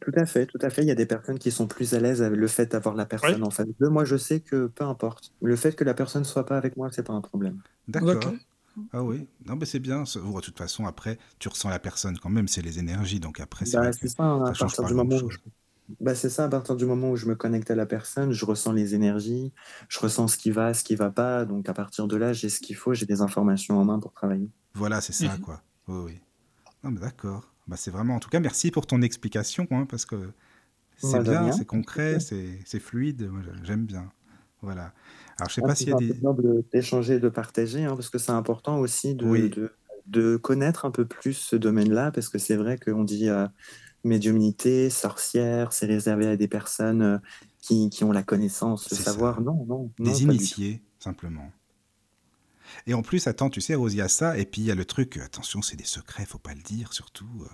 Tout 0.00 0.12
à 0.16 0.26
fait, 0.26 0.46
tout 0.46 0.58
à 0.60 0.68
fait. 0.68 0.82
Il 0.82 0.88
y 0.88 0.90
a 0.90 0.94
des 0.94 1.06
personnes 1.06 1.38
qui 1.38 1.50
sont 1.50 1.66
plus 1.66 1.94
à 1.94 2.00
l'aise 2.00 2.20
avec 2.20 2.38
le 2.38 2.46
fait 2.46 2.70
d'avoir 2.72 2.94
la 2.94 3.06
personne 3.06 3.42
en 3.42 3.50
face 3.50 3.66
d'eux. 3.80 3.88
Moi, 3.88 4.04
je 4.04 4.16
sais 4.16 4.40
que 4.40 4.66
peu 4.66 4.84
importe. 4.84 5.32
Le 5.40 5.56
fait 5.56 5.74
que 5.74 5.84
la 5.84 5.94
personne 5.94 6.22
ne 6.22 6.26
soit 6.26 6.44
pas 6.44 6.58
avec 6.58 6.76
moi, 6.76 6.90
c'est 6.92 7.04
pas 7.04 7.14
un 7.14 7.22
problème. 7.22 7.60
D'accord. 7.88 8.34
Ah 8.92 9.02
oui, 9.02 9.26
non, 9.46 9.56
mais 9.56 9.64
c'est 9.64 9.78
bien. 9.78 10.02
De 10.02 10.40
toute 10.40 10.58
façon, 10.58 10.84
après, 10.84 11.18
tu 11.38 11.48
ressens 11.48 11.70
la 11.70 11.78
personne 11.78 12.18
quand 12.18 12.28
même, 12.28 12.48
c'est 12.48 12.60
les 12.60 12.78
énergies. 12.78 13.20
Donc 13.20 13.40
après, 13.40 13.64
c'est 13.64 13.78
bah, 13.78 13.92
ça, 13.92 14.22
hein, 14.22 14.44
à 14.44 14.52
partir 14.52 14.84
du 14.84 14.92
moment 14.92 15.16
où 15.16 15.30
bah, 16.00 16.14
c'est 16.14 16.30
ça, 16.30 16.44
à 16.44 16.48
partir 16.48 16.76
du 16.76 16.84
moment 16.84 17.10
où 17.10 17.16
je 17.16 17.26
me 17.26 17.34
connecte 17.34 17.70
à 17.70 17.74
la 17.74 17.86
personne, 17.86 18.32
je 18.32 18.44
ressens 18.44 18.72
les 18.72 18.94
énergies, 18.94 19.52
je 19.88 19.98
ressens 20.00 20.28
ce 20.28 20.36
qui 20.36 20.50
va, 20.50 20.74
ce 20.74 20.84
qui 20.84 20.96
va 20.96 21.10
pas. 21.10 21.44
Donc 21.44 21.68
à 21.68 21.74
partir 21.74 22.08
de 22.08 22.16
là, 22.16 22.32
j'ai 22.32 22.48
ce 22.48 22.60
qu'il 22.60 22.76
faut, 22.76 22.94
j'ai 22.94 23.06
des 23.06 23.20
informations 23.20 23.78
en 23.78 23.84
main 23.84 23.98
pour 23.98 24.12
travailler. 24.12 24.50
Voilà, 24.74 25.00
c'est 25.00 25.12
ça, 25.12 25.32
mhm. 25.32 25.40
quoi. 25.40 25.62
Oui, 25.88 26.02
oui. 26.06 26.20
Non, 26.82 26.90
mais 26.90 27.00
d'accord. 27.00 27.52
Bah, 27.66 27.76
c'est 27.76 27.90
vraiment, 27.90 28.16
en 28.16 28.20
tout 28.20 28.28
cas, 28.28 28.40
merci 28.40 28.70
pour 28.70 28.86
ton 28.86 29.02
explication, 29.02 29.66
hein, 29.70 29.86
parce 29.88 30.04
que 30.04 30.16
C'est 30.98 31.22
bien, 31.22 31.52
c'est 31.52 31.64
concret, 31.64 32.18
c'est 32.20 32.80
fluide. 32.80 33.30
J'aime 33.62 33.86
bien. 33.86 34.10
Voilà. 34.62 34.92
Alors, 35.38 35.48
je 35.48 35.54
sais 35.54 35.62
pas 35.62 35.74
s'il 35.74 35.90
y 35.90 35.92
a 35.92 35.96
des. 35.96 36.14
d'échanger, 36.72 37.20
de 37.20 37.28
partager, 37.28 37.84
hein, 37.84 37.94
parce 37.94 38.08
que 38.08 38.18
c'est 38.18 38.32
important 38.32 38.78
aussi 38.78 39.14
de, 39.14 39.70
de, 40.06 40.36
connaître 40.36 40.84
un 40.84 40.90
peu 40.90 41.04
plus 41.04 41.34
ce 41.34 41.56
domaine-là, 41.56 42.10
parce 42.10 42.28
que 42.28 42.38
c'est 42.38 42.56
vrai 42.56 42.78
qu'on 42.78 43.04
dit 43.04 43.28
euh, 43.28 43.46
médiumnité, 44.06 44.90
sorcière, 44.90 45.72
c'est 45.72 45.86
réservé 45.86 46.26
à 46.26 46.36
des 46.36 46.48
personnes 46.48 47.02
euh, 47.02 47.18
qui, 47.60 47.90
qui, 47.90 48.04
ont 48.04 48.12
la 48.12 48.22
connaissance, 48.22 48.90
le 48.90 48.96
savoir. 48.96 49.40
Non, 49.40 49.64
non. 49.66 49.90
Des 49.98 50.22
initiés, 50.22 50.82
simplement. 50.98 51.50
Et 52.86 52.94
en 52.94 53.02
plus, 53.02 53.26
attends, 53.26 53.50
tu 53.50 53.60
sais, 53.60 53.74
y 53.74 54.00
a 54.00 54.08
ça, 54.08 54.38
et 54.38 54.44
puis 54.44 54.62
il 54.62 54.66
y 54.66 54.70
a 54.70 54.74
le 54.74 54.84
truc, 54.84 55.16
attention, 55.18 55.62
c'est 55.62 55.76
des 55.76 55.84
secrets, 55.84 56.26
faut 56.26 56.38
pas 56.38 56.54
le 56.54 56.62
dire, 56.62 56.92
surtout. 56.92 57.28
Euh, 57.42 57.48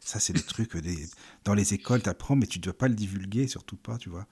ça, 0.00 0.20
c'est 0.20 0.32
des 0.32 0.42
trucs, 0.42 0.76
des... 0.76 1.06
dans 1.44 1.54
les 1.54 1.74
écoles, 1.74 2.02
tu 2.02 2.08
apprends, 2.08 2.36
mais 2.36 2.46
tu 2.46 2.58
ne 2.58 2.64
dois 2.64 2.76
pas 2.76 2.88
le 2.88 2.94
divulguer, 2.94 3.48
surtout 3.48 3.76
pas, 3.76 3.98
tu 3.98 4.08
vois. 4.08 4.26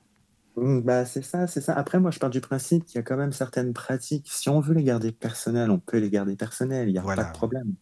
Mmh, 0.57 0.81
bah, 0.81 1.05
c'est 1.05 1.23
ça, 1.23 1.47
c'est 1.47 1.61
ça. 1.61 1.75
Après, 1.75 1.99
moi, 1.99 2.11
je 2.11 2.19
pars 2.19 2.31
du 2.31 2.41
principe 2.41 2.85
qu'il 2.85 2.97
y 2.97 2.99
a 2.99 3.03
quand 3.03 3.17
même 3.17 3.33
certaines 3.33 3.73
pratiques. 3.73 4.29
Si 4.31 4.49
on 4.49 4.61
veut 4.61 4.75
les 4.75 4.85
garder 4.85 5.11
personnelles, 5.11 5.71
on 5.71 5.81
peut 5.81 5.99
les 5.99 6.11
garder 6.11 6.37
personnelles, 6.37 6.89
il 6.89 6.93
n'y 6.93 6.99
a 6.99 7.03
pas 7.03 7.25
de 7.25 7.33
problème. 7.33 7.75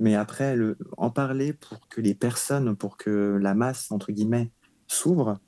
Mais 0.00 0.14
après, 0.14 0.56
le, 0.56 0.78
en 0.96 1.10
parler 1.10 1.52
pour 1.52 1.86
que 1.88 2.00
les 2.00 2.14
personnes, 2.14 2.74
pour 2.74 2.96
que 2.96 3.38
la 3.40 3.54
masse, 3.54 3.92
entre 3.92 4.12
guillemets, 4.12 4.50
s'ouvre, 4.88 5.38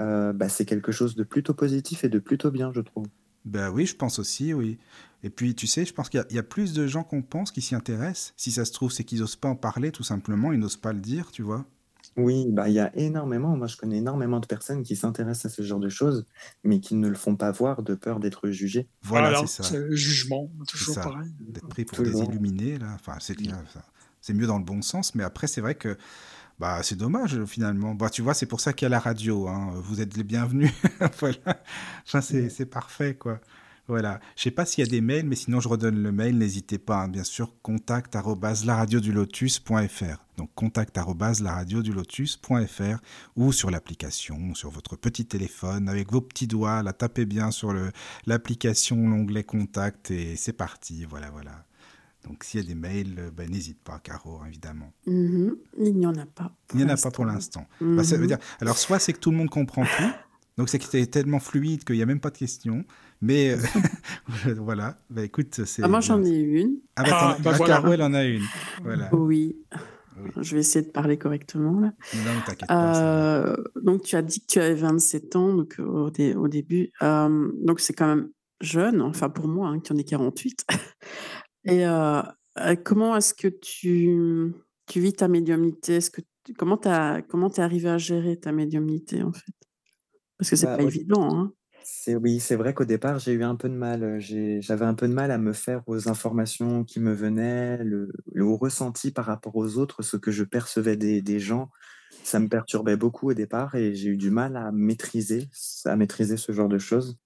euh, 0.00 0.34
bah, 0.34 0.50
c'est 0.50 0.66
quelque 0.66 0.92
chose 0.92 1.16
de 1.16 1.24
plutôt 1.24 1.54
positif 1.54 2.04
et 2.04 2.08
de 2.10 2.18
plutôt 2.18 2.50
bien, 2.50 2.72
je 2.74 2.82
trouve. 2.82 3.06
Ben 3.46 3.70
oui, 3.70 3.86
je 3.86 3.96
pense 3.96 4.18
aussi, 4.18 4.52
oui. 4.52 4.78
Et 5.22 5.30
puis, 5.30 5.54
tu 5.54 5.66
sais, 5.66 5.84
je 5.84 5.94
pense 5.94 6.10
qu'il 6.10 6.24
y, 6.30 6.38
a 6.38 6.42
plus 6.42 6.74
de 6.74 6.86
gens 6.86 7.04
qu'on 7.04 7.22
pense 7.22 7.50
qui 7.50 7.62
s'y 7.62 7.74
intéressent. 7.74 8.34
Si 8.36 8.52
ça 8.52 8.64
se 8.64 8.72
trouve, 8.72 8.92
c'est 8.92 9.02
qu'ils 9.02 9.20
n'osent 9.20 9.36
pas 9.36 9.48
en 9.48 9.56
parler, 9.56 9.92
tout 9.92 10.02
simplement, 10.02 10.52
ils 10.52 10.58
n'osent 10.58 10.76
pas 10.76 10.92
le 10.92 11.00
dire, 11.00 11.30
tu 11.32 11.42
vois. 11.42 11.64
Oui, 12.16 12.46
bah, 12.50 12.68
il 12.68 12.74
y 12.74 12.80
a 12.80 12.94
énormément, 12.96 13.56
moi 13.56 13.66
je 13.66 13.76
connais 13.76 13.96
énormément 13.96 14.38
de 14.38 14.46
personnes 14.46 14.82
qui 14.82 14.96
s'intéressent 14.96 15.50
à 15.50 15.54
ce 15.54 15.62
genre 15.62 15.78
de 15.80 15.88
choses, 15.88 16.26
mais 16.62 16.78
qui 16.78 16.94
ne 16.94 17.08
le 17.08 17.14
font 17.14 17.36
pas 17.36 17.50
voir 17.52 17.82
de 17.82 17.94
peur 17.94 18.20
d'être 18.20 18.50
jugées. 18.50 18.86
Voilà, 19.02 19.46
c'est 19.46 19.62
ça. 19.62 19.78
le 19.78 19.94
jugement, 19.96 20.50
toujours 20.68 20.96
pareil. 20.96 21.30
D'être 21.40 21.68
pris 21.68 21.84
pour 21.86 22.04
des 22.04 22.18
illuminés, 22.18 22.78
là. 22.78 22.92
Enfin, 22.94 23.16
c'est 23.18 23.34
mieux 24.30 24.46
dans 24.46 24.58
le 24.58 24.64
bon 24.64 24.82
sens, 24.82 25.14
mais 25.14 25.24
après, 25.24 25.46
c'est 25.46 25.60
vrai 25.60 25.74
que 25.74 25.96
bah, 26.58 26.82
c'est 26.82 26.96
dommage 26.96 27.44
finalement. 27.44 27.94
Bah, 27.94 28.08
tu 28.08 28.22
vois, 28.22 28.34
c'est 28.34 28.46
pour 28.46 28.60
ça 28.60 28.72
qu'il 28.72 28.86
y 28.86 28.88
a 28.88 28.90
la 28.90 29.00
radio. 29.00 29.48
Hein. 29.48 29.74
Vous 29.82 30.00
êtes 30.00 30.16
les 30.16 30.22
bienvenus. 30.22 30.72
voilà. 31.18 31.62
Enfin, 32.06 32.20
c'est 32.20 32.66
parfait, 32.66 33.14
quoi. 33.14 33.40
Voilà. 33.88 34.20
Je 34.36 34.44
sais 34.44 34.52
pas 34.52 34.64
s'il 34.64 34.84
y 34.84 34.86
a 34.86 34.90
des 34.90 35.00
mails, 35.00 35.26
mais 35.26 35.34
sinon 35.34 35.58
je 35.58 35.68
redonne 35.68 36.00
le 36.00 36.12
mail. 36.12 36.38
N'hésitez 36.38 36.78
pas, 36.78 37.02
hein. 37.02 37.08
bien 37.08 37.24
sûr, 37.24 37.52
contact 37.62 38.14
lotus.fr. 38.14 40.24
Donc 40.36 40.50
contact 40.54 40.96
lotus.fr 40.96 43.02
ou 43.36 43.52
sur 43.52 43.70
l'application, 43.70 44.54
sur 44.54 44.70
votre 44.70 44.96
petit 44.96 45.26
téléphone, 45.26 45.88
avec 45.88 46.12
vos 46.12 46.20
petits 46.20 46.46
doigts. 46.46 46.84
Là, 46.84 46.92
tapez 46.92 47.26
bien 47.26 47.50
sur 47.50 47.74
l'application, 48.26 49.08
l'onglet 49.08 49.42
contact 49.42 50.12
et 50.12 50.36
c'est 50.36 50.52
parti. 50.52 51.04
Voilà, 51.04 51.30
voilà. 51.30 51.64
Donc 52.24 52.44
s'il 52.44 52.60
y 52.60 52.64
a 52.64 52.66
des 52.66 52.74
mails, 52.74 53.30
ben, 53.36 53.50
n'hésite 53.50 53.80
pas, 53.82 53.98
Caro, 53.98 54.40
évidemment. 54.46 54.92
Mm-hmm. 55.06 55.54
Il 55.78 55.96
n'y 55.96 56.06
en 56.06 56.16
a 56.16 56.26
pas. 56.26 56.52
Il 56.72 56.78
n'y 56.78 56.84
en 56.84 56.88
a 56.88 56.96
pas 56.96 57.10
pour 57.10 57.24
l'instant. 57.24 57.66
Bah, 57.80 58.04
ça 58.04 58.16
veut 58.16 58.26
dire, 58.26 58.38
alors 58.60 58.78
soit 58.78 58.98
c'est 58.98 59.12
que 59.12 59.18
tout 59.18 59.30
le 59.30 59.36
monde 59.36 59.50
comprend 59.50 59.84
tout, 59.84 60.12
donc 60.56 60.68
c'est 60.68 60.78
que 60.78 60.84
c'est 60.84 61.06
tellement 61.06 61.40
fluide 61.40 61.84
qu'il 61.84 61.96
n'y 61.96 62.02
a 62.02 62.06
même 62.06 62.20
pas 62.20 62.30
de 62.30 62.38
questions. 62.38 62.84
Mais 63.20 63.52
euh, 63.52 64.54
voilà, 64.56 64.98
bah, 65.10 65.24
écoute, 65.24 65.64
c'est. 65.64 65.82
Ah, 65.82 65.88
moi 65.88 66.00
j'en 66.00 66.22
ai 66.24 66.38
une. 66.38 66.78
Ah, 66.96 67.02
bah, 67.02 67.10
ah, 67.12 67.36
bah, 67.40 67.58
Caro, 67.58 67.92
elle 67.92 68.02
en 68.02 68.14
a 68.14 68.24
une. 68.24 68.44
Voilà. 68.82 69.14
Oui. 69.14 69.56
Je 70.40 70.54
vais 70.54 70.60
essayer 70.60 70.84
de 70.84 70.90
parler 70.90 71.16
correctement 71.16 71.80
là. 71.80 71.92
Non, 72.14 72.40
t'inquiète 72.46 72.68
pas. 72.68 73.00
Euh, 73.00 73.56
donc 73.82 74.02
tu 74.02 74.14
as 74.14 74.22
dit 74.22 74.40
que 74.40 74.46
tu 74.46 74.60
avais 74.60 74.74
27 74.74 75.36
ans 75.36 75.54
donc, 75.54 75.76
au, 75.78 76.10
au 76.10 76.48
début. 76.48 76.90
Euh, 77.00 77.50
donc 77.62 77.80
c'est 77.80 77.94
quand 77.94 78.06
même 78.06 78.28
jeune, 78.60 79.00
enfin 79.00 79.30
pour 79.30 79.48
moi 79.48 79.68
hein, 79.68 79.80
qui 79.80 79.92
en 79.92 79.96
ai 79.96 80.04
48. 80.04 80.66
Et 81.64 81.84
comment 82.84 83.16
est-ce 83.16 83.34
que 83.34 83.48
tu, 83.48 84.54
tu 84.86 85.00
vis 85.00 85.12
ta 85.12 85.28
médiumnité? 85.28 85.96
Est-ce 85.96 86.10
que 86.10 86.22
Comment 86.56 86.76
tu 86.76 86.88
es 86.88 87.60
arrivé 87.60 87.88
à 87.88 87.98
gérer 87.98 88.36
ta 88.36 88.52
médiumnité 88.52 89.22
en 89.22 89.32
fait? 89.32 89.52
Parce 90.38 90.50
que 90.50 90.56
c'est 90.56 90.66
pas 90.66 90.82
évident. 90.82 91.36
Hein 91.36 91.52
c'est 91.84 92.16
oui, 92.16 92.40
c'est 92.40 92.56
vrai 92.56 92.74
qu'au 92.74 92.84
départ, 92.84 93.18
j'ai 93.18 93.32
eu 93.32 93.42
un 93.42 93.56
peu 93.56 93.68
de 93.68 93.74
mal, 93.74 94.18
j'avais 94.20 94.84
un 94.84 94.94
peu 94.94 95.08
de 95.08 95.12
mal 95.12 95.30
à 95.30 95.38
me 95.38 95.52
faire 95.52 95.82
aux 95.86 96.08
informations 96.08 96.84
qui 96.84 97.00
me 97.00 97.12
venaient, 97.12 97.82
le 97.84 98.10
au 98.40 98.56
ressenti 98.56 99.10
par 99.10 99.26
rapport 99.26 99.56
aux 99.56 99.78
autres, 99.78 100.02
ce 100.02 100.16
que 100.16 100.30
je 100.30 100.44
percevais 100.44 100.96
des 100.96 101.22
des 101.22 101.40
gens. 101.40 101.70
Ça 102.24 102.38
me 102.38 102.48
perturbait 102.48 102.96
beaucoup 102.96 103.30
au 103.30 103.34
départ 103.34 103.74
et 103.74 103.94
j'ai 103.94 104.10
eu 104.10 104.16
du 104.16 104.30
mal 104.30 104.56
à 104.56 104.70
maîtriser 104.70 105.48
à 105.84 105.96
maîtriser 105.96 106.36
ce 106.36 106.52
genre 106.52 106.68
de 106.68 106.78
choses. 106.78 107.18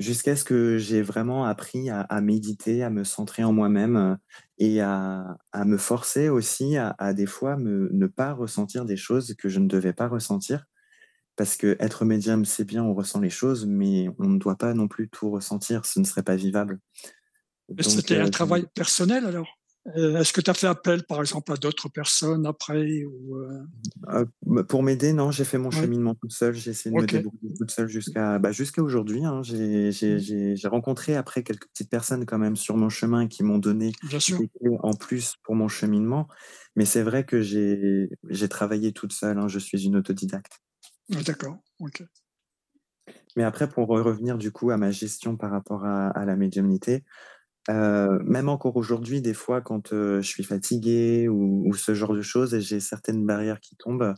Jusqu'à 0.00 0.34
ce 0.34 0.42
que 0.42 0.78
j'ai 0.78 1.02
vraiment 1.02 1.44
appris 1.44 1.90
à 1.90 2.00
à 2.00 2.20
méditer, 2.20 2.82
à 2.82 2.90
me 2.90 3.04
centrer 3.04 3.44
en 3.44 3.52
moi-même, 3.52 4.16
et 4.58 4.80
à 4.80 5.36
à 5.52 5.64
me 5.64 5.76
forcer 5.76 6.28
aussi 6.28 6.76
à 6.76 6.96
à 6.98 7.12
des 7.12 7.26
fois 7.26 7.56
me 7.56 7.88
ne 7.92 8.06
pas 8.08 8.32
ressentir 8.32 8.84
des 8.84 8.96
choses 8.96 9.34
que 9.38 9.48
je 9.48 9.60
ne 9.60 9.68
devais 9.68 9.92
pas 9.92 10.08
ressentir. 10.08 10.64
Parce 11.36 11.56
que 11.56 11.76
être 11.80 12.04
médium, 12.04 12.44
c'est 12.44 12.64
bien, 12.64 12.82
on 12.82 12.94
ressent 12.94 13.20
les 13.20 13.30
choses, 13.30 13.66
mais 13.66 14.08
on 14.18 14.28
ne 14.28 14.38
doit 14.38 14.56
pas 14.56 14.74
non 14.74 14.88
plus 14.88 15.08
tout 15.08 15.30
ressentir, 15.30 15.86
ce 15.86 16.00
ne 16.00 16.04
serait 16.04 16.22
pas 16.22 16.36
vivable. 16.36 16.80
C'était 17.80 18.18
un 18.18 18.26
euh, 18.26 18.30
travail 18.30 18.66
personnel 18.74 19.26
alors? 19.26 19.46
euh, 19.46 19.59
Est-ce 19.94 20.32
que 20.32 20.42
tu 20.42 20.50
as 20.50 20.54
fait 20.54 20.66
appel, 20.66 21.04
par 21.04 21.20
exemple, 21.20 21.52
à 21.52 21.56
d'autres 21.56 21.88
personnes 21.88 22.46
après 22.46 23.04
ou 23.04 23.36
euh? 23.36 23.64
Bah, 24.46 24.62
Pour 24.64 24.82
m'aider, 24.82 25.12
non, 25.14 25.30
j'ai 25.30 25.44
fait 25.44 25.56
mon 25.56 25.70
cheminement 25.70 26.14
toute 26.14 26.32
seule. 26.32 26.54
J'ai 26.54 26.72
essayé 26.72 26.94
de 26.94 27.00
me 27.00 27.06
débrouiller 27.06 27.54
toute 27.56 27.70
seule 27.70 27.88
jusqu'à 27.88 28.38
bah, 28.38 28.52
jusqu'à 28.52 28.82
aujourd'hui. 28.82 29.24
Hein. 29.24 29.40
Mmh. 29.40 29.90
J'ai 29.90 30.68
rencontré 30.68 31.16
après 31.16 31.42
quelques 31.42 31.66
petites 31.68 31.90
personnes 31.90 32.26
quand 32.26 32.38
même 32.38 32.56
sur 32.56 32.76
mon 32.76 32.90
chemin 32.90 33.26
qui 33.26 33.42
m'ont 33.42 33.58
donné 33.58 33.92
en 34.82 34.92
plus 34.92 35.34
pour 35.42 35.54
mon 35.54 35.68
cheminement. 35.68 36.28
Mais 36.76 36.84
c'est 36.84 37.02
vrai 37.02 37.24
que 37.24 37.40
j'ai 37.40 38.48
travaillé 38.48 38.92
toute 38.92 39.12
seule. 39.12 39.38
Hein. 39.38 39.48
Je 39.48 39.58
suis 39.58 39.86
une 39.86 39.96
autodidacte. 39.96 40.60
Ah, 41.14 41.22
d'accord, 41.22 41.56
ok. 41.80 42.04
Mais 43.36 43.44
après, 43.44 43.68
pour 43.68 43.88
revenir 43.88 44.38
du 44.38 44.50
coup 44.50 44.70
à 44.70 44.76
ma 44.76 44.90
gestion 44.90 45.36
par 45.36 45.50
rapport 45.50 45.84
à, 45.84 46.24
la 46.24 46.36
médiumnité, 46.36 47.04
euh, 47.68 48.18
même 48.24 48.48
encore 48.48 48.76
aujourd'hui, 48.76 49.20
des 49.20 49.34
fois, 49.34 49.60
quand 49.60 49.92
euh, 49.92 50.22
je 50.22 50.26
suis 50.26 50.44
fatigué 50.44 51.28
ou, 51.28 51.72
ce 51.74 51.94
genre 51.94 52.14
de 52.14 52.22
choses, 52.22 52.58
j'ai 52.58 52.80
certaines 52.80 53.26
barrières 53.26 53.60
qui 53.60 53.76
tombent 53.76 54.14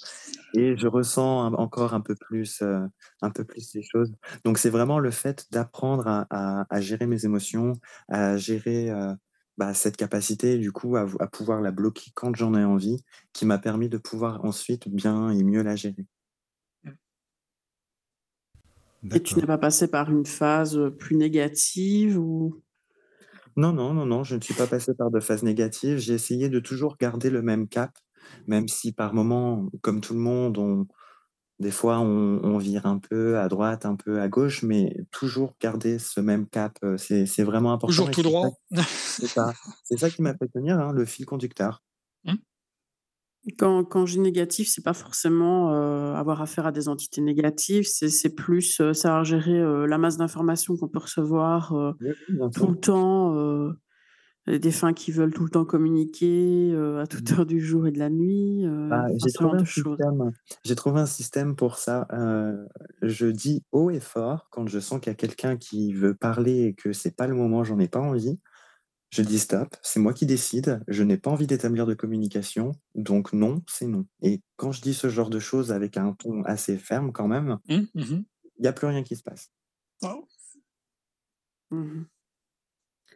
et 0.54 0.76
je 0.76 0.86
ressens 0.86 1.52
encore 1.54 1.94
un 1.94 2.00
peu 2.00 2.14
plus, 2.14 2.62
euh, 2.62 2.80
un 3.20 3.30
peu 3.30 3.44
plus 3.44 3.74
les 3.74 3.82
choses. 3.82 4.14
Donc, 4.44 4.58
c'est 4.58 4.70
vraiment 4.70 4.98
le 4.98 5.10
fait 5.10 5.46
d'apprendre 5.50 6.26
à, 6.30 6.80
gérer 6.80 7.06
mes 7.06 7.24
émotions, 7.24 7.74
à 8.08 8.36
gérer 8.36 8.90
bah, 9.58 9.74
cette 9.74 9.96
capacité, 9.96 10.58
du 10.58 10.72
coup, 10.72 10.96
à, 10.96 11.06
à 11.20 11.26
pouvoir 11.26 11.60
la 11.60 11.72
bloquer 11.72 12.12
quand 12.14 12.34
j'en 12.34 12.54
ai 12.54 12.64
envie, 12.64 13.04
qui 13.32 13.44
m'a 13.44 13.58
permis 13.58 13.88
de 13.88 13.98
pouvoir 13.98 14.44
ensuite 14.44 14.88
bien 14.88 15.30
et 15.30 15.42
mieux 15.42 15.62
la 15.62 15.76
gérer. 15.76 16.06
Et 19.12 19.20
tu 19.20 19.34
n'es 19.34 19.46
pas 19.46 19.58
passé 19.58 19.88
par 19.88 20.10
une 20.10 20.26
phase 20.26 20.78
plus 20.96 21.16
négative 21.16 22.18
ou 22.18 22.62
Non, 23.56 23.72
non, 23.72 23.92
non, 23.92 24.06
non, 24.06 24.24
je 24.24 24.36
ne 24.36 24.40
suis 24.40 24.54
pas 24.54 24.66
passé 24.66 24.94
par 24.94 25.10
de 25.10 25.20
phases 25.20 25.42
négatives. 25.42 25.98
J'ai 25.98 26.14
essayé 26.14 26.48
de 26.48 26.60
toujours 26.60 26.96
garder 26.98 27.30
le 27.30 27.42
même 27.42 27.68
cap, 27.68 27.90
même 28.46 28.68
si 28.68 28.92
par 28.92 29.14
moments, 29.14 29.68
comme 29.82 30.00
tout 30.00 30.14
le 30.14 30.20
monde, 30.20 30.58
on, 30.58 30.86
des 31.58 31.70
fois 31.70 32.00
on, 32.00 32.58
vire 32.58 32.86
un 32.86 32.98
peu 32.98 33.38
à 33.38 33.48
droite, 33.48 33.86
un 33.86 33.96
peu 33.96 34.20
à 34.20 34.28
gauche, 34.28 34.62
mais 34.62 34.96
toujours 35.10 35.54
garder 35.60 35.98
ce 35.98 36.20
même 36.20 36.46
cap, 36.46 36.78
c'est 36.96 37.42
vraiment 37.42 37.72
important. 37.72 37.92
Toujours 37.92 38.10
tout 38.10 38.22
droit. 38.22 38.50
C'est 38.86 39.26
ça, 39.26 39.52
ça, 39.96 40.10
qui 40.10 40.22
m'a 40.22 40.34
fait 40.34 40.48
tenir 40.48 40.78
hein, 40.78 40.92
le 40.92 41.04
fil 41.04 41.26
conducteur. 41.26 41.82
Quand, 43.58 44.04
dis 44.04 44.20
négatif, 44.20 44.68
c'est 44.68 44.84
pas 44.84 44.92
forcément 44.92 45.72
euh, 45.72 46.14
avoir 46.14 46.40
affaire 46.42 46.64
à 46.64 46.70
des 46.70 46.88
entités 46.88 47.20
négatives, 47.20 47.84
c'est 47.84 48.34
plus 48.36 48.80
euh, 48.80 48.92
savoir 48.92 49.24
gérer 49.24 49.58
euh, 49.58 49.84
la 49.86 49.98
masse 49.98 50.16
d'informations 50.16 50.76
qu'on 50.76 50.86
peut 50.86 51.00
recevoir 51.00 51.74
tout 52.54 52.66
le 52.68 52.76
temps, 52.76 53.34
les 54.46 54.60
défunts 54.60 54.92
qui 54.92 55.10
veulent 55.10 55.32
tout 55.32 55.42
le 55.44 55.50
temps 55.50 55.64
communiquer 55.64 56.72
à 57.00 57.06
toute 57.08 57.30
mmh. 57.30 57.34
heure 57.34 57.46
du 57.46 57.60
jour 57.60 57.88
et 57.88 57.90
de 57.90 57.98
la 57.98 58.10
nuit. 58.10 58.64
Bah, 58.88 59.06
j'ai 59.24 59.32
trouvé, 59.32 59.58
trouvé, 60.76 61.00
un 61.00 61.06
système 61.06 61.56
pour 61.56 61.78
ça. 61.78 62.06
je 63.02 63.26
dis 63.26 63.64
haut 63.72 63.90
et 63.90 64.00
fort 64.00 64.46
quand 64.52 64.68
je 64.68 64.78
sens 64.78 65.00
qu'il 65.00 65.10
y 65.10 65.14
a 65.14 65.16
quelqu'un 65.16 65.56
qui 65.56 65.92
veut 65.94 66.14
parler 66.14 66.62
et 66.62 66.74
que 66.74 66.92
c'est 66.92 67.16
pas 67.16 67.26
le 67.26 67.34
moment, 67.34 67.64
j'en 67.64 67.80
ai 67.80 67.88
pas 67.88 68.00
envie. 68.00 68.38
Je 69.12 69.20
dis 69.20 69.38
stop, 69.38 69.76
c'est 69.82 70.00
moi 70.00 70.14
qui 70.14 70.24
décide, 70.24 70.82
je 70.88 71.02
n'ai 71.02 71.18
pas 71.18 71.30
envie 71.30 71.46
d'établir 71.46 71.84
de 71.86 71.92
communication, 71.92 72.72
donc 72.94 73.34
non, 73.34 73.62
c'est 73.68 73.86
non. 73.86 74.06
Et 74.22 74.40
quand 74.56 74.72
je 74.72 74.80
dis 74.80 74.94
ce 74.94 75.10
genre 75.10 75.28
de 75.28 75.38
choses 75.38 75.70
avec 75.70 75.98
un 75.98 76.14
ton 76.14 76.42
assez 76.44 76.78
ferme 76.78 77.12
quand 77.12 77.28
même, 77.28 77.58
mmh, 77.68 77.74
mmh. 77.94 78.24
il 78.56 78.62
n'y 78.62 78.68
a 78.68 78.72
plus 78.72 78.86
rien 78.86 79.02
qui 79.02 79.14
se 79.16 79.22
passe. 79.22 79.52
Mmh 81.70 82.04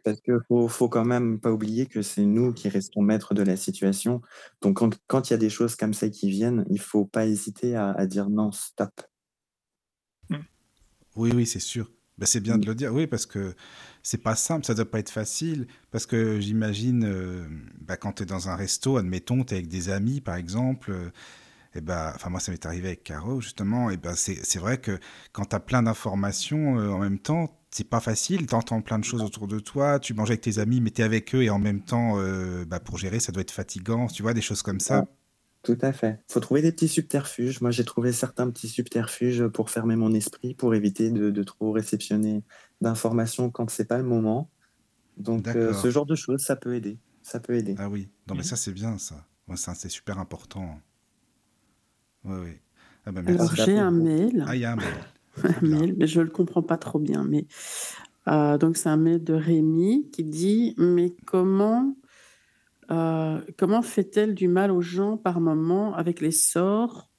Parce 0.03 0.21
qu'il 0.21 0.39
faut, 0.47 0.67
faut 0.67 0.87
quand 0.87 1.05
même 1.05 1.39
pas 1.39 1.51
oublier 1.51 1.87
que 1.87 2.03
c'est 2.03 2.25
nous 2.25 2.53
qui 2.53 2.69
restons 2.69 3.01
maîtres 3.01 3.33
de 3.33 3.41
la 3.41 3.57
situation. 3.57 4.21
Donc, 4.61 4.79
quand 5.07 5.29
il 5.29 5.33
y 5.33 5.35
a 5.35 5.37
des 5.37 5.49
choses 5.49 5.75
comme 5.75 5.93
ça 5.95 6.09
qui 6.09 6.29
viennent, 6.29 6.63
il 6.69 6.79
faut 6.79 7.05
pas 7.05 7.25
hésiter 7.25 7.75
à, 7.75 7.91
à 7.91 8.05
dire 8.05 8.29
non, 8.29 8.51
stop. 8.51 9.01
Oui, 11.15 11.31
oui, 11.33 11.47
c'est 11.47 11.59
sûr. 11.59 11.91
Ben, 12.17 12.25
c'est 12.25 12.39
bien 12.39 12.57
de 12.57 12.65
le 12.65 12.73
dire, 12.73 12.93
oui, 12.93 13.05
parce 13.07 13.25
que 13.25 13.53
c'est 14.01 14.23
pas 14.23 14.35
simple, 14.35 14.65
ça 14.65 14.73
doit 14.73 14.89
pas 14.89 14.99
être 14.99 15.09
facile. 15.11 15.67
Parce 15.91 16.05
que 16.05 16.39
j'imagine, 16.39 17.05
euh, 17.05 17.47
ben, 17.81 17.95
quand 17.95 18.13
tu 18.13 18.23
es 18.23 18.25
dans 18.25 18.49
un 18.49 18.55
resto, 18.55 18.97
admettons, 18.97 19.43
tu 19.43 19.53
es 19.53 19.57
avec 19.57 19.67
des 19.67 19.89
amis, 19.89 20.21
par 20.21 20.35
exemple, 20.35 20.91
euh, 20.91 21.09
et 21.75 21.81
ben, 21.81 22.11
enfin, 22.15 22.29
moi, 22.29 22.39
ça 22.39 22.51
m'est 22.51 22.65
arrivé 22.65 22.87
avec 22.87 23.03
Caro, 23.03 23.41
justement, 23.41 23.91
et 23.91 23.97
ben, 23.97 24.15
c'est 24.15 24.59
vrai 24.59 24.79
que 24.79 24.99
quand 25.31 25.45
tu 25.45 25.55
as 25.55 25.59
plein 25.59 25.83
d'informations 25.83 26.79
euh, 26.79 26.89
en 26.89 26.99
même 26.99 27.19
temps, 27.19 27.53
c'est 27.69 27.87
pas 27.89 27.99
facile, 27.99 28.47
tu 28.47 28.55
entends 28.55 28.81
plein 28.81 28.97
de 28.97 29.03
choses 29.03 29.21
autour 29.21 29.47
de 29.47 29.59
toi, 29.59 29.99
tu 29.99 30.13
manges 30.15 30.29
avec 30.31 30.41
tes 30.41 30.57
amis, 30.59 30.81
mais 30.81 30.89
tu 30.91 31.01
es 31.01 31.05
avec 31.05 31.35
eux, 31.35 31.43
et 31.43 31.49
en 31.51 31.59
même 31.59 31.81
temps, 31.83 32.17
ben, 32.17 32.79
pour 32.79 32.97
gérer, 32.97 33.19
ça 33.19 33.31
doit 33.31 33.41
être 33.41 33.51
fatigant, 33.51 34.07
tu 34.07 34.23
vois, 34.23 34.33
des 34.33 34.41
choses 34.41 34.63
comme 34.63 34.79
ça. 34.79 35.05
Tout 35.67 35.77
à 35.81 35.91
fait. 35.91 36.21
Il 36.29 36.31
faut 36.31 36.39
trouver 36.39 36.61
des 36.61 36.71
petits 36.71 36.87
subterfuges. 36.87 37.59
Moi, 37.59 37.71
j'ai 37.71 37.83
trouvé 37.83 38.13
certains 38.13 38.49
petits 38.49 38.69
subterfuges 38.69 39.47
pour 39.47 39.69
fermer 39.69 39.97
mon 39.97 40.13
esprit, 40.13 40.53
pour 40.53 40.73
éviter 40.73 41.11
de, 41.11 41.29
de 41.29 41.43
trop 41.43 41.73
réceptionner 41.73 42.41
d'informations 42.79 43.49
quand 43.49 43.69
c'est 43.69 43.83
pas 43.83 43.97
le 43.97 44.05
moment. 44.05 44.49
Donc, 45.17 45.45
euh, 45.49 45.73
ce 45.73 45.91
genre 45.91 46.05
de 46.05 46.15
choses, 46.15 46.39
ça 46.39 46.55
peut 46.55 46.73
aider. 46.73 46.99
Ça 47.21 47.41
peut 47.41 47.53
aider. 47.53 47.75
Ah 47.79 47.89
oui. 47.89 48.07
Non, 48.29 48.35
mais 48.35 48.43
ça, 48.43 48.55
c'est 48.55 48.71
bien, 48.71 48.97
ça. 48.97 49.27
ça 49.55 49.75
c'est 49.75 49.89
super 49.89 50.19
important. 50.19 50.79
Oui, 52.23 52.37
oui. 52.41 52.51
Ah 53.05 53.11
ben, 53.11 53.27
Alors, 53.27 53.53
j'ai 53.53 53.77
un 53.77 53.91
mail. 53.91 54.45
Ah, 54.47 54.55
il 54.55 54.61
y 54.61 54.65
a 54.65 54.71
un 54.71 54.77
mail. 54.77 54.87
un 55.43 55.67
mail, 55.67 55.95
mais 55.97 56.07
je 56.07 56.19
ne 56.19 56.23
le 56.23 56.31
comprends 56.31 56.63
pas 56.63 56.77
trop 56.77 56.99
bien. 56.99 57.25
Mais 57.25 57.45
euh, 58.29 58.57
donc, 58.57 58.77
c'est 58.77 58.87
un 58.87 58.95
mail 58.95 59.21
de 59.21 59.33
Rémi 59.33 60.09
qui 60.13 60.23
dit 60.23 60.75
Mais 60.77 61.13
comment 61.25 61.93
euh, 62.91 63.41
comment 63.57 63.81
fait-elle 63.81 64.33
du 64.35 64.47
mal 64.47 64.71
aux 64.71 64.81
gens 64.81 65.17
par 65.17 65.39
moment 65.39 65.95
avec 65.95 66.21
les 66.21 66.31
sorts 66.31 67.09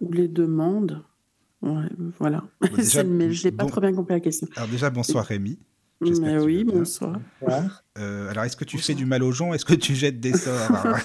ou 0.00 0.12
les 0.12 0.28
demandes? 0.28 1.04
Voilà. 2.18 2.44
je 2.62 3.44
n'ai 3.44 3.52
pas 3.52 3.64
trop 3.66 3.80
bien 3.80 3.92
compris 3.92 4.14
la 4.14 4.20
question. 4.20 4.46
Alors 4.56 4.68
déjà, 4.68 4.90
bonsoir 4.90 5.24
Rémi. 5.24 5.58
Mais 6.00 6.38
oui, 6.38 6.64
bonsoir. 6.64 7.18
Euh, 7.98 8.30
alors, 8.30 8.44
est-ce 8.44 8.56
que 8.56 8.64
tu 8.64 8.78
fais 8.78 8.94
du 8.94 9.06
mal 9.06 9.22
aux 9.22 9.32
gens 9.32 9.54
Est-ce 9.54 9.64
que 9.64 9.74
tu 9.74 9.94
jettes 9.94 10.20
des 10.20 10.34
sorts? 10.34 10.70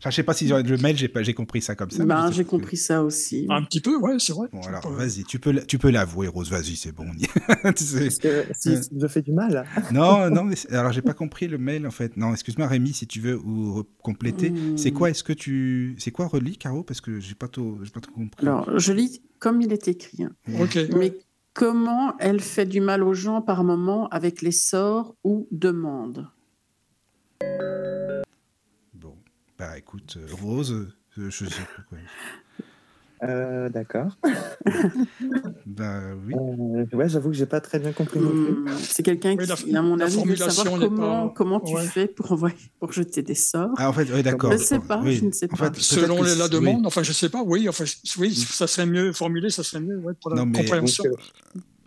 je 0.00 0.08
ne 0.08 0.12
sais 0.12 0.22
pas 0.22 0.32
si 0.32 0.48
le 0.48 0.76
mail, 0.78 0.96
j'ai 0.96 1.34
compris 1.34 1.60
ça 1.60 1.74
comme 1.74 1.90
ça. 1.90 2.04
Ben, 2.04 2.30
j'ai 2.32 2.44
compris 2.44 2.78
ça 2.78 3.02
aussi. 3.02 3.46
Un 3.50 3.62
petit 3.62 3.80
peu, 3.80 3.96
ouais, 3.98 4.14
c'est 4.18 4.32
vrai. 4.32 4.48
Bon, 4.50 4.62
alors, 4.62 4.90
vas-y, 4.90 5.24
tu 5.24 5.38
peux, 5.38 5.54
tu 5.66 5.78
peux 5.78 5.90
l'avouer, 5.90 6.26
Rose, 6.26 6.50
vas-y, 6.50 6.76
c'est 6.76 6.92
bon. 6.92 7.04
Est-ce 7.64 8.18
que 8.18 8.46
si, 8.54 8.76
je 8.96 9.06
fais 9.06 9.20
du 9.20 9.32
mal 9.32 9.66
Non, 9.92 10.30
non, 10.30 10.44
mais 10.44 10.54
alors, 10.70 10.92
j'ai 10.92 11.02
pas 11.02 11.12
compris 11.12 11.48
le 11.48 11.58
mail, 11.58 11.86
en 11.86 11.90
fait. 11.90 12.16
Non, 12.16 12.32
excuse-moi, 12.32 12.66
Rémi, 12.66 12.94
si 12.94 13.06
tu 13.06 13.20
veux 13.20 13.36
ou 13.36 13.84
compléter. 14.02 14.52
C'est 14.76 14.92
quoi, 14.92 15.10
est-ce 15.10 15.22
que 15.22 15.34
tu. 15.34 15.96
C'est 15.98 16.10
quoi, 16.10 16.26
relis, 16.26 16.56
Caro? 16.56 16.82
Parce 16.82 17.00
que 17.00 17.20
j'ai 17.20 17.34
pas, 17.34 17.48
tout, 17.48 17.78
pas 17.92 18.00
tout 18.00 18.12
compris. 18.12 18.46
Alors, 18.46 18.78
je 18.78 18.92
lis 18.92 19.22
comme 19.38 19.60
il 19.60 19.72
est 19.72 19.88
écrit. 19.88 20.24
Hein. 20.24 20.32
Ok. 20.60 20.78
Mais 20.96 21.18
comment 21.52 22.16
elle 22.18 22.40
fait 22.40 22.66
du 22.66 22.80
mal 22.80 23.02
aux 23.02 23.14
gens 23.14 23.42
par 23.42 23.64
moment 23.64 24.08
avec 24.08 24.40
les 24.40 24.52
sorts 24.52 25.14
ou 25.24 25.46
demandes? 25.50 26.26
Bah 29.60 29.76
écoute, 29.76 30.16
euh, 30.16 30.26
Rose, 30.40 30.72
euh, 31.18 31.28
je 31.28 31.44
sais 31.44 31.64
plus 31.74 31.84
quoi. 31.84 31.98
Euh, 33.22 33.68
d'accord. 33.68 34.16
bah 35.66 36.00
oui. 36.26 36.32
Euh, 36.34 36.96
ouais, 36.96 37.06
j'avoue 37.06 37.28
que 37.28 37.36
j'ai 37.36 37.44
pas 37.44 37.60
très 37.60 37.78
bien 37.78 37.92
compris 37.92 38.18
non 38.18 38.30
plus. 38.30 38.72
C'est 38.78 39.02
quelqu'un 39.02 39.36
qui, 39.36 39.76
à 39.76 39.82
mon 39.82 40.00
avis, 40.00 40.24
veut 40.24 40.36
savoir 40.36 40.78
comment, 40.78 41.28
comment 41.28 41.60
tu 41.60 41.76
fais 41.86 42.06
pour, 42.06 42.38
pour 42.78 42.92
jeter 42.92 43.20
des 43.20 43.34
sorts. 43.34 43.74
Ah, 43.76 43.90
en 43.90 43.92
fait, 43.92 44.08
oui, 44.10 44.22
d'accord. 44.22 44.52
Je 44.52 44.56
ne 44.56 44.62
sais 44.62 44.78
pas, 44.78 45.02
je 45.04 45.22
ne 45.26 45.32
sais 45.32 45.48
pas. 45.48 45.54
En 45.54 45.58
fait, 45.66 45.76
Selon 45.76 46.22
la 46.22 46.48
demande, 46.48 46.86
enfin, 46.86 47.02
je 47.02 47.12
sais 47.12 47.28
pas, 47.28 47.42
oui, 47.42 47.68
enfin, 47.68 47.84
oui, 48.16 48.34
ça 48.34 48.66
serait 48.66 48.86
mieux 48.86 49.12
formulé, 49.12 49.50
ça 49.50 49.62
serait 49.62 49.82
mieux 49.82 49.98
ouais, 49.98 50.14
pour 50.18 50.30
la 50.30 50.36
non, 50.36 50.46
mais... 50.46 50.60
compréhension. 50.60 51.04
Donc, 51.04 51.20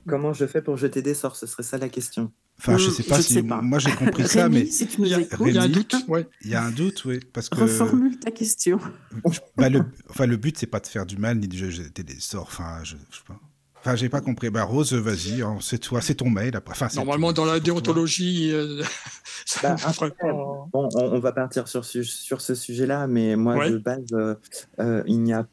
comment 0.07 0.34
je 0.34 0.45
fais 0.45 0.61
pour 0.61 0.78
jeter 0.78 1.01
des 1.01 1.15
sorts? 1.15 1.36
Ce 1.36 1.47
serait 1.47 1.63
ça 1.63 1.80
la 1.80 1.89
question. 1.89 2.32
Enfin, 2.66 2.78
je 2.78 2.89
sais 2.89 3.03
pas 3.03 3.22
si 3.22 3.41
moi 3.41 3.78
j'ai 3.78 3.91
compris 3.91 4.26
ça, 4.26 4.47
mais 4.47 4.66
si 4.66 4.88
tu 4.88 5.01
nous 5.01 5.07
il, 5.07 5.11
y 5.11 5.16
a, 5.16 5.20
il 5.20 5.53
y 5.53 5.57
a 5.57 5.64
un 5.64 5.70
doute. 5.70 5.95
Ouais. 6.07 6.26
Il 6.45 6.51
y 6.51 6.55
a 6.55 6.64
un 6.64 6.72
doute, 6.72 7.03
oui, 7.03 7.20
parce 7.34 7.49
que 7.49 7.59
reformule 7.59 8.18
ta 8.20 8.32
question. 8.32 8.80
bah, 9.57 9.68
le, 9.68 9.84
enfin, 10.09 10.26
le 10.26 10.38
but 10.38 10.57
c'est 10.57 10.68
pas 10.68 10.80
de 10.80 10.88
faire 10.88 11.05
du 11.05 11.18
mal 11.18 11.38
ni 11.38 11.49
de 11.49 11.70
jeter 11.70 12.03
des 12.03 12.20
sorts. 12.20 12.47
Enfin, 12.47 12.80
je, 12.84 12.95
je 13.11 13.18
sais 13.18 13.24
pas. 13.28 13.38
Enfin, 13.86 13.97
j'ai 13.97 14.07
pas 14.07 14.22
compris. 14.22 14.49
Bah, 14.49 14.64
Rose, 14.64 14.93
vas-y, 14.93 15.41
hein, 15.41 15.57
c'est 15.59 15.78
toi, 15.78 15.99
c'est 15.99 16.16
ton 16.16 16.30
mail. 16.30 16.55
Après. 16.55 16.72
Enfin, 16.72 16.88
Normalement, 16.95 17.34
dans 17.34 17.43
la 17.43 17.59
déontologie, 17.59 18.49
euh, 18.53 18.82
bah, 19.61 19.76
après, 19.84 20.14
bon, 20.22 20.70
on, 20.93 21.20
va 21.20 21.34
partir 21.34 21.68
sur, 21.68 21.84
sur 21.84 22.39
ce 22.39 22.55
sujet-là, 22.55 23.07
mais 23.07 23.36
moi, 23.36 23.57
ouais. 23.57 23.72
de 23.72 23.78
base, 23.78 24.05
euh, 24.14 24.36
euh, 24.80 25.03
il 25.05 25.22
n'y 25.22 25.34
a 25.34 25.45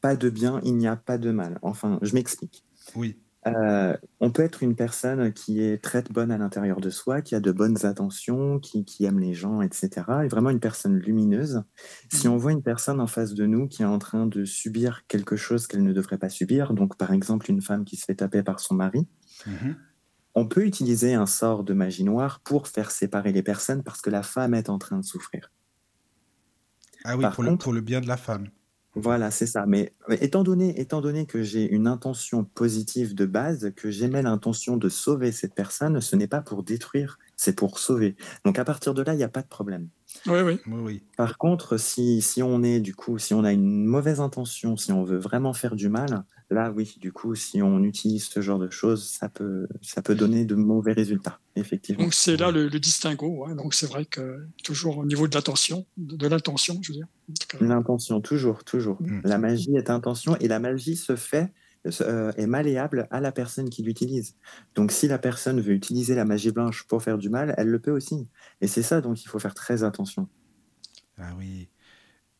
pas 0.00 0.14
de 0.14 0.30
bien, 0.30 0.60
il 0.62 0.76
n'y 0.76 0.86
a 0.86 0.94
pas 0.94 1.18
de 1.18 1.32
mal. 1.32 1.58
Enfin, 1.62 1.98
je 2.02 2.14
m'explique. 2.14 2.62
Oui. 2.94 3.16
Euh, 3.46 3.96
on 4.20 4.30
peut 4.30 4.42
être 4.42 4.62
une 4.62 4.76
personne 4.76 5.32
qui 5.32 5.60
est 5.60 5.82
très 5.82 6.02
bonne 6.02 6.30
à 6.30 6.38
l'intérieur 6.38 6.80
de 6.80 6.90
soi, 6.90 7.22
qui 7.22 7.34
a 7.34 7.40
de 7.40 7.50
bonnes 7.50 7.84
intentions, 7.84 8.60
qui, 8.60 9.04
aime 9.04 9.18
les 9.18 9.34
gens, 9.34 9.62
etc. 9.62 9.90
Et 10.24 10.28
vraiment 10.28 10.50
une 10.50 10.60
personne 10.60 10.96
lumineuse. 10.96 11.62
Si 12.12 12.28
on 12.28 12.36
voit 12.36 12.52
une 12.52 12.62
personne 12.62 13.00
en 13.00 13.08
face 13.08 13.34
de 13.34 13.46
nous 13.46 13.66
qui 13.66 13.82
est 13.82 13.86
en 13.86 13.98
train 13.98 14.26
de 14.26 14.44
subir 14.44 15.06
quelque 15.08 15.34
chose 15.34 15.66
qu'elle 15.66 15.82
ne 15.82 15.92
devrait 15.92 16.18
pas 16.18 16.28
subir, 16.28 16.72
donc 16.72 16.96
par 16.96 17.12
exemple 17.12 17.50
une 17.50 17.60
femme 17.60 17.84
qui 17.84 17.96
se 17.96 18.04
fait 18.04 18.14
taper 18.14 18.44
par 18.44 18.60
son 18.60 18.76
mari, 18.76 19.08
mhm. 19.46 19.74
on 20.36 20.46
peut 20.46 20.64
utiliser 20.64 21.14
un 21.14 21.26
sort 21.26 21.64
de 21.64 21.74
magie 21.74 22.04
noire 22.04 22.40
pour 22.44 22.68
faire 22.68 22.92
séparer 22.92 23.32
les 23.32 23.42
personnes 23.42 23.82
parce 23.82 24.00
que 24.00 24.10
la 24.10 24.22
femme 24.22 24.54
est 24.54 24.70
en 24.70 24.78
train 24.78 24.98
de 24.98 25.04
souffrir. 25.04 25.50
Ah 27.04 27.16
oui, 27.16 27.24
pour, 27.34 27.58
pour 27.58 27.72
le 27.72 27.80
bien 27.80 28.00
de 28.00 28.06
la 28.06 28.16
femme. 28.16 28.48
Voilà, 28.94 29.30
c'est 29.30 29.46
ça. 29.46 29.64
Mais 29.66 29.94
étant 30.20 30.42
donné, 30.42 30.78
étant 30.78 31.00
donné 31.00 31.24
que 31.24 31.42
j'ai 31.42 31.64
une 31.70 31.86
intention 31.86 32.44
positive 32.44 33.14
de 33.14 33.24
base, 33.24 33.72
que 33.74 33.90
j'aimais 33.90 34.22
l'intention 34.22 34.76
de 34.76 34.88
sauver 34.90 35.32
cette 35.32 35.54
personne, 35.54 36.00
ce 36.02 36.14
n'est 36.14 36.26
pas 36.26 36.42
pour 36.42 36.62
détruire, 36.62 37.18
c'est 37.36 37.56
pour 37.56 37.78
sauver. 37.78 38.16
Donc 38.44 38.58
à 38.58 38.64
partir 38.64 38.92
de 38.92 39.02
là, 39.02 39.14
il 39.14 39.16
n'y 39.16 39.22
a 39.22 39.30
pas 39.30 39.40
de 39.40 39.48
problème. 39.48 39.88
Oui, 40.26 40.40
oui. 40.40 40.60
oui, 40.66 41.02
Par 41.16 41.38
contre, 41.38 41.78
si, 41.78 42.20
si 42.20 42.42
on 42.42 42.62
est 42.62 42.80
du 42.80 42.94
coup, 42.94 43.18
si 43.18 43.32
on 43.32 43.44
a 43.44 43.52
une 43.52 43.86
mauvaise 43.86 44.20
intention, 44.20 44.76
si 44.76 44.92
on 44.92 45.04
veut 45.04 45.16
vraiment 45.16 45.54
faire 45.54 45.74
du 45.74 45.88
mal, 45.88 46.24
là 46.52 46.70
oui, 46.70 46.96
du 47.00 47.12
coup, 47.12 47.34
si 47.34 47.62
on 47.62 47.82
utilise 47.82 48.24
ce 48.24 48.40
genre 48.40 48.58
de 48.58 48.70
choses, 48.70 49.04
ça 49.04 49.28
peut, 49.28 49.66
ça 49.80 50.02
peut 50.02 50.14
donner 50.14 50.44
de 50.44 50.54
mauvais 50.54 50.92
résultats, 50.92 51.40
effectivement. 51.56 52.04
Donc 52.04 52.14
c'est 52.14 52.36
là 52.36 52.50
le, 52.50 52.68
distinguo. 52.70 53.46
Donc 53.56 53.74
c'est 53.74 53.86
vrai 53.86 54.04
que 54.04 54.46
toujours 54.62 54.98
au 54.98 55.04
niveau 55.04 55.26
de 55.26 55.34
l'attention, 55.34 55.86
de, 55.96 56.26
l'intention, 56.26 56.78
je 56.82 56.92
veux 56.92 56.98
dire. 56.98 57.08
L'intention, 57.60 58.20
toujours, 58.20 58.64
toujours. 58.64 59.00
Mm. 59.00 59.20
La 59.24 59.38
magie 59.38 59.76
est 59.76 59.90
intention 59.90 60.36
et 60.36 60.48
la 60.48 60.60
magie 60.60 60.96
se 60.96 61.16
fait 61.16 61.52
euh, 62.00 62.30
est 62.36 62.46
malléable 62.46 63.08
à 63.10 63.20
la 63.20 63.32
personne 63.32 63.68
qui 63.68 63.82
l'utilise. 63.82 64.36
Donc 64.76 64.92
si 64.92 65.08
la 65.08 65.18
personne 65.18 65.60
veut 65.60 65.72
utiliser 65.72 66.14
la 66.14 66.24
magie 66.24 66.52
blanche 66.52 66.84
pour 66.86 67.02
faire 67.02 67.18
du 67.18 67.28
mal, 67.28 67.54
elle 67.58 67.68
le 67.68 67.80
peut 67.80 67.90
aussi. 67.90 68.28
Et 68.60 68.68
c'est 68.68 68.82
ça, 68.82 69.00
donc 69.00 69.20
il 69.24 69.28
faut 69.28 69.40
faire 69.40 69.54
très 69.54 69.82
attention. 69.82 70.28
Ah 71.18 71.34
oui. 71.36 71.68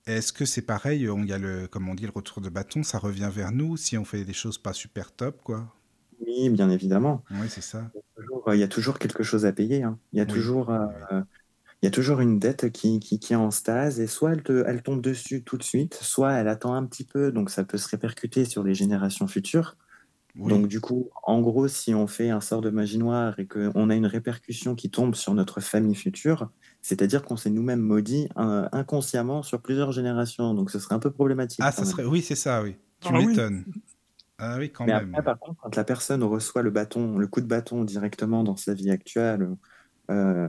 Est-ce 0.07 0.33
que 0.33 0.45
c'est 0.45 0.63
pareil 0.63 1.03
Il 1.03 1.29
y 1.29 1.33
a 1.33 1.39
le, 1.39 1.69
comme 1.69 1.89
on 1.89 1.95
dit, 1.95 2.05
le 2.05 2.13
retour 2.13 2.41
de 2.41 2.49
bâton, 2.49 2.83
ça 2.83 2.99
revient 2.99 3.31
vers 3.33 3.53
nous 3.53 3.77
si 3.77 3.97
on 3.97 4.05
fait 4.05 4.25
des 4.25 4.33
choses 4.33 4.59
pas 4.59 4.73
super 4.73 5.13
top, 5.13 5.41
quoi? 5.43 5.73
Oui, 6.27 6.51
bien 6.51 6.71
évidemment. 6.71 7.25
Oui, 7.31 7.49
c'est 7.49 7.63
ça. 7.63 7.91
Il 8.49 8.59
y, 8.59 8.63
a 8.63 8.69
toujours, 8.69 8.99
quelque 8.99 9.23
chose 9.23 9.47
à 9.47 9.53
payer. 9.53 9.83
Hein. 9.83 9.99
Il 10.13 10.19
y 10.19 10.23
a 10.23 10.27
toujours... 10.27 10.71
Euh, 10.71 11.23
il 11.83 11.87
y 11.87 11.89
a 11.89 11.91
toujours 11.91 12.21
une 12.21 12.39
dette 12.39 12.71
qui, 12.71 13.01
qui, 13.01 13.19
qui, 13.19 13.33
est 13.33 13.37
en 13.37 13.51
stase 13.51 13.99
et 13.99 14.07
soit 14.07 14.33
elle, 14.33 14.45
te, 14.45 14.65
elle 14.69 14.83
tombe 14.85 15.01
dessus 15.03 15.43
tout 15.43 15.59
de 15.59 15.65
suite, 15.65 15.95
soit 15.95 16.33
elle 16.35 16.47
attend 16.47 16.75
un 16.75 16.87
petit 16.87 17.03
peu, 17.03 17.33
donc 17.33 17.51
ça 17.51 17.65
peut 17.65 17.77
se 17.77 17.89
répercuter 17.89 18.45
sur 18.45 18.63
les 18.63 18.73
générations 18.73 19.27
futures. 19.27 19.77
Donc 20.37 20.67
du 20.67 20.81
coup, 20.81 21.11
en 21.25 21.41
gros, 21.41 21.69
si 21.69 21.93
on 21.93 22.07
fait 22.07 22.31
un 22.31 22.41
sort 22.41 22.63
de 22.63 22.71
magie 22.71 22.99
noire 22.99 23.39
et 23.39 23.47
qu'on 23.47 23.91
a 23.91 23.95
une 23.95 24.07
répercussion 24.07 24.75
qui 24.75 24.91
tombe 24.91 25.15
sur 25.15 25.35
notre 25.35 25.61
famille 25.61 25.95
future, 25.95 26.51
c'est-à-dire 26.83 27.23
qu'on 27.23 27.37
s'est 27.37 27.51
nous-mêmes 27.51 27.81
maudit 27.81 28.29
euh, 28.37 28.69
inconsciemment 28.73 29.43
sur 29.43 29.63
plusieurs 29.63 29.93
générations. 29.93 30.53
Donc 30.53 30.71
ce 30.71 30.79
serait 30.79 30.95
un 30.95 30.99
peu 30.99 31.11
problématique. 31.11 31.61
Ah, 31.63 31.73
ça 31.73 31.85
serait... 31.85 32.05
oui, 32.05 32.21
c'est 32.21 32.35
ça, 32.35 32.63
oui. 32.63 32.77
Tu 33.01 33.09
ah 33.15 33.19
m'étonnes. 33.19 33.65
Ah 34.39 34.57
oui, 34.59 34.71
quand 34.71 34.85
même. 34.85 35.11
Après, 35.11 35.23
par 35.23 35.39
contre, 35.39 35.61
quand 35.63 35.77
la 35.77 35.85
personne 35.85 36.25
reçoit 36.25 36.63
le 36.63 36.71
bâton, 36.71 37.17
le 37.17 37.27
coup 37.29 37.41
de 37.41 37.47
bâton 37.47 37.85
directement 37.85 38.43
dans 38.43 38.57
sa 38.57 38.75
vie 38.75 38.91
actuelle, 38.91 39.49
euh, 40.11 40.49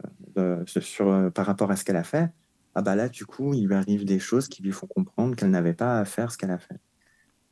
sur, 0.65 1.07
euh, 1.07 1.29
par 1.29 1.45
rapport 1.45 1.69
à 1.69 1.75
ce 1.75 1.86
qu'elle 1.86 1.95
a 1.95 2.03
fait, 2.03 2.31
ah 2.73 2.81
bah 2.81 2.95
là, 2.95 3.07
du 3.07 3.25
coup, 3.25 3.53
il 3.53 3.67
lui 3.67 3.75
arrive 3.75 4.03
des 4.03 4.17
choses 4.17 4.47
qui 4.47 4.63
lui 4.63 4.71
font 4.71 4.88
comprendre 4.88 5.36
qu'elle 5.36 5.51
n'avait 5.51 5.73
pas 5.73 5.99
à 5.99 6.05
faire 6.05 6.31
ce 6.31 6.38
qu'elle 6.39 6.51
a 6.51 6.57
fait. 6.57 6.79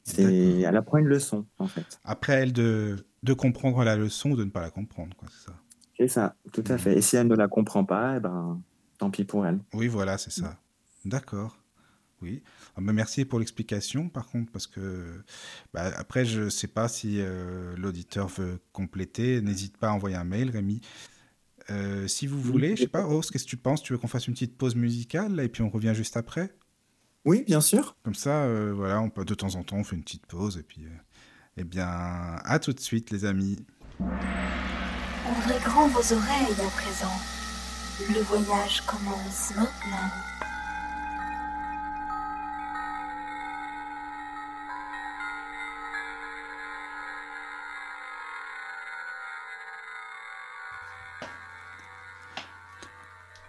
C'est, 0.03 0.61
elle 0.61 0.75
apprend 0.75 0.97
une 0.97 1.05
leçon, 1.05 1.45
en 1.59 1.67
fait. 1.67 1.99
Après 2.03 2.33
elle 2.33 2.53
de, 2.53 2.95
de 3.21 3.33
comprendre 3.33 3.83
la 3.83 3.95
leçon 3.95 4.31
ou 4.31 4.35
de 4.35 4.43
ne 4.43 4.49
pas 4.49 4.61
la 4.61 4.71
comprendre, 4.71 5.15
quoi, 5.15 5.27
c'est 5.31 5.45
ça. 5.45 5.55
C'est 5.95 6.07
ça, 6.07 6.35
tout 6.51 6.63
à 6.67 6.79
fait. 6.79 6.97
Et 6.97 7.01
si 7.01 7.17
elle 7.17 7.27
ne 7.27 7.35
la 7.35 7.47
comprend 7.47 7.85
pas, 7.85 8.15
eh 8.17 8.19
ben, 8.19 8.59
tant 9.01 9.09
pis 9.09 9.25
pour 9.25 9.47
elle. 9.47 9.59
Oui, 9.73 9.87
voilà, 9.87 10.19
c'est 10.19 10.31
ça. 10.31 10.59
D'accord. 11.05 11.57
Oui. 12.21 12.43
Ah, 12.77 12.81
merci 12.81 13.25
pour 13.25 13.39
l'explication, 13.39 14.09
par 14.09 14.27
contre, 14.27 14.51
parce 14.51 14.67
que 14.67 15.23
bah, 15.73 15.91
après, 15.97 16.23
je 16.23 16.41
ne 16.41 16.49
sais 16.49 16.67
pas 16.67 16.87
si 16.87 17.17
euh, 17.19 17.75
l'auditeur 17.77 18.27
veut 18.27 18.59
compléter. 18.73 19.41
N'hésite 19.41 19.77
pas 19.77 19.89
à 19.89 19.91
envoyer 19.91 20.15
un 20.15 20.23
mail, 20.23 20.51
Rémi. 20.51 20.81
Euh, 21.71 22.07
si 22.07 22.27
vous 22.27 22.39
voulez, 22.39 22.75
je 22.75 22.83
sais 22.83 22.87
pas, 22.87 23.03
Rose, 23.03 23.31
qu'est-ce 23.31 23.45
que 23.45 23.49
tu 23.49 23.57
penses? 23.57 23.81
Tu 23.81 23.93
veux 23.93 23.97
qu'on 23.97 24.07
fasse 24.07 24.27
une 24.27 24.35
petite 24.35 24.55
pause 24.55 24.75
musicale 24.75 25.39
et 25.39 25.49
puis 25.49 25.63
on 25.63 25.69
revient 25.69 25.93
juste 25.95 26.15
après? 26.15 26.53
Oui, 27.25 27.43
bien 27.47 27.61
sûr. 27.61 27.97
Comme 28.03 28.13
ça, 28.13 28.43
euh, 28.43 28.71
voilà, 28.71 29.01
on 29.01 29.09
peut 29.09 29.25
de 29.25 29.33
temps 29.33 29.55
en 29.55 29.63
temps 29.63 29.77
on 29.77 29.83
fait 29.83 29.95
une 29.95 30.03
petite 30.03 30.27
pause 30.27 30.57
et 30.57 30.63
puis, 30.63 30.85
euh, 30.85 30.89
eh 31.57 31.63
bien, 31.63 31.87
à 31.87 32.59
tout 32.59 32.73
de 32.73 32.79
suite, 32.79 33.09
les 33.09 33.25
amis. 33.25 33.57
Ouvrez 33.99 35.59
grand 35.63 35.87
vos 35.87 36.13
oreilles 36.13 36.53
à 36.59 36.69
présent. 36.69 37.40
Le 37.99 38.21
voyage 38.23 38.81
commence 38.81 39.51
maintenant. 39.55 40.09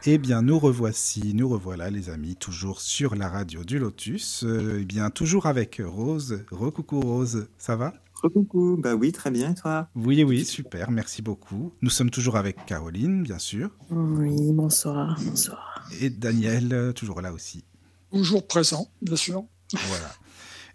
Eh 0.04 0.18
bien, 0.18 0.42
nous 0.42 0.58
revoici, 0.58 1.32
nous 1.32 1.48
revoilà, 1.48 1.88
les 1.88 2.10
amis, 2.10 2.34
toujours 2.34 2.80
sur 2.80 3.14
la 3.14 3.28
radio 3.28 3.62
du 3.62 3.78
Lotus. 3.78 4.42
Euh, 4.42 4.78
eh 4.80 4.84
bien, 4.84 5.10
toujours 5.10 5.46
avec 5.46 5.80
Rose. 5.84 6.44
Recoucou 6.50 7.00
Rose, 7.00 7.46
ça 7.56 7.76
va? 7.76 7.94
Recoucou, 8.22 8.76
bah 8.78 8.94
oui, 8.94 9.10
très 9.10 9.30
bien, 9.32 9.50
et 9.50 9.54
toi? 9.54 9.88
Oui, 9.96 10.22
oui, 10.22 10.44
super, 10.44 10.92
merci 10.92 11.22
beaucoup. 11.22 11.72
Nous 11.82 11.90
sommes 11.90 12.10
toujours 12.10 12.36
avec 12.36 12.64
Caroline, 12.66 13.24
bien 13.24 13.38
sûr. 13.40 13.70
Oui, 13.90 14.52
bonsoir, 14.52 15.18
bonsoir. 15.24 15.88
Et 16.00 16.08
Daniel, 16.08 16.72
euh, 16.72 16.92
toujours 16.92 17.20
là 17.20 17.32
aussi. 17.32 17.64
Toujours 18.12 18.46
présent, 18.46 18.88
bien 19.00 19.16
sûr. 19.16 19.44
Voilà. 19.88 20.12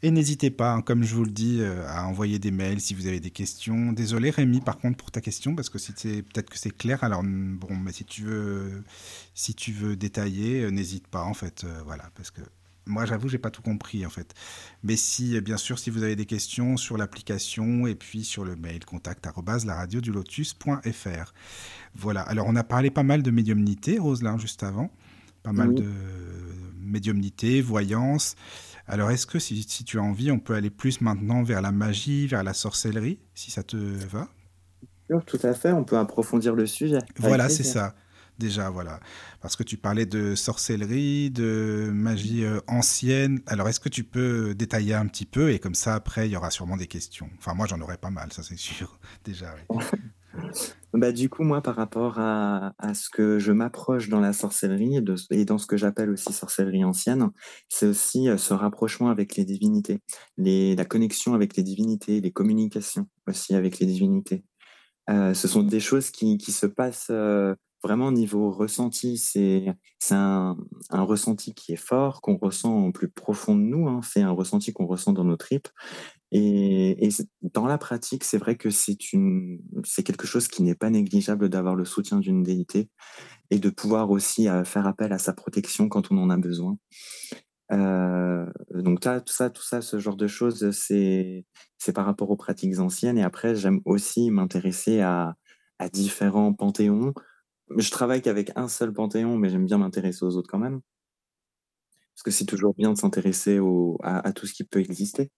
Et 0.03 0.11
n'hésitez 0.11 0.51
pas, 0.51 0.73
hein, 0.73 0.81
comme 0.81 1.03
je 1.03 1.15
vous 1.15 1.23
le 1.23 1.31
dis, 1.31 1.57
euh, 1.61 1.87
à 1.87 2.05
envoyer 2.05 2.37
des 2.37 2.51
mails 2.51 2.81
si 2.81 2.93
vous 2.93 3.07
avez 3.07 3.19
des 3.19 3.31
questions. 3.31 3.93
Désolé 3.93 4.29
Rémi, 4.29 4.59
par 4.61 4.77
contre, 4.77 4.97
pour 4.97 5.09
ta 5.11 5.21
question, 5.21 5.55
parce 5.55 5.69
que 5.69 5.79
si 5.79 5.91
peut-être 5.93 6.49
que 6.49 6.57
c'est 6.59 6.75
clair. 6.75 7.03
Alors 7.03 7.23
bon, 7.23 7.75
mais 7.75 7.93
si 7.93 8.05
tu 8.05 8.23
veux, 8.23 8.83
si 9.33 9.55
tu 9.55 9.71
veux 9.71 9.95
détailler, 9.95 10.63
euh, 10.63 10.69
n'hésite 10.69 11.07
pas 11.07 11.23
en 11.23 11.33
fait. 11.33 11.63
euh, 11.63 11.81
voilà, 11.85 12.11
parce 12.15 12.29
que 12.29 12.41
moi, 12.87 13.05
j'avoue, 13.05 13.27
j'ai 13.29 13.37
pas 13.37 13.51
tout 13.51 13.61
compris 13.61 14.05
en 14.05 14.09
fait. 14.09 14.33
Mais 14.83 14.95
si, 14.95 15.35
euh, 15.35 15.41
bien 15.41 15.57
sûr, 15.57 15.79
si 15.79 15.89
vous 15.89 16.03
avez 16.03 16.15
des 16.15 16.25
questions 16.25 16.77
sur 16.77 16.97
l'application 16.97 17.87
et 17.87 17.95
puis 17.95 18.23
sur 18.23 18.45
le 18.45 18.55
mail 18.55 18.85
contact 18.85 19.27
lotus.fr. 20.11 21.33
Voilà. 21.95 22.21
Alors, 22.21 22.47
on 22.47 22.55
a 22.55 22.63
parlé 22.63 22.89
pas 22.89 23.03
mal 23.03 23.23
de 23.23 23.31
médiumnité, 23.31 23.99
Roselin, 23.99 24.37
juste 24.37 24.63
avant. 24.63 24.91
Pas 25.43 25.53
mal 25.53 25.69
Oui. 25.69 25.75
de 25.75 25.91
médiumnité, 26.79 27.61
voyance. 27.61 28.35
Alors, 28.87 29.11
est-ce 29.11 29.27
que 29.27 29.39
si, 29.39 29.63
si 29.63 29.83
tu 29.83 29.99
as 29.99 30.03
envie, 30.03 30.31
on 30.31 30.39
peut 30.39 30.55
aller 30.55 30.69
plus 30.69 31.01
maintenant 31.01 31.43
vers 31.43 31.61
la 31.61 31.71
magie, 31.71 32.27
vers 32.27 32.43
la 32.43 32.53
sorcellerie, 32.53 33.19
si 33.33 33.51
ça 33.51 33.63
te 33.63 33.75
va? 33.77 34.29
Sûr, 35.09 35.23
Tout 35.25 35.39
à 35.43 35.53
fait, 35.53 35.71
on 35.71 35.83
peut 35.83 35.97
approfondir 35.97 36.55
le 36.55 36.65
sujet. 36.65 36.99
Voilà, 37.17 37.49
c'est 37.49 37.63
ça. 37.63 37.95
Déjà, 38.39 38.69
voilà. 38.69 38.99
Parce 39.41 39.55
que 39.55 39.63
tu 39.63 39.77
parlais 39.77 40.05
de 40.05 40.35
sorcellerie, 40.35 41.31
de 41.31 41.89
magie 41.91 42.43
euh, 42.43 42.59
ancienne. 42.67 43.41
Alors, 43.47 43.67
est-ce 43.67 43.79
que 43.79 43.89
tu 43.89 44.03
peux 44.03 44.53
détailler 44.53 44.93
un 44.93 45.07
petit 45.07 45.25
peu? 45.25 45.51
Et 45.51 45.59
comme 45.59 45.75
ça, 45.75 45.95
après, 45.95 46.27
il 46.27 46.31
y 46.31 46.35
aura 46.35 46.51
sûrement 46.51 46.77
des 46.77 46.87
questions. 46.87 47.29
Enfin, 47.39 47.53
moi, 47.55 47.65
j'en 47.65 47.81
aurai 47.81 47.97
pas 47.97 48.11
mal, 48.11 48.31
ça, 48.31 48.43
c'est 48.43 48.57
sûr. 48.57 48.99
Déjà, 49.23 49.53
oui. 49.71 49.77
Bah, 50.93 51.11
du 51.11 51.29
coup, 51.29 51.43
moi, 51.43 51.61
par 51.61 51.75
rapport 51.75 52.19
à, 52.19 52.73
à 52.77 52.93
ce 52.93 53.09
que 53.09 53.39
je 53.39 53.51
m'approche 53.51 54.07
dans 54.09 54.19
la 54.19 54.33
sorcellerie 54.33 54.97
et, 54.97 55.45
dans 55.45 55.57
ce 55.57 55.67
que 55.67 55.77
j'appelle 55.77 56.09
aussi 56.09 56.31
sorcellerie 56.31 56.83
ancienne, 56.83 57.29
c'est 57.69 57.87
aussi 57.87 58.29
euh, 58.29 58.37
ce 58.37 58.53
rapprochement 58.53 59.09
avec 59.09 59.35
les 59.35 59.45
divinités, 59.45 59.99
la 60.37 60.85
connexion 60.85 61.33
avec 61.33 61.55
les 61.57 61.63
divinités, 61.63 62.21
les 62.21 62.31
communications 62.31 63.07
aussi 63.27 63.53
avec 63.53 63.79
les 63.79 63.85
divinités. 63.85 64.43
Euh, 65.09 65.33
ce 65.33 65.47
sont 65.47 65.63
des 65.63 65.79
choses 65.79 66.09
qui, 66.09 66.37
qui 66.37 66.51
se 66.51 66.65
passent 66.65 67.11
vraiment 67.83 68.07
au 68.07 68.11
niveau 68.11 68.51
ressenti. 68.51 69.17
C'est 69.17 69.75
un, 70.11 70.57
un 70.89 71.03
ressenti 71.03 71.53
qui 71.53 71.73
est 71.73 71.75
fort, 71.77 72.21
qu'on 72.21 72.37
ressent 72.37 72.85
au 72.85 72.91
plus 72.91 73.09
profond 73.09 73.55
de 73.55 73.61
nous. 73.61 73.87
hein. 73.87 74.01
C'est 74.03 74.21
un 74.21 74.31
ressenti 74.31 74.73
qu'on 74.73 74.87
ressent 74.87 75.13
dans 75.13 75.23
nos 75.23 75.37
tripes. 75.37 75.67
Et, 76.31 77.09
dans 77.41 77.67
la 77.67 77.77
pratique, 77.77 78.23
c'est 78.23 78.37
vrai 78.37 78.57
que 78.57 78.69
c'est 78.69 78.97
quelque 78.97 80.27
chose 80.27 80.47
qui 80.47 80.61
n'est 80.63 80.75
pas 80.75 80.89
négligeable 80.89 81.49
d'avoir 81.49 81.75
le 81.75 81.85
soutien 81.85 82.19
d'une 82.19 82.43
déité 82.43 82.89
et 83.49 83.59
de 83.59 83.69
pouvoir 83.69 84.11
aussi 84.11 84.49
euh, 84.49 84.65
faire 84.65 84.87
appel 84.87 85.13
à 85.13 85.19
sa 85.19 85.33
protection 85.33 85.87
quand 85.87 86.11
on 86.11 86.17
en 86.17 86.29
a 86.29 86.37
besoin. 86.37 86.77
Euh, 87.71 88.45
donc 88.73 89.01
tout 89.01 89.33
ça, 89.33 89.49
tout 89.49 89.63
ça, 89.63 89.81
ce 89.81 89.99
genre 89.99 90.15
de 90.15 90.27
choses, 90.27 90.71
c'est 90.71 91.45
c'est 91.77 91.93
par 91.93 92.05
rapport 92.05 92.29
aux 92.29 92.37
pratiques 92.37 92.79
anciennes. 92.79 93.17
Et 93.17 93.23
après, 93.23 93.55
j'aime 93.55 93.79
aussi 93.85 94.29
m'intéresser 94.31 95.01
à, 95.01 95.35
à 95.79 95.89
différents 95.89 96.53
panthéons. 96.53 97.13
Je 97.75 97.91
travaille 97.91 98.21
qu'avec 98.21 98.51
un 98.55 98.67
seul 98.67 98.93
panthéon, 98.93 99.37
mais 99.37 99.49
j'aime 99.49 99.65
bien 99.65 99.77
m'intéresser 99.77 100.23
aux 100.23 100.35
autres 100.37 100.49
quand 100.49 100.59
même, 100.59 100.79
parce 102.15 102.23
que 102.23 102.31
c'est 102.31 102.45
toujours 102.45 102.73
bien 102.75 102.93
de 102.93 102.97
s'intéresser 102.97 103.59
à, 104.03 104.27
à 104.27 104.31
tout 104.31 104.47
ce 104.47 104.53
qui 104.53 104.63
peut 104.63 104.79
exister. 104.79 105.31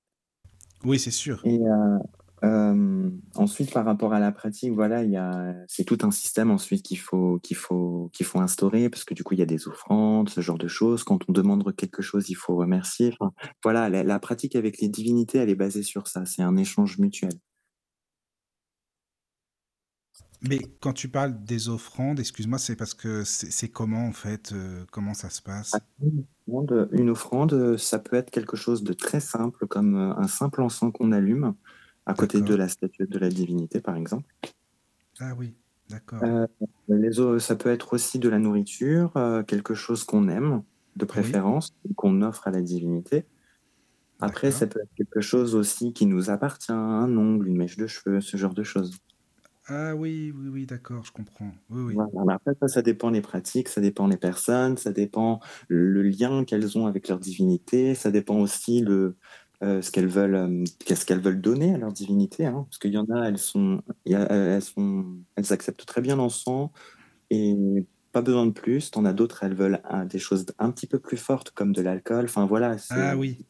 Oui, 0.86 1.00
c'est 1.00 1.12
sûr. 1.12 1.42
Et 1.44 1.60
euh, 1.60 1.98
euh, 2.46 3.10
ensuite, 3.36 3.74
par 3.74 3.84
rapport 3.84 4.14
à 4.14 4.20
la 4.20 4.32
pratique, 4.32 4.72
voilà, 4.74 5.04
il 5.04 5.12
y 5.12 5.18
a, 5.18 5.54
c'est 5.68 5.84
tout 5.84 5.98
un 6.04 6.12
système 6.12 6.52
ensuite 6.52 6.84
qu'il 6.84 7.00
faut, 7.00 7.40
qu'il 7.44 7.58
faut, 7.58 8.10
qu'il 8.14 8.26
faut 8.26 8.40
instaurer, 8.40 8.90
parce 8.90 9.04
que 9.04 9.14
du 9.14 9.24
coup, 9.24 9.34
il 9.34 9.40
y 9.40 9.44
a 9.44 9.48
des 9.48 9.68
offrandes, 9.68 10.30
ce 10.30 10.40
genre 10.40 10.58
de 10.58 10.68
choses. 10.70 11.04
Quand 11.04 11.20
on 11.28 11.34
demande 11.34 11.76
quelque 11.76 12.02
chose, 12.02 12.30
il 12.30 12.36
faut 12.36 12.56
remercier. 12.56 13.14
Enfin, 13.20 13.34
voilà, 13.64 13.90
la, 13.90 14.04
la 14.04 14.20
pratique 14.20 14.56
avec 14.56 14.80
les 14.80 14.88
divinités, 14.88 15.40
elle 15.40 15.50
est 15.50 15.56
basée 15.56 15.84
sur 15.84 16.08
ça. 16.08 16.26
C'est 16.26 16.44
un 16.44 16.56
échange 16.56 16.98
mutuel. 17.00 17.34
Mais 20.42 20.60
quand 20.80 20.94
tu 20.94 21.10
parles 21.10 21.44
des 21.44 21.68
offrandes, 21.68 22.20
excuse-moi, 22.20 22.60
c'est 22.60 22.76
parce 22.76 22.94
que 22.94 23.24
c'est 23.26 23.68
comment, 23.68 24.06
en 24.06 24.14
fait 24.14 24.54
euh, 24.54 24.86
Comment 24.92 25.14
ça 25.14 25.30
se 25.30 25.42
passe? 25.42 25.74
Une 26.02 26.24
offrande, 26.48 26.90
une 26.94 27.10
offrande, 27.10 27.78
ça 27.78 28.00
peut 28.00 28.16
être 28.16 28.32
quelque 28.32 28.56
chose 28.56 28.84
de 28.84 28.94
très 28.94 29.20
simple, 29.20 29.68
comme 29.68 29.96
euh, 29.96 30.16
un 30.16 30.28
simple 30.28 30.62
encens 30.62 30.94
qu'on 30.94 31.12
allume 31.12 31.56
à 32.06 32.14
côté 32.14 32.42
de 32.42 32.56
la 32.56 32.68
statuette 32.68 33.10
de 33.10 33.20
la 33.20 33.30
divinité, 33.30 33.82
par 33.82 33.96
exemple. 33.96 34.34
Ah 35.20 35.34
oui, 35.38 35.54
d'accord. 35.90 36.24
Euh, 36.24 36.48
les 36.88 37.12
ça 37.40 37.56
peut 37.56 37.70
être 37.70 37.94
aussi 37.94 38.20
de 38.20 38.30
la 38.30 38.40
nourriture, 38.40 39.16
euh, 39.16 39.44
quelque 39.44 39.74
chose 39.74 40.04
qu'on 40.04 40.28
aime, 40.28 40.64
de 40.96 41.06
préférence, 41.06 41.76
qu'on 41.96 42.22
offre 42.22 42.48
à 42.48 42.52
la 42.52 42.62
divinité. 42.62 43.26
Après, 44.22 44.52
ça 44.52 44.68
peut 44.68 44.82
être 44.82 44.94
quelque 44.96 45.22
chose 45.22 45.56
aussi 45.56 45.94
qui 45.94 46.06
nous 46.06 46.30
appartient, 46.30 46.72
un 46.74 47.16
ongle, 47.16 47.48
une 47.48 47.58
mèche 47.58 47.78
de 47.78 47.88
cheveux, 47.88 48.22
ce 48.22 48.38
genre 48.38 48.54
de 48.54 48.64
choses. 48.64 48.98
Ah 49.70 49.96
oui, 49.96 50.32
oui, 50.36 50.48
oui, 50.50 50.66
d'accord, 50.66 51.06
je 51.06 51.12
comprends. 51.14 51.52
Oui, 51.70 51.82
oui. 51.82 51.96
Voilà. 51.96 52.10
Mais 52.26 52.34
Après, 52.34 52.54
ça, 52.62 52.68
ça 52.68 52.82
dépend 52.82 53.10
les 53.10 53.22
pratiques, 53.22 53.68
ça 53.68 53.82
dépend 53.82 54.08
les 54.08 54.18
personnes, 54.18 54.78
ça 54.78 54.92
dépend 54.92 55.40
le 55.68 56.02
lien 56.04 56.44
qu'elles 56.46 56.78
ont 56.78 56.86
avec 56.88 57.08
leur 57.08 57.20
divinité, 57.20 57.96
ça 57.96 58.12
dépend 58.12 58.40
aussi 58.40 58.82
le, 58.82 59.18
euh, 59.64 59.82
ce 59.82 59.92
qu'elles 59.92 60.08
veulent, 60.08 60.36
euh, 60.36 60.64
qu'est-ce 60.86 61.06
qu'elles 61.06 61.20
veulent 61.22 61.42
donner 61.42 61.74
à 61.74 61.78
leur 61.78 61.92
divinité. 61.92 62.46
Hein, 62.46 62.66
parce 62.70 62.78
qu'il 62.78 62.94
y 62.94 62.98
en 62.98 63.06
a, 63.10 63.28
elles 63.28 63.38
sont, 63.40 63.82
y 64.06 64.14
a- 64.16 64.22
elles 64.32 64.62
sont, 64.62 65.20
elles 65.36 65.52
acceptent 65.54 65.86
très 65.86 66.02
bien 66.02 66.16
l'encens 66.16 66.70
et 67.32 67.56
pas 68.14 68.22
besoin 68.24 68.46
de 68.48 68.52
plus. 68.54 68.92
T'en 68.92 69.06
as 69.06 69.14
d'autres, 69.14 69.44
elles 69.44 69.56
veulent 69.56 69.82
un- 69.86 70.06
des 70.06 70.20
choses 70.20 70.46
un 70.60 70.72
petit 70.72 70.88
peu 70.88 71.00
plus 71.00 71.18
fortes 71.18 71.52
comme 71.52 71.74
de 71.74 71.82
l'alcool. 71.82 72.26
Enfin 72.26 72.46
voilà. 72.48 72.78
Ah 72.90 73.16
oui. 73.16 73.46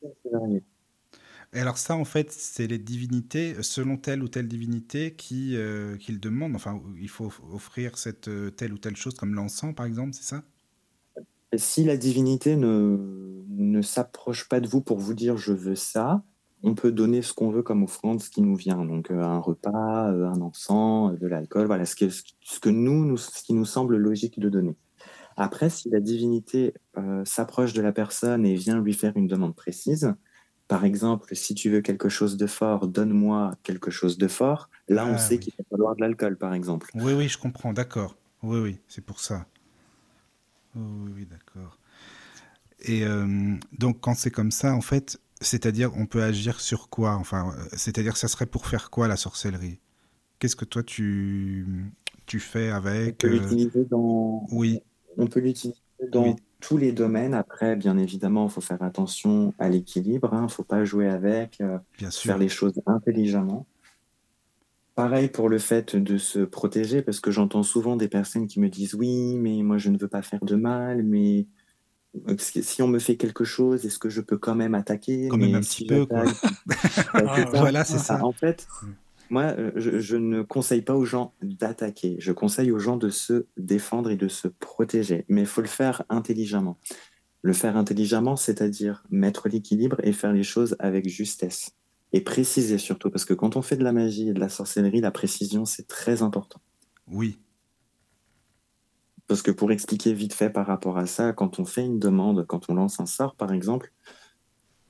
Et 1.53 1.59
alors 1.59 1.77
ça, 1.77 1.95
en 1.95 2.05
fait, 2.05 2.31
c'est 2.31 2.67
les 2.67 2.77
divinités, 2.77 3.55
selon 3.63 3.97
telle 3.97 4.21
ou 4.21 4.27
telle 4.27 4.47
divinité, 4.47 5.15
qui, 5.15 5.55
euh, 5.55 5.97
qui 5.97 6.11
le 6.11 6.19
demandent. 6.19 6.55
Enfin, 6.55 6.79
il 7.01 7.09
faut 7.09 7.31
offrir 7.51 7.97
cette 7.97 8.27
euh, 8.27 8.51
telle 8.51 8.71
ou 8.71 8.77
telle 8.77 8.95
chose, 8.95 9.15
comme 9.15 9.33
l'encens, 9.33 9.73
par 9.73 9.87
exemple, 9.87 10.13
c'est 10.13 10.23
ça? 10.23 10.43
Si 11.57 11.83
la 11.83 11.97
divinité 11.97 12.55
ne, 12.55 13.43
ne 13.47 13.81
s'approche 13.81 14.47
pas 14.47 14.59
de 14.59 14.67
vous 14.67 14.81
pour 14.81 14.99
vous 14.99 15.15
dire 15.15 15.37
je 15.37 15.51
veux 15.51 15.73
ça, 15.73 16.23
on 16.61 16.75
peut 16.75 16.91
donner 16.91 17.23
ce 17.23 17.33
qu'on 17.33 17.49
veut 17.49 17.63
comme 17.63 17.81
offrande, 17.81 18.21
ce 18.21 18.29
qui 18.29 18.41
nous 18.43 18.55
vient. 18.55 18.85
Donc 18.85 19.09
euh, 19.09 19.23
un 19.23 19.39
repas, 19.39 20.11
euh, 20.11 20.27
un 20.27 20.41
encens, 20.41 21.17
de 21.17 21.25
l'alcool, 21.25 21.65
voilà 21.65 21.85
ce 21.85 21.95
que, 21.95 22.09
ce 22.09 22.59
que 22.59 22.69
nous, 22.69 23.05
nous, 23.05 23.17
ce 23.17 23.43
qui 23.43 23.53
nous 23.53 23.65
semble 23.65 23.97
logique 23.97 24.39
de 24.39 24.49
donner. 24.49 24.75
Après, 25.35 25.69
si 25.71 25.89
la 25.89 26.01
divinité 26.01 26.73
s'approche 27.23 27.71
de 27.71 27.81
la 27.81 27.93
personne 27.93 28.45
et 28.45 28.55
vient 28.55 28.81
lui 28.81 28.93
faire 28.93 29.15
une 29.15 29.27
demande 29.27 29.55
précise, 29.55 30.13
par 30.69 30.85
exemple, 30.85 31.35
si 31.35 31.55
tu 31.55 31.69
veux 31.69 31.81
quelque 31.81 32.07
chose 32.09 32.37
de 32.37 32.47
fort, 32.47 32.87
donne-moi 32.87 33.55
quelque 33.63 33.91
chose 33.91 34.17
de 34.17 34.29
fort. 34.29 34.69
Là, 34.87 35.05
on 35.05 35.15
Ah, 35.15 35.17
sait 35.17 35.35
oui. 35.35 35.39
qu'il 35.41 35.53
va 35.57 35.65
falloir 35.69 35.95
de 35.95 36.01
l'alcool, 36.01 36.37
par 36.37 36.53
exemple. 36.53 36.91
Oui, 36.93 37.13
oui, 37.13 37.27
je 37.27 37.37
comprends, 37.37 37.73
d'accord. 37.73 38.15
Oui, 38.43 38.59
oui, 38.59 38.79
c'est 38.87 39.03
pour 39.03 39.19
ça. 39.19 39.47
Oui, 40.75 41.11
oui, 41.15 41.25
d'accord. 41.25 41.77
Et 42.81 43.03
euh, 43.03 43.55
donc, 43.77 43.99
quand 43.99 44.13
c'est 44.15 44.31
comme 44.31 44.51
ça, 44.51 44.73
en 44.75 44.81
fait, 44.81 45.19
c'est-à-dire, 45.41 45.91
on 45.97 46.05
peut 46.05 46.23
agir 46.23 46.59
sur 46.61 46.89
quoi? 46.89 47.15
Enfin, 47.15 47.53
euh, 47.57 47.63
c'est-à-dire, 47.73 48.15
ça 48.17 48.27
serait 48.27 48.45
pour 48.45 48.67
faire 48.67 48.89
quoi 48.89 49.07
la 49.07 49.17
sorcellerie? 49.17 49.79
Qu'est-ce 50.39 50.55
que 50.55 50.65
toi, 50.65 50.83
tu, 50.83 51.91
tu 52.27 52.39
fais 52.39 52.71
On 52.71 52.75
avec 52.75 53.17
peut 53.17 53.27
euh, 53.27 53.31
l'utiliser 53.31 53.85
dans, 53.85 54.45
Oui, 54.51 54.79
On 55.17 55.27
peut 55.27 55.39
l'utiliser 55.41 55.79
dans 56.11 56.23
Oui. 56.23 56.35
Tous 56.61 56.77
les 56.77 56.91
domaines. 56.91 57.33
Après, 57.33 57.75
bien 57.75 57.97
évidemment, 57.97 58.47
il 58.47 58.51
faut 58.51 58.61
faire 58.61 58.81
attention 58.81 59.53
à 59.59 59.69
l'équilibre. 59.69 60.29
Il 60.33 60.43
ne 60.43 60.47
faut 60.47 60.63
pas 60.63 60.83
jouer 60.85 61.07
avec, 61.07 61.61
euh, 61.61 61.77
bien 61.97 62.11
faire 62.11 62.11
sûr. 62.11 62.37
les 62.37 62.49
choses 62.49 62.73
intelligemment. 62.85 63.65
pareil 64.95 65.29
pour 65.29 65.47
le 65.47 65.59
fait 65.59 65.95
de 65.95 66.17
se 66.17 66.39
protéger, 66.39 67.01
parce 67.01 67.19
que 67.21 67.31
j'entends 67.31 67.63
souvent 67.63 67.95
des 67.95 68.09
personnes 68.09 68.47
qui 68.47 68.59
me 68.59 68.67
disent 68.67 68.95
oui, 68.95 69.37
mais 69.37 69.63
moi 69.63 69.77
je 69.77 69.89
ne 69.89 69.97
veux 69.97 70.09
pas 70.09 70.21
faire 70.21 70.43
de 70.43 70.55
mal, 70.55 71.03
mais 71.03 71.47
euh, 72.27 72.35
si 72.37 72.81
on 72.81 72.87
me 72.87 72.99
fait 72.99 73.15
quelque 73.15 73.43
chose, 73.43 73.85
est-ce 73.85 73.99
que 73.99 74.09
je 74.09 74.19
peux 74.19 74.37
quand 74.37 74.55
même 74.55 74.75
attaquer? 74.75 75.27
Quand 75.29 75.37
même 75.37 75.55
un 75.55 75.61
petit 75.61 75.85
peu, 75.85 76.05
quoi. 76.05 76.23
voilà, 77.53 77.85
c'est 77.85 77.99
ça. 77.99 78.23
En 78.25 78.31
fait, 78.31 78.67
mm. 78.81 78.87
Moi, 79.29 79.43
euh, 79.57 79.71
je, 79.75 80.17
ne 80.17 80.41
conseille 80.41 80.81
pas 80.81 80.95
aux 80.95 81.05
gens 81.05 81.33
d'attaquer. 81.41 82.15
Je 82.19 82.31
conseille 82.31 82.71
aux 82.71 82.79
gens 82.79 82.97
de 82.97 83.09
se 83.09 83.45
défendre 83.57 84.09
et 84.09 84.17
de 84.17 84.27
se 84.27 84.47
protéger. 84.47 85.25
Mais 85.29 85.41
il 85.41 85.47
faut 85.47 85.61
le 85.61 85.67
faire 85.67 86.03
intelligemment. 86.09 86.79
Le 87.41 87.53
faire 87.53 87.77
intelligemment, 87.77 88.35
c'est-à-dire 88.35 89.03
mettre 89.09 89.47
l'équilibre 89.47 89.97
et 90.03 90.11
faire 90.11 90.33
les 90.33 90.43
choses 90.43 90.75
avec 90.79 91.07
justesse. 91.07 91.71
Et 92.11 92.21
préciser 92.21 92.79
surtout, 92.79 93.11
parce 93.11 93.23
que 93.23 93.35
quand 93.35 93.55
on 93.55 93.61
fait 93.61 93.77
de 93.77 93.83
la 93.83 93.91
magie 93.91 94.29
et 94.29 94.33
de 94.33 94.39
la 94.39 94.49
sorcellerie, 94.49 94.99
la 94.99 95.11
précision, 95.11 95.65
c'est 95.65 95.87
très 95.87 96.23
important. 96.23 96.59
Oui. 97.07 97.39
Parce 99.27 99.43
que 99.43 99.51
pour 99.51 99.71
expliquer 99.71 100.13
vite 100.13 100.33
fait 100.33 100.49
par 100.49 100.65
rapport 100.65 100.97
à 100.97 101.05
ça, 101.05 101.33
quand 101.33 101.59
on 101.59 101.65
fait 101.65 101.85
une 101.85 101.99
demande, 101.99 102.47
quand 102.47 102.69
on 102.69 102.73
lance 102.73 102.99
un 102.99 103.05
sort, 103.05 103.35
par 103.35 103.53
exemple, 103.53 103.93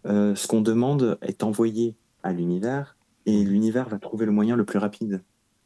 euh, 0.05 0.33
ce 0.33 0.47
qu'on 0.47 0.61
demande 0.61 1.17
est 1.21 1.43
envoyé 1.43 1.97
à 2.23 2.31
l'univers 2.31 2.95
et 3.25 3.43
l'univers 3.43 3.89
va 3.89 3.99
trouver 3.99 4.25
le 4.25 4.31
moyen 4.31 4.55
le 4.55 4.65
plus 4.65 4.79
rapide 4.79 5.23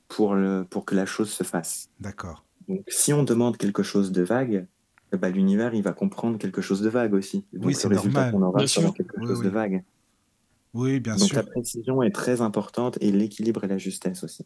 pour, 0.08 0.36
le, 0.36 0.66
pour 0.70 0.86
que 0.86 0.96
la 0.96 1.06
chose 1.06 1.30
se 1.30 1.44
fasse. 1.44 1.90
D'accord. 2.00 2.44
Donc, 2.68 2.84
si 2.88 3.14
on 3.14 3.24
demande 3.24 3.58
quelque 3.58 3.84
chose 3.84 4.12
de 4.12 4.22
vague, 4.22 4.68
eh 5.12 5.18
ben, 5.18 5.30
l'univers 5.30 5.74
il 5.74 5.84
va 5.84 5.94
comprendre 5.94 6.38
quelque 6.38 6.62
chose 6.62 6.82
de 6.82 6.90
vague 6.90 7.14
aussi. 7.14 7.46
Donc, 7.54 7.66
oui, 7.66 7.76
c'est 7.76 7.90
normal. 7.90 8.34
On 8.36 8.42
aura 8.42 8.66
quelque 8.66 9.26
chose 9.26 9.42
de 9.42 9.50
vague. 9.50 9.84
Oui, 10.74 11.00
bien 11.00 11.18
sûr. 11.18 11.28
Donc 11.28 11.46
la 11.46 11.52
précision 11.52 12.02
est 12.02 12.12
très 12.12 12.42
importante 12.42 12.98
et 13.00 13.12
l'équilibre 13.12 13.64
et 13.64 13.68
la 13.68 13.78
justesse 13.78 14.24
aussi. 14.24 14.46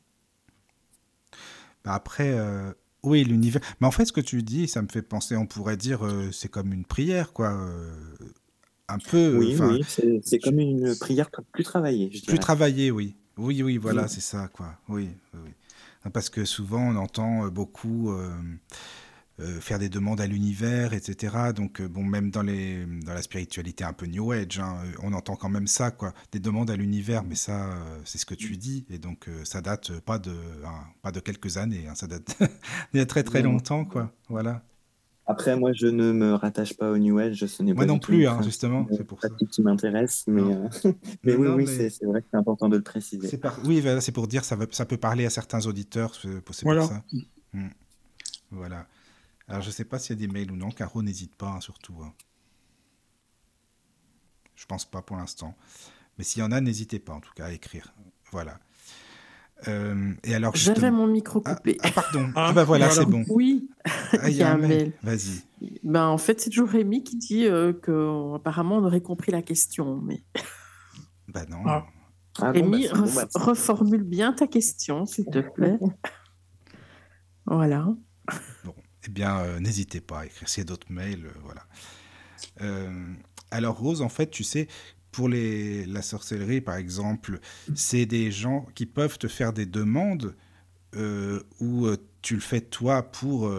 Bah, 1.86 1.94
après, 1.94 2.34
euh, 2.38 2.74
oui, 3.04 3.24
l'univers. 3.24 3.62
Mais 3.80 3.88
en 3.88 3.92
fait, 3.92 4.06
ce 4.06 4.12
que 4.12 4.22
tu 4.22 4.44
dis, 4.44 4.68
ça 4.68 4.82
me 4.82 4.90
fait 4.90 5.02
penser, 5.02 5.38
on 5.38 5.46
pourrait 5.46 5.78
dire, 5.78 6.06
euh, 6.06 6.32
c'est 6.34 6.50
comme 6.50 6.74
une 6.74 6.86
prière, 6.86 7.32
quoi. 7.32 7.54
Euh, 7.54 7.94
un 8.88 8.98
peu. 8.98 9.38
Oui, 9.38 9.56
oui, 9.60 10.22
c'est 10.24 10.40
comme 10.40 10.60
une 10.60 10.96
prière 10.96 11.30
plus 11.52 11.64
travaillée. 11.64 12.10
Je 12.14 12.26
plus 12.26 12.40
travaillée, 12.40 12.92
oui. 12.92 13.16
Oui, 13.38 13.62
oui, 13.62 13.78
voilà, 13.78 14.08
c'est 14.08 14.22
ça, 14.22 14.48
quoi. 14.48 14.74
Oui, 14.90 15.10
oui. 15.34 15.52
Parce 16.14 16.30
que 16.30 16.46
souvent, 16.46 16.82
on 16.82 16.96
entend 16.96 17.48
beaucoup 17.48 18.14
euh, 19.40 19.62
faire 19.62 19.78
des 19.78 19.88
demandes 19.88 20.20
à 20.20 20.26
l'univers, 20.26 20.94
etc. 20.94 21.52
Donc, 21.56 21.80
euh, 21.80 21.88
bon, 21.88 22.04
même 22.04 22.32
dans, 22.32 22.42
les, 22.42 22.88
dans 23.06 23.14
la 23.14 23.22
spiritualité 23.22 23.84
un 23.84 23.94
peu 23.94 24.08
New 24.08 24.32
Age, 24.32 24.58
hein, 24.58 24.80
euh, 24.84 24.92
on 25.04 25.14
entend 25.14 25.36
quand 25.36 25.50
même 25.50 25.68
ça, 25.68 25.92
quoi. 25.92 26.12
Des 26.32 26.40
demandes 26.40 26.72
à 26.72 26.76
l'univers, 26.76 27.24
mais 27.24 27.36
ça, 27.36 27.70
c'est 28.04 28.18
ce 28.18 28.26
que 28.26 28.34
tu 28.34 28.58
dis. 28.58 28.88
Et 28.90 28.98
donc, 28.98 29.30
ça 29.44 29.62
date 29.62 30.00
pas 30.00 30.18
de, 30.18 30.36
hein, 30.66 30.86
pas 31.04 31.12
de 31.12 31.20
quelques 31.20 31.58
années, 31.58 31.86
hein, 31.88 31.94
ça 31.94 32.08
date 32.08 32.36
d'il 32.94 33.00
y 33.00 33.00
a 33.00 33.06
très 33.06 33.24
très 33.24 33.44
longtemps, 33.44 33.86
quoi. 33.86 34.12
Voilà. 34.28 34.64
Après, 35.30 35.58
moi, 35.58 35.74
je 35.74 35.88
ne 35.88 36.14
me 36.14 36.34
rattache 36.34 36.74
pas 36.74 36.90
au 36.90 36.98
New 36.98 37.20
Age. 37.20 37.46
Ce 37.46 37.62
n'est 37.62 37.74
moi 37.74 37.86
non 37.86 38.00
plus, 38.00 38.28
hein, 38.28 38.42
justement. 38.44 38.88
C'est 38.90 39.04
pour 39.04 39.22
ça. 39.22 39.28
qui 39.52 39.62
m'intéresse, 39.62 40.24
mais, 40.28 40.42
mais, 41.24 41.36
oui, 41.36 41.48
oui, 41.50 41.68
c'est 41.68 42.06
vrai 42.06 42.22
que 42.22 42.28
c'est 42.32 42.38
important 42.38 42.70
de 42.70 42.78
le 42.78 42.84
préciser. 42.84 43.40
Oui, 43.66 43.84
c'est 44.00 44.14
pour 44.14 44.28
dire 44.28 44.46
ça, 44.46 44.58
ça 44.72 44.86
peut 44.86 44.98
parler 44.98 45.26
à 45.26 45.30
certains 45.30 45.66
auditeurs. 45.66 46.16
C'est 46.16 46.42
pour 46.42 46.56
ça. 46.56 47.04
Hmm. 47.54 47.68
Voilà. 48.52 48.88
Alors, 49.50 49.62
je 49.62 49.68
ne 49.68 49.74
sais 49.74 49.86
pas 49.86 50.00
s'il 50.00 50.20
y 50.20 50.24
a 50.24 50.28
des 50.28 50.32
mails 50.32 50.52
ou 50.52 50.56
non. 50.56 50.70
Caro, 50.72 51.02
n'hésite 51.02 51.36
pas, 51.36 51.50
hein, 51.50 51.62
surtout. 51.62 51.96
Hein. 52.02 52.14
Je 54.56 54.66
pense 54.66 54.86
pas 54.86 55.02
pour 55.02 55.18
l'instant. 55.18 55.56
Mais 56.18 56.24
s'il 56.24 56.42
y 56.42 56.44
en 56.44 56.52
a, 56.52 56.62
n'hésitez 56.62 57.00
pas, 57.00 57.14
en 57.14 57.20
tout 57.20 57.34
cas, 57.36 57.46
à 57.46 57.52
écrire. 57.52 57.94
Voilà. 58.32 58.60
Euh, 59.68 60.14
et 60.24 60.36
alors, 60.36 60.56
J'avais 60.56 60.92
mon 60.92 61.08
micro 61.08 61.42
ah, 61.46 61.56
coupé. 61.56 61.78
Ah, 61.82 61.92
pardon. 61.92 62.32
Ah, 62.36 62.54
bah 62.54 62.64
voilà, 62.64 62.90
c'est 62.90 63.06
bon. 63.06 63.24
Oui, 63.30 63.70
ah, 64.14 64.30
il 64.30 64.36
y, 64.36 64.44
a 64.44 64.54
un 64.54 64.58
mail. 64.58 64.94
Vas-y. 65.04 65.44
Ben, 65.84 66.08
en 66.08 66.18
fait, 66.18 66.40
c'est 66.40 66.50
toujours 66.50 66.70
Rémi 66.70 67.04
qui 67.04 67.18
dit 67.18 67.46
euh, 67.46 67.74
qu'apparemment, 67.74 68.78
on 68.78 68.84
aurait 68.86 69.02
compris 69.02 69.32
la 69.32 69.42
question. 69.42 70.02
Mais... 70.02 70.24
Bah 71.30 71.46
non. 71.50 71.62
Rémi, 72.40 72.88
bah, 72.88 73.04
bah, 73.16 73.28
reformule 73.34 74.04
bien 74.04 74.32
ta 74.32 74.48
question, 74.48 75.06
s'il 75.06 75.26
te 75.26 75.40
plaît. 75.40 75.78
voilà. 77.46 77.88
Bon 78.64 78.74
eh 79.08 79.12
bien, 79.12 79.40
euh, 79.40 79.60
n'hésitez 79.60 80.02
pas 80.02 80.20
à 80.20 80.26
écrire. 80.26 80.50
S'il 80.50 80.62
y 80.62 80.66
a 80.66 80.66
d'autres 80.66 80.92
mails, 80.92 81.26
euh, 81.26 81.40
voilà. 81.44 81.66
Euh, 82.62 83.14
alors, 83.52 83.78
Rose, 83.78 84.02
en 84.02 84.10
fait, 84.10 84.30
tu 84.30 84.44
sais, 84.44 84.68
pour 85.12 85.30
les, 85.30 85.86
la 85.86 86.02
sorcellerie, 86.02 86.62
par 86.62 86.76
exemple, 86.76 87.40
c'est 87.74 88.06
des 88.06 88.32
gens 88.32 88.68
qui 88.76 88.86
peuvent 88.86 89.18
te 89.18 89.28
faire 89.28 89.54
des 89.54 89.66
demandes 89.66 90.36
ou 91.60 91.88
tu 92.28 92.34
le 92.34 92.42
fais 92.42 92.60
toi 92.60 93.04
pour, 93.04 93.50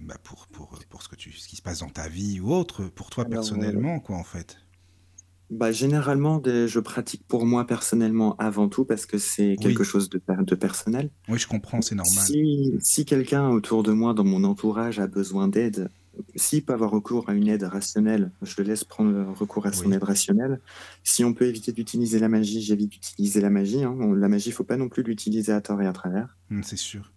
bah, 0.00 0.16
pour, 0.24 0.48
pour, 0.48 0.80
pour, 0.88 1.02
ce, 1.04 1.08
que 1.08 1.14
tu, 1.14 1.30
ce 1.30 1.46
qui 1.46 1.54
se 1.54 1.62
passe 1.62 1.78
dans 1.78 1.88
ta 1.88 2.08
vie 2.08 2.40
ou 2.40 2.52
autre, 2.52 2.82
pour 2.88 3.08
toi 3.08 3.24
personnellement, 3.24 4.00
quoi, 4.00 4.16
en 4.16 4.24
fait 4.24 4.58
bah, 5.48 5.70
généralement, 5.70 6.42
je 6.44 6.80
pratique 6.80 7.22
pour 7.28 7.46
moi 7.46 7.68
personnellement 7.68 8.34
avant 8.38 8.68
tout 8.68 8.84
parce 8.84 9.06
que 9.06 9.18
c'est 9.18 9.56
quelque 9.60 9.84
chose 9.84 10.08
de, 10.08 10.20
de, 10.40 10.54
personnel. 10.56 11.10
Oui, 11.28 11.38
je 11.38 11.46
comprends, 11.46 11.82
c'est 11.82 11.94
normal. 11.94 12.24
Si, 12.24 12.72
si 12.80 13.04
quelqu'un 13.04 13.48
autour 13.50 13.84
de 13.84 13.92
moi, 13.92 14.12
dans 14.12 14.24
mon 14.24 14.42
entourage, 14.42 14.98
a 14.98 15.06
besoin 15.06 15.46
d'aide, 15.46 15.88
s'il 16.34 16.64
peut 16.64 16.72
avoir 16.72 16.90
recours 16.90 17.28
à 17.28 17.34
une 17.34 17.46
aide 17.46 17.62
rationnelle, 17.62 18.32
je 18.42 18.54
le 18.58 18.64
laisse 18.64 18.82
prendre 18.82 19.32
recours 19.38 19.66
à 19.66 19.72
son 19.72 19.92
aide 19.92 20.02
rationnelle. 20.02 20.58
Si 21.04 21.22
on 21.22 21.32
peut 21.32 21.46
éviter 21.46 21.70
d'utiliser 21.70 22.18
la 22.18 22.28
magie, 22.28 22.60
j'évite 22.60 22.90
d'utiliser 22.90 23.40
la 23.40 23.50
magie. 23.50 23.84
Hein. 23.84 23.96
La 24.16 24.28
magie, 24.28 24.48
il 24.48 24.52
ne 24.52 24.56
faut 24.56 24.64
pas 24.64 24.78
non 24.78 24.88
plus 24.88 25.04
l'utiliser 25.04 25.52
à 25.52 25.60
tort 25.60 25.80
et 25.80 25.86
à 25.86 25.92
travers. 25.92 26.36
Mmh, 26.50 26.62
c'est 26.64 26.78
sûr. 26.78 27.12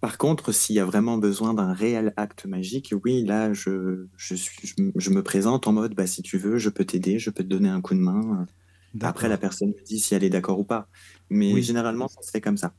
Par 0.00 0.16
contre, 0.16 0.52
s'il 0.52 0.76
y 0.76 0.80
a 0.80 0.84
vraiment 0.84 1.18
besoin 1.18 1.54
d'un 1.54 1.72
réel 1.72 2.12
acte 2.16 2.46
magique, 2.46 2.94
oui, 3.04 3.24
là, 3.24 3.52
je, 3.52 4.06
je, 4.16 4.34
suis, 4.34 4.74
je, 4.94 5.10
me 5.10 5.22
présente 5.22 5.66
en 5.66 5.72
mode, 5.72 5.94
bah, 5.94 6.06
si 6.06 6.22
tu 6.22 6.38
veux, 6.38 6.56
je 6.56 6.68
peux 6.68 6.84
t'aider, 6.84 7.18
je 7.18 7.30
peux 7.30 7.42
te 7.42 7.48
donner 7.48 7.68
un 7.68 7.80
coup 7.80 7.94
de 7.94 8.00
main. 8.00 8.46
Après, 9.00 9.28
la 9.28 9.38
personne 9.38 9.70
me 9.70 9.84
dit 9.84 9.98
si 9.98 10.14
elle 10.14 10.24
est 10.24 10.30
d'accord 10.30 10.60
ou 10.60 10.64
pas. 10.64 10.88
Mais 11.30 11.60
généralement, 11.62 12.08
ça 12.08 12.22
se 12.22 12.30
fait 12.30 12.40
comme 12.40 12.56
ça. 12.56 12.74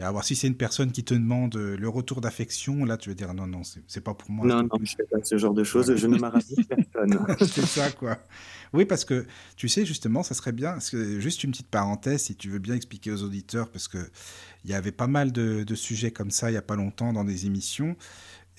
Et 0.00 0.02
alors, 0.02 0.24
si 0.24 0.34
c'est 0.34 0.46
une 0.46 0.56
personne 0.56 0.92
qui 0.92 1.04
te 1.04 1.12
demande 1.12 1.56
euh, 1.56 1.76
le 1.76 1.88
retour 1.90 2.22
d'affection, 2.22 2.86
là, 2.86 2.96
tu 2.96 3.10
veux 3.10 3.14
dire 3.14 3.34
non, 3.34 3.46
non, 3.46 3.60
c'est 3.86 4.00
pas 4.00 4.14
pour 4.14 4.30
moi. 4.30 4.46
Non, 4.46 4.62
non, 4.62 4.78
je 4.82 4.96
fais 4.96 5.04
pas 5.04 5.18
ce 5.22 5.36
genre 5.36 5.52
de 5.52 5.62
choses. 5.62 5.94
Je 5.94 6.06
ne 6.06 6.16
m'arrache 6.16 6.44
personne. 6.66 7.26
c'est 7.40 7.66
ça, 7.66 7.90
quoi. 7.90 8.16
Oui, 8.72 8.86
parce 8.86 9.04
que 9.04 9.26
tu 9.56 9.68
sais, 9.68 9.84
justement, 9.84 10.22
ça 10.22 10.32
serait 10.32 10.52
bien. 10.52 10.78
juste 11.18 11.44
une 11.44 11.50
petite 11.50 11.68
parenthèse, 11.68 12.22
si 12.22 12.34
tu 12.34 12.48
veux 12.48 12.58
bien 12.58 12.74
expliquer 12.76 13.10
aux 13.12 13.22
auditeurs, 13.22 13.68
parce 13.68 13.88
que 13.88 13.98
il 14.64 14.70
y 14.70 14.74
avait 14.74 14.92
pas 14.92 15.06
mal 15.06 15.32
de, 15.32 15.64
de, 15.64 15.74
sujets 15.74 16.10
comme 16.10 16.30
ça 16.30 16.50
il 16.50 16.54
y 16.54 16.58
a 16.58 16.62
pas 16.62 16.76
longtemps 16.76 17.12
dans 17.12 17.24
des 17.24 17.46
émissions. 17.46 17.96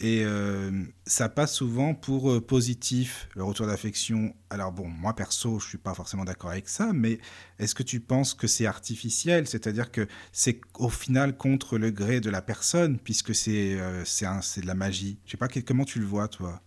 Et 0.03 0.23
euh, 0.25 0.71
ça 1.05 1.29
passe 1.29 1.53
souvent 1.53 1.93
pour 1.93 2.31
euh, 2.31 2.41
positif, 2.41 3.29
le 3.35 3.43
retour 3.43 3.67
d'affection. 3.67 4.33
Alors 4.49 4.71
bon, 4.71 4.87
moi 4.87 5.15
perso, 5.15 5.59
je 5.59 5.67
suis 5.67 5.77
pas 5.77 5.93
forcément 5.93 6.25
d'accord 6.25 6.49
avec 6.49 6.69
ça, 6.69 6.91
mais 6.91 7.19
est-ce 7.59 7.75
que 7.75 7.83
tu 7.83 7.99
penses 7.99 8.33
que 8.33 8.47
c'est 8.47 8.65
artificiel? 8.65 9.45
C'est-à-dire 9.45 9.91
que 9.91 10.07
c'est 10.31 10.59
au 10.79 10.89
final 10.89 11.37
contre 11.37 11.77
le 11.77 11.91
gré 11.91 12.19
de 12.19 12.31
la 12.31 12.41
personne, 12.41 12.97
puisque 12.97 13.35
c'est 13.35 13.79
euh, 13.79 14.03
c'est 14.03 14.61
de 14.61 14.65
la 14.65 14.73
magie. 14.73 15.19
Je 15.25 15.31
sais 15.31 15.37
pas 15.37 15.47
comment 15.47 15.85
tu 15.85 15.99
le 15.99 16.05
vois, 16.05 16.27
toi? 16.27 16.63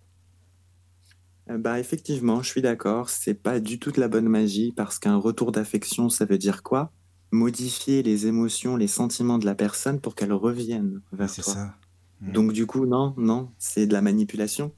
Bah 1.48 1.80
effectivement, 1.80 2.40
je 2.40 2.48
suis 2.48 2.62
d'accord. 2.62 3.10
C'est 3.10 3.34
pas 3.34 3.58
du 3.58 3.80
tout 3.80 3.90
de 3.90 4.00
la 4.00 4.06
bonne 4.06 4.28
magie 4.28 4.72
parce 4.76 5.00
qu'un 5.00 5.16
retour 5.16 5.50
d'affection, 5.50 6.08
ça 6.08 6.24
veut 6.24 6.38
dire 6.38 6.62
quoi? 6.62 6.92
Modifier 7.32 8.04
les 8.04 8.28
émotions, 8.28 8.76
les 8.76 8.86
sentiments 8.86 9.38
de 9.38 9.44
la 9.44 9.56
personne 9.56 10.00
pour 10.00 10.14
qu'elle 10.14 10.32
revienne 10.32 11.02
vers 11.12 11.26
toi. 11.26 11.42
C'est 11.44 11.50
ça. 11.50 11.74
Mm. 12.24 12.32
Donc 12.32 12.52
du 12.52 12.66
coup, 12.66 12.86
non, 12.86 13.14
non, 13.16 13.50
c'est 13.58 13.86
de 13.86 13.92
la 13.92 14.02
manipulation. 14.02 14.72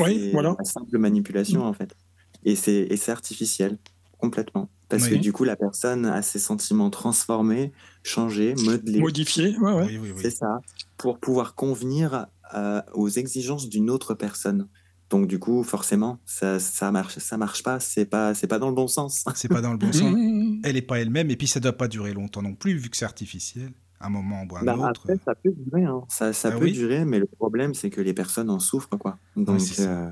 Oui, 0.00 0.30
voilà. 0.32 0.56
Une 0.58 0.64
simple 0.64 0.98
manipulation 0.98 1.64
mm. 1.64 1.68
en 1.68 1.72
fait. 1.72 1.96
Et 2.44 2.56
c'est 2.56 3.08
artificiel, 3.08 3.78
complètement. 4.18 4.68
Parce 4.88 5.08
que 5.08 5.14
du 5.14 5.32
coup, 5.32 5.44
la 5.44 5.56
personne 5.56 6.06
a 6.06 6.22
ses 6.22 6.38
sentiments 6.38 6.90
transformés, 6.90 7.72
changés, 8.02 8.54
modelés. 8.64 9.00
Modifiés, 9.00 9.56
ouais, 9.58 9.72
ouais. 9.72 10.00
c'est 10.20 10.30
ça. 10.30 10.60
Pour 10.96 11.18
pouvoir 11.18 11.54
convenir 11.54 12.26
euh, 12.54 12.82
aux 12.92 13.08
exigences 13.08 13.68
d'une 13.68 13.90
autre 13.90 14.14
personne. 14.14 14.68
Donc 15.10 15.26
du 15.26 15.38
coup, 15.38 15.62
forcément, 15.64 16.20
ça, 16.26 16.58
ça 16.60 16.92
marche, 16.92 17.18
ça 17.18 17.36
marche 17.38 17.62
pas. 17.62 17.80
C'est 17.80 18.04
pas, 18.04 18.34
c'est 18.34 18.46
pas 18.46 18.58
dans 18.58 18.68
le 18.68 18.74
bon 18.74 18.86
sens. 18.86 19.24
C'est 19.34 19.48
pas 19.48 19.62
dans 19.62 19.72
le 19.72 19.78
bon 19.78 19.92
sens. 19.92 20.14
Elle 20.62 20.76
est 20.76 20.82
pas 20.82 21.00
elle-même, 21.00 21.30
et 21.30 21.36
puis 21.36 21.46
ça 21.46 21.60
doit 21.60 21.76
pas 21.76 21.88
durer 21.88 22.12
longtemps 22.12 22.42
non 22.42 22.54
plus, 22.54 22.76
vu 22.76 22.90
que 22.90 22.96
c'est 22.96 23.04
artificiel 23.06 23.72
un 24.04 24.10
moment 24.10 24.46
ou 24.50 24.56
un 24.56 24.62
bah, 24.62 24.76
autre. 24.76 25.02
Après, 25.02 25.18
ça 25.24 25.34
peut 25.34 25.52
durer, 25.52 25.84
hein. 25.84 26.04
ça, 26.08 26.32
ça 26.32 26.50
ah 26.54 26.58
peut 26.58 26.70
durer, 26.70 27.04
mais 27.04 27.18
le 27.18 27.26
problème, 27.26 27.74
c'est 27.74 27.90
que 27.90 28.00
les 28.00 28.14
personnes 28.14 28.50
en 28.50 28.58
souffrent, 28.58 28.96
quoi. 28.98 29.18
Donc, 29.36 29.60
euh, 29.78 30.10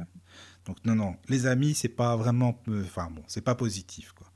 Donc 0.67 0.77
non, 0.85 0.95
non, 0.95 1.15
les 1.29 1.47
amis, 1.47 1.75
c'est 1.75 1.89
pas 1.89 2.17
vraiment, 2.17 2.59
euh, 2.69 2.83
enfin 2.85 3.09
bon, 3.15 3.23
c'est 3.27 3.45
pas 3.45 3.55
positif, 3.55 4.13
quoi. 4.13 4.27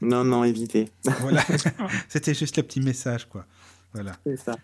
Non, 0.00 0.24
non, 0.24 0.44
évitez. 0.44 0.90
Voilà, 1.20 1.42
c'était 2.08 2.34
juste 2.34 2.56
le 2.56 2.62
petit 2.62 2.80
message, 2.80 3.28
quoi. 3.28 3.46
Voilà. 3.92 4.12
C'est 4.24 4.36
ça. 4.36 4.56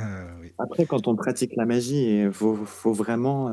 Euh, 0.00 0.48
Après, 0.58 0.86
quand 0.86 1.06
on 1.06 1.14
pratique 1.14 1.54
la 1.54 1.66
magie, 1.66 2.18
il 2.22 2.32
faut, 2.32 2.56
faut, 2.56 2.92
vraiment 2.92 3.48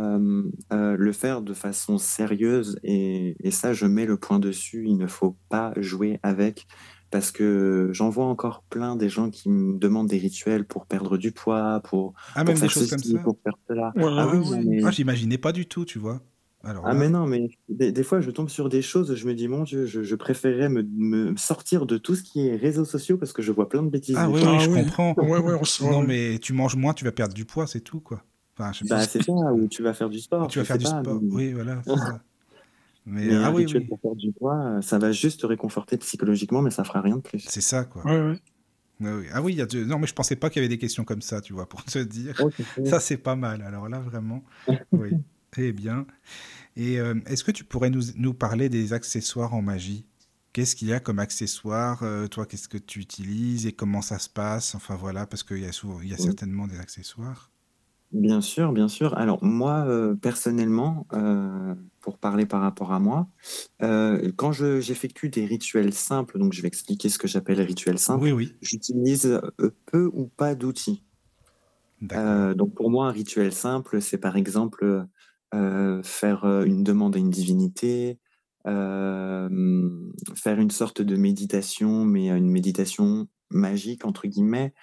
le 0.72 1.12
faire 1.12 1.44
de 1.44 1.54
façon 1.54 2.00
sérieuse 2.00 2.80
et, 2.84 3.36
et, 3.40 3.52
ça, 3.52 3.74
je 3.74 3.86
mets 3.86 4.08
le 4.08 4.18
point 4.18 4.40
dessus. 4.40 4.86
Il 4.88 4.98
ne 4.98 5.06
faut 5.06 5.36
pas 5.50 5.72
jouer 5.78 6.20
avec 6.24 6.66
parce 7.12 7.32
que 7.32 7.90
j'en 7.94 8.10
vois 8.10 8.26
encore 8.26 8.64
plein 8.70 8.96
des 8.96 9.10
gens 9.10 9.30
qui 9.30 9.50
me 9.50 9.78
demandent 9.78 10.08
des 10.10 10.18
rituels 10.18 10.66
pour 10.66 10.86
perdre 10.88 11.18
du 11.18 11.32
poids, 11.32 11.82
pour, 11.84 12.14
ah, 12.34 12.44
pour 12.44 12.48
même 12.54 12.58
faire 12.58 12.68
des 12.70 12.74
choses 12.74 12.90
comme 12.90 13.00
ceci, 13.00 13.12
ça. 13.14 13.20
pour 13.20 13.38
faire 13.44 13.54
cela. 13.68 13.92
Ouais, 13.96 14.04
ah 14.18 14.28
ouais, 14.28 14.38
oui, 14.38 14.50
ouais. 14.50 14.64
mais- 14.66 14.82
Ah, 14.86 14.92
j'imaginais 14.92 15.38
pas 15.38 15.52
du 15.52 15.66
tout, 15.68 15.86
tu 15.86 16.00
vois. 16.00 16.22
Alors 16.64 16.84
ah 16.86 16.94
là, 16.94 17.00
mais 17.00 17.10
non, 17.10 17.26
mais 17.26 17.50
des, 17.70 17.92
des 17.92 18.04
fois 18.04 18.22
je 18.22 18.30
tombe 18.30 18.48
sur 18.48 18.70
des 18.70 18.84
choses, 18.84 19.16
je 19.16 19.26
me 19.28 19.34
dis 19.34 19.48
mon 19.48 19.64
Dieu, 19.64 19.88
je, 19.88 20.04
je 20.04 20.16
préférerais 20.16 20.70
me, 20.70 20.84
me 20.84 21.36
sortir 21.36 21.88
de 21.88 21.98
tout 21.98 22.14
ce 22.14 22.22
qui 22.22 22.48
est 22.48 22.56
réseaux 22.56 22.86
sociaux 22.86 23.18
parce 23.18 23.34
que 23.34 23.42
je 23.42 23.52
vois 23.52 23.68
plein 23.68 23.82
de 23.82 23.90
bêtises. 23.90 24.16
Ah 24.16 24.30
oui, 24.30 24.42
Ah 24.46 24.60
je 24.60 24.70
oui. 24.70 24.76
comprends. 24.84 25.16
Ouais, 25.18 25.40
ouais, 25.40 25.58
on 25.60 25.64
se- 25.66 25.84
Non, 25.84 26.04
mais 26.04 26.38
tu 26.40 26.54
manges 26.54 26.76
moins, 26.76 26.94
tu 26.94 27.04
vas 27.04 27.12
perdre 27.12 27.34
du 27.34 27.46
poids, 27.46 27.66
c'est 27.66 27.82
tout, 27.82 28.00
quoi. 28.00 28.24
Enfin, 28.60 28.72
Bah 28.88 29.00
c'est 29.08 29.24
ça, 29.24 29.32
ou 29.32 29.68
tu 29.70 29.82
vas 29.82 29.94
faire 29.96 30.10
du 30.10 30.20
sport. 30.20 30.48
tu 30.50 30.60
vas 30.60 30.66
faire 30.66 30.78
du 30.78 30.84
pas, 30.84 31.02
sport. 31.02 31.20
mais- 31.20 31.34
Oui, 31.34 31.54
voilà. 31.54 31.82
Mais, 33.06 33.26
Mais 33.28 33.36
ah 33.36 33.50
un 33.50 33.54
oui, 33.54 33.64
rituel 33.66 33.82
oui. 33.84 33.88
pour 33.88 34.00
perdre 34.00 34.18
du 34.18 34.32
poids, 34.32 34.58
euh, 34.78 34.82
ça 34.82 35.00
va 35.00 35.12
juste 35.12 35.42
te 35.42 35.46
réconforter 35.48 35.98
psychologiquement, 35.98 36.62
mais 36.62 36.70
ça 36.72 36.84
fera 36.84 37.02
rien 37.02 37.18
de 37.18 37.22
plus. 37.22 37.40
C'est 37.48 37.62
ça, 37.62 37.84
quoi. 37.86 38.06
Ouais, 38.06 38.20
ouais. 38.22 38.40
Ah 39.04 39.16
oui, 39.18 39.26
Ah 39.34 39.42
oui, 39.42 39.54
il 39.54 39.58
y 39.58 39.62
a 39.62 39.66
de- 39.66 39.84
non, 39.84 39.98
mais 39.98 40.06
je 40.06 40.14
pensais 40.14 40.36
pas 40.36 40.50
qu'il 40.52 40.62
y 40.62 40.66
avait 40.66 40.70
des 40.70 40.78
questions 40.78 41.04
comme 41.04 41.24
ça, 41.24 41.42
tu 41.42 41.54
vois, 41.54 41.68
pour 41.68 41.84
te 41.84 41.98
dire. 42.00 42.40
Ça, 42.86 43.00
c'est 43.00 43.18
pas 43.18 43.36
mal. 43.36 43.64
Alors 43.64 43.90
là, 43.90 44.00
vraiment, 44.00 44.44
oui. 44.92 45.12
Eh 45.58 45.74
bien. 45.74 46.06
Et 46.78 46.98
euh, 47.00 47.16
est-ce 47.26 47.44
que 47.44 47.52
tu 47.52 47.66
pourrais 47.66 47.90
nous, 47.90 48.04
nous 48.16 48.34
parler 48.34 48.70
des 48.70 48.94
accessoires 48.94 49.54
en 49.54 49.62
magie? 49.62 50.06
Qu'est-ce 50.54 50.78
qu'il 50.78 50.88
y 50.88 50.94
a 50.94 51.02
comme 51.02 51.20
accessoires 51.20 52.04
Euh, 52.04 52.28
Toi, 52.28 52.46
qu'est-ce 52.46 52.70
que 52.70 52.78
tu 52.78 53.00
utilises 53.00 53.66
et 53.66 53.74
comment 53.74 54.02
ça 54.02 54.18
se 54.18 54.30
passe? 54.30 54.76
Enfin 54.76 54.96
voilà, 54.96 55.26
parce 55.28 55.44
qu'il 55.44 55.58
y 55.60 55.66
a, 55.66 55.74
souvent, 55.74 56.00
il 56.02 56.08
y 56.08 56.14
a 56.14 56.16
Oui. 56.18 56.24
certainement 56.24 56.68
des 56.68 56.80
accessoires. 56.80 57.51
Bien 58.12 58.42
sûr, 58.42 58.74
bien 58.74 58.90
sûr. 58.90 59.18
Alors 59.18 59.42
moi, 59.44 59.86
euh, 59.88 60.16
personnellement, 60.16 61.08
euh, 61.14 61.74
pour 62.02 62.18
parler 62.18 62.46
par 62.46 62.60
rapport 62.62 62.92
à 62.92 63.00
moi, 63.00 63.30
euh, 63.84 64.32
quand 64.36 64.52
je- 64.52 64.82
j'effectue 64.82 65.30
des 65.30 65.46
rituels 65.46 65.94
simples, 65.94 66.38
donc 66.38 66.52
je 66.52 66.62
vais 66.62 66.68
expliquer 66.68 67.08
ce 67.08 67.18
que 67.18 67.28
j'appelle 67.30 67.62
rituel 67.62 67.98
simple, 68.00 68.24
Oui, 68.24 68.32
oui. 68.32 68.56
j'utilise 68.62 69.28
euh, 69.62 69.72
peu 69.86 70.10
ou 70.14 70.28
pas 70.28 70.56
d'outils. 70.56 71.06
Donc 72.56 72.74
pour 72.76 72.90
moi, 72.92 73.08
un 73.08 73.12
rituel 73.12 73.54
simple, 73.54 74.02
c'est 74.02 74.18
par 74.18 74.36
exemple 74.38 75.06
faire 76.04 76.46
une 76.66 76.84
demande 76.84 77.16
à 77.16 77.20
une 77.20 77.30
divinité, 77.30 78.20
faire 80.36 80.60
une 80.60 80.72
sorte 80.72 81.02
de 81.02 81.16
méditation, 81.16 82.06
mais 82.06 82.30
une 82.30 82.50
méditation 82.50 83.28
magique, 83.50 84.06
entre 84.06 84.28
guillemets, 84.28 84.74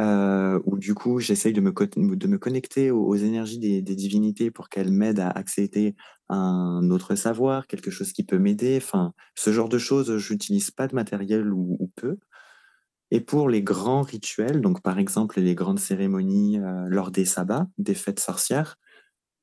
euh, 0.00 0.58
où 0.64 0.78
du 0.78 0.94
coup 0.94 1.20
j'essaye 1.20 1.52
de 1.52 1.60
me, 1.60 1.72
de 2.16 2.26
me 2.26 2.38
connecter 2.38 2.90
aux, 2.90 3.04
aux 3.04 3.16
énergies 3.16 3.58
des, 3.58 3.82
des 3.82 3.94
divinités 3.94 4.50
pour 4.50 4.68
qu'elles 4.68 4.90
m'aident 4.90 5.20
à 5.20 5.30
accéder 5.30 5.94
à 6.28 6.36
un 6.36 6.90
autre 6.90 7.14
savoir, 7.14 7.66
quelque 7.66 7.90
chose 7.90 8.12
qui 8.12 8.24
peut 8.24 8.38
m'aider. 8.38 8.78
Enfin, 8.78 9.12
ce 9.34 9.52
genre 9.52 9.68
de 9.68 9.78
choses, 9.78 10.16
j'utilise 10.16 10.70
pas 10.70 10.88
de 10.88 10.94
matériel 10.94 11.52
ou, 11.52 11.76
ou 11.78 11.90
peu. 11.94 12.16
Et 13.10 13.20
pour 13.20 13.50
les 13.50 13.62
grands 13.62 14.00
rituels, 14.00 14.62
donc 14.62 14.80
par 14.80 14.98
exemple 14.98 15.38
les 15.38 15.54
grandes 15.54 15.78
cérémonies 15.78 16.58
euh, 16.58 16.86
lors 16.88 17.10
des 17.10 17.26
sabbats, 17.26 17.68
des 17.76 17.94
fêtes 17.94 18.20
sorcières, 18.20 18.78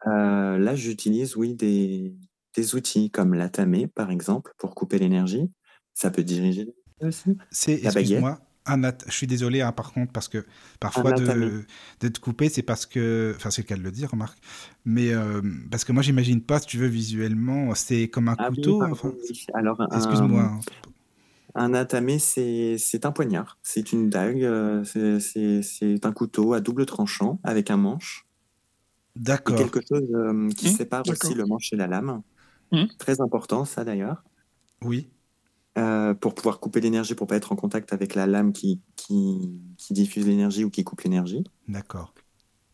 euh, 0.08 0.58
là 0.58 0.74
j'utilise 0.74 1.36
oui 1.36 1.54
des, 1.54 2.16
des 2.56 2.74
outils 2.74 3.12
comme 3.12 3.36
l'atamé 3.36 3.86
par 3.86 4.10
exemple 4.10 4.54
pour 4.58 4.74
couper 4.74 4.98
l'énergie. 4.98 5.52
Ça 5.94 6.10
peut 6.10 6.24
diriger 6.24 6.74
aussi. 7.02 7.38
C'est, 7.52 7.74
excuse-moi, 7.84 8.40
je 8.68 9.12
suis 9.12 9.28
désolé 9.28 9.62
hein, 9.62 9.72
par 9.72 9.94
contre, 9.94 10.12
parce 10.12 10.28
que 10.28 10.46
parfois 10.80 11.12
de, 11.14 11.66
de 12.02 12.08
te 12.08 12.20
couper, 12.20 12.50
c'est 12.50 12.62
parce 12.62 12.86
que. 12.86 13.34
Enfin, 13.36 13.50
c'est 13.52 13.64
le 13.64 13.68
cas 13.68 13.76
de 13.78 13.82
le 13.82 13.92
dire, 13.92 14.12
remarque. 14.12 14.40
Mais 14.86 15.12
euh, 15.14 15.42
parce 15.72 15.84
que 15.86 15.92
moi, 15.92 16.04
j'imagine 16.04 16.42
pas, 16.42 16.60
si 16.60 16.68
tu 16.68 16.78
veux, 16.78 16.88
visuellement, 16.88 17.74
c'est 17.76 18.10
comme 18.10 18.28
un 18.28 18.36
Ah 18.38 18.50
couteau. 18.50 18.82
enfin, 18.92 19.14
oui. 19.30 19.46
Alors 19.54 19.82
un- 19.82 19.88
excuse-moi. 19.98 20.42
hein. 20.44 20.60
Un 21.56 21.74
atamé, 21.74 22.18
c'est 22.20 22.78
c'est 22.80 23.06
un 23.06 23.12
poignard, 23.12 23.58
c'est 23.64 23.92
une 23.92 24.10
dague, 24.10 24.44
euh, 24.44 24.84
c'est- 24.84 26.06
un 26.06 26.12
couteau 26.12 26.54
à 26.54 26.62
double 26.62 26.86
tranchant 26.86 27.40
avec 27.44 27.70
un 27.72 27.78
manche 27.78 28.26
D'accord. 29.16 29.56
quelque 29.58 29.82
chose 29.88 30.08
euh, 30.14 30.50
qui 30.50 30.70
Mmh, 30.70 30.76
sépare 30.78 31.08
aussi 31.08 31.34
le 31.34 31.46
manche 31.46 31.72
et 31.74 31.76
la 31.76 31.88
lame. 31.88 32.22
Mmh. 32.72 32.86
Très 33.00 33.22
important, 33.22 33.66
ça 33.66 33.84
d'ailleurs, 33.86 34.24
Oui. 34.82 35.10
Euh, 35.78 36.14
pour 36.14 36.36
pouvoir 36.36 36.60
couper 36.60 36.82
l'énergie, 36.82 37.16
pour 37.16 37.28
pas 37.28 37.36
être 37.36 37.52
en 37.52 37.56
contact 37.56 37.94
avec 37.94 38.16
la 38.16 38.28
lame 38.28 38.52
qui, 38.54 38.82
qui, 38.96 39.60
qui 39.78 39.94
diffuse 39.94 40.28
l'énergie 40.28 40.64
ou 40.64 40.70
qui 40.70 40.84
coupe 40.84 41.02
l'énergie. 41.02 41.44
D'accord. 41.68 42.14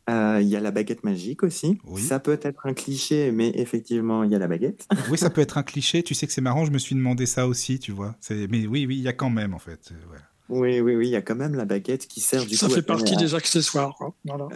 Euh, 0.10 0.40
Il 0.42 0.48
y 0.48 0.56
a 0.56 0.60
la 0.60 0.72
baguette 0.72 1.04
magique 1.04 1.44
aussi. 1.44 1.80
Oui. 1.86 2.02
Ça 2.02 2.20
peut 2.20 2.38
être 2.42 2.66
un 2.66 2.74
cliché, 2.74 3.32
mais 3.32 3.52
effectivement, 3.56 4.24
il 4.24 4.32
y 4.32 4.36
a 4.36 4.40
la 4.40 4.48
baguette. 4.48 4.88
Oui, 5.12 5.18
ça 5.18 5.30
peut 5.30 5.42
être 5.42 5.58
un 5.58 5.64
cliché. 5.72 6.04
Tu 6.04 6.14
sais 6.14 6.28
que 6.28 6.34
c'est 6.34 6.42
marrant, 6.42 6.64
je 6.66 6.72
me 6.72 6.78
suis 6.78 6.96
demandé 6.96 7.26
ça 7.26 7.48
aussi, 7.48 7.80
tu 7.80 7.92
vois. 7.92 8.16
Mais 8.30 8.68
oui, 8.68 8.86
oui, 8.86 8.98
il 8.98 9.02
y 9.02 9.08
a 9.08 9.14
quand 9.14 9.30
même, 9.32 9.54
en 9.54 9.60
fait. 9.60 9.92
Euh. 9.92 10.18
Oui, 10.48 10.80
oui, 10.80 10.96
oui, 10.96 11.08
il 11.08 11.12
y 11.12 11.16
a 11.16 11.24
quand 11.24 11.36
même 11.36 11.56
la 11.56 11.66
baguette 11.66 12.08
qui 12.08 12.22
sert 12.22 12.46
du 12.46 12.56
Ça 12.56 12.68
coup 12.68 12.74
fait 12.74 12.80
à- 12.82 12.84
partie 12.84 13.16
à- 13.16 13.18
des 13.18 13.34
accessoires. 13.34 13.98
Voilà. 14.24 14.48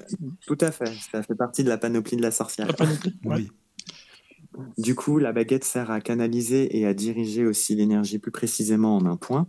Tout 0.45 0.57
à 0.61 0.71
fait, 0.71 0.91
ça 1.11 1.23
fait 1.23 1.33
partie 1.33 1.63
de 1.63 1.69
la 1.69 1.79
panoplie 1.79 2.15
de 2.15 2.21
la 2.21 2.29
sorcière. 2.31 2.67
La 2.67 2.73
panoplie. 2.73 3.15
Ouais. 3.25 3.35
Oui. 3.37 3.51
Du 4.77 4.95
coup, 4.95 5.17
la 5.17 5.31
baguette 5.33 5.63
sert 5.63 5.91
à 5.91 6.01
canaliser 6.01 6.77
et 6.77 6.85
à 6.85 6.93
diriger 6.93 7.45
aussi 7.45 7.75
l'énergie 7.75 8.19
plus 8.19 8.31
précisément 8.31 8.95
en 8.97 9.05
un 9.05 9.17
point. 9.17 9.47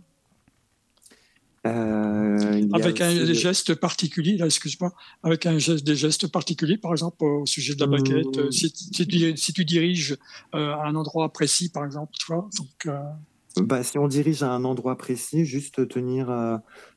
Euh, 1.67 2.59
Avec 2.73 3.01
un 3.01 3.13
le- 3.13 3.33
geste 3.33 3.75
particulier, 3.75 4.35
là, 4.37 4.45
excuse-moi, 4.45 4.91
avec 5.21 5.45
un 5.45 5.59
geste, 5.59 5.83
des 5.85 5.95
gestes 5.95 6.27
particuliers, 6.27 6.77
par 6.77 6.91
exemple, 6.91 7.23
au 7.23 7.45
sujet 7.45 7.75
de 7.75 7.79
la 7.81 7.87
baguette, 7.87 8.25
Mmh. 8.37 8.41
euh, 8.41 8.51
si, 8.51 8.69
si 8.75 9.07
tu, 9.07 9.37
si 9.37 9.53
tu 9.53 9.63
diriges 9.63 10.17
euh, 10.55 10.73
à 10.73 10.87
un 10.87 10.95
endroit 10.95 11.31
précis, 11.31 11.69
par 11.69 11.85
exemple, 11.85 12.11
tu 12.19 12.25
vois, 12.33 12.49
donc, 12.57 12.87
euh, 12.87 12.97
Bah, 13.57 13.83
si 13.83 13.97
on 13.99 14.07
dirige 14.07 14.41
à 14.43 14.51
un 14.51 14.63
endroit 14.63 14.97
précis, 14.97 15.45
juste 15.45 15.87
tenir 15.89 16.29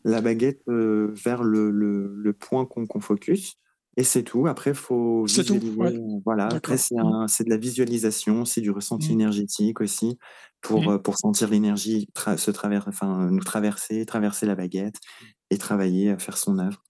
la 0.05 0.21
baguette 0.21 0.63
vers 0.67 1.43
le, 1.43 1.71
le- 1.71 2.15
le 2.17 2.33
point 2.33 2.65
qu'on 2.65 2.87
qu'on 2.87 3.01
focus. 3.01 3.57
Et 3.97 4.03
c'est 4.05 4.25
tout. 4.25 4.47
Après, 4.49 4.75
faut 4.75 5.25
visualiser. 5.25 5.71
ouais. 5.77 5.95
euh, 5.95 6.21
Voilà. 6.25 6.47
Après, 6.47 6.77
D'accord. 6.77 7.29
c'est 7.29 7.45
de 7.45 7.51
la 7.51 7.57
visualisation, 7.57 8.45
c'est 8.45 8.61
du 8.61 8.71
ressenti 8.71 9.11
Mm. 9.11 9.13
énergétique 9.13 9.81
aussi 9.81 10.19
pour, 10.61 10.83
Mm. 10.83 10.89
euh, 10.89 10.99
pour 10.99 11.17
sentir 11.17 11.49
l'énergie 11.49 12.09
tra- 12.15 12.37
se 12.37 12.51
traverser, 12.51 12.89
enfin, 12.89 13.31
nous 13.31 13.43
traverser, 13.45 14.05
traverser 14.05 14.47
la 14.47 14.57
baguette 14.57 14.97
et 15.51 15.59
travailler 15.59 16.11
à 16.11 16.19
faire 16.19 16.37
son 16.39 16.59
œuvre. 16.59 16.83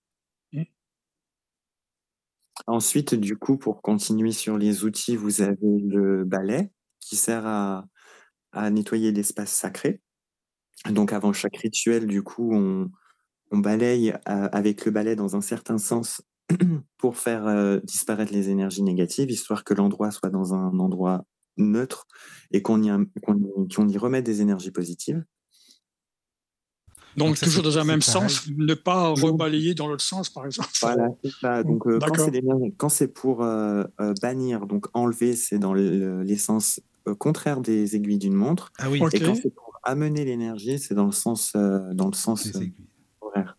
Ensuite, 2.66 3.14
du 3.14 3.36
coup, 3.36 3.58
pour 3.58 3.82
continuer 3.82 4.30
sur 4.32 4.56
les 4.56 4.84
outils, 4.84 5.16
vous 5.16 5.42
avez 5.42 5.56
le 5.60 6.24
balai 6.24 6.70
qui 7.00 7.16
sert 7.16 7.44
à, 7.46 7.84
à 8.52 8.70
nettoyer 8.70 9.12
l'espace 9.12 9.52
sacré. 9.52 10.00
Donc, 10.88 11.12
avant 11.12 11.32
chaque 11.32 11.56
rituel, 11.56 12.06
du 12.06 12.22
coup, 12.22 12.54
on, 12.54 12.90
on 13.50 13.58
balaye 13.58 14.10
euh, 14.28 14.48
avec 14.52 14.84
le 14.86 14.92
balai 14.92 15.16
dans 15.16 15.34
un 15.36 15.40
certain 15.40 15.78
sens 15.78 16.22
pour 16.98 17.16
faire 17.16 17.46
euh, 17.46 17.80
disparaître 17.84 18.32
les 18.32 18.50
énergies 18.50 18.82
négatives, 18.82 19.30
histoire 19.30 19.64
que 19.64 19.74
l'endroit 19.74 20.10
soit 20.10 20.30
dans 20.30 20.54
un 20.54 20.78
endroit 20.78 21.24
neutre 21.56 22.06
et 22.50 22.62
qu'on 22.62 22.82
y, 22.82 22.88
y 22.88 23.98
remette 23.98 24.24
des 24.24 24.40
énergies 24.40 24.70
positives. 24.72 25.24
donc, 27.16 27.28
Donc 27.28 27.36
ça, 27.38 27.46
toujours 27.46 27.62
dans 27.62 27.78
un 27.78 27.84
même 27.84 28.00
pareil. 28.00 28.28
sens, 28.30 28.48
ne 28.56 28.74
pas 28.74 29.08
rebalayer 29.10 29.74
dans 29.74 29.86
l'autre 29.86 30.02
sens, 30.04 30.28
par 30.30 30.46
exemple. 30.46 30.70
Voilà, 30.80 31.08
c'est 31.22 31.30
ça. 31.40 31.62
Donc, 31.64 31.86
euh, 31.86 31.98
quand 32.76 32.88
c'est 32.88 33.08
pour 33.08 33.42
euh, 33.44 33.84
euh, 34.00 34.14
bannir, 34.20 34.66
donc 34.66 34.86
enlever, 34.94 35.36
c'est 35.36 35.58
dans 35.58 35.72
le- 35.74 36.22
les 36.22 36.36
sens 36.36 36.80
euh, 37.06 37.14
contraire 37.14 37.60
des 37.60 37.94
aiguilles 37.96 38.18
d'une 38.18 38.34
montre. 38.34 38.72
Ah 38.78 38.90
oui. 38.90 38.98
Et 39.12 39.20
quand 39.20 39.34
c'est 39.34 39.54
pour 39.54 39.78
amener 39.84 40.24
l'énergie, 40.24 40.78
c'est 40.78 40.94
dans 40.94 41.06
le 41.06 41.12
sens, 41.12 41.52
euh, 41.54 41.92
dans 41.94 42.06
le 42.08 42.14
sens 42.14 42.46
euh, 42.56 42.66
horaire. 43.20 43.56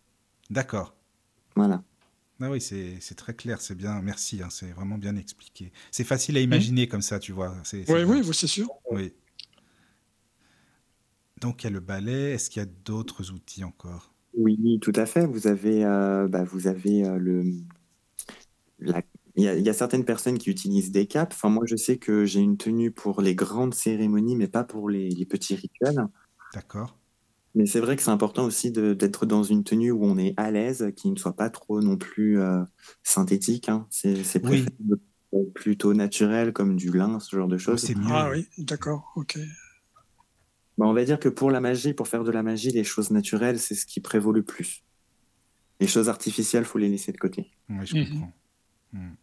D'accord. 0.50 0.94
Voilà. 1.54 1.82
Ah 2.40 2.50
oui, 2.50 2.60
c'est, 2.60 2.98
c'est 3.00 3.14
très 3.14 3.34
clair, 3.34 3.60
c'est 3.62 3.74
bien, 3.74 4.02
merci, 4.02 4.42
hein, 4.42 4.48
c'est 4.50 4.70
vraiment 4.72 4.98
bien 4.98 5.16
expliqué. 5.16 5.72
C'est 5.90 6.04
facile 6.04 6.36
à 6.36 6.40
imaginer 6.40 6.86
comme 6.86 7.00
ça, 7.00 7.18
tu 7.18 7.32
vois. 7.32 7.54
Oui, 7.72 7.84
bien. 7.86 8.04
oui, 8.04 8.22
oui, 8.24 8.34
c'est 8.34 8.46
sûr. 8.46 8.68
Oui. 8.90 9.12
Donc 11.40 11.62
il 11.62 11.66
y 11.66 11.68
a 11.68 11.70
le 11.70 11.80
balai, 11.80 12.32
est-ce 12.32 12.50
qu'il 12.50 12.60
y 12.60 12.62
a 12.62 12.68
d'autres 12.84 13.30
outils 13.30 13.64
encore? 13.64 14.12
Oui, 14.36 14.78
tout 14.80 14.92
à 14.96 15.06
fait. 15.06 15.26
Vous 15.26 15.46
avez, 15.46 15.84
euh, 15.84 16.28
bah, 16.28 16.44
vous 16.44 16.66
avez 16.66 17.04
euh, 17.06 17.16
le. 17.16 17.42
la- 18.78 19.02
Il 19.36 19.44
y, 19.44 19.48
a, 19.48 19.54
il 19.54 19.64
y 19.64 19.68
a 19.68 19.74
certaines 19.74 20.04
personnes 20.04 20.38
qui 20.38 20.48
utilisent 20.50 20.92
des 20.92 21.06
capes. 21.06 21.32
Enfin, 21.34 21.50
moi, 21.50 21.64
je 21.66 21.76
sais 21.76 21.98
que 21.98 22.24
j'ai 22.24 22.40
une 22.40 22.56
tenue 22.56 22.90
pour 22.90 23.20
les 23.20 23.34
grandes 23.34 23.74
cérémonies, 23.74 24.34
mais 24.36 24.48
pas 24.48 24.64
pour 24.64 24.88
les, 24.88 25.10
les 25.10 25.26
petits 25.26 25.54
rituels. 25.56 26.06
D'accord. 26.54 26.98
Mais 27.56 27.66
c'est 27.66 27.80
vrai 27.80 27.96
que 27.96 28.02
c'est 28.02 28.10
important 28.10 28.44
aussi 28.44 28.70
d'être 28.70 29.24
dans 29.26 29.42
une 29.42 29.64
tenue 29.64 29.90
où 29.90 30.04
on 30.04 30.18
est 30.18 30.34
à 30.36 30.50
l'aise, 30.50 30.92
qui 30.94 31.10
ne 31.10 31.16
soit 31.16 31.34
pas 31.34 31.48
trop 31.50 31.80
non 31.80 31.96
plus 31.96 32.38
euh, 32.38 32.62
synthétique. 33.02 33.68
hein. 33.68 33.86
C'est 33.90 34.14
Oui. 34.44 34.64
préférable 34.66 35.00
plutôt 35.54 35.92
naturel, 35.94 36.52
comme 36.52 36.76
du 36.76 36.92
lin, 36.92 37.18
ce 37.18 37.34
genre 37.34 37.48
de 37.48 37.58
choses. 37.58 37.80
c'est. 37.84 37.96
Ah 38.08 38.28
oui, 38.30 38.46
d'accord, 38.58 39.10
ok. 39.16 39.38
Bah, 40.78 40.84
on 40.86 40.92
va 40.92 41.04
dire 41.04 41.18
que 41.18 41.28
pour 41.30 41.50
la 41.50 41.60
magie, 41.60 41.94
pour 41.94 42.08
faire 42.08 42.24
de 42.24 42.30
la 42.30 42.42
magie, 42.42 42.70
les 42.70 42.84
choses 42.84 43.10
naturelles, 43.10 43.58
c'est 43.58 43.74
ce 43.74 43.86
qui 43.86 44.00
prévaut 44.00 44.32
le 44.32 44.42
plus. 44.42 44.84
Les 45.80 45.86
choses 45.86 46.08
artificielles, 46.10 46.64
faut 46.66 46.78
les 46.78 46.88
laisser 46.90 47.12
de 47.12 47.16
côté. 47.18 47.50
Oui, 47.70 47.86
je 47.86 47.96
Mhm. 47.96 48.08
comprends. 48.10 48.32
Hmm. 48.92 49.14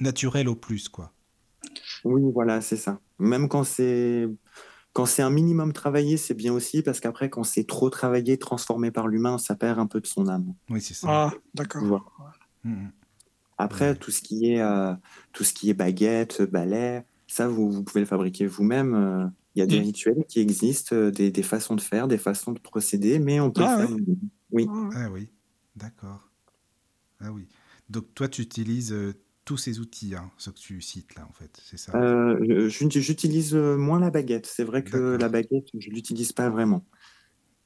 Naturel 0.00 0.48
au 0.48 0.54
plus, 0.56 0.88
quoi. 0.90 1.12
Oui, 2.04 2.22
voilà, 2.34 2.60
c'est 2.60 2.76
ça. 2.76 3.00
Même 3.18 3.48
quand 3.48 3.64
c'est 3.64 4.28
quand 4.92 5.06
c'est 5.06 5.22
un 5.22 5.30
minimum 5.30 5.72
travaillé, 5.72 6.16
c'est 6.16 6.34
bien 6.34 6.52
aussi 6.52 6.82
parce 6.82 7.00
qu'après, 7.00 7.30
quand 7.30 7.44
c'est 7.44 7.64
trop 7.66 7.90
travaillé, 7.90 8.38
transformé 8.38 8.90
par 8.90 9.06
l'humain, 9.08 9.38
ça 9.38 9.54
perd 9.54 9.78
un 9.78 9.86
peu 9.86 10.00
de 10.00 10.06
son 10.06 10.28
âme. 10.28 10.54
Oui, 10.70 10.80
c'est 10.80 10.94
ça. 10.94 11.06
Ah, 11.10 11.34
d'accord. 11.54 11.84
Voilà. 11.84 12.04
Mhm. 12.64 12.90
Après, 13.58 13.94
tout 13.96 14.10
ce 14.10 14.22
qui 14.22 14.52
est, 14.52 14.60
euh, 14.60 14.94
tout 15.32 15.44
ce 15.44 15.52
qui 15.52 15.70
est 15.70 15.74
baguette, 15.74 16.42
balai, 16.42 17.04
ça, 17.26 17.48
vous, 17.48 17.70
vous 17.70 17.82
pouvez 17.84 18.00
le 18.00 18.06
fabriquer 18.06 18.46
vous-même. 18.46 18.94
euh, 18.94 19.26
Il 19.54 19.60
y 19.60 19.62
a 19.62 19.66
des 19.66 19.80
Mm. 19.80 19.82
rituels 19.82 20.24
qui 20.28 20.40
existent, 20.40 20.94
euh, 20.94 21.10
des, 21.10 21.30
des 21.32 21.42
façons 21.42 21.74
de 21.74 21.80
faire, 21.80 22.06
des 22.08 22.18
façons 22.18 22.52
de 22.52 22.60
procéder, 22.60 23.18
mais 23.18 23.40
on 23.40 23.50
peut 23.50 23.62
Ah 23.64 23.76
le 23.76 23.86
faire 23.86 23.90
ouais. 23.90 24.00
nous-mêmes. 24.00 24.28
Oui. 24.52 24.66
Ah, 24.70 24.90
Ah 24.94 25.10
oui, 25.10 25.28
d'accord. 25.76 26.30
Ah 27.20 27.32
oui. 27.32 27.48
Donc 27.90 28.14
toi, 28.14 28.28
tu 28.28 28.42
utilises 28.42 28.92
euh, 28.92 29.14
tous 29.48 29.56
ces 29.56 29.80
outils, 29.80 30.14
hein, 30.14 30.30
ceux 30.36 30.52
que 30.52 30.58
tu 30.58 30.82
cites 30.82 31.14
là, 31.14 31.26
en 31.26 31.32
fait, 31.32 31.58
c'est 31.64 31.78
ça? 31.78 31.96
Euh, 31.96 32.68
J'utilise 32.68 33.54
euh, 33.54 33.78
moins 33.78 33.98
la 33.98 34.10
baguette. 34.10 34.44
C'est 34.44 34.62
vrai 34.62 34.84
que 34.84 35.16
la 35.18 35.30
baguette, 35.30 35.68
je 35.72 35.88
l'utilise 35.88 36.32
pas 36.32 36.50
vraiment. 36.50 36.84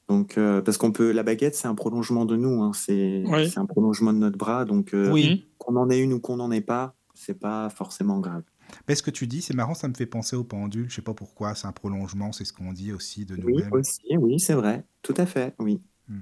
Donc, 0.07 0.37
euh, 0.37 0.61
parce 0.61 0.77
qu'on 0.77 0.93
peut, 0.93 1.11
la 1.11 1.23
baguette, 1.23 1.55
c'est 1.55 1.67
un 1.67 1.75
prolongement 1.75 2.23
de 2.23 2.37
nous. 2.37 2.63
hein, 2.63 2.71
C'est 2.73 3.23
Oui. 3.25 3.51
un 3.57 3.65
prolongement 3.65 4.13
de 4.13 4.17
notre 4.19 4.37
bras. 4.37 4.63
Donc, 4.63 4.93
euh, 4.93 5.11
Oui. 5.11 5.45
qu'on 5.57 5.75
en 5.75 5.89
ait 5.89 5.99
une 5.99 6.13
ou 6.13 6.21
qu'on 6.21 6.37
n'en 6.37 6.51
ait 6.51 6.61
pas, 6.61 6.95
c'est 7.13 7.37
pas 7.37 7.69
forcément 7.69 8.21
grave. 8.21 8.43
Mais 8.87 8.95
ce 8.95 9.03
que 9.03 9.11
tu 9.11 9.27
dis, 9.27 9.41
c'est 9.41 9.53
marrant, 9.53 9.73
ça 9.73 9.89
me 9.89 9.93
fait 9.93 10.05
penser 10.05 10.37
au 10.37 10.45
pendule. 10.45 10.89
Je 10.89 10.95
sais 10.95 11.01
pas 11.01 11.13
pourquoi, 11.13 11.53
c'est 11.53 11.67
un 11.67 11.73
prolongement, 11.73 12.31
c'est 12.31 12.45
ce 12.45 12.53
qu'on 12.53 12.71
dit 12.71 12.93
aussi 12.93 13.25
de 13.25 13.35
Oui, 13.35 13.55
nous-mêmes. 13.55 13.73
aussi, 13.73 14.17
oui, 14.17 14.39
c'est 14.39 14.53
vrai. 14.53 14.85
Tout 15.01 15.15
à 15.17 15.25
fait, 15.25 15.53
oui. 15.59 15.81
Hmm. 16.07 16.21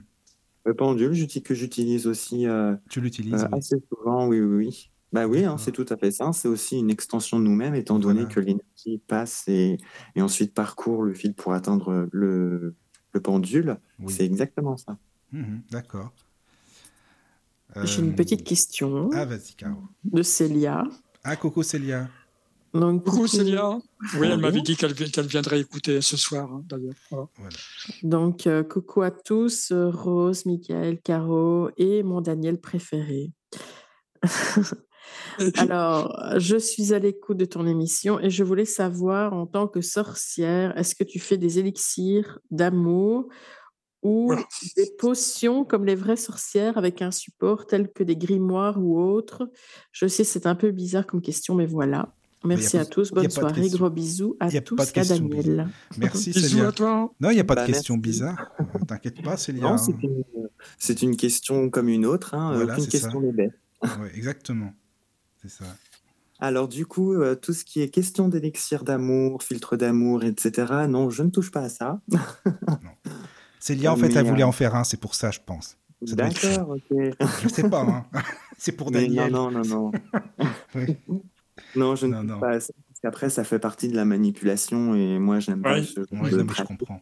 Le 0.65 0.73
pendule, 0.73 1.13
que 1.43 1.53
j'utilise 1.53 2.07
aussi 2.07 2.47
euh, 2.47 2.75
Tu 2.89 2.99
l'utilises 2.99 3.43
euh, 3.43 3.47
oui. 3.51 3.59
assez 3.59 3.75
souvent, 3.89 4.27
oui, 4.27 4.39
oui, 4.41 4.65
oui. 4.65 4.90
Bah 5.13 5.27
oui, 5.27 5.43
hein, 5.43 5.57
c'est 5.57 5.71
tout 5.73 5.85
à 5.89 5.97
fait 5.97 6.11
ça. 6.11 6.31
C'est 6.33 6.47
aussi 6.47 6.79
une 6.79 6.89
extension 6.89 7.37
de 7.39 7.43
nous-mêmes, 7.43 7.75
étant 7.75 7.99
donné 7.99 8.21
Voilà. 8.21 8.33
que 8.33 8.39
l'énergie 8.39 8.97
passe 9.07 9.43
et, 9.47 9.77
et 10.15 10.21
ensuite 10.21 10.53
parcourt 10.53 11.03
le 11.03 11.13
fil 11.13 11.33
pour 11.33 11.51
atteindre 11.53 12.07
le, 12.13 12.75
le 13.13 13.21
pendule. 13.21 13.77
Oui. 13.99 14.13
C'est 14.13 14.25
exactement 14.25 14.77
ça. 14.77 14.97
Mhm, 15.33 15.61
D'accord. 15.69 16.13
J'ai 17.83 18.01
Euh, 18.01 18.05
une 18.05 18.15
petite 18.15 18.43
question 18.45 19.09
Ah, 19.13 19.25
vas-y, 19.25 19.53
Caro. 19.55 19.81
de 20.05 20.21
Célia. 20.23 20.83
Ah, 21.23 21.35
Coco 21.35 21.61
Célia. 21.63 22.09
Donc, 22.73 23.03
Coucou 23.03 23.27
Célia. 23.27 23.77
Oui, 24.17 24.27
elle 24.31 24.39
m'avait 24.39 24.61
dit 24.61 24.77
qu'elle 24.77 24.93
viendrait 24.93 25.59
écouter 25.59 25.99
ce 26.01 26.15
soir, 26.15 26.49
hein, 26.53 26.63
d'ailleurs. 26.69 26.95
Voilà. 27.09 27.55
Donc, 28.03 28.47
euh, 28.47 28.63
coucou 28.63 29.01
à 29.01 29.11
tous, 29.11 29.71
euh, 29.73 29.89
Rose, 29.89 30.45
Michael, 30.45 31.01
Caro 31.01 31.69
et 31.75 32.01
mon 32.03 32.21
Daniel 32.21 32.59
préféré. 32.61 33.33
Alors, 35.57 36.15
je 36.37 36.57
suis 36.57 36.93
à 36.93 36.99
l'écoute 36.99 37.37
de 37.37 37.45
ton 37.45 37.65
émission 37.67 38.19
et 38.19 38.29
je 38.29 38.43
voulais 38.43 38.65
savoir, 38.65 39.33
en 39.33 39.45
tant 39.47 39.67
que 39.67 39.81
sorcière, 39.81 40.77
est-ce 40.77 40.95
que 40.95 41.03
tu 41.03 41.19
fais 41.19 41.37
des 41.37 41.59
élixirs 41.59 42.39
d'amour 42.51 43.27
ou 44.03 44.27
Voilà. 44.27 44.43
des 44.77 44.91
potions 44.97 45.63
comme 45.63 45.85
les 45.85 45.95
vraies 45.95 46.15
sorcières 46.17 46.77
avec 46.77 47.01
un 47.01 47.11
support 47.11 47.67
tel 47.67 47.91
que 47.91 48.03
des 48.03 48.15
grimoires 48.15 48.79
ou 48.81 48.99
autres? 48.99 49.49
Je 49.91 50.07
sais, 50.07 50.23
c'est 50.23 50.45
un 50.47 50.55
peu 50.55 50.71
bizarre 50.71 51.05
comme 51.07 51.21
question, 51.21 51.55
mais 51.55 51.65
voilà. 51.67 52.13
Merci 52.43 52.77
pas- 52.77 52.81
à 52.81 52.85
tous, 52.85 53.11
bonne 53.11 53.29
soirée, 53.29 53.69
gros 53.69 53.91
bisous 53.91 54.35
à 54.39 54.49
tous 54.61 54.75
pas 54.75 54.85
de 54.87 54.91
et 54.95 54.99
à 54.99 55.05
Daniel. 55.05 55.69
Merci, 55.99 56.31
Bisous 56.31 56.47
Célia. 56.49 56.67
à 56.69 56.71
toi. 56.71 57.13
Non, 57.19 57.29
il 57.29 57.35
n'y 57.35 57.39
a 57.39 57.43
pas 57.43 57.53
Bah, 57.53 57.61
de 57.67 57.71
question 57.71 57.93
merci. 57.97 58.01
bizarre. 58.09 58.51
Euh, 58.59 58.63
T'inquiète 58.87 59.21
pas, 59.21 59.37
Célia. 59.37 59.61
Non, 59.61 59.73
hein. 59.73 59.77
c'est 59.77 60.01
une, 60.01 60.23
c'est 60.79 61.01
une 61.03 61.15
question 61.17 61.69
comme 61.69 61.87
une 61.87 62.03
autre. 62.03 62.33
Hein, 62.33 62.55
Voilà, 62.55 62.73
aucune 62.73 62.87
question 62.87 63.21
n'est 63.21 63.31
bête. 63.31 63.53
Ouais, 63.83 64.11
exactement. 64.15 64.73
C'est 65.41 65.49
ça. 65.49 65.65
Alors 66.39 66.67
du 66.67 66.85
coup, 66.85 67.13
euh, 67.13 67.35
tout 67.35 67.53
ce 67.53 67.63
qui 67.63 67.81
est 67.81 67.89
question 67.89 68.27
d'élixir 68.27 68.83
d'amour, 68.83 69.43
filtre 69.43 69.75
d'amour, 69.77 70.23
etc., 70.23 70.85
non, 70.89 71.09
je 71.09 71.21
ne 71.23 71.29
touche 71.29 71.51
pas 71.51 71.61
à 71.61 71.69
ça. 71.69 71.99
Célia, 73.59 73.93
en 73.93 73.95
fait, 73.97 74.07
Mais, 74.09 74.15
elle 74.15 74.25
voulait 74.25 74.43
euh, 74.43 74.47
en 74.47 74.51
faire 74.51 74.75
un, 74.75 74.83
c'est 74.83 74.99
pour 74.99 75.13
ça, 75.15 75.29
je 75.31 75.39
pense. 75.45 75.77
Ça 76.05 76.15
doit 76.15 76.27
être. 76.27 76.41
D'accord, 76.41 76.69
ok. 76.69 76.97
Je 77.43 77.47
sais 77.47 77.69
pas, 77.69 77.81
hein. 77.81 78.05
c'est 78.57 78.71
pour 78.71 78.89
Mais 78.91 79.03
Daniel. 79.03 79.31
non, 79.31 79.51
non, 79.51 79.61
non, 79.63 79.91
non. 79.91 79.91
Oui. 80.75 80.97
Non, 81.75 81.95
je 81.95 82.07
ne 82.07 82.13
Non, 82.13 82.21
touche 82.21 82.29
non. 82.31 82.39
pas 82.39 82.49
à 82.53 82.59
ça. 82.59 82.73
Parce 82.87 82.99
qu'après, 83.01 83.29
ça 83.29 83.43
fait 83.43 83.59
partie 83.59 83.87
de 83.87 83.95
la 83.95 84.05
manipulation 84.05 84.95
et 84.95 85.19
moi, 85.19 85.37
pas 85.37 85.83
ce 85.83 86.01
genre 86.11 86.23
Ouais, 86.23 86.31
de 86.31 86.37
non, 86.37 86.45
mais 86.45 86.53
je 86.57 86.63
comprends. 86.63 87.01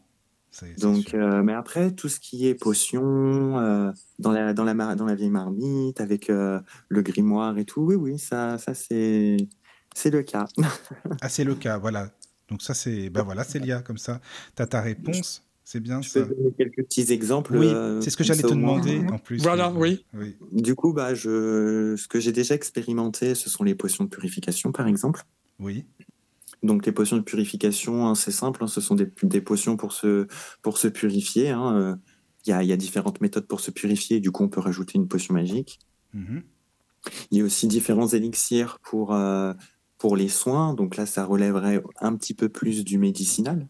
Donc, 0.80 1.14
euh, 1.14 1.44
mais 1.44 1.54
après, 1.54 1.92
tout 1.92 2.10
ce 2.10 2.20
qui 2.20 2.48
est 2.48 2.56
potion, 2.56 3.60
euh, 3.60 3.92
dans, 4.18 4.32
la, 4.32 4.54
dans, 4.54 4.64
la, 4.64 4.74
mar- 4.74 4.96
dans 4.96 5.06
la 5.06 5.16
vieille 5.16 5.30
marmite, 5.30 6.02
avec 6.02 6.30
euh, 6.30 6.60
le 6.90 7.02
grimoire 7.02 7.58
et 7.58 7.66
tout, 7.66 7.82
oui, 7.82 7.96
oui, 7.96 8.20
ça, 8.20 8.58
ça 8.58 8.74
c'est, 8.74 9.38
c'est 9.96 10.10
le 10.10 10.22
cas. 10.24 10.46
Ah, 11.22 11.30
c'est 11.30 11.44
le 11.44 11.56
cas, 11.56 11.78
voilà. 11.78 12.12
Donc 12.50 12.62
ça, 12.62 12.74
c'est... 12.74 13.10
Ben 13.10 13.24
voilà, 13.24 13.44
Célia, 13.44 13.82
comme 13.82 13.98
ça. 13.98 14.22
T'as 14.56 14.66
ta 14.66 14.82
réponse, 14.82 15.46
c'est 15.64 15.80
bien 15.80 16.02
Je 16.02 16.10
ça. 16.10 16.22
peux 16.22 16.34
donner 16.36 16.52
quelques 16.54 16.84
petits 16.84 17.12
exemples. 17.12 17.56
Oui, 17.56 17.72
c'est 18.02 18.10
ce 18.10 18.18
que 18.18 18.24
j'allais 18.24 18.42
te 18.42 18.48
demander, 18.48 19.02
en 19.12 19.18
plus. 19.20 19.42
Voilà, 19.42 19.72
oui. 19.72 20.06
Oui, 20.14 20.36
Du 20.52 20.76
coup, 20.76 20.94
bah, 20.94 21.14
je, 21.14 21.96
ce 21.98 22.08
que 22.08 22.20
j'ai 22.20 22.32
déjà 22.32 22.56
expérimenté, 22.56 23.36
ce 23.36 23.50
sont 23.50 23.64
les 23.64 23.76
potions 23.76 24.04
de 24.06 24.10
purification, 24.10 24.72
par 24.72 24.88
exemple. 24.88 25.24
oui. 25.60 25.86
Donc, 26.64 26.86
les 26.86 26.92
potions 26.92 27.18
de 27.18 27.22
purification, 27.22 28.08
hein, 28.08 28.16
c'est 28.16 28.32
simple, 28.32 28.64
hein, 28.64 28.68
ce 28.68 28.82
sont 28.82 28.96
des, 28.96 29.10
des 29.24 29.42
potions 29.42 29.78
pour 29.78 29.94
se, 29.94 30.28
pour 30.62 30.78
se 30.78 30.88
purifier. 30.88 31.50
hein, 31.50 31.76
euh, 31.76 31.96
Il 32.46 32.50
y, 32.50 32.54
a, 32.54 32.64
y 32.64 32.72
a 32.74 32.78
différentes 32.78 33.22
méthodes 33.22 33.48
pour 33.48 33.60
se 33.62 33.72
purifier, 33.72 34.20
du 34.20 34.32
coup, 34.32 34.44
on 34.44 34.50
peut 34.50 34.60
rajouter 34.60 34.94
une 34.98 35.08
potion 35.08 35.34
magique. 35.34 35.80
Mhm. 36.14 36.44
Il 37.32 37.38
y 37.38 37.42
a 37.42 37.46
aussi 37.46 37.68
différents 37.68 38.08
élixirs 38.08 38.80
pour, 38.84 39.14
euh, 39.14 39.54
pour 39.98 40.18
les 40.18 40.28
soins. 40.28 40.74
Donc 40.74 40.98
là, 40.98 41.06
ça 41.06 41.24
relèverait 41.24 41.82
un 42.02 42.16
petit 42.16 42.34
peu 42.34 42.50
plus 42.50 42.84
du 42.84 42.98
médicinal 42.98 43.68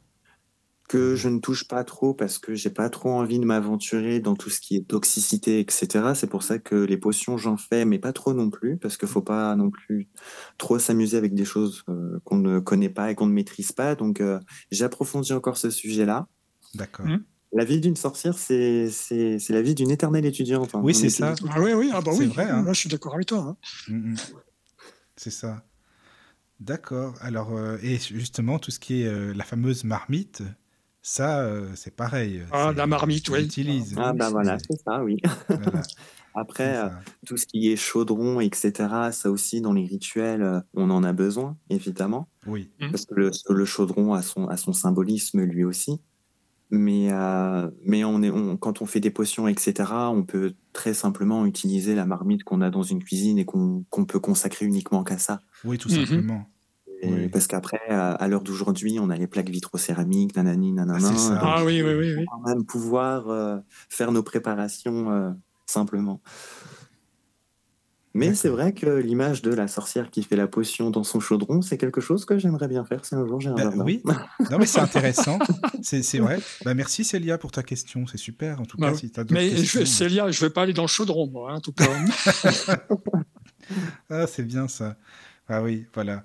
que 0.89 1.15
je 1.15 1.29
ne 1.29 1.39
touche 1.39 1.67
pas 1.67 1.83
trop 1.85 2.13
parce 2.13 2.37
que 2.39 2.55
j'ai 2.55 2.69
pas 2.71 2.89
trop 2.89 3.11
envie 3.11 3.39
de 3.39 3.45
m'aventurer 3.45 4.19
dans 4.19 4.35
tout 4.35 4.49
ce 4.49 4.59
qui 4.59 4.75
est 4.75 4.85
toxicité, 4.87 5.59
etc. 5.59 6.13
C'est 6.15 6.27
pour 6.27 6.43
ça 6.43 6.59
que 6.59 6.75
les 6.75 6.97
potions, 6.97 7.37
j'en 7.37 7.55
fais, 7.55 7.85
mais 7.85 7.99
pas 7.99 8.11
trop 8.11 8.33
non 8.33 8.49
plus 8.49 8.75
parce 8.77 8.97
qu'il 8.97 9.07
faut 9.07 9.21
pas 9.21 9.55
non 9.55 9.69
plus 9.69 10.09
trop 10.57 10.79
s'amuser 10.79 11.15
avec 11.15 11.33
des 11.33 11.45
choses 11.45 11.83
euh, 11.89 12.19
qu'on 12.25 12.37
ne 12.39 12.59
connaît 12.59 12.89
pas 12.89 13.11
et 13.11 13.15
qu'on 13.15 13.27
ne 13.27 13.33
maîtrise 13.33 13.71
pas. 13.71 13.95
Donc 13.95 14.19
euh, 14.19 14.39
j'approfondis 14.71 15.31
encore 15.31 15.57
ce 15.57 15.69
sujet-là. 15.69 16.27
D'accord. 16.75 17.05
Mhm. 17.05 17.23
La 17.53 17.65
vie 17.65 17.79
d'une 17.79 17.95
sorcière, 17.95 18.37
c'est 18.37 18.89
c'est- 18.89 19.39
c'est 19.39 19.53
la 19.53 19.61
vie 19.61 19.75
d'une 19.75 19.91
éternelle 19.91 20.25
étudiante. 20.25 20.75
hein. 20.75 20.81
Oui, 20.83 20.93
c'est 20.95 21.09
ça. 21.09 21.33
Ah 21.49 21.61
oui, 21.61 21.73
oui, 21.73 21.89
ah 21.93 22.01
bah 22.01 22.11
C'est 22.13 22.19
oui. 22.19 22.27
vrai, 22.27 22.49
hein. 22.49 22.63
Là, 22.63 22.73
je 22.73 22.79
suis 22.79 22.89
d'accord 22.89 23.13
avec 23.15 23.27
toi. 23.27 23.39
hein. 23.39 23.57
Mhm. 23.87 24.15
C'est 25.15 25.31
ça. 25.31 25.63
D'accord. 26.59 27.13
Alors, 27.21 27.55
euh, 27.55 27.77
et 27.81 27.97
justement, 27.97 28.59
tout 28.59 28.71
ce 28.71 28.79
qui 28.79 29.01
est 29.03 29.07
euh, 29.07 29.33
la 29.33 29.43
fameuse 29.45 29.83
marmite, 29.83 30.43
ça, 31.01 31.41
euh, 31.41 31.69
c'est 31.75 31.95
pareil. 31.95 32.43
Ah, 32.51 32.69
C'est- 32.71 32.77
la 32.77 32.87
marmite, 32.87 33.29
oui. 33.29 33.41
l'utilises. 33.43 33.95
Ah 33.97 34.13
bah 34.13 34.29
voilà, 34.29 34.57
C'est- 34.59 34.81
ça, 34.83 35.03
oui. 35.03 35.17
voilà, 35.47 35.81
Après, 36.35 36.77
euh, 36.77 36.89
tout 37.25 37.37
ce 37.37 37.45
qui 37.47 37.71
est 37.71 37.75
chaudron, 37.75 38.39
etc., 38.39 38.71
ça 39.11 39.31
aussi, 39.31 39.61
dans 39.61 39.73
les 39.73 39.85
rituels, 39.85 40.41
euh, 40.43 40.59
on 40.75 40.89
en 40.91 41.03
a 41.03 41.11
besoin, 41.11 41.57
évidemment, 41.69 42.29
Oui. 42.45 42.69
parce 42.91 43.05
que 43.05 43.15
le, 43.15 43.31
le 43.49 43.65
chaudron 43.65 44.13
a 44.13 44.21
son, 44.21 44.47
a 44.47 44.55
son 44.55 44.71
symbolisme 44.73 45.41
lui 45.41 45.63
aussi. 45.63 45.99
Mais, 46.71 47.11
euh, 47.11 47.67
mais 47.83 48.03
on 48.03 48.21
est, 48.21 48.29
on- 48.29 48.55
quand 48.55 48.83
on 48.83 48.85
fait 48.85 48.99
des 48.99 49.09
potions, 49.09 49.47
etc., 49.47 49.91
on 50.13 50.21
peut 50.23 50.53
très 50.71 50.93
simplement 50.93 51.47
utiliser 51.47 51.95
la 51.95 52.05
marmite 52.05 52.43
qu'on 52.43 52.61
a 52.61 52.69
dans 52.69 52.83
une 52.83 53.03
cuisine 53.03 53.39
et 53.39 53.45
qu'on 53.45 53.85
qu'on 53.89 54.05
peut 54.05 54.19
consacrer 54.19 54.67
uniquement 54.67 55.03
qu'à 55.03 55.17
ça. 55.17 55.39
Oui, 55.63 55.79
tout 55.79 55.89
Mhm. 55.89 56.05
simplement. 56.05 56.45
Oui. 57.03 57.29
Parce 57.29 57.47
qu'après, 57.47 57.79
à, 57.89 58.11
à 58.11 58.27
l'heure 58.27 58.41
d'aujourd'hui, 58.43 58.97
on 58.99 59.09
a 59.09 59.15
les 59.15 59.27
plaques 59.27 59.49
vitrocéramiques, 59.49 60.35
nanani, 60.35 60.71
nanana. 60.73 60.99
Ah, 61.01 61.11
c'est 61.13 61.17
ça. 61.17 61.33
donc 61.35 61.43
Ah 61.43 61.63
oui, 61.65 61.81
oui, 61.81 61.93
oui. 61.93 62.13
on 62.15 62.19
oui. 62.19 62.25
va 62.25 62.31
quand 62.31 62.49
même 62.55 62.65
pouvoir 62.65 63.29
euh, 63.29 63.57
faire 63.89 64.11
nos 64.11 64.23
préparations 64.23 65.11
euh, 65.11 65.31
simplement. 65.65 66.21
Mais 68.15 68.33
c'est 68.33 68.49
vrai 68.49 68.73
que 68.73 68.87
l'image 68.87 69.43
de 69.43 69.53
la 69.53 69.67
sorcière 69.67 70.09
qui 70.09 70.23
fait 70.23 70.35
la 70.35 70.47
potion 70.47 70.89
dans 70.89 71.03
son 71.03 71.19
chaudron, 71.19 71.61
c'est 71.61 71.77
quelque 71.77 72.01
chose 72.01 72.25
que 72.25 72.37
j'aimerais 72.39 72.67
bien 72.67 72.83
faire 72.83 73.05
si 73.05 73.13
un 73.15 73.25
jour 73.25 73.39
j'ai 73.39 73.49
un 73.49 73.55
jardin. 73.55 73.83
oui. 73.85 74.01
Non, 74.51 74.57
mais 74.57 74.65
c'est 74.65 74.79
intéressant. 74.81 75.37
C'est 75.83 76.17
vrai. 76.17 76.39
Bah, 76.65 76.73
merci 76.73 77.03
Célia 77.03 77.37
pour 77.37 77.51
ta 77.51 77.61
question. 77.63 78.07
C'est 78.07 78.17
super. 78.17 78.59
En 78.59 78.65
tout 78.65 78.77
Bah 78.77 78.91
cas, 78.91 78.97
si 78.97 79.11
as 79.15 79.23
Mais 79.29 79.55
je. 79.55 79.85
Célia, 79.85 80.31
je 80.31 80.41
vais 80.41 80.49
pas 80.49 80.63
aller 80.63 80.73
dans 80.73 80.81
le 80.81 80.87
chaudron, 80.89 81.27
moi, 81.27 81.51
hein, 81.51 81.57
en 81.57 81.61
tout 81.61 81.71
cas. 81.71 81.85
Ah, 84.09 84.25
c'est 84.25 84.43
bien 84.43 84.67
ça. 84.67 84.97
Ah 85.47 85.61
oui, 85.61 85.85
voilà. 85.93 86.23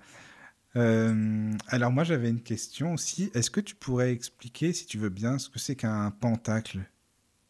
Euh, 0.77 1.53
alors 1.69 1.93
moi, 1.93 2.05
j'avais 2.05 2.31
une 2.31 2.43
question 2.43 2.95
aussi. 2.95 3.31
Est-ce 3.35 3.51
que 3.51 3.61
tu 3.61 3.75
pourrais 3.77 4.13
expliquer, 4.13 4.73
si 4.73 4.87
tu 4.87 4.99
veux 4.99 5.09
bien, 5.09 5.39
ce 5.39 5.49
que 5.49 5.59
c'est 5.59 5.77
qu'un 5.77 6.11
pentacle? 6.11 6.81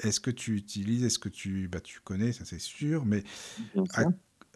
Est-ce 0.01 0.20
que 0.20 0.31
tu 0.31 0.57
utilises, 0.57 1.05
est-ce 1.05 1.18
que 1.18 1.29
tu, 1.29 1.68
bah, 1.68 1.81
tu 1.81 2.01
connais, 2.01 2.33
ça 2.33 2.45
c'est 2.45 2.61
sûr, 2.61 3.07
mais 3.07 3.25
à, 3.95 4.05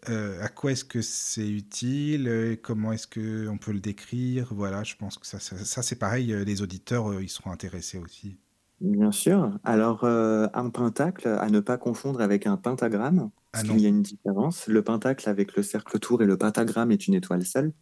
euh, 0.09 0.41
à 0.43 0.49
quoi 0.49 0.71
est-ce 0.73 0.85
que 0.85 1.01
c'est 1.01 1.49
utile? 1.49 2.27
Euh, 2.29 2.55
Comment 2.61 2.93
est-ce 2.93 3.07
que 3.07 3.47
on 3.49 3.57
peut 3.57 3.71
le 3.73 3.79
décrire? 3.81 4.53
Voilà, 4.53 4.83
je 4.83 4.95
pense 4.95 5.17
que 5.17 5.27
ça, 5.27 5.39
ça, 5.39 5.57
ça, 5.65 5.81
c'est 5.83 5.97
pareil. 5.97 6.27
Les 6.45 6.61
auditeurs, 6.61 7.11
euh, 7.11 7.23
ils 7.23 7.29
seront 7.29 7.51
intéressés 7.51 7.99
aussi. 7.99 8.37
Bien 8.81 9.11
sûr. 9.11 9.59
Alors, 9.65 10.05
un 10.05 10.69
pentacle, 10.69 11.27
à 11.27 11.49
ne 11.49 11.59
pas 11.59 11.77
confondre 11.77 12.21
avec 12.21 12.47
un 12.47 12.55
pentagramme, 12.55 13.29
Ah 13.53 13.61
parce 13.61 13.63
qu'il 13.65 13.79
y 13.81 13.85
a 13.85 13.89
une 13.89 14.01
différence. 14.03 14.67
Le 14.67 14.81
pentacle 14.83 15.27
avec 15.27 15.55
le 15.57 15.63
cercle 15.63 15.97
autour 15.97 16.21
et 16.23 16.25
le 16.25 16.37
pentagramme 16.37 16.91
est 16.91 17.07
une 17.07 17.13
étoile 17.15 17.45
seule. 17.45 17.73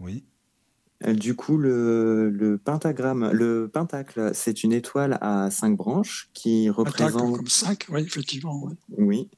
Oui. 0.00 0.24
Du 1.06 1.34
coup, 1.34 1.58
le, 1.58 2.30
le 2.30 2.56
pentagramme, 2.56 3.30
le 3.32 3.68
pentacle, 3.68 4.30
c'est 4.32 4.64
une 4.64 4.72
étoile 4.72 5.18
à 5.20 5.50
cinq 5.50 5.76
branches 5.76 6.30
qui 6.32 6.70
représente. 6.70 7.36
comme 7.36 7.46
cinq, 7.48 7.86
oui, 7.90 8.02
effectivement. 8.02 8.70
Oui, 8.96 9.28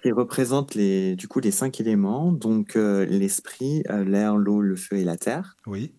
qui 0.00 0.12
représente 0.12 0.74
les, 0.74 1.16
du 1.16 1.26
coup 1.26 1.40
les 1.40 1.50
cinq 1.50 1.80
éléments, 1.80 2.30
donc 2.30 2.74
l'esprit, 2.76 3.82
l'air, 4.06 4.36
l'eau, 4.36 4.60
le 4.60 4.76
feu 4.76 4.96
et 4.96 5.04
la 5.04 5.16
terre. 5.16 5.56
Oui. 5.66 5.92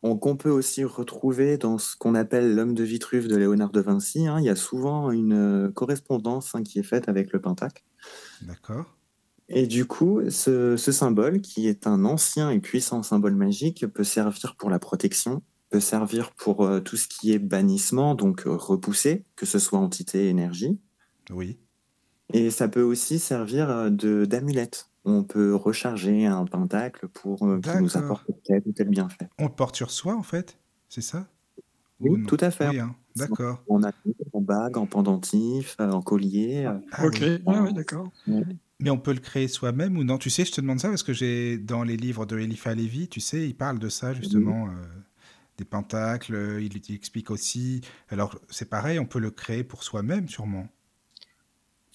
qu'on 0.00 0.36
peut 0.36 0.50
aussi 0.50 0.84
retrouver 0.84 1.58
dans 1.58 1.76
ce 1.76 1.94
qu'on 1.96 2.14
appelle 2.14 2.54
l'homme 2.54 2.74
de 2.74 2.84
Vitruve 2.84 3.28
de 3.28 3.36
Léonard 3.36 3.72
de 3.72 3.80
Vinci. 3.80 4.26
Hein. 4.26 4.38
il 4.38 4.44
y 4.46 4.50
a 4.50 4.56
souvent 4.56 5.10
une 5.10 5.70
correspondance 5.74 6.54
hein, 6.54 6.62
qui 6.62 6.78
est 6.78 6.84
faite 6.84 7.08
avec 7.10 7.32
le 7.32 7.40
pentacle. 7.40 7.84
D'accord. 8.42 8.94
Et 9.48 9.66
du 9.66 9.86
coup, 9.86 10.20
ce, 10.28 10.76
symbole, 10.76 11.40
qui 11.40 11.68
est 11.68 11.86
un 11.86 12.04
ancien 12.04 12.50
et 12.50 12.60
puissant 12.60 13.02
symbole 13.02 13.34
magique, 13.34 13.86
peut 13.86 14.04
servir 14.04 14.56
pour 14.56 14.68
la 14.68 14.78
protection, 14.78 15.42
peut 15.70 15.80
servir 15.80 16.32
pour 16.32 16.64
euh, 16.64 16.80
tout 16.80 16.96
ce 16.96 17.08
qui 17.08 17.32
est 17.32 17.38
bannissement, 17.38 18.14
donc 18.14 18.46
euh, 18.46 18.50
repousser, 18.50 19.24
que 19.36 19.46
ce 19.46 19.58
soit 19.58 19.78
entité, 19.78 20.28
énergie. 20.28 20.78
Oui. 21.30 21.58
Et 22.34 22.50
ça 22.50 22.68
peut 22.68 22.82
aussi 22.82 23.18
servir 23.18 23.70
euh, 23.70 23.90
de 23.90 24.26
d'amulette. 24.26 24.90
On 25.04 25.24
peut 25.24 25.54
recharger 25.54 26.26
un 26.26 26.44
pentacle 26.44 27.08
pour 27.08 27.38
qu'il 27.38 27.80
nous 27.80 27.96
apporte 27.96 28.26
tel 28.44 28.62
ou 28.66 28.72
tel 28.72 28.88
bienfait. 28.88 29.30
On 29.38 29.44
le 29.44 29.52
porte 29.52 29.76
sur 29.76 29.90
soi, 29.90 30.14
en 30.14 30.22
fait 30.22 30.58
C'est 30.90 31.00
ça? 31.00 31.26
Oui, 32.00 32.22
tout 32.26 32.36
à 32.40 32.50
fait. 32.50 32.68
Oui, 32.68 32.80
hein. 32.80 32.94
D'accord. 33.16 33.62
On 33.68 33.82
a 33.82 33.92
en 34.34 34.40
bague, 34.42 34.76
en 34.76 34.86
pendentif, 34.86 35.76
en 35.78 36.02
collier. 36.02 36.66
Ah, 36.92 37.06
ok, 37.06 37.18
oui, 37.20 37.40
oui 37.46 37.72
d'accord. 37.72 38.12
Mais 38.80 38.90
on 38.90 38.98
peut 38.98 39.12
le 39.12 39.20
créer 39.20 39.48
soi-même 39.48 39.96
ou 39.96 40.04
non? 40.04 40.18
Tu 40.18 40.30
sais, 40.30 40.44
je 40.44 40.52
te 40.52 40.60
demande 40.60 40.78
ça 40.78 40.88
parce 40.88 41.02
que 41.02 41.12
j'ai 41.12 41.58
dans 41.58 41.82
les 41.82 41.96
livres 41.96 42.26
de 42.26 42.38
Elifa 42.38 42.74
Lévy, 42.74 43.08
tu 43.08 43.20
sais, 43.20 43.48
il 43.48 43.56
parle 43.56 43.78
de 43.78 43.88
ça 43.88 44.14
justement, 44.14 44.68
euh, 44.68 44.70
des 45.56 45.64
pentacles. 45.64 46.58
Il, 46.60 46.76
il, 46.76 46.94
explique 46.94 47.30
aussi. 47.30 47.80
Alors 48.08 48.38
c'est 48.48 48.70
pareil, 48.70 48.98
on 48.98 49.06
peut 49.06 49.18
le 49.18 49.30
créer 49.30 49.64
pour 49.64 49.82
soi-même 49.82 50.28
sûrement. 50.28 50.68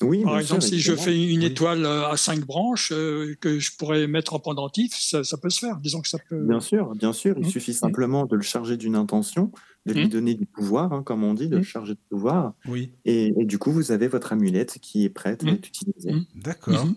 Oui, 0.02 0.24
Par 0.24 0.40
exemple, 0.40 0.62
si 0.62 0.80
je 0.80 0.96
fais 0.96 1.32
une 1.32 1.44
étoile 1.44 1.86
euh, 1.86 2.10
à 2.10 2.18
cinq 2.18 2.42
branches 2.42 2.92
euh, 2.92 3.36
que 3.40 3.60
je 3.60 3.76
pourrais 3.78 4.08
mettre 4.08 4.34
en 4.34 4.40
pendentif, 4.40 4.94
ça, 4.96 5.38
peut 5.38 5.50
se 5.50 5.60
faire. 5.60 5.78
Disons 5.78 6.02
que 6.02 6.08
ça 6.08 6.18
peut. 6.30 6.44
Bien 6.44 6.60
sûr, 6.60 6.96
bien 6.96 7.14
sûr. 7.14 7.36
Il 7.38 7.46
mmh. 7.46 7.50
suffit 7.50 7.74
simplement 7.74 8.26
de 8.26 8.36
le 8.36 8.42
charger 8.42 8.76
d'une 8.76 8.96
intention, 8.96 9.52
de 9.86 9.94
lui 9.94 10.06
mmh. 10.06 10.10
donner 10.10 10.34
du 10.34 10.46
pouvoir, 10.46 10.94
hein, 10.94 11.04
comme 11.04 11.24
on 11.24 11.34
dit, 11.34 11.48
de 11.48 11.56
le 11.56 11.62
mmh. 11.62 11.66
charger 11.66 11.94
de 11.94 12.00
pouvoir. 12.10 12.54
Oui. 12.68 12.92
Et, 13.06 13.34
du 13.46 13.58
coup, 13.60 13.72
vous 13.72 13.92
avez 13.92 14.08
votre 14.08 14.34
amulette 14.34 14.80
qui 14.82 15.06
est 15.06 15.10
prête 15.10 15.44
à 15.44 15.50
être 15.50 15.68
utilisée. 15.68 16.14
D'accord. 16.36 16.88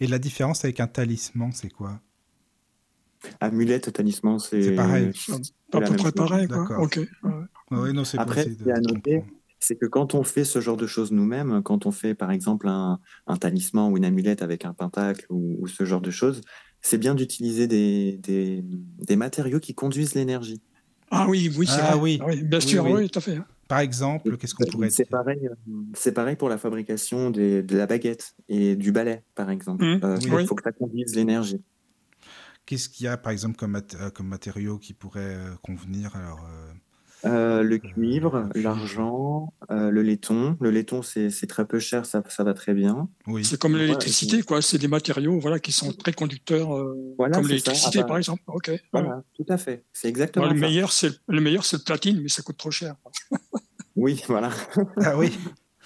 Et 0.00 0.06
la 0.06 0.18
différence 0.18 0.64
avec 0.64 0.80
un 0.80 0.86
talisman, 0.86 1.50
c'est 1.52 1.70
quoi? 1.70 2.00
Amulette, 3.40 3.92
talisman, 3.92 4.38
c'est. 4.38 4.62
C'est 4.62 4.74
pareil. 4.74 5.10
À 5.72 5.80
peu 5.80 5.96
près 5.96 6.12
pareil, 6.12 6.48
quoi. 6.48 6.80
Ok. 6.80 7.00
Ouais. 7.70 7.92
non, 7.92 8.02
Après, 8.18 8.44
c'est 8.44 8.70
à 8.70 8.80
noter 8.80 9.22
c'est 9.62 9.76
que 9.76 9.86
quand 9.86 10.14
on 10.14 10.24
fait 10.24 10.44
ce 10.44 10.60
genre 10.60 10.76
de 10.76 10.86
choses 10.86 11.12
nous-mêmes, 11.12 11.62
quand 11.62 11.86
on 11.86 11.92
fait 11.92 12.14
par 12.14 12.32
exemple 12.32 12.68
un, 12.68 12.98
talisman 13.40 13.92
ou 13.92 13.96
une 13.96 14.04
amulette 14.04 14.42
avec 14.42 14.64
un 14.64 14.72
pentacle 14.72 15.26
ou, 15.30 15.66
ce 15.68 15.84
genre 15.84 16.00
de 16.00 16.10
choses, 16.10 16.40
c'est 16.80 16.98
bien 16.98 17.14
d'utiliser 17.14 17.68
des, 17.68 18.18
des, 18.18 19.16
matériaux 19.16 19.60
qui 19.60 19.74
conduisent 19.74 20.14
l'énergie. 20.14 20.60
Ah 21.10 21.26
oui, 21.28 21.52
oui, 21.56 21.66
c'est 21.66 21.80
ah, 21.80 21.96
oui. 21.96 22.20
oui. 22.26 22.42
Bien 22.42 22.60
sûr, 22.60 22.84
oui, 22.84 23.08
tout 23.08 23.18
à 23.18 23.22
fait. 23.22 23.38
Par 23.68 23.78
exemple, 23.78 24.36
qu'est-ce 24.36 24.54
qu'on 24.54 24.64
pourrait 24.64 24.90
C'est 24.90 25.08
pareil, 25.08 25.46
euh, 25.46 25.72
c'est 25.94 26.12
pareil 26.12 26.36
pour 26.36 26.48
la 26.48 26.58
fabrication 26.58 27.30
de 27.30 27.64
la 27.70 27.86
baguette 27.86 28.34
et 28.48 28.74
du 28.74 28.90
balai, 28.90 29.22
par 29.34 29.50
exemple. 29.50 29.84
Mmh. 29.84 30.00
Euh, 30.04 30.18
il 30.20 30.46
faut 30.46 30.54
que 30.54 30.64
ça 30.64 30.72
conduise 30.72 31.14
l'énergie. 31.14 31.62
Qu'est-ce 32.66 32.88
qu'il 32.88 33.06
y 33.06 33.08
a, 33.08 33.16
par 33.16 33.32
exemple, 33.32 33.56
comme, 33.56 33.76
euh, 33.76 34.10
comme 34.10 34.28
matériaux 34.28 34.78
qui 34.78 34.94
pourraient 34.94 35.38
convenir? 35.62 36.14
Alors, 36.16 36.44
euh, 36.44 36.72
le 37.24 37.76
cuivre, 37.78 38.48
l'argent, 38.54 39.52
euh, 39.70 39.90
le 39.90 40.02
laiton. 40.02 40.56
Le 40.60 40.70
laiton, 40.70 41.02
c'est 41.02 41.46
très 41.46 41.66
peu 41.66 41.78
cher, 41.78 42.06
ça, 42.06 42.22
ça 42.28 42.44
va 42.44 42.54
très 42.54 42.74
bien. 42.74 43.08
Oui. 43.26 43.44
C'est 43.44 43.58
comme 43.58 43.76
l'électricité, 43.76 44.42
quoi. 44.42 44.62
C'est 44.62 44.78
des 44.78 44.88
matériaux 44.88 45.38
voilà, 45.38 45.58
qui 45.58 45.72
sont 45.72 45.92
très 45.92 46.12
conducteurs, 46.12 46.76
euh, 46.76 47.14
comme 47.18 47.46
l'électricité, 47.46 47.98
ah 47.98 48.02
bah, 48.02 48.08
par 48.08 48.18
exemple. 48.18 48.42
Ok. 48.46 48.70
Voilà, 48.92 49.22
tout 49.34 49.46
à 49.48 49.58
fait. 49.58 49.84
C'est 49.92 50.08
exactement 50.08 50.46
le 50.46 50.54
Meilleur, 50.54 50.90
le 51.28 51.40
meilleur, 51.40 51.64
c'est 51.64 51.76
le 51.76 51.82
platine, 51.82 52.20
mais 52.22 52.28
ça 52.28 52.42
coûte 52.42 52.56
trop 52.56 52.70
cher. 52.70 52.94
oui, 53.96 54.22
voilà. 54.28 54.50
ah 54.98 55.16
oui. 55.16 55.36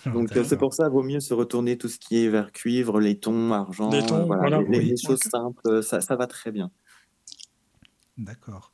Donc 0.13 0.31
c'est 0.33 0.57
pour 0.57 0.73
ça, 0.73 0.89
vaut 0.89 1.03
mieux 1.03 1.21
se 1.21 1.35
retourner 1.35 1.79
tout 1.79 1.89
ce 1.89 1.99
qui 1.99 2.25
est 2.25 2.29
vers 2.29 2.53
cuivre, 2.53 3.01
laiton, 3.01 3.53
argent, 3.53 3.91
voilà, 4.27 4.61
les, 4.69 4.97
choses 4.97 5.19
simples, 5.19 5.83
ça, 5.83 6.01
ça 6.01 6.15
va 6.15 6.27
très 6.27 6.53
bien. 6.53 6.71
D'accord. 8.17 8.73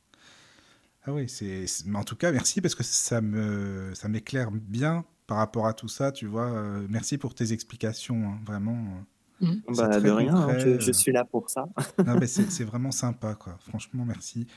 Ah 1.05 1.11
oui, 1.11 1.27
c'est. 1.27 1.65
En 1.93 2.03
tout 2.03 2.15
cas, 2.15 2.31
merci 2.31 2.61
parce 2.61 2.75
que 2.75 2.83
ça 2.83 3.21
me 3.21 3.93
ça 3.93 4.07
m'éclaire 4.07 4.51
bien 4.51 5.05
par 5.27 5.37
rapport 5.37 5.67
à 5.67 5.73
tout 5.73 5.87
ça. 5.87 6.11
Tu 6.11 6.25
vois, 6.25 6.49
euh, 6.51 6.85
merci 6.89 7.17
pour 7.17 7.35
tes 7.35 7.51
explications, 7.51 8.23
hein, 8.25 8.39
vraiment. 8.45 9.03
Euh, 9.41 9.45
mmh. 9.47 9.61
Bah, 9.75 9.99
de 9.99 10.09
rien, 10.09 10.35
hein, 10.35 10.57
je, 10.59 10.79
je, 10.79 10.91
suis 10.91 11.11
là 11.11 11.25
pour 11.25 11.49
ça. 11.49 11.65
non, 12.05 12.17
mais 12.19 12.27
c'est 12.27 12.63
vraiment 12.63 12.91
sympa, 12.91 13.35
quoi. 13.35 13.57
Franchement, 13.67 14.05
merci. 14.05 14.47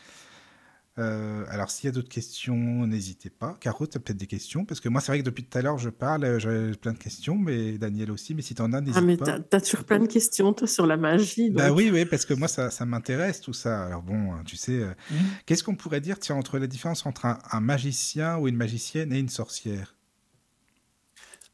Euh, 0.98 1.44
alors, 1.50 1.70
s'il 1.70 1.86
y 1.86 1.88
a 1.88 1.92
d'autres 1.92 2.08
questions, 2.08 2.86
n'hésitez 2.86 3.28
pas. 3.28 3.54
Caro, 3.60 3.86
tu 3.86 3.98
as 3.98 4.00
peut-être 4.00 4.16
des 4.16 4.26
questions? 4.26 4.64
Parce 4.64 4.80
que 4.80 4.88
moi, 4.88 5.02
c'est 5.02 5.12
vrai 5.12 5.18
que 5.18 5.24
depuis 5.24 5.44
tout 5.44 5.58
à 5.58 5.60
l'heure, 5.60 5.76
je 5.76 5.90
parle, 5.90 6.24
euh, 6.24 6.38
j'ai 6.38 6.74
plein 6.78 6.94
de 6.94 6.98
questions, 6.98 7.36
mais 7.36 7.76
Daniel 7.76 8.10
aussi. 8.10 8.34
Mais 8.34 8.40
si 8.40 8.54
tu 8.54 8.62
en 8.62 8.72
as, 8.72 8.80
n'hésite 8.80 8.96
ah, 8.96 9.02
mais 9.02 9.18
pas. 9.18 9.38
Tu 9.38 9.56
as 9.56 9.60
toujours 9.60 9.84
plein 9.84 9.98
de 9.98 10.06
questions, 10.06 10.54
toi, 10.54 10.66
sur 10.66 10.86
la 10.86 10.96
magie. 10.96 11.50
Bah 11.50 11.70
oui, 11.70 11.90
oui, 11.92 12.06
parce 12.06 12.24
que 12.24 12.32
moi, 12.32 12.48
ça, 12.48 12.70
ça 12.70 12.86
m'intéresse, 12.86 13.42
tout 13.42 13.52
ça. 13.52 13.84
Alors 13.84 14.02
bon, 14.02 14.32
hein, 14.32 14.42
tu 14.46 14.56
sais, 14.56 14.80
euh, 14.80 14.94
mmh. 15.10 15.14
qu'est-ce 15.44 15.64
qu'on 15.64 15.76
pourrait 15.76 16.00
dire 16.00 16.18
tiens, 16.18 16.36
entre 16.36 16.58
la 16.58 16.66
différence 16.66 17.04
entre 17.04 17.26
un, 17.26 17.60
magicien 17.60 18.38
ou 18.38 18.48
une 18.48 18.56
magicienne 18.56 19.12
et 19.12 19.18
une 19.18 19.28
sorcière? 19.28 19.94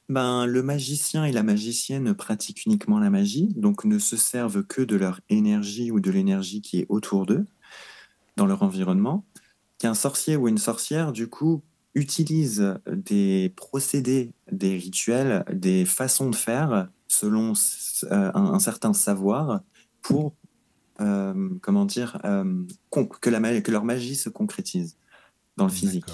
Ben, 0.09 0.47
le 0.47 0.62
magicien 0.62 1.24
et 1.24 1.32
la 1.32 1.43
magicienne 1.43 2.14
pratiquent 2.14 2.66
uniquement 2.66 3.01
la 3.01 3.11
magie, 3.11 3.49
donc 3.57 3.84
ne 3.84 3.99
se 3.99 4.16
servent 4.16 4.62
que 4.62 4.82
de 4.82 4.95
leur 4.95 5.20
énergie 5.30 5.90
ou 5.90 6.01
de 6.01 6.11
l'énergie 6.11 6.61
qui 6.61 6.80
est 6.80 6.86
autour 6.88 7.26
d'eux, 7.26 7.47
dans 8.36 8.47
leur 8.47 8.62
environnement 8.62 9.24
qu'un 9.83 9.95
sorcier 9.95 10.37
ou 10.37 10.47
une 10.47 10.59
sorcière, 10.59 11.11
du 11.11 11.26
coup, 11.26 11.61
utilise 11.97 12.78
des 12.87 13.53
procédés, 13.57 14.30
des 14.53 14.78
rituels, 14.78 15.45
des 15.53 15.85
façons 15.85 16.30
de 16.30 16.37
faire 16.37 16.89
selon 17.09 17.53
euh, 18.05 18.30
un, 18.33 18.61
certain 18.61 18.93
savoir 18.93 19.61
pour, 20.01 20.37
euh, 21.01 21.49
comment 21.62 21.85
dire, 21.85 22.16
euh, 22.24 22.62
que, 22.93 23.28
la, 23.28 23.61
que 23.61 23.72
leur 23.72 23.85
magie 23.85 24.14
se 24.14 24.28
concrétise 24.28 24.97
dans 25.57 25.64
le 25.64 25.72
physique. 25.72 26.07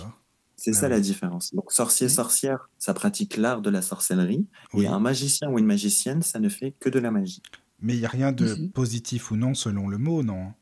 C'est 0.57 0.73
ça 0.73 0.89
la 0.89 0.99
différence. 0.99 1.55
Donc, 1.55 1.71
sorcier, 1.71 2.09
sorcière, 2.09 2.71
ça 2.79 2.95
pratique 2.95 3.37
l'art 3.37 3.61
de 3.61 3.69
la 3.69 3.83
sorcellerie. 3.83 4.47
Et 4.79 4.87
un 4.87 4.99
magicien 4.99 5.51
ou 5.51 5.59
une 5.59 5.67
magicienne, 5.67 6.23
ça 6.23 6.41
ne 6.41 6.49
fait 6.49 6.75
que 6.81 6.89
de 6.89 6.99
la 6.99 7.11
magie. 7.11 7.43
Mais 7.81 7.95
il 7.95 8.01
n'y 8.01 8.07
a 8.07 8.09
rien 8.09 8.33
de 8.33 8.47
mhm. 8.47 8.71
positif 8.71 9.31
ou 9.31 9.37
non 9.37 9.53
selon 9.53 9.89
le 9.89 9.99
mot, 9.99 10.23
non? 10.23 10.55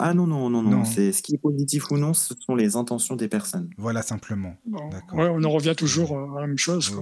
Ah 0.00 0.14
non, 0.14 0.26
non, 0.26 0.50
non, 0.50 0.62
non. 0.62 0.84
C'est 0.84 1.12
ce 1.12 1.22
qui 1.22 1.34
est 1.34 1.38
positif 1.38 1.90
ou 1.90 1.96
non, 1.96 2.14
ce 2.14 2.34
sont 2.38 2.54
les 2.54 2.76
intentions 2.76 3.16
des 3.16 3.28
personnes. 3.28 3.70
Voilà, 3.76 4.02
simplement. 4.02 4.54
Ouais, 5.12 5.28
on 5.28 5.42
en 5.44 5.50
revient 5.50 5.74
toujours 5.76 6.18
à 6.36 6.40
la 6.40 6.46
même 6.46 6.58
chose. 6.58 6.94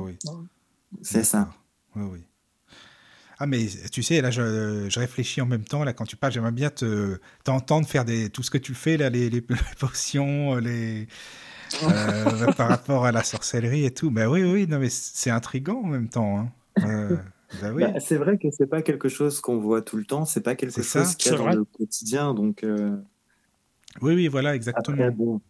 C'est 1.03 1.24
ça. 1.24 1.51
Oui, 1.96 2.05
oui. 2.12 2.18
Ah, 3.40 3.46
mais 3.46 3.68
tu 3.92 4.03
sais, 4.03 4.20
là, 4.20 4.32
je, 4.32 4.99
réfléchis 4.99 5.40
en 5.40 5.46
même 5.46 5.64
temps. 5.64 5.84
Là, 5.84 5.92
quand 5.92 6.05
tu 6.05 6.16
parles, 6.16 6.32
j'aimerais 6.32 6.53
bien 6.53 6.70
te, 6.70 7.20
t'entendre 7.44 7.86
faire 7.86 8.05
des, 8.05 8.30
tout 8.30 8.42
ce 8.42 8.51
que 8.51 8.59
tu 8.59 8.74
fais, 8.74 8.96
là, 8.96 9.11
les, 9.11 9.30
les 9.30 9.40
potions, 9.78 10.57
les, 10.57 11.07
euh, 11.82 12.53
par 12.57 12.68
rapport 12.68 13.07
à 13.07 13.12
la 13.12 13.22
sorcellerie 13.22 13.84
et 13.84 13.92
tout. 13.92 14.11
Ben 14.11 14.26
oui, 14.28 14.42
oui, 14.42 14.66
non, 14.66 14.78
mais 14.78 14.89
c'est 14.90 15.31
intriguant 15.31 15.82
en 15.85 15.89
même 15.89 16.09
temps. 16.09 16.39
Hein. 16.39 16.51
Euh, 16.85 17.16
bah 17.60 17.72
bah, 17.72 18.00
c'est 18.00 18.16
vrai 18.16 18.38
que 18.38 18.48
c'est 18.50 18.66
pas 18.66 18.82
quelque 18.82 19.08
chose 19.08 19.40
qu'on 19.40 19.58
voit 19.58 19.82
tout 19.82 19.96
le 19.96 20.04
temps, 20.04 20.24
c'est 20.24 20.42
pas 20.42 20.54
quelque 20.54 20.82
chose 20.82 21.14
qu'il 21.16 21.32
y 21.32 21.34
a 21.34 21.38
dans 21.38 21.48
le 21.48 21.64
quotidien, 21.64 22.34
donc. 22.34 22.64
Euh, 22.64 22.96
oui, 24.02 24.14
oui, 24.14 24.28
voilà, 24.28 24.54
exactement. 24.54 25.10
bon, 25.10 25.40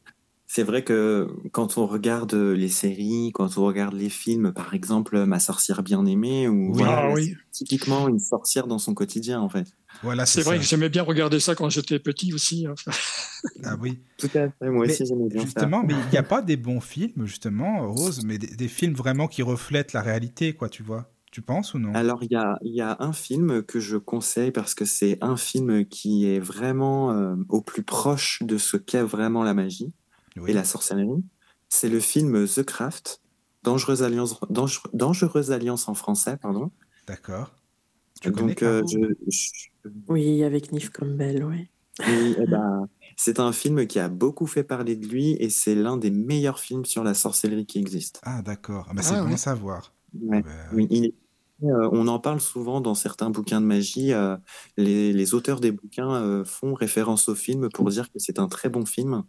c'est 0.50 0.62
vrai 0.62 0.82
que 0.82 1.28
quand 1.52 1.76
on 1.76 1.86
regarde 1.86 2.32
les 2.32 2.70
séries, 2.70 3.32
quand 3.34 3.58
on 3.58 3.66
regarde 3.66 3.92
les 3.92 4.08
films, 4.08 4.50
par 4.52 4.72
exemple 4.72 5.26
Ma 5.26 5.40
sorcière 5.40 5.82
bien 5.82 6.06
aimée, 6.06 6.48
ou 6.48 6.74
ah 6.82 7.12
typiquement 7.52 8.08
une 8.08 8.18
sorcière 8.18 8.66
dans 8.66 8.78
son 8.78 8.94
quotidien, 8.94 9.42
en 9.42 9.50
fait. 9.50 9.66
Voilà, 10.02 10.24
c'est 10.24 10.40
vrai 10.40 10.56
que 10.56 10.64
j'aimais 10.64 10.88
bien 10.88 11.02
regarder 11.02 11.38
ça 11.38 11.54
quand 11.54 11.68
j'étais 11.68 11.98
petit 11.98 12.32
aussi. 12.32 12.66
Hein. 12.66 12.74
ah 13.64 13.76
oui. 13.78 13.98
Tout 14.16 14.30
à 14.34 14.48
fait, 14.48 14.70
moi 14.70 14.86
aussi 14.86 15.04
j'aimais 15.04 15.28
bien 15.28 15.42
justement, 15.42 15.82
mais 15.82 15.92
il 15.92 16.10
n'y 16.12 16.18
a 16.18 16.22
pas 16.22 16.40
des 16.40 16.56
bons 16.56 16.80
films, 16.80 17.26
justement, 17.26 17.86
Rose, 17.92 18.24
mais 18.24 18.38
des, 18.38 18.68
films 18.68 18.94
vraiment 18.94 19.28
qui 19.28 19.42
reflètent 19.42 19.92
la 19.92 20.00
réalité, 20.00 20.54
quoi, 20.54 20.70
tu 20.70 20.82
vois 20.82 21.10
tu 21.30 21.42
penses 21.42 21.74
ou 21.74 21.78
non? 21.78 21.92
Alors, 21.94 22.22
il 22.22 22.32
y 22.32 22.36
a, 22.36 22.58
y 22.62 22.80
a, 22.80 22.96
un 23.00 23.12
film 23.12 23.62
que 23.62 23.80
je 23.80 23.96
conseille 23.96 24.50
parce 24.50 24.74
que 24.74 24.84
c'est 24.84 25.18
un 25.20 25.36
film 25.36 25.86
qui 25.86 26.26
est 26.26 26.40
vraiment 26.40 27.12
euh, 27.12 27.36
au 27.48 27.60
plus 27.60 27.82
proche 27.82 28.42
de 28.42 28.58
ce 28.58 28.76
qu'est 28.76 29.02
vraiment 29.02 29.42
la 29.42 29.54
magie 29.54 29.92
et 30.46 30.52
la 30.52 30.64
sorcellerie. 30.64 31.24
C'est 31.68 31.88
le 31.88 32.00
film 32.00 32.46
The 32.46 32.62
Craft, 32.62 33.20
Dangereuse 33.62 34.02
Alliance, 34.02 34.38
Dangereuse 34.48 35.50
Alliance 35.50 35.88
en 35.88 35.94
français, 35.94 36.36
pardon. 36.36 36.70
D'accord. 37.06 37.52
Donc, 38.24 38.62
euh, 38.62 38.82
Oui, 40.08 40.42
avec 40.42 40.72
Nif 40.72 40.90
Campbell, 40.90 41.44
oui. 41.44 41.68
Oui, 42.06 42.36
eh 42.40 42.46
ben, 42.46 42.88
c'est 43.16 43.40
un 43.40 43.52
film 43.52 43.86
qui 43.86 43.98
a 43.98 44.08
beaucoup 44.08 44.46
fait 44.46 44.62
parler 44.62 44.94
de 44.94 45.06
lui 45.06 45.32
et 45.40 45.50
c'est 45.50 45.74
l'un 45.74 45.96
des 45.96 46.12
meilleurs 46.12 46.60
films 46.60 46.84
sur 46.84 47.02
la 47.02 47.12
sorcellerie 47.12 47.66
qui 47.66 47.78
existe. 47.78 48.20
Ah, 48.22 48.40
d'accord. 48.42 48.86
Ah, 48.88 48.94
bah, 48.94 49.02
c'est 49.02 49.16
Ah, 49.16 49.22
bon 49.22 49.28
ouais. 49.28 49.34
à 49.34 49.36
savoir. 49.36 49.92
Ouais. 50.20 50.42
Oui, 50.72 50.86
il 50.90 51.04
est- 51.06 51.14
euh, 51.64 51.88
on 51.92 52.06
en 52.06 52.20
parle 52.20 52.40
souvent 52.40 52.80
dans 52.80 52.94
certains 52.94 53.30
bouquins 53.30 53.60
de 53.60 53.66
magie. 53.66 54.12
euh, 54.12 54.36
les, 54.76 55.12
les 55.12 55.34
auteurs 55.34 55.58
des 55.60 55.72
bouquins 55.72 56.14
euh, 56.14 56.44
font 56.44 56.72
référence 56.74 57.28
au 57.28 57.34
film 57.34 57.68
pour 57.70 57.88
dire 57.90 58.06
que 58.12 58.18
c'est 58.18 58.38
un 58.38 58.46
très 58.48 58.68
bon 58.68 58.86
film 58.86 59.24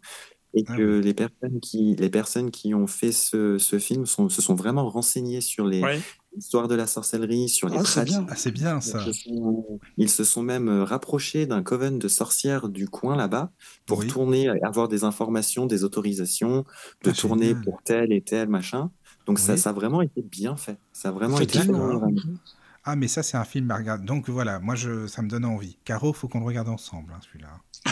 et 0.54 0.64
Ah 0.68 0.76
que 0.76 0.98
oui. 0.98 1.02
les 1.04 1.14
personnes 1.14 1.58
qui, 1.60 1.96
les 1.96 2.10
personnes 2.10 2.50
qui 2.52 2.72
ont 2.74 2.86
fait 2.86 3.12
ce, 3.12 3.58
ce 3.58 3.78
film 3.80 4.06
sont, 4.06 4.28
se 4.28 4.42
sont 4.42 4.54
vraiment 4.54 4.88
renseignées 4.88 5.40
sur 5.40 5.66
les 5.66 5.82
Ouais. 5.82 6.00
histoires 6.36 6.68
de 6.68 6.74
la 6.76 6.86
sorcellerie, 6.86 7.48
sur 7.48 7.68
les 7.68 7.78
Ah, 7.78 7.84
c'est 7.84 8.04
bien. 8.04 8.24
Ah, 8.28 8.36
c'est 8.36 8.50
bien 8.52 8.80
ça. 8.80 9.04
Ils 9.06 9.12
se 9.14 9.20
sont- 9.24 9.80
Ils 9.96 10.08
se 10.08 10.22
sont 10.24 10.42
même 10.42 10.68
euh, 10.68 10.84
rapprochés 10.84 11.46
d'un 11.46 11.62
coven 11.64 11.98
de 11.98 12.06
sorcières 12.08 12.68
du 12.68 12.88
coin 12.88 13.16
là-bas 13.16 13.50
pour 13.86 13.98
Oui. 14.00 14.06
tourner, 14.06 14.48
avoir 14.62 14.86
des 14.88 15.02
informations, 15.02 15.66
des 15.66 15.82
autorisations, 15.82 16.64
de 17.04 17.10
Ah, 17.10 17.12
tourner 17.12 17.54
pour 17.56 17.80
tel 17.84 18.12
et 18.12 18.22
tel 18.22 18.48
machin. 18.48 18.90
Donc 19.26 19.38
ça, 19.38 19.52
Oui. 19.54 19.58
ça 19.58 19.70
a 19.70 19.72
vraiment 19.72 20.02
été 20.02 20.22
bien 20.22 20.56
fait. 20.56 20.78
Ça 20.92 21.08
a 21.10 21.12
vraiment 21.12 21.38
été 21.38 21.58
les- 21.62 21.72
Ah, 22.84 22.96
mais 22.96 23.08
ça, 23.08 23.22
c'est 23.22 23.36
un 23.36 23.44
film 23.44 23.70
à 23.70 23.76
regarder. 23.76 24.04
Donc 24.04 24.28
voilà, 24.28 24.58
moi, 24.58 24.74
je... 24.74 25.06
ça 25.06 25.22
me 25.22 25.28
donne 25.28 25.44
envie. 25.44 25.76
Caro, 25.84 26.12
faut 26.12 26.26
qu'on 26.28 26.40
le 26.40 26.46
regarde 26.46 26.68
ensemble, 26.68 27.12
hein, 27.14 27.20
celui-là. 27.22 27.48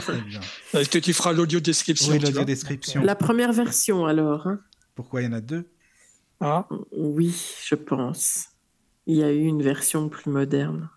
ça 0.00 0.12
bien. 0.26 0.40
Euh, 0.74 0.84
Tu, 0.84 1.00
tu 1.00 1.12
feras 1.12 1.32
l'audio 1.32 1.60
description. 1.60 2.12
Oui, 2.12 2.18
tu 2.18 2.26
l'audio 2.26 2.44
description. 2.44 3.02
La 3.02 3.14
première 3.14 3.52
version, 3.52 4.06
alors. 4.06 4.46
hein. 4.46 4.60
Pourquoi 4.94 5.22
il 5.22 5.24
y 5.24 5.28
en 5.28 5.32
a 5.32 5.40
deux? 5.40 5.66
Ah, 6.40 6.68
Oui, 6.92 7.34
je 7.64 7.74
pense. 7.74 8.46
Il 9.06 9.16
y 9.16 9.22
a 9.22 9.32
eu 9.32 9.44
une 9.44 9.62
version 9.62 10.08
plus 10.08 10.30
moderne. 10.30 10.88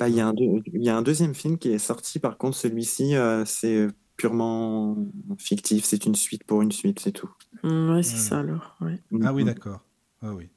Bah, 0.00 0.08
il 0.08 0.16
y 0.16 0.20
a 0.20 0.26
un 0.26 0.34
deux- 0.34 0.60
il 0.74 0.82
y 0.82 0.88
a 0.90 0.96
un 0.96 1.02
deuxième 1.02 1.34
film 1.34 1.56
qui 1.58 1.70
est 1.70 1.78
sorti. 1.78 2.18
Par 2.18 2.36
contre, 2.36 2.56
celui-ci, 2.56 3.14
euh, 3.14 3.44
c'est 3.44 3.86
purement 4.18 4.96
fictif. 5.38 5.86
C'est 5.86 6.04
une 6.04 6.14
suite 6.14 6.44
pour 6.44 6.60
une 6.60 6.72
suite, 6.72 7.00
c'est 7.00 7.12
tout. 7.12 7.30
Mm, 7.62 7.90
Ouais, 7.94 8.02
c'est 8.02 8.14
Ouais. 8.14 8.20
ça 8.20 8.40
alors. 8.40 8.76
ouais. 8.82 9.00
Ah 9.24 9.32
oui, 9.32 9.42
Mhm. 9.44 9.46
d'accord. 9.48 9.80
Ah 10.20 10.34
oui. 10.34 10.48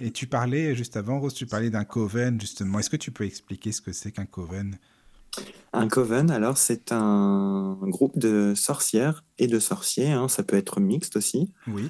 Et 0.00 0.10
tu 0.10 0.26
parlais 0.26 0.74
juste 0.74 0.96
avant, 0.96 1.18
Rose, 1.20 1.32
tu 1.34 1.46
parlais 1.46 1.70
d'un 1.70 1.84
coven, 1.84 2.38
justement. 2.40 2.78
Est-ce 2.78 2.90
que 2.90 2.96
tu 2.96 3.10
peux 3.12 3.24
expliquer 3.24 3.72
ce 3.72 3.80
que 3.80 3.92
c'est 3.92 4.12
qu'un 4.12 4.26
coven? 4.26 4.76
Un 5.72 5.86
coven, 5.86 6.30
alors, 6.30 6.58
c'est 6.58 6.90
un 6.92 7.78
groupe 7.82 8.18
de 8.18 8.54
sorcières 8.56 9.24
et 9.38 9.46
de 9.46 9.58
sorciers. 9.60 10.10
hein, 10.10 10.26
ça 10.28 10.42
peut 10.42 10.56
être 10.56 10.80
mixte 10.80 11.16
aussi. 11.16 11.52
Oui. 11.68 11.88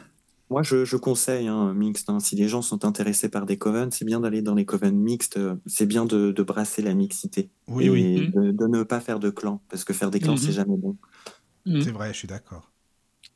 Moi, 0.50 0.62
je, 0.64 0.84
je 0.84 0.96
conseille 0.96 1.46
un 1.48 1.72
mixte. 1.74 2.10
hein. 2.10 2.18
Si 2.20 2.34
les 2.36 2.48
gens 2.48 2.60
sont 2.62 2.84
intéressés 2.84 3.28
par 3.28 3.46
des 3.46 3.56
covens, 3.56 3.90
c'est 3.92 4.04
bien 4.04 4.20
d'aller 4.20 4.42
dans 4.42 4.54
les 4.54 4.64
covens 4.66 4.90
mixtes. 4.92 5.36
euh, 5.36 5.54
C'est 5.66 5.86
bien 5.86 6.04
de, 6.06 6.32
de 6.32 6.42
brasser 6.42 6.82
la 6.82 6.92
mixité 6.94 7.50
Oui, 7.68 7.86
et 7.86 7.90
oui. 7.90 8.30
de, 8.34 8.50
de 8.50 8.66
ne 8.66 8.82
pas 8.82 9.00
faire 9.00 9.20
de 9.20 9.30
clans, 9.30 9.62
parce 9.68 9.84
que 9.84 9.92
faire 9.92 10.10
des 10.10 10.18
clans, 10.20 10.32
Mhm. 10.34 10.38
c'est 10.38 10.52
jamais 10.52 10.76
bon. 10.76 10.96
mm. 11.66 11.80
C'est 11.82 11.92
vrai, 11.92 12.12
je 12.12 12.18
suis 12.18 12.28
d'accord. 12.28 12.72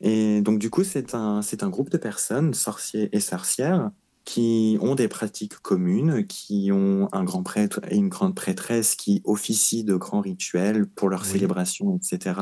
Et 0.00 0.42
donc, 0.42 0.58
du 0.58 0.70
coup, 0.70 0.82
c'est 0.82 1.14
un, 1.14 1.40
c'est 1.40 1.62
un 1.62 1.70
groupe 1.70 1.88
de 1.90 1.98
personnes, 1.98 2.52
sorciers 2.52 3.08
et 3.16 3.20
sorcières, 3.20 3.90
qui 4.24 4.78
ont 4.80 4.94
des 4.94 5.08
pratiques 5.08 5.56
communes, 5.58 6.26
qui 6.26 6.70
ont 6.72 7.08
un 7.12 7.24
grand 7.24 7.42
prêtre 7.42 7.80
et 7.90 7.96
une 7.96 8.08
grande 8.08 8.34
prêtresse 8.34 8.94
qui 8.94 9.20
officient 9.24 9.84
de 9.84 9.94
grands 9.96 10.20
rituels 10.22 10.86
pour 10.88 11.08
leurs 11.10 11.24
Oui. 11.24 11.30
célébrations, 11.30 11.96
etc. 11.96 12.40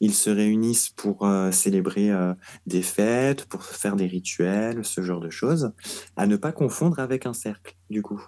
Ils 0.00 0.14
se 0.14 0.30
réunissent 0.30 0.90
pour 0.90 1.24
euh, 1.26 1.50
célébrer 1.52 2.10
euh, 2.10 2.34
des 2.66 2.82
fêtes, 2.82 3.46
pour 3.46 3.64
faire 3.64 3.96
des 3.96 4.06
rituels, 4.06 4.84
ce 4.84 5.02
genre 5.02 5.20
de 5.20 5.30
choses, 5.30 5.72
à 6.16 6.26
ne 6.26 6.36
pas 6.36 6.52
confondre 6.52 6.98
avec 6.98 7.26
un 7.26 7.34
cercle, 7.34 7.76
du 7.90 8.02
coup. 8.02 8.20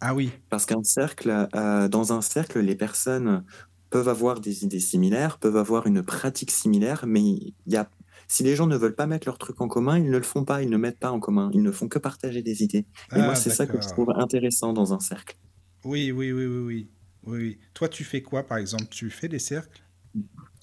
Ah 0.00 0.14
oui, 0.14 0.32
Parce 0.48 0.64
qu'un 0.66 0.82
cercle, 0.82 1.48
euh, 1.54 1.88
dans 1.88 2.12
un 2.12 2.22
cercle, 2.22 2.60
les 2.60 2.74
personnes 2.76 3.44
peuvent 3.90 4.08
avoir 4.08 4.40
des 4.40 4.64
idées 4.64 4.80
similaires, 4.80 5.38
peuvent 5.38 5.56
avoir 5.56 5.86
une 5.86 6.02
pratique 6.02 6.50
similaire, 6.50 7.04
mais 7.06 7.20
il 7.22 7.54
y 7.66 7.76
a, 7.76 7.90
si 8.28 8.42
les 8.44 8.56
gens 8.56 8.66
ne 8.66 8.76
veulent 8.76 8.94
pas 8.94 9.06
mettre 9.06 9.26
leurs 9.28 9.38
trucs 9.38 9.60
en 9.60 9.68
commun, 9.68 9.98
ils 9.98 10.10
ne 10.10 10.16
le 10.18 10.22
font 10.22 10.44
pas, 10.44 10.62
ils 10.62 10.70
ne 10.70 10.76
mettent 10.76 10.98
pas 11.00 11.10
en 11.12 11.20
commun, 11.20 11.50
ils 11.54 11.62
ne 11.62 11.72
font 11.72 11.88
que 11.88 11.98
partager 11.98 12.42
des 12.42 12.62
idées. 12.62 12.86
Et 13.14 13.20
Ah, 13.20 13.22
moi, 13.22 13.34
c'est 13.34 13.50
ça 13.50 13.66
que 13.66 13.80
je 13.80 13.88
trouve 13.88 14.10
intéressant 14.16 14.72
dans 14.72 14.94
un 14.94 15.00
cercle. 15.00 15.36
oui, 15.84 16.12
oui, 16.12 16.32
oui, 16.32 16.46
oui, 16.46 16.58
oui. 16.58 16.92
Oui, 17.24 17.38
oui. 17.38 17.60
Toi, 17.74 17.88
tu 17.88 18.04
fais 18.04 18.22
quoi, 18.22 18.46
par 18.46 18.58
exemple? 18.58 18.88
Tu 18.90 19.10
fais 19.10 19.28
des 19.28 19.38
cercles? 19.38 19.84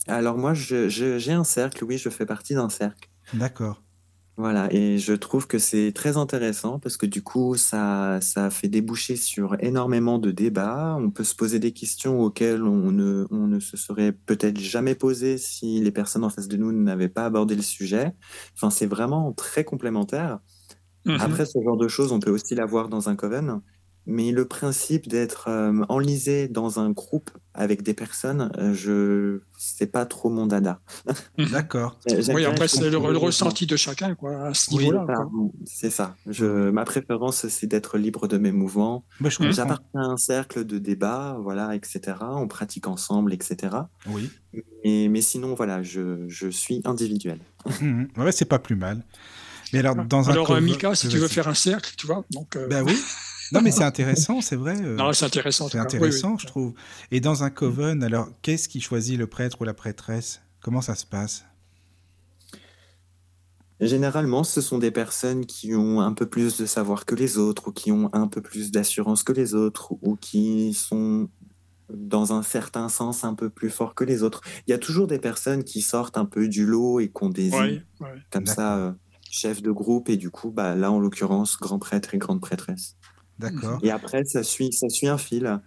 Alors 0.07 0.37
moi, 0.39 0.53
j'ai 0.55 1.31
un 1.31 1.43
cercle, 1.43 1.83
oui, 1.83 1.97
je 1.99 2.09
fais 2.09 2.25
partie 2.25 2.53
d'un 2.55 2.69
cercle. 2.69 3.09
D'accord. 3.33 3.84
Voilà, 4.37 4.67
et 4.73 4.97
je 4.97 5.13
trouve 5.13 5.47
que 5.47 5.59
c'est 5.59 5.93
très 5.93 6.17
intéressant 6.17 6.77
parce 6.77 6.97
que 6.97 7.05
du 7.05 7.23
coup, 7.23 7.55
ça, 7.55 8.19
ça 8.19 8.49
fait 8.49 8.67
déboucher 8.67 9.15
sur 9.15 9.55
énormément 9.61 10.19
de 10.19 10.29
débats. 10.31 10.97
On 10.99 11.09
peut 11.09 11.23
se 11.23 11.33
poser 11.33 11.57
des 11.59 11.71
questions 11.71 12.19
auxquelles 12.19 12.63
on 12.63 12.91
ne, 12.91 13.25
on 13.31 13.47
ne 13.47 13.61
se 13.61 13.77
serait 13.77 14.11
peut-être 14.11 14.59
jamais 14.59 14.93
posé 14.93 15.37
si 15.37 15.79
les 15.79 15.91
personnes 15.91 16.25
en 16.25 16.29
face 16.29 16.49
de 16.49 16.57
nous 16.57 16.73
n'avaient 16.73 17.07
pas 17.07 17.25
abordé 17.25 17.55
le 17.55 17.61
sujet. 17.61 18.11
Enfin, 18.55 18.69
c'est 18.69 18.87
vraiment 18.87 19.31
très 19.31 19.63
complémentaire. 19.63 20.39
Mhm. 21.05 21.17
Après, 21.19 21.45
ce 21.45 21.59
genre 21.63 21.77
de 21.77 21.87
choses, 21.87 22.11
on 22.11 22.19
peut 22.19 22.31
aussi 22.31 22.55
l'avoir 22.55 22.89
dans 22.89 23.09
un 23.09 23.15
coven. 23.15 23.61
Mais 24.07 24.32
le 24.32 24.45
principe 24.45 25.07
d'être 25.07 25.48
euh, 25.48 25.84
enlisé 25.90 26.48
dans 26.48 26.80
un 26.80 26.91
groupe 26.91 27.32
avec 27.56 27.82
des 27.82 27.94
personnes, 27.94 28.52
euh, 28.57 28.73
je 28.73 29.40
c'est 29.57 29.88
pas 29.88 30.06
trop 30.06 30.30
mon 30.30 30.45
dada. 30.45 30.80
D'accord. 31.52 31.99
J'aime 32.06 32.36
Oui, 32.36 32.45
après, 32.45 32.68
c'est 32.68 32.90
le, 32.90 32.98
ressenti 32.98 33.65
de 33.65 33.76
chacun, 33.76 34.14
quoi, 34.14 34.48
à 34.49 34.53
ce 34.53 34.69
Oui, 34.76 34.86
niveau-là. 34.86 35.06
Ah. 35.10 35.23
C'est 35.65 35.90
ça. 35.90 36.15
Je, 36.27 36.69
ma 36.69 36.84
préférence, 36.86 37.48
c'est 37.48 37.65
d'être 37.68 37.98
libre 37.98 38.27
de 38.27 38.38
mes 38.38 38.52
mouvements. 38.52 39.06
Comprends. 39.18 39.52
J'appartiens 39.52 40.02
à 40.02 40.06
un 40.06 40.18
cercle 40.18 40.65
de 40.65 40.77
débat, 40.77 41.38
voilà, 41.41 41.73
etc. 41.76 42.02
On 42.22 42.48
pratique 42.48 42.88
ensemble, 42.88 43.34
etc. 43.34 43.76
Oui. 44.07 44.30
Et, 44.84 45.07
mais 45.10 45.22
sinon, 45.22 45.56
voilà, 45.56 45.82
je, 45.82 46.26
je 46.27 46.48
suis 46.49 46.82
individuel. 46.86 47.40
Mhm. 47.82 48.10
Ouais, 48.18 48.32
c'est 48.32 48.45
pas 48.45 48.60
plus 48.60 48.76
mal. 48.76 49.03
Mais 49.73 49.80
alors, 49.80 49.95
dans 49.95 50.30
un 50.30 50.34
Alors, 50.34 50.52
euh, 50.52 50.60
coven- 50.60 50.65
Mika, 50.65 50.94
si 50.94 51.07
tu 51.07 51.18
veux 51.18 51.27
faire 51.27 51.48
un 51.48 51.56
cercle, 51.56 51.94
tu 51.98 52.06
vois, 52.06 52.23
donc. 52.30 52.56
euh, 52.56 52.68
Ben 52.68 52.84
oui. 52.84 52.95
Non, 53.51 53.61
mais 53.61 53.72
c'est 53.72 53.84
intéressant, 53.84 54.41
c'est 54.41 54.55
vrai. 54.55 54.76
euh, 54.81 54.95
non, 54.95 55.13
c'est 55.13 55.26
intéressant. 55.26 55.67
c'est. 55.69 55.77
Oui, 55.77 55.84
intéressant, 55.84 56.31
oui. 56.34 56.38
je 56.41 56.47
trouve. 56.47 56.73
Et 57.11 57.19
dans 57.19 57.43
un 57.43 57.49
coven, 57.49 58.03
alors, 58.03 58.27
qu'est-ce 58.41 58.67
qui 58.67 58.81
choisit 58.81 59.17
le 59.17 59.27
prêtre 59.27 59.57
ou 59.61 59.63
la 59.63 59.73
prêtresse? 59.73 60.41
Comment 60.61 60.81
ça 60.81 60.95
se 60.95 61.05
passe? 61.05 61.45
Généralement, 63.81 64.45
ce 64.45 64.61
sont 64.61 64.77
des 64.77 64.91
personnes 64.91 65.45
qui 65.45 65.76
ont 65.76 65.99
un 65.99 66.13
peu 66.13 66.26
plus 66.27 66.57
de 66.57 66.65
savoir 66.65 67.05
que 67.05 67.13
les 67.13 67.38
autres, 67.38 67.67
ou 67.67 67.72
qui 67.72 67.91
ont 67.91 68.09
un 68.13 68.27
peu 68.27 68.41
plus 68.41 68.72
d'assurance 68.72 69.22
que 69.23 69.34
les 69.34 69.53
autres, 69.53 69.91
ou 70.01 70.15
qui 70.15 70.73
sont 70.73 71.30
dans 71.93 72.34
un 72.34 72.41
certain 72.41 72.88
sens 72.89 73.23
un 73.26 73.34
peu 73.35 73.49
plus 73.49 73.69
forts 73.69 73.93
que 73.93 74.05
les 74.05 74.23
autres. 74.23 74.41
Il 74.65 74.72
y 74.72 74.73
a 74.73 74.77
toujours 74.80 75.07
des 75.07 75.19
personnes 75.19 75.63
qui 75.63 75.81
sortent 75.81 76.17
un 76.17 76.26
peu 76.26 76.47
du 76.47 76.65
lot 76.65 76.99
et 77.01 77.09
qu'on 77.09 77.30
désigne 77.30 77.59
Ouais, 77.59 77.84
ouais. 77.99 78.15
comme 78.31 78.45
ça 78.47 78.77
euh, 78.77 78.91
chef 79.30 79.61
de 79.61 79.69
groupe 79.72 80.09
et 80.09 80.17
du 80.17 80.31
coup, 80.31 80.49
bah, 80.51 80.73
là 80.73 80.89
en 80.91 80.97
l'occurrence, 80.99 81.57
grand 81.57 81.77
prêtre 81.77 82.15
et 82.15 82.17
grande 82.17 82.41
prêtresse. 82.41 82.95
D'accord. 83.39 83.79
Et 83.83 83.91
après, 83.91 84.23
ça 84.25 84.43
suit, 84.43 84.71
ça 84.73 84.89
suit 84.89 85.07
un 85.07 85.17
fil. 85.17 85.61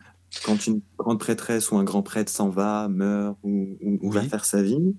Quand 0.45 0.67
une 0.67 0.83
grande 0.99 1.19
prêtresse 1.21 1.71
ou 1.71 1.77
un 1.77 1.85
grand 1.85 2.03
prêtre 2.03 2.31
s'en 2.31 2.51
va, 2.51 2.89
meurt 2.89 3.39
ou, 3.43 3.77
ou- 3.83 3.99
ou 4.03 4.11
va 4.11 4.23
faire 4.23 4.45
sa 4.45 4.63
vie, 4.63 4.97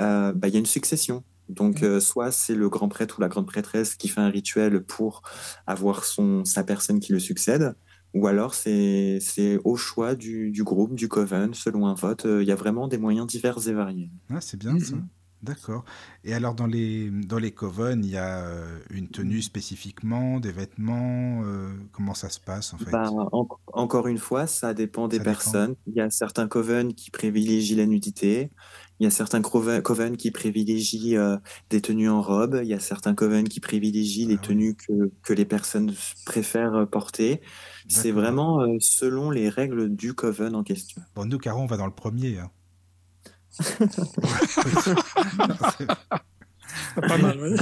euh, 0.00 0.32
bah, 0.32 0.48
il 0.48 0.54
y 0.54 0.56
a 0.56 0.60
une 0.60 0.66
succession. 0.66 1.22
Donc, 1.48 1.82
euh, 1.82 2.00
soit 2.00 2.30
c'est 2.30 2.54
le 2.54 2.68
grand 2.68 2.88
prêtre 2.88 3.18
ou 3.18 3.20
la 3.22 3.28
grande 3.28 3.46
prêtresse 3.46 3.94
qui 3.96 4.08
fait 4.08 4.20
un 4.20 4.28
rituel 4.30 4.82
pour 4.84 5.22
avoir 5.66 6.04
son, 6.04 6.44
sa 6.44 6.62
personne 6.64 7.00
qui 7.00 7.12
le 7.12 7.18
succède, 7.18 7.74
ou 8.14 8.26
alors 8.26 8.54
c'est 8.54 9.18
c'est 9.20 9.58
au 9.64 9.76
choix 9.76 10.14
du, 10.14 10.50
du 10.50 10.62
groupe, 10.64 10.94
du 10.94 11.08
coven, 11.08 11.52
selon 11.54 11.86
un 11.86 11.94
vote. 11.94 12.24
Euh, 12.26 12.42
Il 12.42 12.48
y 12.48 12.52
a 12.52 12.56
vraiment 12.56 12.88
des 12.88 12.98
moyens 12.98 13.26
divers 13.26 13.66
et 13.68 13.72
variés. 13.72 14.10
Ah, 14.30 14.40
c'est 14.40 14.56
bien 14.58 14.78
ça. 14.78 14.96
D'accord. 15.42 15.84
Et 16.22 16.34
alors, 16.34 16.54
dans 16.54 16.66
les, 16.66 17.10
dans 17.10 17.38
les 17.38 17.52
coven, 17.54 18.04
il 18.04 18.10
y 18.10 18.16
a 18.18 18.44
euh, 18.46 18.78
une 18.90 19.08
tenue 19.08 19.40
spécifiquement, 19.40 20.38
des 20.38 20.52
vêtements 20.52 21.42
euh, 21.44 21.72
Comment 21.92 22.12
ça 22.14 22.28
se 22.28 22.38
passe, 22.40 22.74
en 22.74 22.78
fait? 22.78 22.90
Bah, 22.92 23.10
en- 23.32 23.48
encore 23.72 24.06
une 24.06 24.18
fois, 24.18 24.46
ça 24.46 24.74
dépend 24.74 25.08
des 25.08 25.16
Ça 25.16 25.24
dépend. 25.24 25.30
personnes. 25.30 25.74
Il 25.86 25.94
y 25.94 26.00
a 26.00 26.10
certains 26.10 26.46
coven 26.48 26.94
qui 26.94 27.10
privilégient 27.10 27.76
la 27.76 27.86
nudité. 27.86 28.50
Il 28.98 29.04
y 29.04 29.06
a 29.06 29.10
certains 29.10 29.40
coven 29.42 30.16
qui 30.16 30.30
privilégient 30.30 31.16
euh, 31.16 31.36
des 31.70 31.80
tenues 31.80 32.08
en 32.10 32.22
robe. 32.22 32.60
Il 32.62 32.68
y 32.68 32.74
a 32.74 32.80
certains 32.80 33.14
coven 33.14 33.48
qui 33.48 33.60
privilégient 33.60 34.26
les 34.26 34.34
Ah 34.36 34.40
oui. 34.48 34.48
tenues 34.48 34.76
que, 34.76 35.12
que 35.22 35.32
les 35.32 35.44
personnes 35.46 35.94
préfèrent 36.24 36.86
porter. 36.90 37.40
C'est 37.88 38.12
vraiment 38.12 38.60
euh, 38.62 38.76
selon 38.80 39.30
les 39.30 39.48
règles 39.48 39.94
du 39.94 40.14
coven 40.14 40.54
en 40.54 40.62
question. 40.62 41.02
Bon, 41.14 41.24
nous, 41.24 41.38
Caro, 41.38 41.60
on 41.62 41.66
va 41.66 41.76
dans 41.76 41.86
le 41.86 41.94
premier. 41.94 42.38
hein. 42.38 42.50
Pas 47.08 47.18
mal, 47.18 47.40
ouais. 47.40 47.54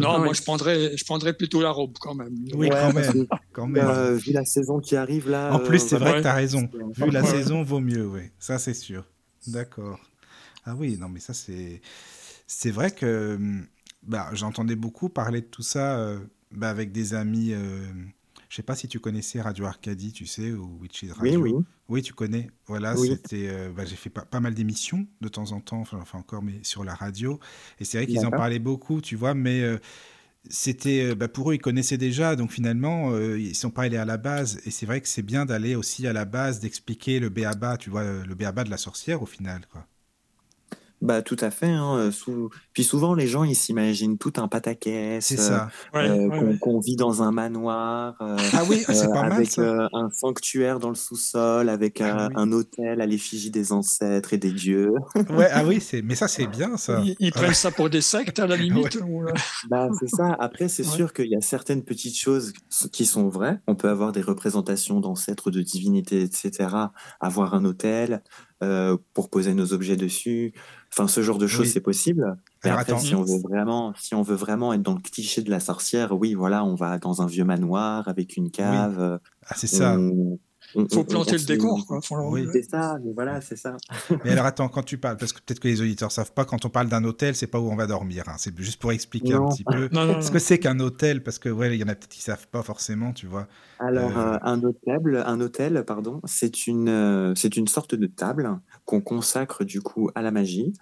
Non, 0.00 0.18
moi, 0.24 0.32
je 0.32 0.42
prendrais, 0.42 0.96
je 0.96 1.04
prendrais 1.04 1.32
plutôt 1.34 1.60
la 1.60 1.70
robe 1.70 1.94
quand 2.00 2.14
même. 2.14 2.34
Oui, 2.54 2.68
Ouais, 2.68 2.70
quand 2.70 2.92
même. 2.92 3.26
Quand 3.52 3.66
même. 3.66 3.86
euh, 3.86 4.14
vu 4.16 4.32
la 4.32 4.44
saison 4.44 4.80
qui 4.80 4.96
arrive 4.96 5.28
là. 5.30 5.52
en 5.52 5.58
plus, 5.60 5.82
euh, 5.82 5.86
c'est 5.88 5.96
vrai 5.98 6.10
ouais. 6.12 6.16
que 6.18 6.22
tu 6.22 6.28
as 6.28 6.34
raison. 6.34 6.68
Vu 6.96 7.10
la 7.10 7.22
Ouais. 7.22 7.30
saison, 7.30 7.62
vaut 7.62 7.80
mieux, 7.80 8.06
oui. 8.06 8.22
Ça, 8.38 8.58
c'est 8.58 8.74
sûr. 8.74 9.04
D'accord. 9.46 9.98
Ah 10.64 10.74
oui, 10.76 10.96
non, 10.98 11.08
mais 11.08 11.20
ça, 11.20 11.32
c'est. 11.34 11.80
C'est 12.46 12.70
vrai 12.72 12.90
que 12.90 13.36
hum, 13.36 13.66
bah, 14.02 14.28
j'entendais 14.32 14.76
beaucoup 14.76 15.08
parler 15.08 15.40
de 15.42 15.46
tout 15.46 15.62
ça 15.62 15.98
euh, 15.98 16.18
bah, 16.50 16.70
avec 16.70 16.90
des 16.92 17.14
amis. 17.14 17.52
Je 18.50 18.56
sais 18.56 18.62
pas 18.62 18.74
si 18.74 18.88
tu 18.88 18.98
connaissais 18.98 19.40
Radio 19.40 19.64
Arcadie, 19.64 20.12
tu 20.12 20.26
sais, 20.26 20.50
ou 20.52 20.78
Witches 20.80 21.04
Oui, 21.04 21.36
Radio. 21.36 21.40
oui. 21.40 21.54
Oui, 21.88 22.02
tu 22.02 22.12
connais. 22.12 22.50
Voilà, 22.66 22.96
Oui. 22.98 23.08
c'était. 23.08 23.48
euh, 23.48 23.70
bah, 23.70 23.84
j'ai 23.84 23.94
fait 23.96 24.10
pas, 24.10 24.24
pas 24.24 24.40
mal 24.40 24.54
d'émissions 24.54 25.06
de 25.20 25.28
temps 25.28 25.52
en 25.52 25.60
temps, 25.60 25.80
enfin, 25.80 26.18
encore, 26.18 26.42
mais 26.42 26.58
sur 26.62 26.82
la 26.84 26.94
radio. 26.94 27.38
Et 27.78 27.84
c'est 27.84 27.98
vrai 27.98 28.06
qu'ils 28.08 28.26
en 28.26 28.30
parlaient 28.30 28.58
beaucoup, 28.58 29.00
tu 29.00 29.14
vois, 29.14 29.34
mais 29.34 29.60
euh, 29.62 29.78
c'était. 30.48 31.10
euh, 31.10 31.14
bah, 31.14 31.28
pour 31.28 31.50
eux, 31.52 31.54
ils 31.54 31.60
connaissaient 31.60 31.96
déjà, 31.98 32.34
donc 32.36 32.50
finalement, 32.50 33.12
euh, 33.12 33.38
ils 33.38 33.54
sont 33.54 33.70
pas 33.70 33.84
allés 33.84 33.96
à 33.98 34.04
la 34.04 34.16
base. 34.16 34.60
Et 34.66 34.70
c'est 34.72 34.86
vrai 34.86 35.00
que 35.00 35.08
c'est 35.08 35.22
bien 35.22 35.46
d'aller 35.46 35.76
aussi 35.76 36.06
à 36.08 36.12
la 36.12 36.24
base, 36.24 36.58
d'expliquer 36.60 37.20
le 37.20 37.28
béaba, 37.28 37.76
tu 37.76 37.90
vois, 37.90 38.04
le 38.24 38.34
béaba 38.34 38.64
de 38.64 38.70
la 38.70 38.78
sorcière 38.78 39.22
au 39.22 39.26
final, 39.26 39.66
quoi. 39.70 39.86
Bah, 41.00 41.22
tout 41.22 41.36
à 41.40 41.50
fait. 41.50 41.66
hein, 41.70 41.96
euh, 41.96 42.48
Puis 42.74 42.84
souvent, 42.84 43.14
les 43.14 43.26
gens, 43.26 43.42
ils 43.44 43.54
s'imaginent 43.56 44.18
tout 44.18 44.32
un 44.36 44.48
pataquès, 44.48 45.24
C'est 45.24 45.38
euh, 45.40 45.42
ça. 45.42 45.70
Ouais, 45.94 46.08
euh, 46.10 46.26
ouais, 46.28 46.38
qu'on 46.38 46.46
ouais. 46.48 46.58
qu'on 46.58 46.80
vit 46.80 46.96
dans 46.96 47.22
un 47.22 47.32
manoir, 47.32 48.16
euh, 48.20 48.36
Ah 48.52 48.64
oui, 48.68 48.82
ah, 48.86 48.92
c'est 48.94 49.08
pas 49.08 49.22
mal 49.22 49.32
avec 49.32 49.50
ça. 49.50 49.62
euh, 49.62 49.88
un 49.94 50.10
sanctuaire 50.10 50.78
dans 50.78 50.90
le 50.90 50.94
sous-sol, 50.94 51.68
avec 51.70 52.00
Ah 52.02 52.24
euh, 52.24 52.28
oui. 52.28 52.34
un 52.36 52.52
hôtel 52.52 53.00
à 53.00 53.06
l'effigie 53.06 53.50
des 53.50 53.72
ancêtres 53.72 54.34
et 54.34 54.38
des 54.38 54.52
dieux. 54.52 54.92
Ouais, 55.30 55.48
ah 55.52 55.64
oui, 55.64 55.80
c'est. 55.80 56.02
Mais 56.02 56.14
ça, 56.14 56.28
c'est 56.28 56.46
bien 56.46 56.76
ça. 56.76 57.00
Ils, 57.04 57.16
ils 57.18 57.32
prennent 57.32 57.54
ça 57.54 57.70
pour 57.70 57.88
des 57.88 58.00
sectes 58.02 58.38
à 58.38 58.46
la 58.46 58.56
limite. 58.64 58.96
ou, 59.06 59.24
Bah, 59.70 59.88
c'est 59.98 60.08
ça. 60.08 60.36
Après, 60.38 60.68
c'est 60.68 60.86
Ouais. 60.86 60.96
sûr 60.96 61.12
qu'il 61.12 61.26
y 61.30 61.36
a 61.36 61.40
certaines 61.40 61.82
petites 61.84 62.16
choses 62.18 62.52
qui 62.92 63.06
sont 63.06 63.28
vraies. 63.28 63.58
On 63.66 63.74
peut 63.74 63.88
avoir 63.88 64.12
des 64.12 64.22
représentations 64.22 65.00
d'ancêtres, 65.00 65.50
de 65.50 65.60
divinités, 65.62 66.22
etc. 66.22 66.68
Avoir 67.20 67.54
un 67.54 67.64
hôtel 67.64 68.22
euh, 68.62 68.96
pour 69.14 69.30
poser 69.30 69.54
nos 69.54 69.72
objets 69.72 69.96
dessus. 69.96 70.52
Enfin, 70.92 71.06
ce 71.08 71.22
genre 71.22 71.38
de 71.38 71.46
choses, 71.46 71.66
Oui. 71.66 71.72
c'est 71.72 71.80
possible. 71.80 72.36
Mais 72.64 72.70
Alors 72.70 72.80
après, 72.80 72.92
attends. 72.92 73.00
si 73.02 73.14
on 73.14 73.22
veut 73.22 73.38
vraiment, 73.42 73.94
si 73.98 74.14
on 74.14 74.22
veut 74.22 74.34
vraiment 74.34 74.72
être 74.72 74.82
dans 74.82 74.94
le 74.94 75.00
cliché 75.00 75.40
de 75.42 75.50
la 75.50 75.60
sorcière, 75.60 76.12
oui, 76.18 76.34
voilà, 76.34 76.64
on 76.64 76.74
va 76.74 76.98
dans 76.98 77.22
un 77.22 77.26
vieux 77.26 77.44
manoir 77.44 78.06
avec 78.08 78.36
une 78.36 78.50
cave. 78.50 79.00
euh, 79.00 79.18
Ah, 79.46 79.54
c'est 79.56 79.66
ça. 79.66 79.96
on- 79.98 80.10
on- 80.32 80.38
faut 80.74 81.00
on- 81.00 81.04
planter 81.04 81.32
on 81.32 81.36
le 81.38 81.44
décor. 81.44 81.86
Quoi. 81.86 82.00
Faut- 82.02 82.30
Oui. 82.30 82.46
C'est 82.52 82.62
ça, 82.62 82.98
mais 83.04 83.12
voilà, 83.12 83.40
c'est 83.40 83.56
ça. 83.56 83.76
Mais 84.24 84.30
alors 84.32 84.44
attends, 84.46 84.68
quand 84.68 84.82
tu 84.82 84.98
parles, 84.98 85.16
parce 85.16 85.32
que 85.32 85.40
peut-être 85.40 85.60
que 85.60 85.68
les 85.68 85.80
auditeurs 85.80 86.12
savent 86.12 86.32
pas, 86.32 86.44
quand 86.44 86.64
on 86.64 86.68
parle 86.70 86.88
d'un 86.88 87.04
hôtel, 87.04 87.34
c'est 87.34 87.46
pas 87.46 87.58
où 87.60 87.70
on 87.70 87.76
va 87.76 87.86
dormir. 87.86 88.24
hein. 88.28 88.34
C'est 88.38 88.56
juste 88.60 88.80
pour 88.80 88.92
expliquer 88.92 89.34
un 89.34 89.48
petit 89.48 89.64
peu. 89.64 89.88
Non, 89.92 90.06
non, 90.06 90.20
Ce 90.20 90.26
non. 90.28 90.32
que 90.32 90.38
c'est 90.38 90.58
qu'un 90.58 90.78
hôtel, 90.80 91.22
parce 91.22 91.38
que 91.38 91.48
ouais, 91.48 91.74
il 91.76 91.80
y 91.80 91.84
en 91.84 91.88
a 91.88 91.94
peut-être 91.94 92.08
qui 92.08 92.22
savent 92.22 92.46
pas 92.48 92.62
forcément, 92.62 93.12
tu 93.12 93.26
vois. 93.26 93.46
Alors, 93.78 94.16
Euh, 94.18 94.34
euh, 94.34 94.38
un 94.42 94.62
hôtel, 94.62 95.22
un 95.26 95.40
hôtel, 95.40 95.84
pardon, 95.86 96.20
c'est 96.24 96.66
une, 96.66 96.88
euh, 96.88 97.34
c'est 97.34 97.56
une 97.56 97.68
sorte 97.68 97.94
de 97.94 98.06
table 98.06 98.58
qu'on 98.84 99.00
consacre 99.00 99.64
du 99.64 99.80
coup 99.80 100.10
à 100.14 100.22
la 100.22 100.30
magie. 100.30 100.72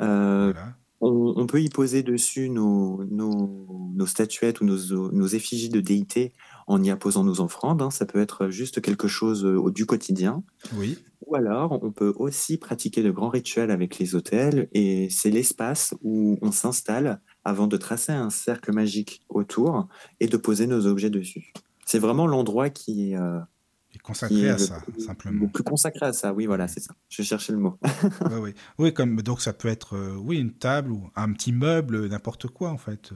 Euh, 0.00 0.52
Voilà. 0.52 0.74
on, 1.00 1.34
on 1.36 1.46
peut 1.46 1.60
y 1.62 1.68
poser 1.68 2.02
dessus 2.02 2.48
nos, 2.50 3.04
nos, 3.10 3.92
nos 3.94 4.06
statuettes 4.06 4.60
ou 4.60 4.64
nos, 4.64 5.10
nos 5.12 5.26
effigies 5.26 5.68
de 5.68 5.80
déités 5.80 6.32
en 6.66 6.82
y 6.82 6.90
apposant 6.90 7.24
nos 7.24 7.40
offrandes. 7.40 7.82
hein. 7.82 7.90
Ça 7.90 8.06
peut 8.06 8.20
être 8.20 8.48
juste 8.48 8.80
quelque 8.80 9.08
chose 9.08 9.44
euh, 9.44 9.70
du 9.70 9.86
quotidien. 9.86 10.42
Oui. 10.74 10.98
Ou 11.26 11.36
alors, 11.36 11.78
on 11.82 11.90
peut 11.90 12.12
aussi 12.16 12.58
pratiquer 12.58 13.02
de 13.02 13.10
grands 13.10 13.30
rituels 13.30 13.70
avec 13.70 13.98
les 13.98 14.14
hôtels 14.14 14.68
et 14.72 15.08
c'est 15.10 15.30
l'espace 15.30 15.94
où 16.02 16.38
on 16.42 16.52
s'installe 16.52 17.20
avant 17.44 17.66
de 17.66 17.76
tracer 17.78 18.12
un 18.12 18.28
cercle 18.30 18.72
magique 18.72 19.22
autour 19.30 19.88
et 20.20 20.26
de 20.26 20.36
poser 20.36 20.66
nos 20.66 20.86
objets 20.86 21.10
dessus. 21.10 21.52
C'est 21.86 21.98
vraiment 21.98 22.26
l'endroit 22.26 22.68
qui 22.68 23.12
est, 23.12 23.16
euh, 23.16 23.38
Et 23.92 23.94
qui 23.94 23.98
consacré 24.00 24.40
est 24.42 24.48
à 24.50 24.52
le, 24.52 24.58
ça, 24.58 24.82
simplement. 24.98 25.40
le 25.44 25.48
plus 25.50 25.62
consacré 25.62 26.04
à 26.06 26.12
ça. 26.12 26.34
Oui, 26.34 26.44
voilà, 26.44 26.68
c'est 26.68 26.80
ça. 26.80 26.94
Je 27.08 27.22
cherchais 27.22 27.52
le 27.52 27.58
mot. 27.58 27.78
Oui. 28.42 28.52
Oui, 28.78 28.92
comme 28.92 29.16
donc 29.22 29.40
ça 29.40 29.54
peut 29.54 29.68
être, 29.68 29.96
euh, 29.96 30.16
oui, 30.16 30.38
une 30.38 30.52
table 30.52 30.92
ou 30.92 31.08
un 31.16 31.32
petit 31.32 31.52
meuble, 31.52 32.06
n'importe 32.08 32.48
quoi 32.48 32.70
en 32.70 32.78
fait. 32.78 33.12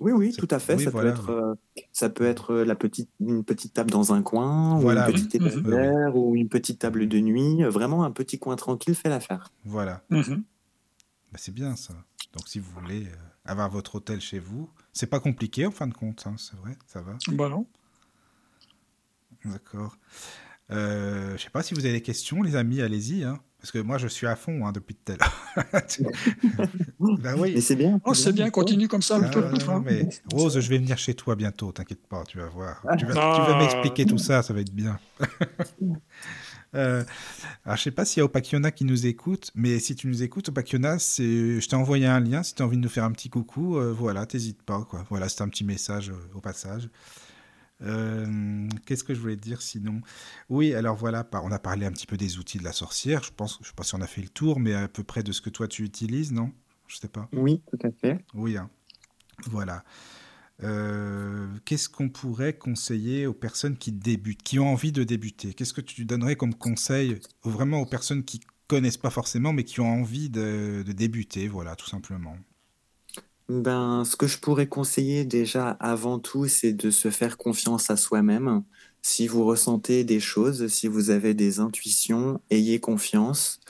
Euh, 0.00 0.04
Oui, 0.04 0.12
oui, 0.12 0.32
tout 0.36 0.48
à 0.50 0.58
fait. 0.58 0.76
oui, 0.76 0.84
ça, 0.84 0.90
voilà, 0.90 1.12
peut 1.12 1.18
être, 1.18 1.30
euh, 1.30 1.54
ça 1.92 2.08
peut 2.10 2.24
être 2.24 2.54
la 2.54 2.74
petite, 2.76 3.10
une 3.20 3.44
petite 3.44 3.72
table 3.74 3.90
dans 3.90 4.12
un 4.12 4.22
coin, 4.22 4.78
Voilà, 4.78 5.06
ou 5.06 5.10
une 5.10 5.14
petite 5.14 5.34
étagère, 5.34 6.16
ou 6.16 6.34
une 6.36 6.48
petite 6.48 6.78
table 6.78 7.08
de 7.08 7.18
nuit. 7.18 7.62
Vraiment, 7.64 8.04
un 8.04 8.10
petit 8.10 8.38
coin 8.38 8.56
tranquille 8.56 8.94
fait 8.94 9.08
l'affaire. 9.08 9.50
Voilà. 9.64 10.02
Mhm. 10.10 10.44
Bah, 11.32 11.38
c'est 11.38 11.52
bien 11.52 11.76
ça. 11.76 11.94
Donc 12.32 12.46
si 12.48 12.58
vous 12.58 12.70
voulez 12.80 13.04
euh, 13.06 13.16
avoir 13.44 13.68
votre 13.70 13.96
hôtel 13.96 14.20
chez 14.20 14.38
vous, 14.38 14.68
c'est 14.92 15.06
pas 15.08 15.20
compliqué 15.20 15.66
en 15.66 15.70
fin 15.70 15.86
de 15.86 15.94
compte, 15.94 16.24
hein, 16.26 16.34
c'est 16.38 16.56
vrai, 16.56 16.76
ça 16.86 17.00
va. 17.02 17.16
Bah 17.32 17.48
non. 17.48 17.66
D'accord. 19.44 19.96
Euh, 20.70 21.36
je 21.36 21.42
sais 21.42 21.50
pas 21.50 21.62
si 21.62 21.74
vous 21.74 21.80
avez 21.84 21.94
des 21.94 22.02
questions, 22.02 22.42
les 22.42 22.56
amis, 22.56 22.80
allez-y. 22.82 23.24
Hein, 23.24 23.38
parce 23.60 23.72
que 23.72 23.78
moi, 23.78 23.98
je 23.98 24.06
suis 24.08 24.26
à 24.26 24.36
fond 24.36 24.66
hein, 24.66 24.72
depuis 24.72 24.94
tout 24.94 25.12
à 25.12 25.16
l'heure. 25.16 25.72
Mais 27.22 27.32
oui. 27.34 27.60
c'est 27.62 27.76
bien. 27.76 28.00
Oh, 28.04 28.14
c'est 28.14 28.32
bien, 28.32 28.50
continue 28.50 28.88
comme 28.88 29.02
ça. 29.02 29.16
Ah, 29.16 29.24
le 29.24 29.30
peu- 29.30 29.40
non, 29.40 29.74
non, 29.74 29.80
mais 29.80 30.08
Rose, 30.32 30.58
je 30.60 30.68
vais 30.68 30.78
venir 30.78 30.96
chez 30.98 31.14
toi 31.14 31.34
bientôt, 31.36 31.72
t'inquiète 31.72 32.06
pas, 32.06 32.22
tu 32.24 32.38
vas 32.38 32.46
voir. 32.48 32.80
Tu 32.98 33.06
vas, 33.06 33.14
Ah. 33.16 33.32
tu 33.36 33.52
vas 33.52 33.58
m'expliquer 33.58 34.04
tout 34.06 34.18
ça, 34.18 34.42
ça 34.42 34.52
va 34.54 34.60
être 34.60 34.72
bien. 34.74 34.98
Euh, 36.74 37.02
alors, 37.64 37.78
je 37.78 37.82
sais 37.84 37.90
pas 37.90 38.04
s'il 38.04 38.20
y 38.20 38.22
a 38.22 38.26
Opakiona 38.26 38.70
qui 38.70 38.84
nous 38.84 39.06
écoute, 39.06 39.50
mais 39.54 39.78
si 39.78 39.96
tu 39.96 40.06
nous 40.06 40.22
écoutes, 40.22 40.50
Opakiona, 40.50 40.98
c'est... 40.98 41.62
je 41.62 41.66
t'ai 41.66 41.76
envoyé 41.76 42.04
un 42.06 42.20
lien. 42.20 42.42
Si 42.42 42.54
tu 42.54 42.60
as 42.62 42.66
envie 42.66 42.76
de 42.76 42.82
nous 42.82 42.90
faire 42.90 43.04
un 43.04 43.12
petit 43.12 43.30
coucou, 43.30 43.78
euh, 43.78 43.90
voilà, 43.90 44.26
t'hésites 44.26 44.62
pas. 44.62 44.84
Quoi. 44.84 45.02
Voilà, 45.08 45.30
c'est 45.30 45.40
un 45.40 45.48
petit 45.48 45.64
message 45.64 46.10
euh, 46.10 46.14
au 46.34 46.40
passage. 46.42 46.90
Euh, 47.82 48.68
Qu'est-ce 48.86 49.04
que 49.04 49.14
je 49.14 49.20
voulais 49.20 49.36
dire 49.36 49.62
sinon? 49.62 50.00
Oui, 50.48 50.74
alors 50.74 50.96
voilà, 50.96 51.28
on 51.44 51.52
a 51.52 51.58
parlé 51.58 51.86
un 51.86 51.92
petit 51.92 52.06
peu 52.06 52.16
des 52.16 52.38
outils 52.38 52.58
de 52.58 52.64
la 52.64 52.72
sorcière. 52.72 53.22
Je 53.22 53.30
pense, 53.32 53.58
je 53.62 53.68
sais 53.68 53.74
pas 53.74 53.84
si 53.84 53.94
on 53.94 54.00
a 54.00 54.06
fait 54.06 54.22
le 54.22 54.28
tour, 54.28 54.58
mais 54.60 54.74
à 54.74 54.88
peu 54.88 55.04
près 55.04 55.22
de 55.22 55.32
ce 55.32 55.40
que 55.40 55.50
toi 55.50 55.68
tu 55.68 55.84
utilises, 55.84 56.32
non? 56.32 56.52
Je 56.86 56.96
sais 56.96 57.08
pas. 57.08 57.28
Oui, 57.32 57.62
tout 57.70 57.78
à 57.86 57.90
fait. 57.92 58.24
Oui, 58.34 58.56
hein. 58.56 58.70
voilà. 59.50 59.84
Euh, 60.62 61.46
Qu'est-ce 61.64 61.88
qu'on 61.88 62.08
pourrait 62.08 62.56
conseiller 62.58 63.26
aux 63.26 63.34
personnes 63.34 63.76
qui 63.76 63.92
débutent, 63.92 64.42
qui 64.42 64.58
ont 64.58 64.72
envie 64.72 64.92
de 64.92 65.04
débuter? 65.04 65.54
Qu'est-ce 65.54 65.72
que 65.72 65.80
tu 65.80 66.04
donnerais 66.04 66.36
comme 66.36 66.54
conseil 66.54 67.20
vraiment 67.44 67.80
aux 67.80 67.86
personnes 67.86 68.24
qui 68.24 68.40
connaissent 68.66 68.96
pas 68.96 69.10
forcément, 69.10 69.52
mais 69.52 69.64
qui 69.64 69.80
ont 69.80 69.90
envie 70.00 70.30
de, 70.30 70.82
de 70.84 70.92
débuter 70.92 71.48
Voilà, 71.48 71.76
tout 71.76 71.86
simplement? 71.88 72.36
Ben, 73.48 74.04
ce 74.04 74.14
que 74.16 74.26
je 74.26 74.38
pourrais 74.38 74.66
conseiller 74.68 75.24
déjà 75.24 75.70
avant 75.80 76.18
tout, 76.18 76.46
c'est 76.48 76.74
de 76.74 76.90
se 76.90 77.10
faire 77.10 77.38
confiance 77.38 77.88
à 77.90 77.96
soi-même. 77.96 78.62
Si 79.00 79.26
vous 79.26 79.44
ressentez 79.46 80.04
des 80.04 80.20
choses, 80.20 80.66
si 80.68 80.86
vous 80.86 81.08
avez 81.10 81.32
des 81.32 81.58
intuitions, 81.60 82.40
ayez 82.50 82.78
confiance. 82.78 83.60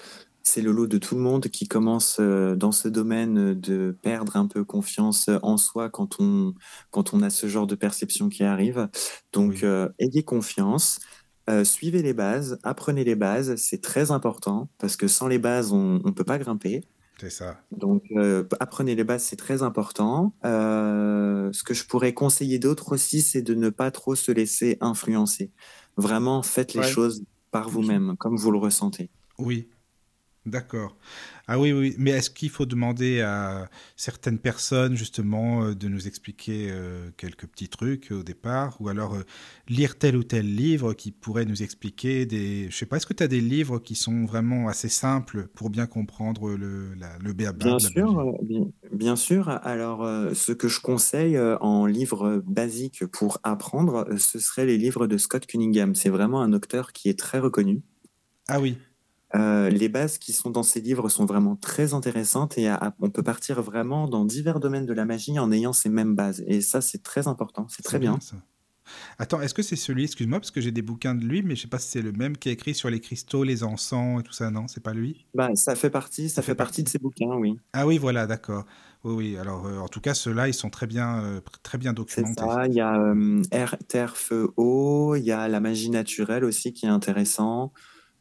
C'est 0.43 0.63
le 0.63 0.73
lot 0.73 0.87
de 0.89 0.99
tout 0.99 1.15
le 1.15 1.21
monde 1.21 1.49
qui 1.49 1.69
commence 1.69 2.17
euh, 2.21 2.57
dans 2.57 2.73
ce 2.73 2.89
domaine 2.89 3.55
de 3.55 3.97
perdre 4.03 4.37
un 4.37 4.47
peu 4.49 4.65
confiance 4.65 5.29
en 5.43 5.57
soi 5.59 5.91
quand 5.91 6.17
on, 6.21 6.55
quand 6.91 7.15
on 7.15 7.23
a 7.23 7.31
ce 7.31 7.47
genre 7.49 7.67
de 7.69 7.75
perception 7.77 8.29
qui 8.31 8.43
arrive. 8.45 8.89
Donc, 9.33 9.61
Oui. 9.63 9.65
euh, 9.65 9.89
ayez 10.01 10.25
confiance. 10.25 10.99
Euh, 11.51 11.65
suivez 11.65 12.03
les 12.03 12.15
bases, 12.15 12.59
apprenez 12.65 13.05
les 13.05 13.15
bases, 13.17 13.57
c'est 13.57 13.81
très 13.83 14.11
important 14.11 14.71
parce 14.79 14.97
que 14.97 15.07
sans 15.09 15.29
les 15.29 15.39
bases, 15.39 15.73
on 15.73 16.01
ne 16.05 16.11
peut 16.11 16.25
pas 16.25 16.39
grimper. 16.39 16.83
C'est 17.21 17.31
ça. 17.31 17.61
Donc, 17.73 18.05
euh, 18.17 18.45
apprenez 18.61 18.95
les 18.95 19.03
bases, 19.05 19.25
c'est 19.25 19.37
très 19.37 19.63
important. 19.63 20.35
Euh, 20.45 21.51
ce 21.53 21.65
que 21.65 21.75
je 21.75 21.85
pourrais 21.85 22.15
conseiller 22.15 22.59
d'autre 22.59 22.93
aussi, 22.93 23.23
c'est 23.23 23.43
de 23.43 23.55
ne 23.55 23.71
pas 23.71 23.91
trop 23.91 24.15
se 24.15 24.31
laisser 24.31 24.77
influencer. 24.81 25.51
Vraiment, 25.97 26.43
faites 26.43 26.75
les 26.75 26.81
Ouais. 26.81 26.87
choses 26.87 27.25
par 27.51 27.69
vous-même, 27.69 28.17
comme 28.19 28.37
vous 28.37 28.53
le 28.53 28.59
ressentez. 28.59 29.11
Oui. 29.39 29.69
D'accord. 30.47 30.97
Ah 31.51 31.59
oui, 31.59 31.73
oui. 31.73 31.95
Mais 31.97 32.11
est-ce 32.11 32.29
qu'il 32.29 32.51
faut 32.51 32.67
demander 32.67 33.23
à 33.23 33.71
certaines 33.97 34.39
personnes, 34.39 34.97
justement, 34.97 35.63
euh, 35.63 35.75
de 35.75 35.89
nous 35.89 36.07
expliquer 36.07 36.69
euh, 36.71 37.09
quelques 37.17 37.47
petits 37.47 37.71
trucs 37.71 38.11
au 38.11 38.23
départ? 38.23 38.77
Ou 38.81 38.91
alors 38.91 39.15
euh, 39.15 39.23
lire 39.67 39.97
tel 39.97 40.15
ou 40.17 40.23
tel 40.25 40.45
livre 40.55 40.93
qui 40.93 41.11
pourrait 41.11 41.47
nous 41.47 41.63
expliquer 41.63 42.27
des... 42.27 42.69
Je 42.69 42.77
sais 42.77 42.85
pas, 42.85 42.99
est-ce 42.99 43.07
que 43.07 43.15
tu 43.15 43.23
as 43.23 43.29
des 43.29 43.41
livres 43.41 43.79
qui 43.79 43.95
sont 43.95 44.27
vraiment 44.27 44.69
assez 44.69 44.91
simples 44.91 45.49
pour 45.55 45.71
bien 45.71 45.87
comprendre 45.87 46.51
le, 46.51 46.93
la, 46.97 47.17
le 47.19 47.33
béaba 47.33 47.65
Bien 47.65 47.79
sûr, 47.79 48.37
bien, 48.43 48.67
bien 48.93 49.17
sûr. 49.17 49.49
Alors, 49.49 50.07
ce 50.35 50.53
que 50.53 50.69
je 50.69 50.81
conseille 50.81 51.39
en 51.39 51.87
livre 51.87 52.43
basique 52.47 53.07
pour 53.07 53.39
apprendre, 53.43 54.07
ce 54.19 54.39
serait 54.39 54.67
les 54.67 54.77
livres 54.77 55.07
de 55.07 55.17
Scott 55.17 55.47
Cunningham. 55.47 55.95
C'est 55.95 56.11
vraiment 56.11 56.43
un 56.43 56.53
auteur 56.53 56.93
qui 56.93 57.09
est 57.09 57.19
très 57.19 57.39
reconnu. 57.39 57.81
Ah 58.49 58.61
oui, 58.61 58.79
Euh, 59.35 59.69
les 59.69 59.89
bases 59.89 60.19
qui 60.19 60.33
sont 60.33 60.51
dans 60.51 60.63
ces 60.63 60.81
livres 60.81 61.09
sont 61.09 61.27
vraiment 61.27 61.57
très 61.57 61.93
intéressantes 61.93 62.57
et 62.57 62.73
on 63.01 63.11
peut 63.11 63.23
partir 63.23 63.61
vraiment 63.61 64.09
dans 64.09 64.25
divers 64.25 64.59
domaines 64.59 64.87
de 64.87 64.95
la 64.95 65.05
magie 65.05 65.39
en 65.39 65.53
ayant 65.53 65.73
ces 65.73 65.91
mêmes 65.91 66.15
bases. 66.15 66.43
Et 66.47 66.61
ça, 66.61 66.81
c'est 66.81 67.03
très 67.03 67.29
important, 67.29 67.67
c'est 67.69 67.83
très 67.83 67.99
bien. 67.99 68.19
ça. 68.21 68.37
Attends, 69.19 69.41
est-ce 69.41 69.55
que 69.55 69.63
c'est 69.63 69.77
celui, 69.77 70.05
excuse-moi, 70.05 70.41
parce 70.41 70.51
que 70.51 70.61
j'ai 70.61 70.71
des 70.71 70.83
bouquins 70.83 71.15
de 71.15 71.25
lui, 71.25 71.43
mais 71.43 71.57
je 71.57 71.63
sais 71.63 71.69
pas 71.69 71.79
si 71.79 71.89
c'est 71.91 72.03
le 72.03 72.13
même 72.13 72.37
qui 72.37 72.49
a 72.49 72.53
écrit 72.53 72.75
sur 72.75 72.91
les 72.91 73.01
cristaux, 73.01 73.45
les 73.45 73.65
encens 73.65 74.21
et 74.21 74.23
tout 74.23 74.33
ça, 74.33 74.51
non 74.51 74.67
C'est 74.69 74.83
pas 74.83 74.95
lui? 74.95 75.27
Bah, 75.35 75.51
ça 75.55 75.75
fait 75.75 75.91
partie, 75.91 76.29
ça, 76.29 76.43
fait, 76.43 76.55
partie 76.55 76.83
de 76.83 76.89
ces 76.89 76.99
bouquins, 76.99 77.35
oui. 77.37 77.59
Ah 77.73 77.87
oui, 77.87 77.99
voilà, 77.99 78.27
d'accord. 78.27 78.65
Oui, 79.05 79.15
oui. 79.15 79.37
Alors, 79.37 79.67
euh, 79.67 79.79
en 79.79 79.89
tout 79.89 80.01
cas, 80.01 80.15
ceux-là, 80.15 80.49
ils 80.49 80.55
sont 80.55 80.71
très 80.71 80.87
bien, 80.87 81.23
euh, 81.23 81.41
très 81.63 81.79
bien 81.79 81.93
documentés. 81.93 82.35
ça. 82.41 82.67
Il 82.67 82.75
y 82.75 82.81
a 82.81 82.99
euh, 82.99 83.43
Air, 83.51 83.77
Terre, 83.89 84.17
Feu, 84.17 84.51
Eau. 84.57 85.15
Il 85.15 85.25
y 85.25 85.33
a 85.33 85.49
la 85.49 85.61
magie 85.61 85.91
naturelle 85.91 86.45
aussi 86.45 86.73
qui 86.73 86.87
est 86.87 86.91
intéressant. 86.91 87.73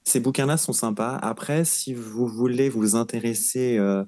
Ces 0.07 0.21
bouquins-là 0.21 0.55
sont 0.55 0.71
sympas. 0.71 1.17
Après, 1.17 1.65
si 1.65 1.93
vous 1.93 2.27
voulez 2.27 2.69
vous 2.69 2.95
intéresser 2.95 3.77
euh, 3.77 4.05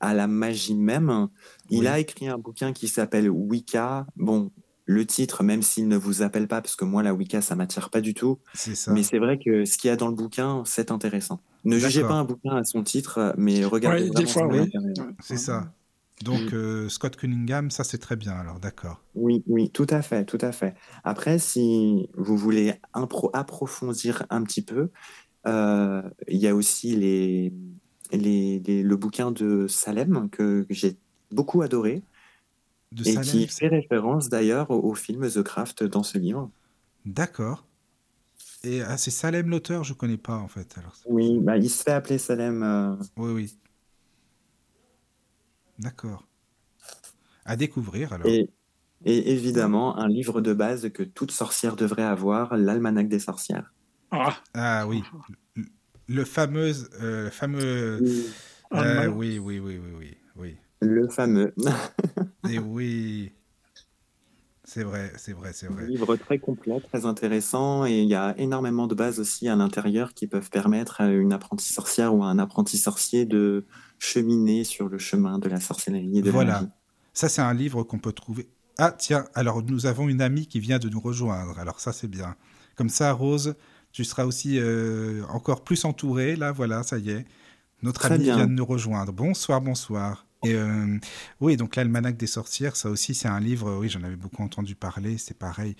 à 0.00 0.14
la 0.14 0.26
magie 0.26 0.74
même, 0.74 1.28
il 1.68 1.86
a 1.86 1.98
écrit 1.98 2.26
un 2.26 2.38
bouquin 2.38 2.72
qui 2.72 2.88
s'appelle 2.88 3.28
Wicca. 3.28 4.06
Bon, 4.16 4.50
le 4.86 5.04
titre, 5.06 5.42
même 5.42 5.60
s'il 5.60 5.88
ne 5.88 5.96
vous 5.98 6.22
appelle 6.22 6.48
pas, 6.48 6.62
parce 6.62 6.74
que 6.74 6.86
moi, 6.86 7.02
la 7.02 7.12
Wicca, 7.12 7.42
ça 7.42 7.54
m'attire 7.54 7.90
pas 7.90 8.00
du 8.00 8.14
tout. 8.14 8.38
Ça. 8.54 8.92
Mais 8.94 9.02
c'est 9.02 9.18
vrai 9.18 9.38
que 9.38 9.66
ce 9.66 9.76
qu'il 9.76 9.88
y 9.88 9.90
a 9.92 9.96
dans 9.96 10.08
le 10.08 10.14
bouquin, 10.14 10.62
c'est 10.64 10.90
intéressant. 10.90 11.40
Ne 11.64 11.78
jugez 11.78 12.00
pas 12.00 12.14
un 12.14 12.24
bouquin 12.24 12.56
à 12.56 12.64
son 12.64 12.82
titre, 12.82 13.34
mais 13.36 13.62
regardez 13.66 14.08
Ouais, 14.08 14.10
des 14.10 14.26
fois, 14.26 14.46
oui. 14.46 14.72
C'est 15.20 15.36
ça. 15.36 15.70
Donc, 16.24 16.52
Mm. 16.52 16.54
euh, 16.56 16.88
Scott 16.88 17.16
Cunningham, 17.16 17.70
ça 17.70 17.82
c'est 17.84 17.98
très 17.98 18.14
bien, 18.16 18.32
alors 18.32 18.60
d'accord. 18.60 19.00
Oui, 19.14 19.42
oui, 19.48 19.70
tout 19.70 19.86
à 19.90 20.02
fait, 20.02 20.24
tout 20.24 20.38
à 20.40 20.52
fait. 20.52 20.74
Après, 21.02 21.38
si 21.40 22.08
vous 22.16 22.36
voulez 22.36 22.74
impro- 22.94 23.30
approfondir 23.32 24.24
un 24.30 24.42
petit 24.44 24.62
peu, 24.62 24.90
il 25.46 26.36
y 26.36 26.46
a 26.48 26.54
aussi 26.54 26.94
les, 26.96 27.52
les, 28.12 28.60
les- 28.60 28.82
le 28.82 28.96
bouquin 28.96 29.30
de 29.32 29.66
Salem 29.68 30.28
que, 30.30 30.62
que 30.62 30.74
j'ai 30.74 30.96
beaucoup 31.30 31.62
adoré 31.62 32.02
De 32.92 33.04
et 33.04 33.12
Salem, 33.14 33.24
qui 33.24 33.48
fait 33.48 33.68
référence 33.68 34.28
d'ailleurs 34.28 34.70
au, 34.70 34.80
au 34.90 34.94
film 34.94 35.28
The 35.28 35.42
Craft 35.42 35.84
dans 35.84 36.02
ce 36.02 36.18
livre. 36.18 36.50
D'accord. 37.04 37.66
Et 38.64 38.82
ah, 38.82 38.96
c'est 38.96 39.10
Salem 39.10 39.48
l'auteur, 39.48 39.84
je 39.84 39.94
connais 39.94 40.16
pas 40.18 40.36
en 40.38 40.48
fait. 40.48 40.76
Alors, 40.78 40.94
Oui, 41.06 41.38
bah, 41.40 41.56
il 41.58 41.68
se 41.70 41.82
fait 41.82 41.92
appeler 41.92 42.18
Salem. 42.18 42.62
euh, 42.62 42.96
oui, 43.16 43.32
oui. 43.32 43.58
D'accord. 45.78 46.24
À 47.44 47.56
découvrir 47.56 48.12
alors. 48.12 48.28
et, 48.28 48.50
et 49.04 49.32
évidemment, 49.32 49.96
un 49.98 50.08
livre 50.08 50.40
de 50.40 50.52
base 50.54 50.90
que 50.90 51.02
toute 51.02 51.30
sorcière 51.32 51.76
devrait 51.76 52.02
avoir, 52.04 52.56
l'Almanach 52.56 53.08
des 53.08 53.18
sorcières. 53.18 53.72
Ah, 54.12 54.36
Ah 54.54 54.86
oui. 54.86 55.02
Le- 55.56 55.64
Le 56.08 56.24
fameux, 56.24 56.72
euh, 57.00 57.30
fameux. 57.30 58.00
Ah, 58.70 58.82
euh, 58.82 59.06
oui, 59.08 59.38
oui, 59.38 59.58
oui, 59.58 59.78
oui, 59.78 59.92
oui, 59.98 60.16
oui. 60.36 60.56
Le 60.80 61.08
fameux 61.08 61.54
Et 62.50 62.58
oui. 62.58 63.32
C'est 64.64 64.84
vrai, 64.84 65.12
c'est 65.16 65.32
vrai, 65.32 65.52
c'est 65.52 65.66
vrai. 65.66 65.86
livre 65.88 66.16
très 66.16 66.38
complet, 66.38 66.80
très 66.92 67.04
intéressant, 67.04 67.84
et 67.84 68.00
il 68.02 68.08
y 68.08 68.14
a 68.14 68.34
énormément 68.38 68.86
de 68.86 68.94
bases 68.94 69.18
aussi 69.18 69.48
à 69.48 69.56
l'intérieur 69.56 70.14
qui 70.14 70.26
peuvent 70.28 70.50
permettre 70.50 71.00
à 71.00 71.08
une 71.08 71.32
apprentie 71.32 71.72
sorcière 71.72 72.14
ou 72.14 72.22
à 72.22 72.28
un 72.28 72.38
apprenti 72.38 72.78
sorcier 72.78 73.24
de 73.26 73.66
cheminer 73.98 74.62
sur 74.64 74.88
le 74.88 74.98
chemin 74.98 75.38
de 75.38 75.48
la 75.48 75.60
sorcellerie 75.60 76.18
et 76.18 76.22
de 76.22 76.26
la 76.26 76.32
Voilà. 76.32 76.60
magie. 76.60 76.72
Ça, 77.12 77.28
c'est 77.28 77.42
un 77.42 77.52
livre 77.54 77.82
qu'on 77.82 77.98
peut 77.98 78.12
trouver. 78.12 78.48
Ah, 78.78 78.92
tiens, 78.92 79.24
alors 79.34 79.62
nous 79.62 79.86
avons 79.86 80.08
une 80.08 80.22
amie 80.22 80.46
qui 80.46 80.60
vient 80.60 80.78
de 80.78 80.88
nous 80.88 81.00
rejoindre. 81.00 81.58
Alors 81.58 81.80
ça, 81.80 81.92
c'est 81.92 82.08
bien. 82.08 82.36
Comme 82.76 82.88
ça, 82.88 83.12
Rose, 83.12 83.54
tu 83.92 84.04
seras 84.04 84.24
aussi 84.24 84.58
euh, 84.58 85.22
encore 85.28 85.62
plus 85.62 85.84
entourée. 85.84 86.36
Là, 86.36 86.52
voilà, 86.52 86.82
ça 86.82 86.98
y 86.98 87.10
est. 87.10 87.24
Notre 87.82 88.00
Très 88.00 88.18
bien. 88.18 88.36
vient 88.36 88.46
de 88.46 88.52
nous 88.52 88.64
rejoindre. 88.64 89.12
Bonsoir, 89.12 89.60
bonsoir. 89.60 90.26
Et 90.44 90.54
euh, 90.54 90.98
oui, 91.40 91.56
donc 91.56 91.76
l'Almanach 91.76 92.16
des 92.16 92.26
sorcières, 92.26 92.74
ça 92.74 92.90
aussi, 92.90 93.14
c'est 93.14 93.28
un 93.28 93.38
livre, 93.38 93.76
oui, 93.78 93.88
j'en 93.88 94.02
avais 94.02 94.16
beaucoup 94.16 94.42
entendu 94.42 94.74
parler, 94.74 95.16
c'est 95.16 95.38
pareil. 95.38 95.76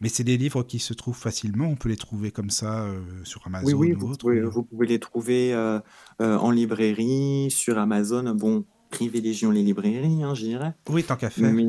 Mais 0.00 0.08
c'est 0.08 0.24
des 0.24 0.38
livres 0.38 0.62
qui 0.62 0.78
se 0.78 0.94
trouvent 0.94 1.16
facilement, 1.16 1.66
on 1.66 1.74
peut 1.74 1.88
les 1.90 1.96
trouver 1.96 2.30
comme 2.30 2.48
ça 2.50 2.84
euh, 2.84 3.00
sur 3.24 3.46
Amazon 3.46 3.66
Oui, 3.66 3.74
oui, 3.74 3.92
ou 3.94 3.98
vous 3.98 4.12
autre. 4.12 4.18
pouvez, 4.20 4.40
vous 4.40 4.62
pouvez 4.62 4.86
les 4.86 4.98
trouver 4.98 5.52
euh, 5.52 5.80
en 6.18 6.50
librairie, 6.50 7.50
sur 7.50 7.76
Amazon. 7.78 8.34
Bon, 8.34 8.64
privilégions 8.90 9.50
les 9.50 9.62
librairies, 9.62 10.22
hein, 10.22 10.34
je 10.34 10.44
dirais. 10.44 10.74
Oui, 10.88 11.02
tant 11.04 11.16
qu'à 11.16 11.28
faire. 11.28 11.52
Mais, 11.52 11.66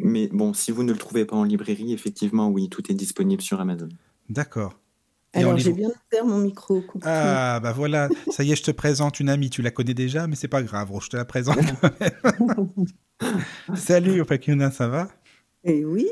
mais 0.00 0.28
bon, 0.32 0.54
si 0.54 0.72
vous 0.72 0.82
ne 0.82 0.92
le 0.92 0.98
trouvez 0.98 1.26
pas 1.26 1.36
en 1.36 1.44
librairie, 1.44 1.92
effectivement, 1.92 2.48
oui, 2.48 2.68
tout 2.68 2.90
est 2.90 2.94
disponible 2.94 3.42
sur 3.42 3.60
Amazon. 3.60 3.88
D'accord. 4.28 4.74
Alors, 5.34 5.58
j'ai 5.58 5.72
bien 5.72 5.88
ouvert 5.88 6.26
mon 6.26 6.38
micro. 6.38 6.80
Coucou. 6.80 7.06
Ah, 7.06 7.60
bah 7.62 7.72
voilà, 7.72 8.08
ça 8.30 8.44
y 8.44 8.52
est, 8.52 8.56
je 8.56 8.62
te 8.62 8.70
présente 8.70 9.20
une 9.20 9.28
amie, 9.28 9.50
tu 9.50 9.62
la 9.62 9.70
connais 9.70 9.94
déjà, 9.94 10.26
mais 10.26 10.36
c'est 10.36 10.48
pas 10.48 10.62
grave, 10.62 10.90
Rose, 10.90 11.04
je 11.04 11.10
te 11.10 11.16
la 11.16 11.24
présente. 11.24 11.58
Salut, 13.76 14.20
Opakuna, 14.20 14.70
ça 14.70 14.88
va? 14.88 15.08
Et 15.64 15.84
oui, 15.84 16.08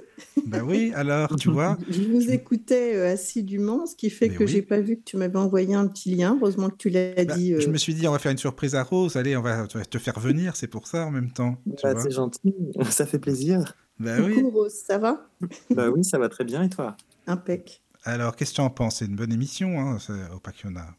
Bah 0.46 0.62
oui, 0.64 0.92
alors, 0.94 1.34
tu 1.36 1.50
vois 1.50 1.78
je 1.88 2.02
vous 2.02 2.30
écoutais 2.30 2.96
euh, 2.96 3.12
assidûment, 3.12 3.86
ce 3.86 3.94
qui 3.94 4.10
fait 4.10 4.28
Mais 4.28 4.34
que 4.34 4.44
oui. 4.44 4.50
j'ai 4.50 4.62
pas 4.62 4.80
vu 4.80 4.96
que 4.96 5.04
tu 5.04 5.16
m'avais 5.16 5.38
envoyé 5.38 5.74
un 5.74 5.86
petit 5.86 6.14
lien. 6.14 6.36
Heureusement 6.40 6.68
que 6.68 6.76
tu 6.76 6.90
l'as 6.90 7.24
Bah, 7.24 7.36
dit. 7.36 7.52
Je 7.52 7.68
euh, 7.68 7.72
me 7.72 7.78
suis 7.78 7.94
dit, 7.94 8.08
on 8.08 8.12
va 8.12 8.18
faire 8.18 8.32
une 8.32 8.38
surprise 8.38 8.74
à 8.74 8.82
Rose, 8.82 9.16
allez, 9.16 9.36
on 9.36 9.42
va 9.42 9.66
te 9.66 9.98
faire 9.98 10.18
venir, 10.18 10.56
c'est 10.56 10.66
pour 10.66 10.88
ça 10.88 11.06
en 11.06 11.10
même 11.10 11.30
temps. 11.30 11.56
Tu 11.64 11.72
Bah, 11.82 11.92
vois 11.92 12.02
c'est 12.02 12.10
gentil, 12.10 12.54
ça 12.90 13.06
fait 13.06 13.20
plaisir. 13.20 13.74
bah 13.98 14.16
Coucou 14.18 14.26
oui. 14.26 14.50
Rose, 14.50 14.74
ça 14.74 14.98
va? 14.98 15.28
Bah 15.70 15.90
oui, 15.90 16.04
ça 16.04 16.18
va 16.18 16.28
très 16.28 16.44
bien 16.44 16.62
et 16.62 16.68
toi? 16.68 16.96
Impec. 17.26 17.82
Alors, 18.08 18.36
qu'est-ce 18.36 18.52
que 18.52 18.56
tu 18.56 18.60
en 18.60 18.70
penses? 18.70 18.96
C'est 18.98 19.06
une 19.06 19.16
bonne 19.16 19.32
émission, 19.32 19.80
hein. 19.80 19.98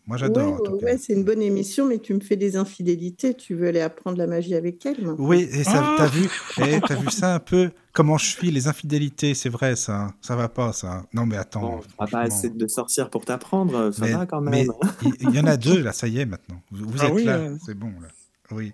Moi, 0.06 0.18
j'adore, 0.18 0.62
en 0.68 0.74
Ouais, 0.84 0.98
c'est 0.98 1.14
une 1.14 1.24
bonne 1.24 1.42
émission, 1.42 1.86
mais 1.88 2.00
tu 2.00 2.14
me 2.14 2.20
fais 2.20 2.36
des 2.36 2.58
infidélités. 2.58 3.34
Tu 3.34 3.56
veux 3.56 3.70
aller 3.70 3.80
apprendre 3.80 4.18
la 4.18 4.28
magie 4.28 4.56
avec 4.56 4.86
elle 4.86 5.02
maintenant 5.02 5.16
Oui, 5.26 5.48
et 5.50 5.64
ça, 5.64 5.72
Ah 5.82 5.96
t'as 5.98 6.08
vu, 6.08 6.30
eh, 6.60 6.82
t'as 6.86 6.96
vu 6.96 7.10
ça 7.10 7.34
un 7.36 7.40
peu? 7.40 7.72
Comment 7.94 8.18
je 8.18 8.26
suis, 8.26 8.52
les 8.52 8.68
infidélités, 8.68 9.34
c'est 9.36 9.48
vrai, 9.50 9.78
ça. 9.78 9.96
hein. 10.02 10.14
Ça 10.22 10.36
va 10.36 10.50
pas, 10.50 10.74
ça. 10.74 11.06
Non, 11.14 11.26
mais 11.26 11.38
attends. 11.38 11.62
Bon, 11.62 11.78
t'as 11.80 11.88
pas 11.98 12.08
franchement. 12.08 12.20
assez 12.20 12.50
de 12.50 12.68
sorcières 12.68 13.10
pour 13.10 13.24
t'apprendre, 13.24 13.92
ça 13.92 14.06
Mais- 14.06 14.14
va 14.14 14.26
quand 14.26 14.42
même. 14.42 14.70
il 15.04 15.14
il 15.22 15.36
y, 15.36 15.40
en 15.40 15.46
a 15.48 15.56
deux, 15.56 15.82
là, 15.82 15.94
ça 15.94 16.08
y 16.10 16.20
est, 16.20 16.26
maintenant. 16.26 16.62
Vous, 16.72 16.90
vous 16.90 16.98
Ah 17.00 17.06
êtes 17.08 17.14
oui, 17.14 17.24
là, 17.24 17.38
euh. 17.38 17.58
c'est 17.66 17.74
bon, 17.74 17.88
là. 18.02 18.10
Oui. 18.52 18.74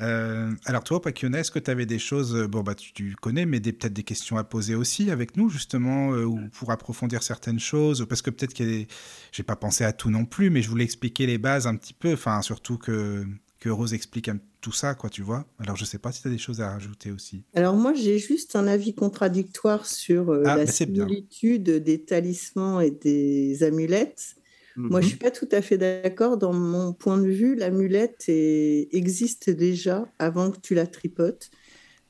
Euh, 0.00 0.52
alors, 0.64 0.82
toi, 0.84 1.00
Pakiona, 1.00 1.38
est-ce 1.40 1.50
que 1.50 1.58
tu 1.58 1.70
avais 1.70 1.86
des 1.86 1.98
choses, 1.98 2.34
euh, 2.34 2.48
bon, 2.48 2.62
bah, 2.62 2.74
tu, 2.74 2.92
tu 2.92 3.14
connais, 3.20 3.46
mais 3.46 3.60
peut-être 3.60 3.92
des 3.92 4.02
questions 4.02 4.36
à 4.36 4.44
poser 4.44 4.74
aussi 4.74 5.10
avec 5.10 5.36
nous, 5.36 5.48
justement, 5.50 6.12
euh, 6.12 6.24
ou 6.24 6.40
pour 6.52 6.70
approfondir 6.72 7.22
certaines 7.22 7.60
choses 7.60 8.04
Parce 8.08 8.22
que 8.22 8.30
peut-être 8.30 8.60
a 8.60 8.64
des... 8.64 8.88
J'ai 9.32 9.42
pas 9.44 9.56
pensé 9.56 9.84
à 9.84 9.92
tout 9.92 10.10
non 10.10 10.24
plus, 10.24 10.50
mais 10.50 10.62
je 10.62 10.68
voulais 10.68 10.84
expliquer 10.84 11.26
les 11.26 11.38
bases 11.38 11.66
un 11.66 11.76
petit 11.76 11.94
peu, 11.94 12.12
enfin, 12.14 12.42
surtout 12.42 12.76
que, 12.78 13.24
que 13.60 13.68
Rose 13.68 13.94
explique 13.94 14.28
tout 14.60 14.72
ça, 14.72 14.94
quoi, 14.94 15.10
tu 15.10 15.22
vois 15.22 15.46
Alors, 15.58 15.76
je 15.76 15.84
sais 15.84 15.98
pas 15.98 16.10
si 16.10 16.22
tu 16.22 16.28
as 16.28 16.30
des 16.30 16.38
choses 16.38 16.60
à 16.60 16.70
rajouter 16.70 17.10
aussi. 17.10 17.44
Alors 17.54 17.74
moi, 17.76 17.92
j'ai 17.94 18.18
juste 18.18 18.56
un 18.56 18.66
avis 18.66 18.94
contradictoire 18.94 19.86
sur 19.86 20.30
euh, 20.30 20.42
Ah, 20.46 20.56
la 20.56 20.64
bien. 20.64 20.72
similitude 20.72 21.70
des 21.84 22.02
talismans 22.02 22.80
et 22.80 22.90
des 22.90 23.62
amulettes. 23.62 24.36
Moi, 24.76 25.00
je 25.00 25.06
Mhm. 25.06 25.10
suis 25.10 25.18
pas 25.18 25.30
tout 25.30 25.48
à 25.52 25.62
fait 25.62 25.78
d'accord. 25.78 26.36
Dans 26.36 26.52
mon 26.52 26.92
point 26.92 27.18
de 27.18 27.28
vue, 27.28 27.54
l'amulette 27.54 28.24
est- 28.28 28.88
existe 28.94 29.50
déjà 29.50 30.06
avant 30.18 30.50
que 30.50 30.58
tu 30.60 30.74
la 30.74 30.86
tripotes. 30.86 31.50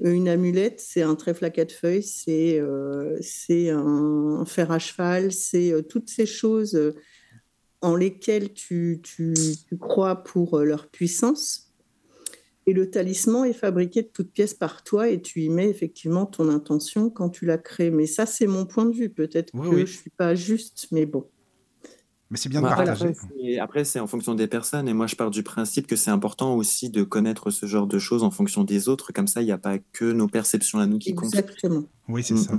Une 0.00 0.28
amulette, 0.28 0.80
c'est 0.80 1.02
un 1.02 1.14
trèfle 1.14 1.44
à 1.44 1.50
quatre 1.50 1.72
feuilles, 1.72 2.02
c'est 2.02 2.58
euh, 2.60 3.18
un 3.70 4.44
fer 4.44 4.70
à 4.72 4.78
cheval, 4.78 5.32
c'est 5.32 5.72
euh, 5.72 5.82
toutes 5.82 6.10
ces 6.10 6.26
choses 6.26 6.74
euh, 6.74 6.94
en 7.82 7.96
lesquelles 7.96 8.52
tu, 8.54 9.00
tu- 9.02 9.34
tu 9.68 9.78
crois 9.78 10.24
pour 10.24 10.58
euh, 10.58 10.64
leur 10.64 10.88
puissance. 10.88 11.72
Et 12.66 12.72
le 12.72 12.90
talisman 12.90 13.44
est 13.44 13.52
fabriqué 13.52 14.02
de 14.02 14.08
toutes 14.08 14.32
pièces 14.32 14.54
par 14.54 14.82
toi 14.84 15.08
et 15.10 15.20
tu 15.20 15.42
y 15.42 15.50
mets 15.50 15.68
effectivement 15.68 16.24
ton 16.26 16.48
intention 16.48 17.10
quand 17.10 17.28
tu 17.28 17.44
la 17.44 17.58
crées. 17.58 17.90
Mais 17.90 18.06
ça, 18.06 18.24
c'est 18.26 18.46
mon 18.46 18.64
point 18.66 18.86
de 18.86 18.94
vue. 18.96 19.10
Peut-être 19.10 19.52
Oui, 19.52 19.68
que 19.70 19.76
oui. 19.76 19.86
je 19.86 19.92
suis 19.98 20.10
pas 20.10 20.34
juste, 20.34 20.86
mais 20.90 21.04
bon. 21.06 21.26
Mais 22.34 22.38
c'est 22.38 22.48
bien 22.48 22.60
de 22.62 22.66
Bah, 22.66 22.74
partager. 22.74 23.04
après, 23.10 23.14
c'est- 23.14 23.58
après, 23.60 23.84
c'est 23.84 24.00
en 24.00 24.08
fonction 24.08 24.34
des 24.34 24.48
personnes. 24.48 24.88
Et 24.88 24.92
moi, 24.92 25.06
je 25.06 25.14
pars 25.14 25.30
du 25.30 25.44
principe 25.44 25.86
que 25.86 25.94
c'est 25.94 26.10
important 26.10 26.56
aussi 26.56 26.90
de 26.90 27.04
connaître 27.04 27.50
ce 27.52 27.66
genre 27.66 27.86
de 27.86 28.00
choses 28.00 28.24
en 28.24 28.32
fonction 28.32 28.64
des 28.64 28.88
autres. 28.88 29.12
Comme 29.12 29.28
ça, 29.28 29.40
il 29.40 29.44
n'y 29.44 29.52
a 29.52 29.58
pas 29.58 29.78
que 29.78 30.10
nos 30.10 30.26
perceptions 30.26 30.80
à 30.80 30.86
nous 30.86 30.98
qui 30.98 31.14
comptent. 31.14 31.26
Exactement. 31.32 31.84
Oui, 32.08 32.24
c'est 32.24 32.36
ça. 32.36 32.58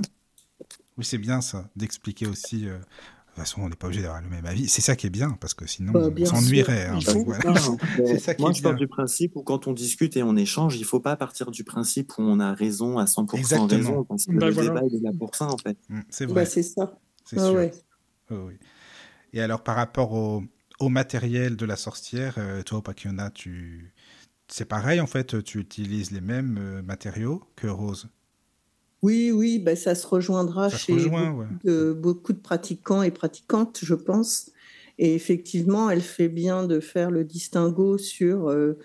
Oui, 0.96 1.04
c'est 1.04 1.18
bien 1.18 1.42
ça, 1.42 1.68
d'expliquer 1.76 2.26
aussi. 2.26 2.66
euh, 2.66 2.78
De 2.78 3.42
toute 3.42 3.44
façon, 3.44 3.60
on 3.60 3.68
n'est 3.68 3.76
pas 3.76 3.88
obligé 3.88 4.00
d'avoir 4.00 4.22
le 4.22 4.30
même 4.30 4.46
avis. 4.46 4.66
C'est 4.66 4.80
ça 4.80 4.96
qui 4.96 5.06
est 5.08 5.10
bien, 5.10 5.32
parce 5.38 5.52
que 5.52 5.66
sinon, 5.66 5.92
Bah, 5.92 6.08
on 6.08 6.24
s'ennuierait. 6.24 6.86
hein, 6.86 6.98
voilà. 7.26 7.44
Moi, 8.38 8.50
est 8.50 8.54
je 8.54 8.62
pars 8.62 8.74
du 8.76 8.88
principe 8.88 9.36
où 9.36 9.42
quand 9.42 9.66
on 9.66 9.74
discute 9.74 10.16
et 10.16 10.22
on 10.22 10.36
échange, 10.38 10.76
il 10.76 10.80
ne 10.80 10.86
faut 10.86 11.00
pas 11.00 11.16
partir 11.16 11.50
du 11.50 11.62
principe 11.62 12.12
où 12.16 12.22
on 12.22 12.40
a 12.40 12.54
raison 12.54 12.96
à 12.96 13.06
100% 13.06 13.36
Exactement. 13.36 13.90
raison, 13.90 14.04
parce 14.04 14.24
que 14.24 14.32
Ben 14.32 14.46
le 14.46 14.52
voilà. 14.54 14.70
débat, 14.70 14.82
il 14.90 14.96
est 14.96 15.00
là 15.02 15.10
pour 15.18 15.34
ça, 15.34 15.48
en 15.48 15.58
fait. 15.58 15.76
Mm, 15.90 16.00
C'est 16.08 16.26
Bah, 16.28 16.32
vrai, 16.32 16.46
c'est 16.46 16.62
ça. 16.62 16.98
c'est 17.26 17.38
Ah 17.38 17.44
sûr. 17.50 17.54
ouais. 17.56 17.72
Oui. 18.30 18.54
Et 19.36 19.42
alors, 19.42 19.62
par 19.62 19.76
rapport 19.76 20.14
au, 20.14 20.44
au 20.80 20.88
matériel 20.88 21.56
de 21.56 21.66
la 21.66 21.76
sorcière, 21.76 22.36
euh, 22.38 22.62
toi, 22.62 22.82
Pakiona, 22.82 23.28
tu... 23.28 23.92
c'est 24.48 24.64
pareil, 24.64 24.98
en 24.98 25.06
fait, 25.06 25.44
tu 25.44 25.58
utilises 25.58 26.10
les 26.10 26.22
mêmes 26.22 26.56
euh, 26.58 26.82
matériaux 26.82 27.44
que 27.54 27.66
Rose? 27.66 28.08
Oui, 29.02 29.30
oui, 29.30 29.58
bah, 29.58 29.76
ça 29.76 29.94
se 29.94 30.06
rejoindra 30.06 30.70
Ça 30.70 30.78
se 30.78 30.84
chez 30.84 30.94
rejoint, 30.94 31.32
beaucoup, 31.32 31.40
ouais. 31.40 31.46
de, 31.64 31.92
beaucoup 31.92 32.32
de 32.32 32.38
pratiquants 32.38 33.02
et 33.02 33.10
pratiquantes, 33.10 33.80
je 33.82 33.92
pense. 33.92 34.52
Et 34.96 35.14
effectivement, 35.14 35.90
elle 35.90 36.00
fait 36.00 36.30
bien 36.30 36.66
de 36.66 36.80
faire 36.80 37.10
le 37.10 37.22
distinguo 37.22 37.98
sur, 37.98 38.48
euh, 38.48 38.78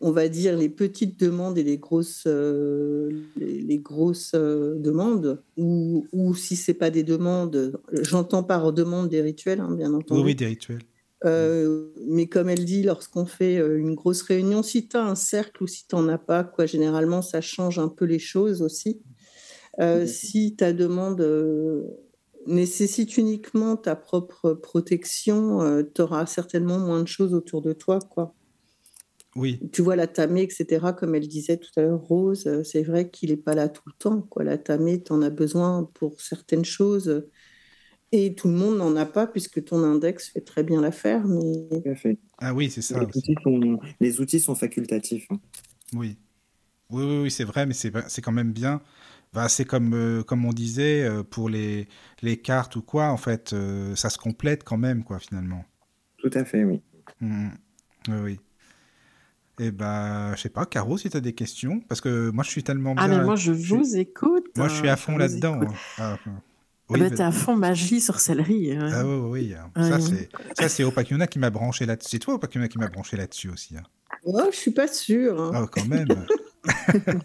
on 0.00 0.10
va 0.10 0.28
dire, 0.28 0.56
les 0.56 0.68
petites 0.68 1.18
demandes 1.18 1.56
et 1.56 1.62
les 1.62 1.78
grosses, 1.78 2.24
euh, 2.26 3.10
les, 3.36 3.62
les 3.62 3.78
grosses 3.78 4.32
euh, 4.34 4.74
demandes, 4.76 5.42
ou, 5.56 6.06
ou 6.12 6.34
si 6.34 6.54
c'est 6.56 6.74
pas 6.74 6.90
des 6.90 7.02
demandes, 7.02 7.80
j'entends 7.92 8.42
par 8.42 8.72
demande 8.72 9.08
des 9.08 9.22
rituels, 9.22 9.60
hein, 9.60 9.74
bien 9.74 9.94
entendu. 9.94 10.20
Oui, 10.20 10.26
oui, 10.26 10.34
des 10.34 10.46
rituels. 10.46 10.82
Euh, 11.24 11.88
mais 12.06 12.26
comme 12.26 12.50
elle 12.50 12.66
dit, 12.66 12.82
lorsqu'on 12.82 13.24
fait 13.24 13.56
une 13.56 13.94
grosse 13.94 14.20
réunion, 14.22 14.62
si 14.62 14.86
tu 14.86 14.96
as 14.98 15.04
un 15.04 15.14
cercle 15.14 15.62
ou 15.62 15.66
si 15.66 15.86
tu 15.88 15.96
n'en 15.96 16.08
as 16.08 16.18
pas, 16.18 16.44
quoi, 16.44 16.66
généralement, 16.66 17.22
ça 17.22 17.40
change 17.40 17.78
un 17.78 17.88
peu 17.88 18.04
les 18.04 18.18
choses 18.18 18.60
aussi. 18.60 19.00
Euh, 19.80 20.06
si 20.06 20.56
ta 20.56 20.72
demande 20.74 21.22
euh, 21.22 21.84
nécessite 22.46 23.16
uniquement 23.16 23.76
ta 23.76 23.96
propre 23.96 24.52
protection, 24.52 25.82
tu 25.94 26.02
auras 26.02 26.26
certainement 26.26 26.78
moins 26.78 27.02
de 27.02 27.08
choses 27.08 27.32
autour 27.32 27.62
de 27.62 27.72
toi. 27.72 27.98
Quoi. 27.98 28.34
Oui. 29.36 29.60
Tu 29.72 29.82
vois, 29.82 29.96
la 29.96 30.06
tamée, 30.06 30.42
etc., 30.42 30.92
comme 30.98 31.14
elle 31.14 31.28
disait 31.28 31.58
tout 31.58 31.70
à 31.76 31.82
l'heure, 31.82 32.00
Rose, 32.00 32.46
euh, 32.46 32.64
c'est 32.64 32.82
vrai 32.82 33.10
qu'il 33.10 33.30
n'est 33.30 33.36
pas 33.36 33.54
là 33.54 33.68
tout 33.68 33.82
le 33.86 33.92
temps. 33.98 34.22
Quoi. 34.22 34.44
La 34.44 34.58
tamée, 34.58 35.02
tu 35.02 35.12
en 35.12 35.22
as 35.22 35.30
besoin 35.30 35.88
pour 35.94 36.20
certaines 36.20 36.64
choses. 36.64 37.28
Et 38.12 38.34
tout 38.34 38.48
le 38.48 38.54
monde 38.54 38.78
n'en 38.78 38.96
a 38.96 39.04
pas, 39.04 39.26
puisque 39.26 39.62
ton 39.64 39.82
index 39.82 40.28
fait 40.30 40.40
très 40.40 40.62
bien 40.62 40.80
l'affaire. 40.80 41.26
Mais... 41.26 41.68
Tout 41.70 41.88
à 41.90 41.94
fait. 41.94 42.18
Ah 42.38 42.54
oui, 42.54 42.70
c'est 42.70 42.82
ça. 42.82 42.98
Les 43.00 43.06
outils, 43.06 43.34
sont, 43.42 43.78
les 44.00 44.20
outils 44.20 44.40
sont 44.40 44.54
facultatifs. 44.54 45.26
hein. 45.30 45.40
Oui. 45.92 46.16
Oui, 46.88 47.04
oui, 47.04 47.22
oui, 47.24 47.30
c'est 47.30 47.44
vrai, 47.44 47.66
mais 47.66 47.74
c'est 47.74 47.92
c'est 48.08 48.22
quand 48.22 48.32
même 48.32 48.52
bien. 48.52 48.80
Bah, 49.32 49.48
c'est 49.48 49.64
comme, 49.64 49.92
euh, 49.92 50.22
comme 50.22 50.44
on 50.44 50.52
disait 50.52 51.02
euh, 51.04 51.22
pour 51.22 51.48
les, 51.48 51.88
les 52.22 52.36
cartes 52.36 52.76
ou 52.76 52.82
quoi, 52.82 53.08
en 53.08 53.16
fait, 53.16 53.52
euh, 53.52 53.94
ça 53.96 54.08
se 54.08 54.18
complète 54.18 54.62
quand 54.64 54.78
même, 54.78 55.02
quoi, 55.04 55.18
finalement. 55.18 55.64
Tout 56.18 56.30
à 56.32 56.44
fait, 56.44 56.64
oui. 56.64 56.80
Mhm. 57.20 57.50
Oui, 58.08 58.14
oui. 58.22 58.40
Et 59.58 59.70
bah, 59.70 60.34
je 60.36 60.42
sais 60.42 60.48
pas, 60.50 60.66
Caro, 60.66 60.98
si 60.98 61.08
tu 61.08 61.16
as 61.16 61.20
des 61.20 61.32
questions, 61.32 61.80
parce 61.88 62.00
que 62.00 62.30
moi, 62.30 62.44
je 62.44 62.50
suis 62.50 62.62
tellement 62.62 62.94
bien. 62.94 63.04
Ah, 63.04 63.08
mais 63.08 63.24
moi, 63.24 63.36
je 63.36 63.52
vous 63.52 63.96
écoute. 63.96 64.44
Moi, 64.56 64.68
je 64.68 64.74
suis 64.74 64.88
euh, 64.88 64.92
à 64.92 64.96
fond 64.96 65.16
là-dedans. 65.16 65.60
hein. 65.62 65.72
Ah, 65.98 66.18
Ah 66.26 66.30
oui, 66.90 67.00
bah, 67.00 67.10
t'es 67.10 67.22
à 67.22 67.32
fond 67.32 67.56
magie, 67.56 68.00
sorcellerie. 68.00 68.72
hein. 68.76 68.88
ah 68.92 69.04
oui, 69.06 69.54
oui, 69.74 69.82
Ça, 69.82 69.98
c'est 69.98 70.28
ça, 70.54 70.68
c'est 70.68 70.84
Opakiona 70.84 71.26
qui 71.26 71.38
m'a 71.38 71.50
branché 71.50 71.86
là-dessus. 71.86 72.10
C'est 72.10 72.18
toi, 72.18 72.34
Opakiona, 72.34 72.68
qui 72.68 72.78
m'a 72.78 72.88
branché 72.88 73.16
là-dessus 73.16 73.48
aussi. 73.48 73.76
hein. 73.76 73.82
Oh, 74.24 74.42
je 74.52 74.56
suis 74.56 74.70
pas 74.72 74.88
sûre. 74.88 75.40
hein. 75.40 75.50
Ah, 75.54 75.66
quand 75.70 75.86
même. 75.86 76.26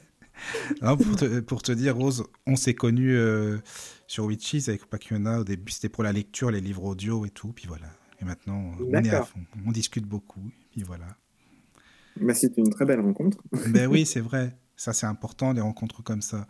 Non, 0.82 0.98
pour, 0.98 1.16
te, 1.18 1.40
pour 1.42 1.62
te 1.62 1.72
dire, 1.72 1.96
Rose, 1.96 2.24
on 2.48 2.56
s'est 2.56 2.74
connus 2.74 3.16
euh, 3.16 3.60
sur 4.08 4.26
Witches 4.26 4.68
avec 4.70 4.84
Opakiona. 4.84 5.40
Au 5.42 5.44
début, 5.44 5.72
c'était 5.72 5.90
pour 5.90 6.04
la 6.04 6.12
lecture, 6.12 6.50
les 6.50 6.62
livres 6.62 6.84
audio 6.84 7.26
et 7.26 7.30
tout. 7.30 7.50
Puis 7.54 7.68
voilà. 7.68 7.86
Et 8.22 8.26
maintenant, 8.26 8.72
on 8.80 8.92
est 9.04 9.10
à 9.10 9.22
fond. 9.24 9.40
On 9.68 9.72
discute 9.72 10.06
beaucoup. 10.06 10.42
Puis 10.72 10.82
voilà. 10.84 11.06
Bah, 12.20 12.34
C'était 12.34 12.62
une 12.62 12.70
très 12.70 12.86
belle 12.86 13.00
rencontre. 13.02 13.38
Ben 13.70 13.88
oui, 13.88 14.06
c'est 14.06 14.20
vrai. 14.22 14.58
Ça, 14.76 14.94
c'est 14.94 15.06
important, 15.06 15.54
des 15.54 15.62
rencontres 15.62 16.04
comme 16.04 16.22
ça. 16.22 16.48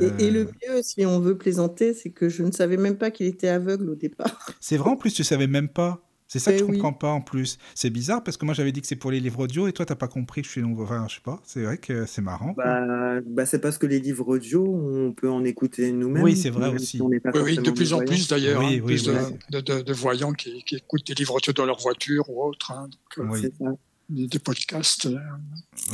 Et, 0.00 0.26
et 0.26 0.30
le 0.30 0.40
Euh, 0.40 0.52
mieux, 0.76 0.82
si 0.82 1.06
on 1.06 1.20
veut 1.20 1.38
plaisanter, 1.38 1.94
c'est 1.94 2.10
que 2.10 2.28
je 2.28 2.42
ne 2.42 2.50
savais 2.52 2.76
même 2.76 2.98
pas 2.98 3.10
qu'il 3.10 3.26
était 3.26 3.48
aveugle 3.48 3.88
au 3.90 3.94
départ. 3.94 4.46
C'est 4.60 4.76
vrai, 4.76 4.90
en 4.90 4.96
plus, 4.96 5.12
tu 5.14 5.24
savais 5.24 5.46
même 5.46 5.68
pas. 5.68 6.02
C'est 6.28 6.40
ça 6.40 6.50
que 6.50 6.56
Eh 6.56 6.58
je 6.58 6.64
oui. 6.64 6.72
comprends 6.78 6.92
pas 6.92 7.10
en 7.10 7.20
plus. 7.20 7.56
C'est 7.76 7.88
bizarre 7.88 8.24
parce 8.24 8.36
que 8.36 8.44
moi 8.44 8.52
j'avais 8.52 8.72
dit 8.72 8.80
que 8.80 8.88
c'est 8.88 8.96
pour 8.96 9.12
les 9.12 9.20
livres 9.20 9.38
audio 9.38 9.68
et 9.68 9.72
toi 9.72 9.86
t'as 9.86 9.94
pas 9.94 10.08
compris 10.08 10.42
que 10.42 10.46
je 10.48 10.52
suis 10.52 10.60
long. 10.60 10.74
Enfin, 10.80 11.06
je 11.08 11.14
sais 11.14 11.20
pas. 11.20 11.40
C'est 11.44 11.62
vrai 11.62 11.78
que 11.78 12.04
c'est 12.04 12.20
marrant. 12.20 12.52
Bah, 12.56 13.20
bah, 13.24 13.46
c'est 13.46 13.60
parce 13.60 13.78
que 13.78 13.86
les 13.86 14.00
livres 14.00 14.26
audio, 14.26 14.66
on 14.66 15.12
peut 15.12 15.30
en 15.30 15.44
écouter 15.44 15.92
nous-mêmes. 15.92 16.24
Oui, 16.24 16.34
c'est 16.36 16.50
vrai 16.50 16.68
aussi. 16.74 16.96
si 16.98 17.00
Oui, 17.00 17.20
oui, 17.32 17.56
de 17.58 17.70
plus 17.70 17.92
en 17.92 18.00
plus 18.00 18.26
d'ailleurs, 18.26 18.58
Oui, 18.58 18.66
hein, 18.66 18.70
oui, 18.84 18.96
plus 18.96 19.08
oui. 19.08 19.14
de, 19.52 19.60
de- 19.60 19.74
de- 19.76 19.82
de 19.82 19.92
voyants 19.92 20.32
qui, 20.32 20.64
qui 20.64 20.74
écoutent 20.74 21.06
des 21.06 21.14
livres 21.14 21.36
audio 21.36 21.52
dans 21.52 21.64
leur 21.64 21.78
voiture 21.78 22.28
ou 22.28 22.42
autre, 22.42 22.72
hein, 22.72 22.88
donc, 22.88 23.24
euh, 23.24 23.30
Oui. 23.30 23.40
C'est 23.42 23.54
ça. 23.54 23.70
Des, 24.08 24.38
podcasts. 24.38 25.06
euh, 25.06 25.18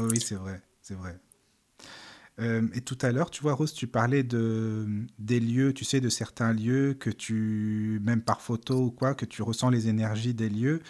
Oui, 0.01 0.21
c'est 0.21 0.35
vrai, 0.37 0.61
c'est 0.81 0.95
vrai. 0.95 1.19
Euh, 2.41 2.67
et 2.75 2.81
tout 2.81 2.99
à 3.03 3.13
l'heure, 3.13 3.31
tu 3.31 3.43
vois, 3.43 3.53
Rose, 3.53 3.75
tu 3.75 3.87
parlais 3.87 4.23
de 4.23 4.87
des 5.19 5.39
lieux, 5.39 5.75
tu 5.75 5.85
sais, 5.85 6.01
de 6.01 6.09
certains 6.09 6.53
lieux 6.53 6.95
que 6.95 7.11
tu, 7.11 8.01
même 8.03 8.23
par 8.23 8.41
photo 8.41 8.87
ou 8.87 8.91
quoi, 8.91 9.15
que 9.15 9.27
tu 9.27 9.43
ressens 9.43 9.71
les 9.71 9.89
énergies 9.89 10.35
des 10.35 10.49
lieux. 10.49 10.81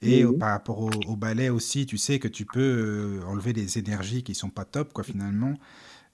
Et 0.00 0.24
par 0.38 0.50
rapport 0.50 0.78
au, 0.80 0.90
au 1.08 1.16
ballet 1.16 1.48
aussi, 1.48 1.84
tu 1.84 1.98
sais 1.98 2.20
que 2.20 2.28
tu 2.28 2.44
peux 2.46 2.60
euh, 3.20 3.26
enlever 3.26 3.52
des 3.52 3.78
énergies 3.78 4.22
qui 4.22 4.34
sont 4.34 4.50
pas 4.50 4.64
top, 4.64 4.92
quoi, 4.92 5.02
finalement. 5.02 5.54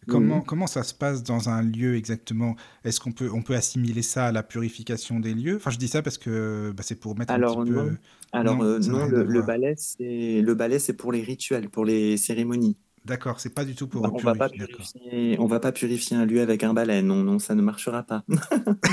Comment, 0.09 0.37
Mhm. 0.39 0.45
comment 0.45 0.67
ça 0.67 0.83
se 0.83 0.95
passe 0.95 1.23
dans 1.23 1.49
un 1.49 1.63
lieu 1.63 1.97
exactement? 1.97 2.57
Est-ce 2.85 3.01
qu'on 3.01 3.13
peut, 3.13 3.31
on 3.33 3.43
peut 3.43 3.55
assimiler 3.55 4.03
ça 4.03 4.27
à 4.27 4.33
la 4.33 4.43
purification 4.43 5.21
des 5.21 5.35
lieux? 5.35 5.57
Enfin, 5.57 5.71
je 5.71 5.79
dis 5.79 5.89
ça 5.89 6.03
parce 6.03 6.19
que 6.19 6.73
bah, 6.77 6.83
c'est 6.85 6.95
pour 6.99 7.17
mettre 7.19 7.33
Alors, 7.33 7.61
un 7.61 7.65
petit 7.65 7.73
peu. 7.73 7.97
Alors 8.33 8.57
Non, 8.57 8.65
euh, 8.65 8.79
non, 8.81 9.07
le, 9.07 9.43
ballet, 9.43 9.75
c'est 9.77 10.41
le 10.43 10.55
ballet, 10.55 10.79
c'est 10.79 10.95
pour 10.95 11.13
les 11.13 11.23
rituels, 11.23 11.69
pour 11.71 11.85
les 11.85 12.17
cérémonies. 12.17 12.77
D'accord, 13.05 13.39
c'est 13.39 13.51
pas 13.55 13.67
du 13.67 13.75
tout 13.75 13.87
pour 13.87 14.03
Bah, 14.03 14.11
on 14.15 14.19
va 14.19 14.35
pas 14.35 14.49
purifier. 14.49 14.67
D'accord. 14.67 14.87
purifier, 14.93 15.37
on 15.39 15.47
va 15.47 15.61
pas 15.61 15.73
purifier 15.73 16.17
un 16.17 16.25
lieu 16.25 16.41
avec 16.41 16.65
un 16.65 16.73
balai. 16.73 17.03
Non, 17.03 17.17
non, 17.17 17.39
ça 17.39 17.55
ne 17.55 17.61
marchera 17.63 18.03
pas. 18.03 18.25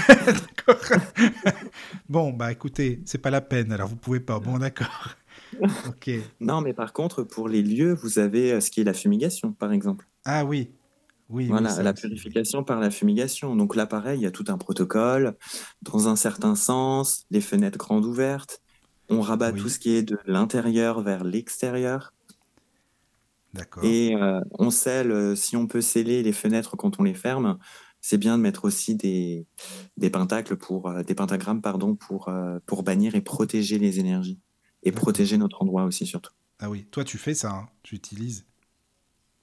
D'accord. 0.09 0.81
bon, 2.09 2.31
bah 2.33 2.51
écoutez, 2.51 3.01
c'est 3.05 3.17
pas 3.19 3.29
la 3.29 3.41
peine, 3.41 3.71
alors 3.71 3.87
vous 3.87 3.95
pouvez 3.95 4.19
pas. 4.19 4.39
Bon, 4.39 4.57
d'accord. 4.57 5.15
Ok. 5.87 6.09
non, 6.39 6.61
mais 6.61 6.73
par 6.73 6.93
contre, 6.93 7.23
pour 7.23 7.49
les 7.49 7.61
lieux, 7.61 7.93
vous 7.93 8.19
avez 8.19 8.53
euh, 8.53 8.59
ce 8.61 8.71
qui 8.71 8.79
est 8.79 8.83
la 8.85 8.93
fumigation, 8.93 9.51
par 9.51 9.73
exemple. 9.73 10.07
Ah 10.25 10.45
oui. 10.45 10.69
Oui, 11.31 11.47
Voilà, 11.47 11.81
la 11.81 11.93
purification 11.93 12.63
par 12.63 12.79
la 12.79 12.91
fumigation. 12.91 13.55
Donc 13.55 13.75
là, 13.75 13.85
pareil, 13.85 14.19
il 14.19 14.23
y 14.23 14.27
a 14.27 14.31
tout 14.31 14.45
un 14.49 14.57
protocole, 14.57 15.37
dans 15.81 16.07
un 16.07 16.15
certain 16.15 16.55
sens, 16.55 17.25
les 17.29 17.41
fenêtres 17.41 17.77
grandes 17.77 18.05
ouvertes. 18.05 18.61
On 19.09 19.21
rabat 19.21 19.51
Oui. 19.51 19.61
tout 19.61 19.69
ce 19.69 19.79
qui 19.79 19.91
est 19.91 20.03
de 20.03 20.19
l'intérieur 20.25 21.01
vers 21.01 21.23
l'extérieur. 21.23 22.13
D'accord. 23.53 23.83
Et 23.83 24.15
euh, 24.15 24.39
on 24.59 24.69
scelle, 24.71 25.11
euh, 25.11 25.35
si 25.35 25.57
on 25.57 25.67
peut 25.67 25.81
sceller 25.81 26.23
les 26.23 26.31
fenêtres 26.33 26.77
quand 26.77 26.99
on 26.99 27.03
les 27.03 27.13
ferme, 27.13 27.57
c'est 27.99 28.17
bien 28.17 28.37
de 28.37 28.41
mettre 28.41 28.65
aussi 28.65 28.95
des, 28.95 29.45
des 29.97 30.09
pentacles 30.09 30.55
pour, 30.55 30.87
euh, 30.89 31.03
des 31.03 31.15
pentagrammes, 31.15 31.61
pardon, 31.61 31.95
pour, 31.95 32.29
pour 32.65 32.83
bannir 32.83 33.15
et 33.15 33.21
protéger 33.21 33.77
les 33.79 33.99
énergies. 33.99 34.39
Et 34.83 34.91
protéger 34.91 35.37
notre 35.37 35.61
endroit 35.61 35.83
aussi, 35.83 36.05
surtout. 36.05 36.31
Ah 36.59 36.69
oui, 36.69 36.85
toi 36.91 37.03
tu 37.03 37.17
fais 37.17 37.33
ça, 37.33 37.51
hein 37.51 37.69
tu 37.83 37.95
utilises. 37.95 38.45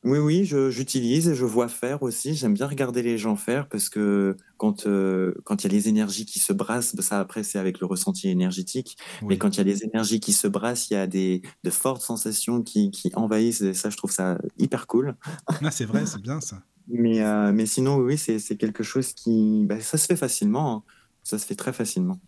Oui, 0.05 0.19
oui, 0.19 0.45
j'utilise 0.45 1.29
et 1.29 1.35
je 1.35 1.45
vois 1.45 1.69
faire 1.69 2.03
aussi. 2.05 2.35
J'aime 2.35 2.55
bien 2.55 2.69
regarder 2.69 3.03
les 3.03 3.19
gens 3.19 3.35
faire 3.35 3.69
parce 3.69 3.89
que 3.89 4.37
quand 4.57 4.87
euh, 4.87 5.35
quand 5.45 5.65
il 5.65 5.67
y 5.67 5.71
a 5.71 5.77
les 5.77 5.89
énergies 5.89 6.25
qui 6.25 6.39
se 6.39 6.53
brassent, 6.53 6.95
bah, 6.95 7.03
ça 7.03 7.19
après 7.19 7.43
c'est 7.43 7.59
avec 7.59 7.81
le 7.81 7.87
ressenti 7.87 8.29
énergétique. 8.29 8.97
Oui. 9.23 9.29
Mais 9.31 9.39
quand 9.39 9.57
il 9.57 9.59
y 9.59 9.61
a 9.61 9.65
les 9.65 9.83
énergies 9.83 10.21
qui 10.21 10.33
se 10.33 10.47
brassent, 10.47 10.89
il 10.91 10.95
y 10.95 10.97
a 10.97 11.09
des 11.09 11.43
de 11.65 11.71
fortes 11.71 12.03
sensations 12.03 12.63
qui, 12.63 12.91
qui 12.93 13.11
envahissent. 13.17 13.61
Et 13.63 13.75
ça, 13.75 13.91
je 13.91 13.97
trouve 13.97 14.13
ça 14.13 14.39
hyper 14.57 14.87
cool. 14.87 15.17
Ah, 15.47 15.71
c'est 15.73 15.85
vrai, 15.85 16.07
c'est 16.07 16.23
bien 16.23 16.41
ça. 16.41 16.63
Mais 16.87 17.21
euh, 17.23 17.53
mais 17.53 17.67
sinon, 17.67 17.97
oui, 17.97 18.17
c'est 18.17 18.57
quelque 18.57 18.85
chose 18.85 19.13
qui, 19.15 19.65
bah, 19.67 19.81
ça 19.81 19.99
se 19.99 20.07
fait 20.07 20.17
facilement. 20.17 20.77
hein. 20.77 20.83
Ça 21.25 21.39
se 21.39 21.45
fait 21.45 21.57
très 21.57 21.73
facilement. 21.73 22.21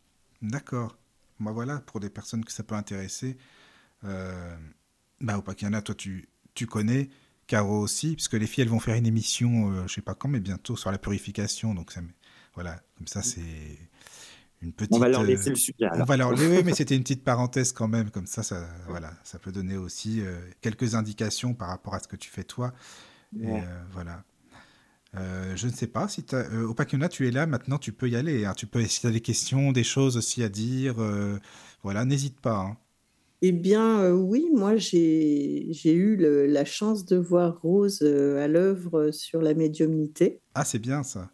D'accord. 0.43 0.99
Bah 1.39 1.53
voilà, 1.53 1.79
pour 1.81 2.01
des 2.01 2.11
personnes 2.11 2.45
que 2.45 2.53
ça 2.53 2.63
peut 2.65 2.75
intéresser. 2.75 3.39
Euh... 4.05 4.57
Bah 5.21 5.39
Opakiana, 5.39 5.83
toi 5.83 5.95
tu, 5.95 6.29
tu 6.55 6.67
connais, 6.67 7.09
Caro 7.51 7.81
aussi, 7.81 8.15
puisque 8.15 8.35
les 8.35 8.47
filles 8.47 8.63
elles 8.63 8.69
vont 8.71 8.81
faire 8.81 8.95
une 8.95 9.07
émission, 9.07 9.73
euh, 9.73 9.83
je 9.89 9.95
sais 9.95 10.01
pas 10.03 10.15
quand, 10.15 10.29
mais 10.29 10.41
bientôt 10.41 10.77
sur 10.77 10.91
la 10.93 10.99
purification. 10.99 11.75
Donc 11.75 11.91
ça, 11.93 12.01
voilà, 12.55 12.81
comme 12.97 13.09
ça 13.09 13.23
c'est 13.23 13.41
une 14.63 14.73
petite. 14.73 14.95
On 14.95 14.99
va 14.99 15.09
leur 15.09 15.23
euh, 15.23 15.27
laisser 15.27 15.51
le 15.51 15.57
sujet. 15.57 15.89
On 15.95 16.05
va 16.05 16.17
leur... 16.17 16.31
Oui, 16.31 16.47
oui, 16.49 16.63
mais 16.65 16.75
c'était 16.75 16.95
une 16.97 17.03
petite 17.03 17.25
parenthèse 17.33 17.73
quand 17.73 17.89
même, 17.89 18.11
comme 18.11 18.27
ça, 18.27 18.43
ça, 18.43 18.69
voilà, 18.89 19.13
ça 19.25 19.39
peut 19.39 19.53
donner 19.53 19.77
aussi 19.77 20.21
euh, 20.21 20.39
quelques 20.61 20.95
indications 20.95 21.53
par 21.55 21.69
rapport 21.69 21.95
à 21.95 21.99
ce 22.01 22.09
que 22.09 22.17
tu 22.17 22.31
fais 22.31 22.45
toi. 22.45 22.73
Et 23.41 23.47
euh, 23.47 23.83
voilà. 23.93 24.23
Euh, 25.17 25.57
je 25.57 25.67
ne 25.67 25.73
sais 25.73 25.89
pas 25.89 26.07
si 26.09 26.23
tu 26.23 26.37
euh, 26.37 26.69
Opakiona, 26.69 27.09
tu 27.09 27.27
es 27.27 27.33
là, 27.33 27.47
maintenant 27.47 27.79
tu 27.79 27.93
peux 27.93 28.09
y 28.09 28.15
aller. 28.17 28.45
hein. 28.45 28.55
Tu 28.57 28.67
peux, 28.69 28.85
si 28.87 29.01
tu 29.01 29.07
as 29.09 29.11
des 29.11 29.21
questions, 29.21 29.73
des 29.73 29.83
choses 29.85 30.17
aussi 30.17 30.43
à 30.45 30.49
dire, 30.49 30.95
euh, 31.03 31.39
voilà, 31.83 32.05
n'hésite 32.05 32.41
pas. 32.41 32.59
hein. 32.59 32.77
Eh 33.43 33.53
bien, 33.53 34.01
euh, 34.01 34.13
oui, 34.13 34.49
moi, 34.53 34.77
j'ai 34.77 35.71
eu 35.93 36.17
le- 36.17 36.47
la 36.47 36.65
chance 36.65 37.05
de 37.07 37.17
voir 37.17 37.61
Rose 37.63 38.01
euh, 38.03 38.43
à 38.43 38.49
l'œuvre 38.49 39.11
sur 39.13 39.41
la 39.43 39.55
médiumnité, 39.55 40.43
Ah, 40.55 40.65
c'est 40.65 40.79
bien 40.79 41.03
ça. 41.03 41.29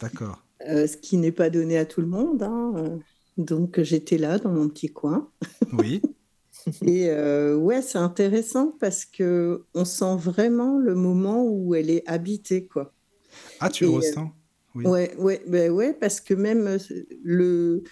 D'accord. 0.00 0.42
euh, 0.68 0.86
ce 0.86 0.96
qui 0.96 1.16
n'est 1.16 1.32
pas 1.32 1.50
donné 1.50 1.78
à 1.78 1.86
tout 1.86 2.00
le 2.00 2.06
monde. 2.06 2.42
hein, 2.42 2.72
euh. 2.76 2.98
Donc, 3.36 3.80
j'étais 3.82 4.18
là 4.18 4.38
dans 4.38 4.52
mon 4.52 4.68
petit 4.68 4.88
coin. 4.92 5.30
Oui, 5.72 6.06
Et 6.86 7.08
euh, 7.10 7.56
ouais, 7.56 7.82
c'est 7.82 7.98
intéressant 7.98 8.72
parce 8.80 9.04
que 9.04 9.64
on 9.74 9.84
sent 9.84 10.16
vraiment 10.16 10.78
le 10.78 10.94
moment 10.94 11.44
où 11.44 11.74
elle 11.74 11.90
est 11.90 12.08
habitée, 12.08 12.66
quoi. 12.66 12.94
Ah, 13.60 13.70
tu 13.70 13.84
Et, 13.84 13.86
le 13.86 13.90
euh, 13.90 13.92
ressens? 13.92 14.34
Oui. 14.74 14.92
Ouais, 14.92 15.14
ouais, 15.18 15.42
ben 15.48 15.70
ouais, 15.72 15.94
parce 15.94 16.20
que 16.20 16.34
même 16.34 16.66
euh, 16.68 16.78
le, 17.24 17.84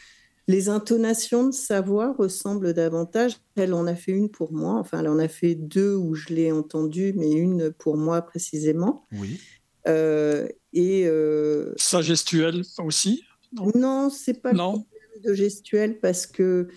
les 0.48 0.68
intonations 0.68 1.46
de 1.46 1.52
sa 1.52 1.80
voix 1.80 2.14
ressemblent 2.18 2.72
davantage. 2.74 3.36
Elle 3.54 3.74
en 3.74 3.86
a 3.86 3.94
fait 3.94 4.12
une 4.12 4.30
pour 4.30 4.52
moi, 4.52 4.74
enfin, 4.80 5.00
elle 5.00 5.08
en 5.08 5.18
a 5.18 5.28
fait 5.28 5.54
deux 5.54 5.94
où 5.94 6.14
je 6.14 6.28
l'ai 6.34 6.50
entendue, 6.50 7.12
mais 7.16 7.30
une 7.30 7.70
pour 7.70 7.96
moi 7.96 8.22
précisément. 8.22 9.04
Oui. 9.12 9.38
Euh, 9.86 10.48
et 10.72 11.06
euh, 11.06 11.72
Sa 11.76 12.02
gestuelle 12.02 12.62
aussi 12.82 13.22
Non? 13.52 13.70
non, 13.74 14.10
c'est 14.10 14.42
pas 14.42 14.50
le 14.52 14.56
Non 14.58 14.70
problème 14.72 15.22
de 15.24 15.34
gestuelle 15.34 15.98
parce 16.00 16.26
que 16.26 16.68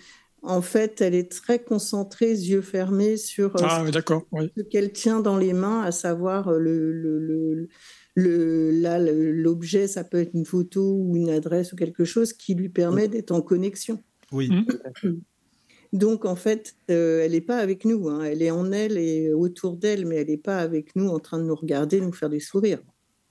en 0.44 0.60
fait, 0.60 1.00
elle 1.00 1.14
est 1.14 1.30
très 1.30 1.60
concentrée, 1.62 2.30
yeux 2.30 2.62
fermés 2.62 3.16
sur 3.16 3.54
euh, 3.56 3.60
Ah. 3.62 3.84
Oui. 4.32 4.50
ce 4.56 4.62
qu'elle 4.62 4.92
tient 4.92 5.20
dans 5.20 5.36
les 5.38 5.52
mains, 5.52 5.82
à 5.82 5.92
savoir 5.92 6.48
euh, 6.48 6.58
le, 6.58 6.90
le, 6.92 7.18
le, 7.20 7.68
le- 8.14 8.70
là, 8.70 8.98
l'objet, 8.98 9.86
ça 9.88 10.04
peut 10.04 10.18
être 10.18 10.34
une 10.34 10.44
photo 10.44 10.96
ou 10.98 11.16
une 11.16 11.30
adresse 11.30 11.72
ou 11.72 11.76
quelque 11.76 12.04
chose 12.04 12.32
qui 12.32 12.54
lui 12.54 12.68
permet 12.68 13.08
d'être 13.08 13.30
en 13.32 13.42
connexion. 13.42 14.02
Oui. 14.32 14.50
Mm. 14.50 15.10
Donc, 15.92 16.24
en 16.24 16.36
fait, 16.36 16.74
euh, 16.90 17.20
elle 17.22 17.32
n'est 17.32 17.40
pas 17.42 17.58
avec 17.58 17.84
nous. 17.84 18.08
hein. 18.08 18.22
Elle 18.24 18.40
est 18.42 18.50
en 18.50 18.72
elle 18.72 18.96
et 18.96 19.32
autour 19.32 19.76
d'elle, 19.76 20.06
mais 20.06 20.16
elle 20.16 20.28
n'est 20.28 20.38
pas 20.38 20.58
avec 20.58 20.96
nous 20.96 21.08
en 21.08 21.18
train 21.18 21.38
de 21.38 21.44
nous 21.44 21.54
regarder, 21.54 22.00
nous 22.00 22.12
faire 22.12 22.30
des 22.30 22.40
sourires. 22.40 22.82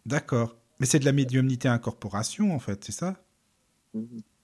D'accord. 0.05 0.57
Mais 0.79 0.85
c'est 0.85 0.99
de 0.99 1.05
la 1.05 1.11
médiumnité 1.11 1.67
incorporation, 1.67 2.53
en 2.53 2.59
fait, 2.59 2.83
c'est 2.83 2.91
ça? 2.91 3.23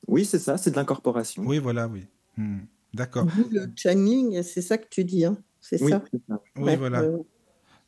Oui, 0.08 0.26
c'est 0.26 0.40
ça, 0.40 0.58
c'est 0.58 0.72
de 0.72 0.76
l'incorporation. 0.76 1.44
Oui, 1.46 1.60
voilà, 1.60 1.88
oui. 1.88 2.06
Hmm. 2.38 2.60
D'accord. 2.94 3.28
Le 3.52 3.68
channeling, 3.76 4.42
c'est 4.44 4.62
ça 4.62 4.78
que 4.78 4.88
tu 4.90 5.04
dis. 5.04 5.26
hein. 5.26 5.38
c'est 5.62 5.82
Oui, 5.82 5.92
ça. 5.92 6.04
Oui, 6.30 6.64
Ouais, 6.64 6.76
voilà. 6.76 7.02
euh, 7.02 7.18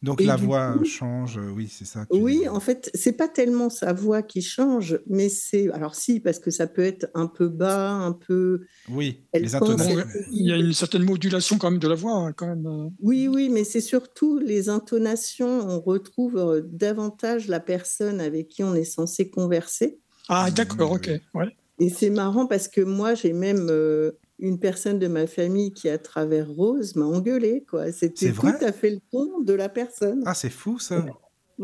Donc 0.01 0.21
et 0.21 0.25
la 0.25 0.37
voix 0.37 0.75
coup- 0.77 0.85
change, 0.85 1.37
euh, 1.37 1.49
oui, 1.53 1.67
c'est 1.69 1.83
ça. 1.85 2.05
Oui, 2.09 2.47
en 2.47 2.61
fait, 2.61 2.89
c'est 2.93 3.11
pas 3.11 3.27
tellement 3.27 3.69
sa 3.69 3.91
voix 3.91 4.21
qui 4.21 4.41
change, 4.41 4.97
mais 5.07 5.27
c'est. 5.27 5.69
Alors, 5.71 5.93
si, 5.95 6.21
parce 6.21 6.39
que 6.39 6.51
ça 6.51 6.67
peut 6.67 6.83
être 6.83 7.09
un 7.15 7.27
peu 7.27 7.49
bas, 7.49 7.91
un 7.91 8.13
peu. 8.13 8.61
Oui, 8.89 9.25
Elle 9.33 9.41
les 9.43 9.55
intonations. 9.55 9.99
elle- 9.99 10.23
il 10.31 10.47
y 10.47 10.53
a 10.53 10.55
une 10.55 10.71
certaine 10.73 11.03
modulation 11.03 11.57
quand 11.57 11.69
même 11.69 11.79
de 11.81 11.87
la 11.89 11.95
voix, 11.95 12.13
hein, 12.13 12.31
quand 12.31 12.47
même. 12.47 12.65
euh. 12.65 12.87
Oui, 13.01 13.27
oui, 13.27 13.49
mais 13.49 13.65
c'est 13.65 13.81
surtout 13.81 14.39
les 14.39 14.69
intonations. 14.69 15.67
On 15.67 15.81
retrouve 15.81 16.37
euh, 16.37 16.61
davantage 16.63 17.47
la 17.49 17.59
personne 17.59 18.21
avec 18.21 18.47
qui 18.47 18.63
on 18.63 18.75
est 18.75 18.85
censé 18.85 19.29
converser. 19.29 19.99
Ah, 20.29 20.49
d'accord, 20.49 20.91
ok. 20.93 21.09
Ouais. 21.33 21.55
Et 21.79 21.89
c'est 21.89 22.09
marrant 22.09 22.45
parce 22.45 22.67
que 22.69 22.81
moi, 22.81 23.15
j'ai 23.15 23.33
même 23.33 23.67
euh, 23.69 24.11
une 24.39 24.59
personne 24.59 24.99
de 24.99 25.07
ma 25.07 25.27
famille 25.27 25.71
qui, 25.73 25.89
à 25.89 25.97
travers 25.97 26.47
Rose, 26.49 26.95
m'a 26.95 27.05
engueulé. 27.05 27.65
Quoi. 27.69 27.91
C'était 27.91 28.27
C'est 28.27 28.33
tout 28.33 28.47
à 28.65 28.71
fait 28.71 28.89
le 28.91 28.99
ton 29.11 29.41
de 29.41 29.53
la 29.53 29.69
personne. 29.69 30.23
Ah, 30.25 30.33
c'est 30.33 30.49
fou 30.49 30.79
ça. 30.79 30.99
Ouais, 30.99 31.11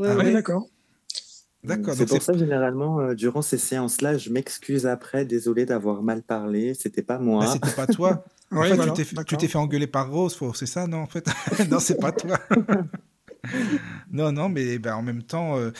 ah 0.07 0.15
Ouais, 0.15 0.15
ouais. 0.25 0.33
d'accord. 0.33 0.67
D'accord. 1.63 1.95
C'est 1.95 2.05
pour 2.05 2.21
ça, 2.21 2.33
généralement, 2.33 2.99
euh, 2.99 3.15
durant 3.15 3.41
ces 3.41 3.57
séances-là, 3.57 4.17
je 4.19 4.29
m'excuse 4.29 4.85
après, 4.85 5.25
désolé 5.25 5.65
d'avoir 5.65 6.03
mal 6.03 6.21
parlé, 6.21 6.75
c'était 6.75 7.01
pas 7.01 7.17
moi. 7.17 7.47
c'était 7.47 7.71
pas 7.71 7.87
toi. 7.87 8.23
En 8.51 8.59
Ouais, 8.59 8.69
fait, 8.69 8.75
voilà, 8.75 8.91
tu 8.91 9.03
t'es 9.37 9.47
fait- 9.47 9.57
engueuler 9.57 9.87
par 9.87 10.11
Rose, 10.11 10.37
c'est 10.53 10.67
ça, 10.67 10.85
non 10.85 10.99
En 10.99 11.07
fait, 11.07 11.25
non, 11.71 11.79
c'est 11.79 11.99
pas 11.99 12.11
toi. 12.11 12.37
non, 14.11 14.31
non, 14.31 14.49
mais 14.49 14.77
ben, 14.77 14.93
en 14.95 15.01
même 15.01 15.23
temps, 15.23 15.57
euh, 15.57 15.71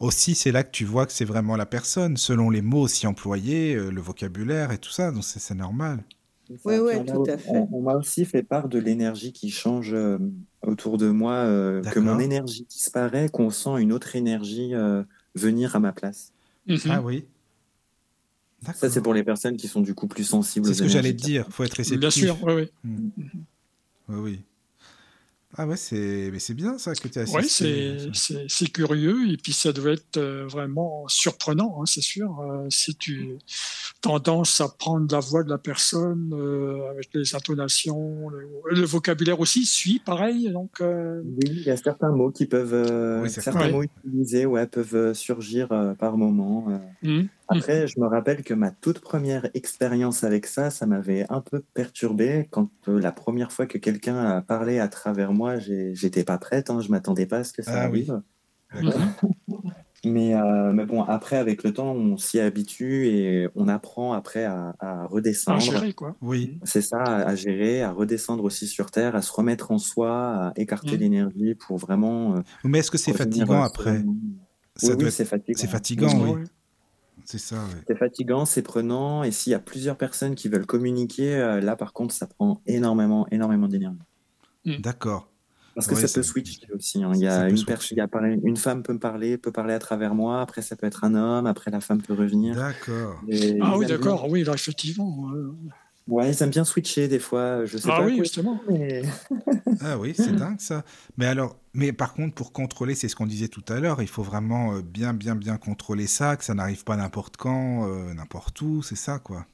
aussi, 0.00 0.34
c'est 0.34 0.52
là 0.52 0.62
que 0.62 0.70
tu 0.70 0.84
vois 0.84 1.06
que 1.06 1.12
c'est 1.12 1.24
vraiment 1.24 1.56
la 1.56 1.64
personne, 1.64 2.18
selon 2.18 2.50
les 2.50 2.60
mots 2.60 2.82
aussi 2.82 3.06
employés, 3.06 3.74
euh, 3.74 3.90
le 3.90 4.00
vocabulaire 4.02 4.70
et 4.70 4.78
tout 4.78 4.90
ça. 4.90 5.10
Donc 5.12 5.24
c'est 5.24 5.54
normal. 5.54 6.04
Ça. 6.58 6.82
Ouais, 6.82 6.96
a- 6.96 7.04
tout 7.04 7.22
à 7.30 7.38
fait. 7.38 7.48
On, 7.48 7.68
on 7.72 7.82
m'a 7.82 7.94
aussi 7.94 8.24
fait 8.24 8.42
part 8.42 8.68
de 8.68 8.78
l'énergie 8.78 9.32
qui 9.32 9.50
change 9.50 9.94
euh, 9.94 10.18
autour 10.62 10.98
de 10.98 11.08
moi, 11.10 11.32
euh, 11.34 11.82
que 11.82 11.98
mon 12.00 12.18
énergie 12.18 12.64
disparaît, 12.68 13.28
qu'on 13.28 13.50
sent 13.50 13.80
une 13.80 13.92
autre 13.92 14.16
énergie 14.16 14.74
euh, 14.74 15.02
venir 15.34 15.76
à 15.76 15.80
ma 15.80 15.92
place. 15.92 16.32
Mhm. 16.66 16.78
Ah 16.88 17.02
oui. 17.02 17.24
Ça, 18.74 18.90
c'est 18.90 19.02
pour 19.02 19.14
les 19.14 19.24
personnes 19.24 19.56
qui 19.56 19.68
sont 19.68 19.80
du 19.80 19.94
coup 19.94 20.06
plus 20.06 20.24
sensibles 20.24 20.66
C'est 20.66 20.74
ce 20.74 20.82
que 20.82 20.88
j'allais 20.88 21.12
te 21.12 21.16
dire. 21.22 21.46
Faut 21.50 21.64
être 21.64 21.74
réceptif. 21.74 22.00
Bien 22.00 22.10
sûr, 22.10 22.36
oui, 22.42 22.52
oui. 22.54 22.70
Hmm. 22.84 23.08
Oui, 24.08 24.18
oui. 24.18 24.44
Ah 25.56 25.66
ouais, 25.66 25.76
c'est 25.76 26.30
mais 26.32 26.38
c'est 26.38 26.54
bien 26.54 26.78
ça 26.78 26.94
que 26.94 27.08
tu 27.08 27.18
as 27.18 27.22
Oui, 27.26 27.48
assisté. 27.48 27.96
c'est 28.14 28.46
c'est- 28.48 28.72
curieux 28.72 29.28
et 29.30 29.36
puis 29.36 29.52
ça 29.52 29.72
doit 29.72 29.92
être 29.92 30.16
euh, 30.16 30.46
vraiment 30.46 31.06
surprenant, 31.08 31.80
hein, 31.82 31.86
c'est 31.86 32.00
sûr. 32.00 32.40
euh, 32.40 32.66
si 32.70 32.94
tu 32.96 33.36
tendance 34.00 34.60
à 34.60 34.68
prendre 34.68 35.12
la 35.12 35.20
voix 35.20 35.44
de 35.44 35.50
la 35.50 35.58
personne 35.58 36.32
euh, 36.34 36.90
avec 36.90 37.10
les 37.14 37.34
intonations, 37.34 38.28
le, 38.30 38.48
le 38.70 38.84
vocabulaire 38.84 39.40
aussi 39.40 39.66
suit 39.66 40.00
pareil. 40.00 40.50
Donc, 40.52 40.80
euh, 40.80 41.22
Oui, 41.22 41.48
il 41.50 41.62
y 41.66 41.70
a 41.70 41.76
certains 41.76 42.10
mots 42.12 42.30
qui 42.30 42.46
peuvent, 42.46 42.72
euh, 42.72 43.20
Oui, 43.20 43.28
certains 43.28 43.66
mots 43.66 43.82
utilisés, 43.82 44.46
ouais, 44.46 44.66
peuvent 44.66 45.12
surgir 45.12 45.70
euh, 45.72 45.94
par 45.94 46.16
moment. 46.16 46.70
euh. 46.70 46.78
hum, 47.02 47.28
Après, 47.48 47.86
je 47.88 48.00
me 48.00 48.06
rappelle 48.06 48.42
que 48.44 48.54
ma 48.54 48.70
toute 48.70 49.00
première 49.00 49.48
expérience 49.54 50.24
avec 50.24 50.46
ça, 50.46 50.70
ça 50.70 50.86
m'avait 50.86 51.26
un 51.30 51.40
peu 51.42 51.62
perturbé. 51.74 52.48
Quand 52.50 52.70
euh, 52.88 53.00
la 53.00 53.12
première 53.12 53.52
fois 53.52 53.66
que 53.66 53.78
quelqu'un 53.78 54.16
a 54.18 54.42
parlé 54.42 54.78
à 54.78 54.88
travers 54.88 55.32
moi, 55.32 55.39
j'ai- 55.58 55.94
j'étais 55.94 56.24
pas 56.24 56.38
prête, 56.38 56.70
hein, 56.70 56.80
je 56.80 56.90
m'attendais 56.90 57.26
pas 57.26 57.38
à 57.38 57.44
ce 57.44 57.52
que 57.52 57.62
ça 57.62 57.80
Ah 57.82 57.84
arrive. 57.84 58.20
Mais, 60.02 60.34
euh, 60.34 60.72
mais 60.72 60.86
bon, 60.86 61.02
après, 61.02 61.36
avec 61.36 61.62
le 61.62 61.74
temps, 61.74 61.92
on 61.92 62.16
s'y 62.16 62.40
habitue 62.40 63.06
et 63.08 63.48
on 63.54 63.68
apprend 63.68 64.14
après 64.14 64.44
à, 64.44 64.74
à 64.80 65.02
à 65.02 65.06
redescendre. 65.06 65.60
gérer 65.60 65.92
quoi. 65.92 66.16
Oui. 66.22 66.58
C'est 66.64 66.80
ça, 66.80 67.02
à, 67.02 67.16
à 67.28 67.34
gérer, 67.34 67.82
à 67.82 67.92
redescendre 67.92 68.42
aussi 68.44 68.66
sur 68.66 68.90
Terre, 68.90 69.14
à 69.14 69.20
se 69.20 69.30
remettre 69.30 69.70
en 69.72 69.76
soi, 69.78 70.46
à 70.46 70.52
écarter 70.56 70.96
Mm. 70.96 71.00
l'énergie 71.00 71.54
pour 71.54 71.76
vraiment. 71.76 72.36
euh, 72.36 72.40
Mais 72.64 72.78
est-ce 72.78 72.90
que 72.90 72.96
c'est 72.96 73.12
fatigant 73.12 73.62
après? 73.62 73.98
Oui, 73.98 74.88
doit 74.88 74.94
oui, 74.96 75.04
être- 75.04 75.12
c'est 75.12 75.26
fatigant. 75.26 75.60
C'est 75.60 75.66
fatigant, 75.66 76.22
oui. 76.34 76.44
C'est 77.26 77.36
ça. 77.38 77.62
C'est 77.86 77.98
fatigant, 77.98 78.46
c'est 78.46 78.62
prenant. 78.62 79.22
Et 79.22 79.30
s'il 79.32 79.50
y 79.50 79.54
a 79.54 79.58
plusieurs 79.58 79.98
personnes 79.98 80.34
qui 80.34 80.48
veulent 80.48 80.64
communiquer, 80.66 81.34
euh, 81.36 81.60
là, 81.60 81.76
par 81.76 81.92
contre, 81.92 82.14
ça 82.14 82.26
prend 82.26 82.62
énormément, 82.64 83.26
énormément 83.30 83.68
d'énergie. 83.68 83.98
D'accord. 84.78 85.29
Parce 85.74 85.86
que 85.86 85.94
Ouais, 85.94 86.00
ça 86.00 86.08
ça- 86.08 86.20
peut 86.20 86.22
switcher 86.24 86.66
aussi. 86.74 87.02
hein. 87.02 87.12
Il 87.14 87.20
y 87.20 87.26
a 87.28 87.44
une, 87.44 87.50
switcher. 87.56 87.64
personne, 87.66 87.88
il 87.96 87.98
y 87.98 88.02
a 88.02 88.08
pareil, 88.08 88.40
une 88.44 88.56
femme 88.56 88.82
peut 88.82 88.92
me 88.92 88.98
parler, 88.98 89.38
peut 89.38 89.52
parler 89.52 89.72
à 89.74 89.78
travers 89.78 90.14
moi. 90.14 90.40
Après, 90.40 90.62
ça 90.62 90.76
peut 90.76 90.86
être 90.86 91.04
un 91.04 91.14
homme. 91.14 91.46
Après, 91.46 91.70
la 91.70 91.80
femme 91.80 92.02
peut 92.02 92.14
revenir. 92.14 92.56
D'accord. 92.56 93.20
Et 93.28 93.58
Ah 93.60 93.72
ils 93.74 93.78
oui, 93.78 93.86
bien- 93.86 93.96
d'accord, 93.96 94.28
oui, 94.28 94.42
là, 94.44 94.54
effectivement. 94.54 95.30
euh. 95.34 95.52
Ouais, 96.08 96.32
ils 96.32 96.42
aiment 96.42 96.50
bien 96.50 96.64
switcher 96.64 97.06
des 97.06 97.20
fois. 97.20 97.64
Je 97.66 97.78
sais 97.78 97.88
Ah 97.88 97.98
pas 97.98 98.04
oui, 98.06 98.16
quoi, 98.16 98.24
justement. 98.24 98.60
mais- 98.68 99.02
Ah 99.80 99.96
oui, 99.96 100.12
c'est 100.16 100.34
dingue 100.34 100.58
ça. 100.58 100.82
Mais 101.16 101.26
alors, 101.26 101.56
mais 101.72 101.92
par 101.92 102.14
contre, 102.14 102.34
pour 102.34 102.52
contrôler, 102.52 102.96
c'est 102.96 103.06
ce 103.06 103.14
qu'on 103.14 103.26
disait 103.26 103.46
tout 103.48 103.62
à 103.68 103.78
l'heure, 103.78 104.02
il 104.02 104.08
faut 104.08 104.24
vraiment 104.24 104.74
euh, 104.74 104.82
bien, 104.82 105.14
bien, 105.14 105.36
bien 105.36 105.56
contrôler 105.56 106.08
ça, 106.08 106.36
que 106.36 106.42
ça 106.44 106.54
n'arrive 106.54 106.82
pas 106.82 106.96
n'importe 106.96 107.36
quand, 107.36 107.86
euh, 107.88 108.12
n'importe 108.12 108.60
où, 108.62 108.82
c'est 108.82 108.96
ça, 108.96 109.20
quoi. 109.20 109.46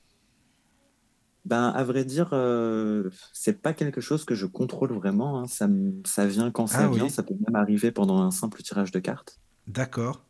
Ben, 1.47 1.69
à 1.71 1.85
vrai 1.85 2.05
dire, 2.05 2.31
euh, 2.33 3.09
c'est 3.33 3.63
pas 3.63 3.73
quelque 3.73 4.01
chose 4.01 4.25
que 4.25 4.35
je 4.35 4.47
contrôle 4.47 4.93
vraiment. 4.93 5.39
hein. 5.41 5.47
Ça, 5.47 5.69
ça 6.05 6.27
vient 6.27 6.51
quand 6.51 6.67
ça 6.67 6.81
Ah 6.83 6.89
vient. 6.89 7.05
oui. 7.05 7.11
Ça 7.11 7.23
peut 7.23 7.35
même 7.47 7.55
arriver 7.57 7.93
pendant 7.93 8.21
un 8.21 8.31
simple 8.33 8.63
tirage 8.63 8.91
de 8.91 8.99
cartes. 8.99 9.39
D'accord. 9.69 10.23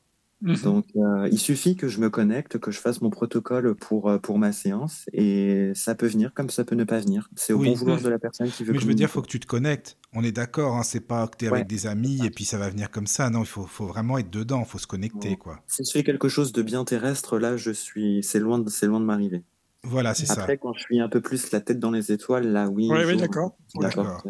Mhm. 0.43 0.57
Donc, 0.65 0.85
euh, 0.97 1.27
il 1.33 1.39
suffit 1.39 1.77
que 1.77 1.89
je 1.89 1.99
me 1.99 2.11
connecte, 2.11 2.59
que 2.59 2.71
je 2.71 2.79
fasse 2.79 3.01
mon 3.01 3.09
protocole 3.09 3.75
pour, 3.75 4.11
euh, 4.11 4.19
pour 4.19 4.39
ma 4.39 4.53
séance, 4.53 5.07
et 5.15 5.73
ça 5.75 5.95
peut 5.95 6.07
venir 6.07 6.35
comme 6.35 6.51
ça 6.51 6.63
peut 6.63 6.75
ne 6.75 6.85
pas 6.85 6.99
venir. 7.01 7.31
C'est 7.35 7.55
au 7.55 7.61
Oui. 7.61 7.69
bon 7.69 7.75
vouloir 7.75 8.03
de 8.03 8.09
la 8.11 8.19
personne 8.19 8.51
qui 8.51 8.63
veut 8.63 8.75
Mais 8.75 8.79
je 8.79 8.85
veux 8.87 8.93
dire, 8.95 9.09
communiquer. 9.09 9.13
faut 9.15 9.23
que 9.23 9.29
tu 9.29 9.41
te 9.41 9.47
connectes. 9.47 9.97
On 10.13 10.23
est 10.23 10.33
d'accord, 10.33 10.77
hein, 10.77 10.83
c'est 10.83 11.01
pas 11.01 11.27
que 11.29 11.39
tu 11.39 11.47
es 11.47 11.49
avec 11.49 11.67
des 11.67 11.87
amis 11.87 12.23
et 12.27 12.29
puis 12.31 12.45
ça 12.45 12.59
va 12.59 12.69
venir 12.69 12.91
comme 12.91 13.07
ça. 13.07 13.31
Non, 13.31 13.41
il 13.41 13.47
faut, 13.47 13.65
faut 13.65 13.87
vraiment 13.87 14.19
être 14.19 14.29
dedans, 14.31 14.61
il 14.61 14.67
faut 14.69 14.77
se 14.79 14.87
connecter, 14.87 15.31
Ouais. 15.31 15.37
quoi. 15.37 15.61
Si 15.69 15.83
je 15.87 15.91
fais 15.91 16.05
quelque 16.05 16.29
chose 16.29 16.53
de 16.53 16.61
bien 16.61 16.85
terrestre, 16.85 17.39
là, 17.39 17.57
je 17.57 17.71
suis, 17.71 18.23
c'est 18.23 18.39
loin 18.39 18.59
de, 18.59 18.69
c'est 18.69 18.87
loin 18.87 19.01
de 19.01 19.07
m'arriver. 19.07 19.43
Voilà, 19.87 20.15
c'est 20.15 20.27
ça. 20.27 20.43
Après, 20.43 20.59
quand 20.59 20.73
je 20.75 20.81
suis 20.81 21.01
un 21.01 21.09
peu 21.09 21.21
plus 21.21 21.51
la 21.53 21.61
tête 21.61 21.79
dans 21.79 21.91
les 21.91 22.13
étoiles, 22.13 22.49
là, 22.49 22.69
oui. 22.69 22.89
Oui, 22.91 23.05
oui, 23.07 23.17
d'accord. 23.17 23.57
D'accord. 23.77 24.23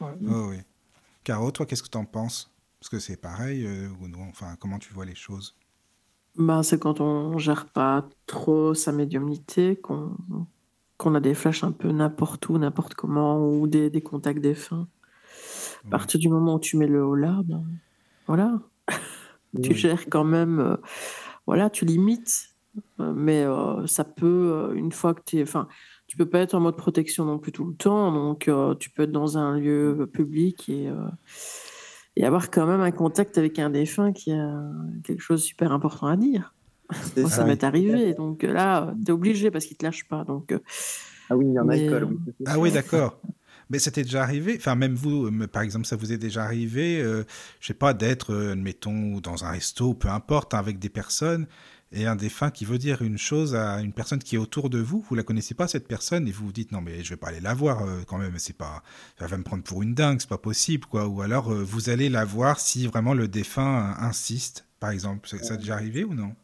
Ouais. 0.00 0.12
Oh, 0.28 0.46
oui. 0.50 0.58
Caro, 1.24 1.50
toi, 1.50 1.66
qu'est-ce 1.66 1.82
que 1.82 1.88
tu 1.88 1.98
en 1.98 2.04
penses? 2.04 2.50
Parce 2.80 2.88
que 2.90 2.98
c'est 2.98 3.16
pareil, 3.16 3.64
euh, 3.64 3.88
ou 4.00 4.08
non 4.08 4.24
Enfin, 4.28 4.56
comment 4.58 4.78
tu 4.78 4.92
vois 4.92 5.04
les 5.04 5.14
choses? 5.14 5.56
Bah, 6.36 6.62
c'est 6.62 6.78
quand 6.80 7.00
on 7.00 7.36
gère 7.38 7.66
pas 7.66 8.08
trop 8.26 8.74
sa 8.74 8.92
médiumnité, 8.92 9.76
qu'on 9.76 10.16
qu'on 10.98 11.14
a 11.16 11.20
des 11.20 11.34
flashs 11.34 11.64
un 11.64 11.72
peu 11.72 11.90
n'importe 11.90 12.48
où, 12.48 12.58
n'importe 12.58 12.94
comment, 12.94 13.44
ou 13.44 13.66
des, 13.66 13.90
des 13.90 14.02
contacts 14.02 14.40
défunts. 14.40 14.86
À 15.84 15.84
Ouais. 15.84 15.90
partir 15.90 16.20
du 16.20 16.28
moment 16.28 16.54
où 16.54 16.60
tu 16.60 16.76
mets 16.76 16.86
le 16.86 17.04
haut 17.04 17.16
là, 17.16 17.40
ben, 17.44 17.64
voilà, 18.26 18.60
tu 19.62 19.74
gères 19.74 20.06
quand 20.10 20.24
même, 20.24 20.60
euh, 20.60 20.76
voilà, 21.46 21.70
tu 21.70 21.84
limites, 21.84 22.51
mais 22.98 23.42
euh, 23.42 23.86
ça 23.86 24.04
peut, 24.04 24.52
euh, 24.52 24.74
une 24.74 24.92
fois 24.92 25.14
que 25.14 25.22
tu 25.24 25.38
es, 25.38 25.42
enfin, 25.42 25.68
tu 26.06 26.16
peux 26.16 26.26
pas 26.26 26.40
être 26.40 26.54
en 26.54 26.60
mode 26.60 26.76
protection 26.76 27.24
non 27.24 27.38
plus 27.38 27.52
tout 27.52 27.64
le 27.64 27.74
temps, 27.74 28.12
donc 28.12 28.48
euh, 28.48 28.74
tu 28.74 28.90
peux 28.90 29.04
être 29.04 29.12
dans 29.12 29.38
un 29.38 29.58
lieu 29.58 30.08
public 30.12 30.68
et, 30.68 30.88
euh, 30.88 31.08
et 32.16 32.24
avoir 32.24 32.50
quand 32.50 32.66
même 32.66 32.80
un 32.80 32.90
contact 32.90 33.38
avec 33.38 33.58
un 33.58 33.70
défunt 33.70 34.12
qui 34.12 34.32
a 34.32 34.62
quelque 35.04 35.20
chose 35.20 35.42
de 35.42 35.46
super 35.46 35.72
important 35.72 36.06
à 36.06 36.16
dire. 36.16 36.54
Moi, 37.16 37.30
ça. 37.30 37.36
ça 37.36 37.44
m'est 37.44 37.64
arrivé, 37.64 38.14
donc 38.14 38.44
euh, 38.44 38.52
là, 38.52 38.94
tu 39.04 39.10
es 39.10 39.14
obligé 39.14 39.50
parce 39.50 39.64
qu'il 39.64 39.76
te 39.76 39.84
lâche 39.84 40.06
pas. 40.08 40.24
Donc, 40.24 40.52
euh, 40.52 40.58
Ah 41.30 41.36
oui, 41.36 41.46
il 41.48 41.54
y 41.54 41.58
en 41.58 41.62
a 41.62 41.76
Mais, 41.76 41.88
euh, 41.88 42.04
oui, 42.04 42.18
c'est 42.26 42.44
Ah 42.46 42.58
oui, 42.58 42.72
d'accord. 42.72 43.20
Mais 43.70 43.78
c'était 43.78 44.02
déjà 44.02 44.22
arrivé, 44.22 44.54
enfin 44.58 44.74
même 44.74 44.94
vous, 44.94 45.26
euh, 45.26 45.46
par 45.46 45.62
exemple, 45.62 45.86
ça 45.86 45.96
vous 45.96 46.12
est 46.12 46.18
déjà 46.18 46.44
arrivé, 46.44 47.00
euh, 47.00 47.24
je 47.60 47.68
sais 47.68 47.74
pas, 47.74 47.94
d'être, 47.94 48.34
euh, 48.34 48.52
admettons, 48.52 49.18
dans 49.20 49.44
un 49.44 49.50
resto, 49.50 49.94
peu 49.94 50.08
importe, 50.08 50.52
hein, 50.52 50.58
avec 50.58 50.78
des 50.78 50.90
personnes, 50.90 51.46
et 51.92 52.06
un 52.06 52.16
défunt 52.16 52.50
qui 52.50 52.64
veut 52.64 52.78
dire 52.78 53.02
une 53.02 53.18
chose 53.18 53.54
à 53.54 53.80
une 53.80 53.92
personne 53.92 54.18
qui 54.20 54.36
est 54.36 54.38
autour 54.38 54.70
de 54.70 54.78
vous, 54.80 55.00
vous 55.08 55.14
la 55.14 55.22
connaissez 55.22 55.54
pas 55.54 55.68
cette 55.68 55.88
personne, 55.88 56.28
et 56.28 56.32
vous 56.32 56.46
vous 56.46 56.52
dites 56.52 56.72
non 56.72 56.80
mais 56.80 57.02
je 57.04 57.10
vais 57.10 57.16
pas 57.16 57.28
aller 57.28 57.40
la 57.40 57.54
voir 57.54 57.82
euh, 57.82 58.02
quand 58.06 58.18
même, 58.18 58.38
c'est 58.38 58.56
pas, 58.56 58.82
elle 59.18 59.26
va 59.28 59.36
me 59.38 59.44
prendre 59.44 59.62
pour 59.64 59.82
une 59.82 59.94
dingue, 59.94 60.20
c'est 60.20 60.28
pas 60.28 60.38
possible 60.38 60.86
quoi, 60.86 61.06
ou 61.08 61.22
alors 61.22 61.52
euh, 61.52 61.62
vous 61.64 61.90
allez 61.90 62.08
la 62.08 62.24
voir 62.24 62.60
si 62.60 62.86
vraiment 62.86 63.14
le 63.14 63.28
défunt 63.28 63.92
euh, 64.00 64.04
insiste, 64.06 64.66
par 64.80 64.90
exemple, 64.90 65.28
ça, 65.28 65.38
ça 65.42 65.54
a 65.54 65.56
déjà 65.56 65.74
arrivé 65.74 66.04
ou 66.04 66.14
non? 66.14 66.34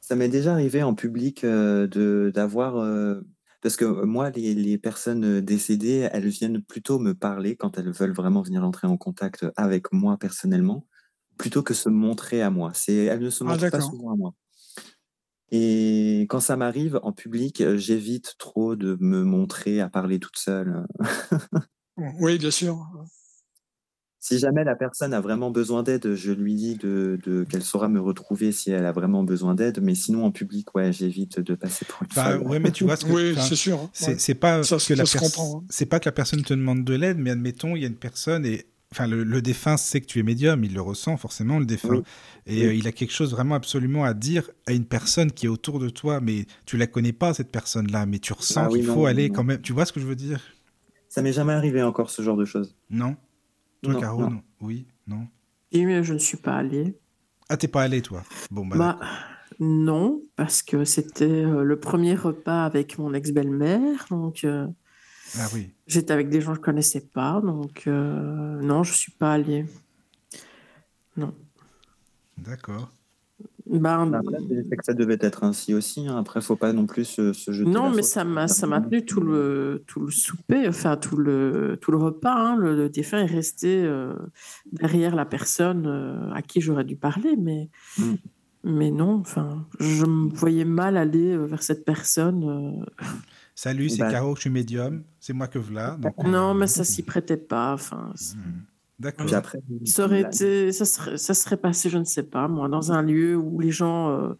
Ça 0.00 0.14
m'est 0.16 0.28
déjà 0.28 0.52
arrivé 0.52 0.82
en 0.82 0.94
public 0.94 1.42
euh, 1.44 1.86
de 1.88 2.30
d'avoir 2.34 2.74
parce 3.62 3.76
que 3.76 3.84
moi 4.04 4.30
les, 4.30 4.54
les 4.54 4.78
personnes 4.78 5.40
décédées 5.40 6.08
elles 6.12 6.28
viennent 6.28 6.62
plutôt 6.62 6.98
me 6.98 7.14
parler 7.14 7.56
quand 7.56 7.78
elles 7.78 7.90
veulent 7.92 8.12
vraiment 8.14 8.42
venir 8.42 8.64
entrer 8.64 8.86
en 8.86 8.96
contact 8.96 9.46
avec 9.56 9.92
moi 9.92 10.18
personnellement 10.18 10.86
plutôt 11.38 11.62
que 11.62 11.74
se 11.74 11.88
montrer 11.88 12.42
à 12.42 12.50
moi. 12.50 12.72
C'est 12.74 12.94
elles 13.06 13.20
ne 13.20 13.30
se 13.30 13.44
Ah, 13.44 13.56
montrent 13.56 13.68
pas 13.70 13.80
souvent 13.80 14.12
à 14.12 14.16
moi. 14.16 14.34
Et 15.52 16.26
quand 16.28 16.40
ça 16.40 16.56
m'arrive 16.56 16.98
en 17.02 17.12
public, 17.12 17.62
j'évite 17.76 18.34
trop 18.38 18.74
de 18.76 18.96
me 19.00 19.22
montrer 19.22 19.80
à 19.80 19.88
parler 19.88 20.18
toute 20.18 20.36
seule. 20.38 20.84
Oui, 22.20 22.36
bien 22.38 22.50
sûr. 22.50 22.76
si 24.18 24.38
jamais 24.40 24.64
la 24.64 24.74
personne 24.74 25.14
a 25.14 25.20
vraiment 25.20 25.50
besoin 25.52 25.84
d'aide, 25.84 26.14
je 26.14 26.32
lui 26.32 26.56
dis 26.56 26.74
de, 26.74 27.18
de 27.24 27.44
qu'elle 27.44 27.62
saura 27.62 27.88
me 27.88 28.00
retrouver 28.00 28.50
si 28.50 28.72
elle 28.72 28.84
a 28.84 28.90
vraiment 28.92 29.22
besoin 29.22 29.54
d'aide. 29.54 29.80
Mais 29.80 29.94
sinon, 29.94 30.24
en 30.24 30.32
public, 30.32 30.74
ouais, 30.74 30.92
j'évite 30.92 31.38
de 31.38 31.54
passer 31.54 31.84
pour 31.84 32.02
une 32.02 32.08
Bah, 32.16 32.36
folle. 32.38 32.46
ouais, 32.48 32.58
mais 32.58 32.72
tu 32.72 32.82
vois 32.84 32.96
ce 32.96 33.04
que 33.04 33.12
Oui, 33.14 33.36
c'est 33.40 33.54
sûr. 33.54 33.78
hein. 33.78 33.90
c'est 33.92 34.32
Ouais. 34.32 34.34
pas 34.34 34.62
Ça, 34.64 34.76
que 34.76 34.80
ça 34.82 34.94
la 34.96 35.06
se 35.06 35.12
pers- 35.12 35.22
comprend, 35.22 35.60
hein. 35.60 35.64
c'est 35.70 35.86
pas 35.86 36.00
que 36.00 36.08
la 36.08 36.12
personne 36.12 36.42
te 36.42 36.54
demande 36.54 36.84
de 36.84 36.94
l'aide, 36.94 37.18
mais 37.18 37.30
admettons 37.30 37.76
il 37.76 37.82
y 37.82 37.84
a 37.84 37.88
une 37.88 37.94
personne 37.94 38.44
et 38.44 38.66
enfin 38.92 39.06
le, 39.06 39.24
le 39.24 39.42
défunt 39.42 39.76
sait 39.76 40.00
que 40.00 40.06
tu 40.06 40.18
es 40.18 40.22
médium, 40.22 40.62
il 40.64 40.74
le 40.74 40.80
ressent 40.80 41.16
forcément 41.16 41.58
le 41.58 41.66
défunt 41.66 41.88
Oui. 41.96 42.02
et 42.46 42.60
Oui. 42.60 42.66
euh, 42.66 42.74
il 42.74 42.86
a 42.86 42.92
quelque 42.92 43.12
chose 43.12 43.32
vraiment 43.32 43.54
absolument 43.54 44.04
à 44.04 44.14
dire 44.14 44.50
à 44.66 44.72
une 44.72 44.84
personne 44.86 45.32
qui 45.32 45.46
est 45.46 45.48
autour 45.48 45.78
de 45.78 45.88
toi, 45.88 46.20
mais 46.20 46.46
tu 46.64 46.76
la 46.76 46.86
connais 46.86 47.12
pas 47.12 47.34
cette 47.34 47.50
personne-là, 47.50 48.06
mais 48.06 48.18
tu 48.18 48.32
ressens 48.32 48.64
Ah 48.64 48.68
oui, 48.70 48.78
qu'il 48.80 48.88
non, 48.88 48.94
faut 48.94 49.06
aller 49.06 49.28
non. 49.28 49.34
quand 49.34 49.44
même. 49.44 49.60
Tu 49.60 49.72
vois 49.72 49.84
ce 49.86 49.92
que 49.92 50.00
je 50.00 50.06
veux 50.06 50.16
dire? 50.16 50.40
Ça 51.08 51.22
m'est 51.22 51.32
jamais 51.32 51.52
arrivé 51.52 51.82
encore 51.82 52.10
ce 52.10 52.22
genre 52.22 52.36
de 52.36 52.44
choses. 52.44 52.76
Non? 52.90 53.16
Toi, 53.82 53.94
Non, 53.94 54.00
Caro, 54.00 54.20
non. 54.22 54.30
non 54.30 54.42
Oui, 54.60 54.86
non. 55.06 55.26
Et 55.72 55.84
mais 55.84 56.02
je 56.04 56.12
ne 56.12 56.18
suis 56.18 56.36
pas 56.36 56.56
allée. 56.56 56.96
Ah, 57.48 57.56
t'es 57.56 57.68
pas 57.68 57.82
allé 57.82 58.02
toi? 58.02 58.22
Bon 58.50 58.66
bah, 58.66 58.76
Bah, 58.76 58.98
non, 59.60 60.22
parce 60.36 60.62
que 60.62 60.84
c'était 60.84 61.24
euh, 61.24 61.62
le 61.62 61.78
premier 61.78 62.14
repas 62.14 62.64
avec 62.64 62.98
mon 62.98 63.14
ex-belle-mère, 63.14 64.06
donc 64.10 64.44
euh, 64.44 64.66
ah 65.38 65.46
oui. 65.54 65.70
j'étais 65.86 66.12
avec 66.12 66.28
des 66.28 66.40
gens 66.40 66.52
que 66.52 66.58
je 66.58 66.62
connaissais 66.62 67.00
pas, 67.00 67.40
donc 67.40 67.84
euh, 67.86 68.60
non, 68.62 68.82
je 68.82 68.92
suis 68.92 69.12
pas 69.12 69.32
allée. 69.32 69.66
Non. 71.16 71.32
D'accord. 72.38 72.90
Ben, 73.68 74.12
Après, 74.14 74.36
c'est 74.70 74.76
que 74.76 74.84
ça 74.84 74.94
devait 74.94 75.18
être 75.20 75.42
ainsi 75.42 75.74
aussi. 75.74 76.06
hein. 76.06 76.16
Après, 76.18 76.40
faut 76.40 76.54
pas 76.54 76.72
non 76.72 76.86
plus 76.86 77.04
se, 77.04 77.32
se 77.32 77.50
jeter. 77.50 77.68
non, 77.68 77.90
mais 77.90 77.96
faute. 77.96 78.04
ça 78.04 78.24
m'a 78.24 78.46
ça 78.46 78.66
m'a 78.68 78.80
tenu 78.80 79.04
tout 79.04 79.20
le 79.20 79.82
tout 79.88 80.00
le 80.00 80.10
souper, 80.12 80.68
enfin 80.68 80.96
tout 80.96 81.16
le 81.16 81.76
tout 81.80 81.90
le 81.90 81.96
repas. 81.98 82.32
hein. 82.32 82.56
Le, 82.56 82.76
le 82.76 82.88
défunt 82.88 83.18
est 83.18 83.26
resté 83.26 83.82
euh, 83.82 84.14
derrière 84.70 85.16
la 85.16 85.24
personne 85.24 85.86
euh, 85.88 86.30
à 86.32 86.42
qui 86.42 86.60
j'aurais 86.60 86.84
dû 86.84 86.94
parler, 86.96 87.36
mais 87.36 87.68
Mm. 87.98 88.14
mais 88.64 88.90
non, 88.92 89.14
enfin, 89.16 89.66
je 89.80 90.04
me 90.06 90.28
voyais 90.32 90.64
mal 90.64 90.96
aller 90.96 91.36
vers 91.36 91.62
cette 91.62 91.84
personne. 91.84 92.44
euh. 92.44 93.06
Salut, 93.58 93.88
c'est 93.88 93.98
Bah- 94.00 94.10
Caro, 94.10 94.36
je 94.36 94.42
suis 94.42 94.50
médium. 94.50 95.02
C'est 95.18 95.32
moi 95.32 95.48
que 95.48 95.58
voilà. 95.58 95.96
donc, 95.96 96.14
Non, 96.24 96.50
euh, 96.50 96.54
mais 96.54 96.66
ça 96.66 96.84
s'y 96.84 97.02
prêtait 97.02 97.38
pas. 97.38 97.72
Enfin, 97.72 98.12
hmm. 98.36 98.60
D'accord. 98.98 99.32
Après, 99.34 99.58
ça 99.86 100.04
aurait 100.04 100.20
été, 100.22 100.72
ça 100.72 100.84
serait, 100.84 101.16
ça 101.16 101.32
serait 101.34 101.56
passé, 101.56 101.88
je 101.90 101.96
ne 101.98 102.04
sais 102.04 102.22
pas, 102.22 102.48
moi, 102.48 102.68
dans 102.68 102.92
un 102.92 103.00
lieu 103.02 103.34
où 103.34 103.58
les 103.58 103.70
gens 103.70 104.10
euh, 104.10 104.34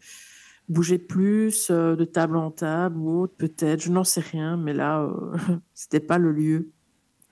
bougeaient 0.69 0.99
plus, 0.99 1.69
euh, 1.71 1.97
de 1.97 2.05
table 2.05 2.37
en 2.37 2.51
table 2.51 2.99
ou 2.99 3.23
autre, 3.23 3.35
peut-être, 3.39 3.83
je 3.83 3.91
n'en 3.91 4.05
sais 4.05 4.21
rien, 4.21 4.59
mais 4.59 4.75
là, 4.75 5.01
euh, 5.03 5.37
c'était 5.75 6.01
pas 6.01 6.19
le 6.19 6.33
lieu. 6.33 6.71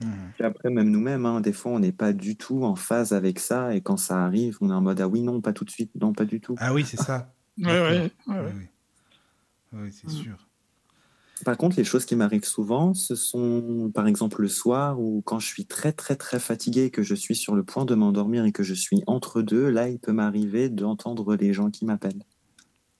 Hmm. 0.02 0.11
Puis 0.36 0.44
après, 0.44 0.70
même 0.70 0.89
nous-mêmes, 0.90 1.27
hein, 1.27 1.43
des 1.43 1.52
fois, 1.52 1.73
on 1.73 1.81
n'est 1.81 1.93
pas 1.93 2.15
du 2.15 2.36
tout 2.36 2.65
en 2.65 2.77
phase 2.77 3.12
avec 3.12 3.39
ça. 3.39 3.74
Et 3.74 3.82
quand 3.82 3.98
ça 3.98 4.24
arrive, 4.24 4.56
on 4.62 4.70
est 4.70 4.74
en 4.74 4.81
mode 4.81 5.01
Ah 5.02 5.09
oui, 5.09 5.20
non, 5.23 5.40
pas 5.43 5.52
tout 5.52 5.65
de 5.66 5.70
suite, 5.70 5.90
non, 6.01 6.12
pas 6.15 6.24
du 6.24 6.40
tout. 6.40 6.55
Ah 6.59 6.73
oui, 6.73 6.85
c'est 6.86 6.97
ça. 6.97 7.31
Oui, 7.59 7.65
ouais. 7.66 8.11
oui. 8.27 8.66
Oui, 9.73 9.93
c'est 9.93 10.09
Mm. 10.09 10.11
sûr. 10.11 10.48
Par 11.45 11.57
contre, 11.57 11.77
les 11.77 11.85
choses 11.85 12.05
qui 12.05 12.16
m'arrivent 12.16 12.45
souvent, 12.45 12.95
ce 12.95 13.15
sont 13.15 13.91
par 13.95 14.07
exemple 14.07 14.41
le 14.43 14.49
soir 14.49 15.01
ou 15.01 15.23
quand 15.25 15.39
je 15.39 15.47
suis 15.47 15.66
très 15.66 15.93
très 15.93 16.16
très 16.16 16.39
fatigué, 16.41 16.91
que 16.91 17.03
je 17.03 17.15
suis 17.15 17.35
sur 17.37 17.55
le 17.55 17.62
point 17.65 17.85
de 17.85 17.95
m'endormir 17.95 18.45
et 18.45 18.53
que 18.53 18.62
je 18.62 18.75
suis 18.75 19.03
entre 19.07 19.43
deux, 19.43 19.69
là, 19.69 19.89
il 19.89 19.99
peut 19.99 20.12
m'arriver 20.12 20.69
d'entendre 20.69 21.35
les 21.37 21.53
gens 21.53 21.71
qui 21.71 21.85
m'appellent. 21.85 22.23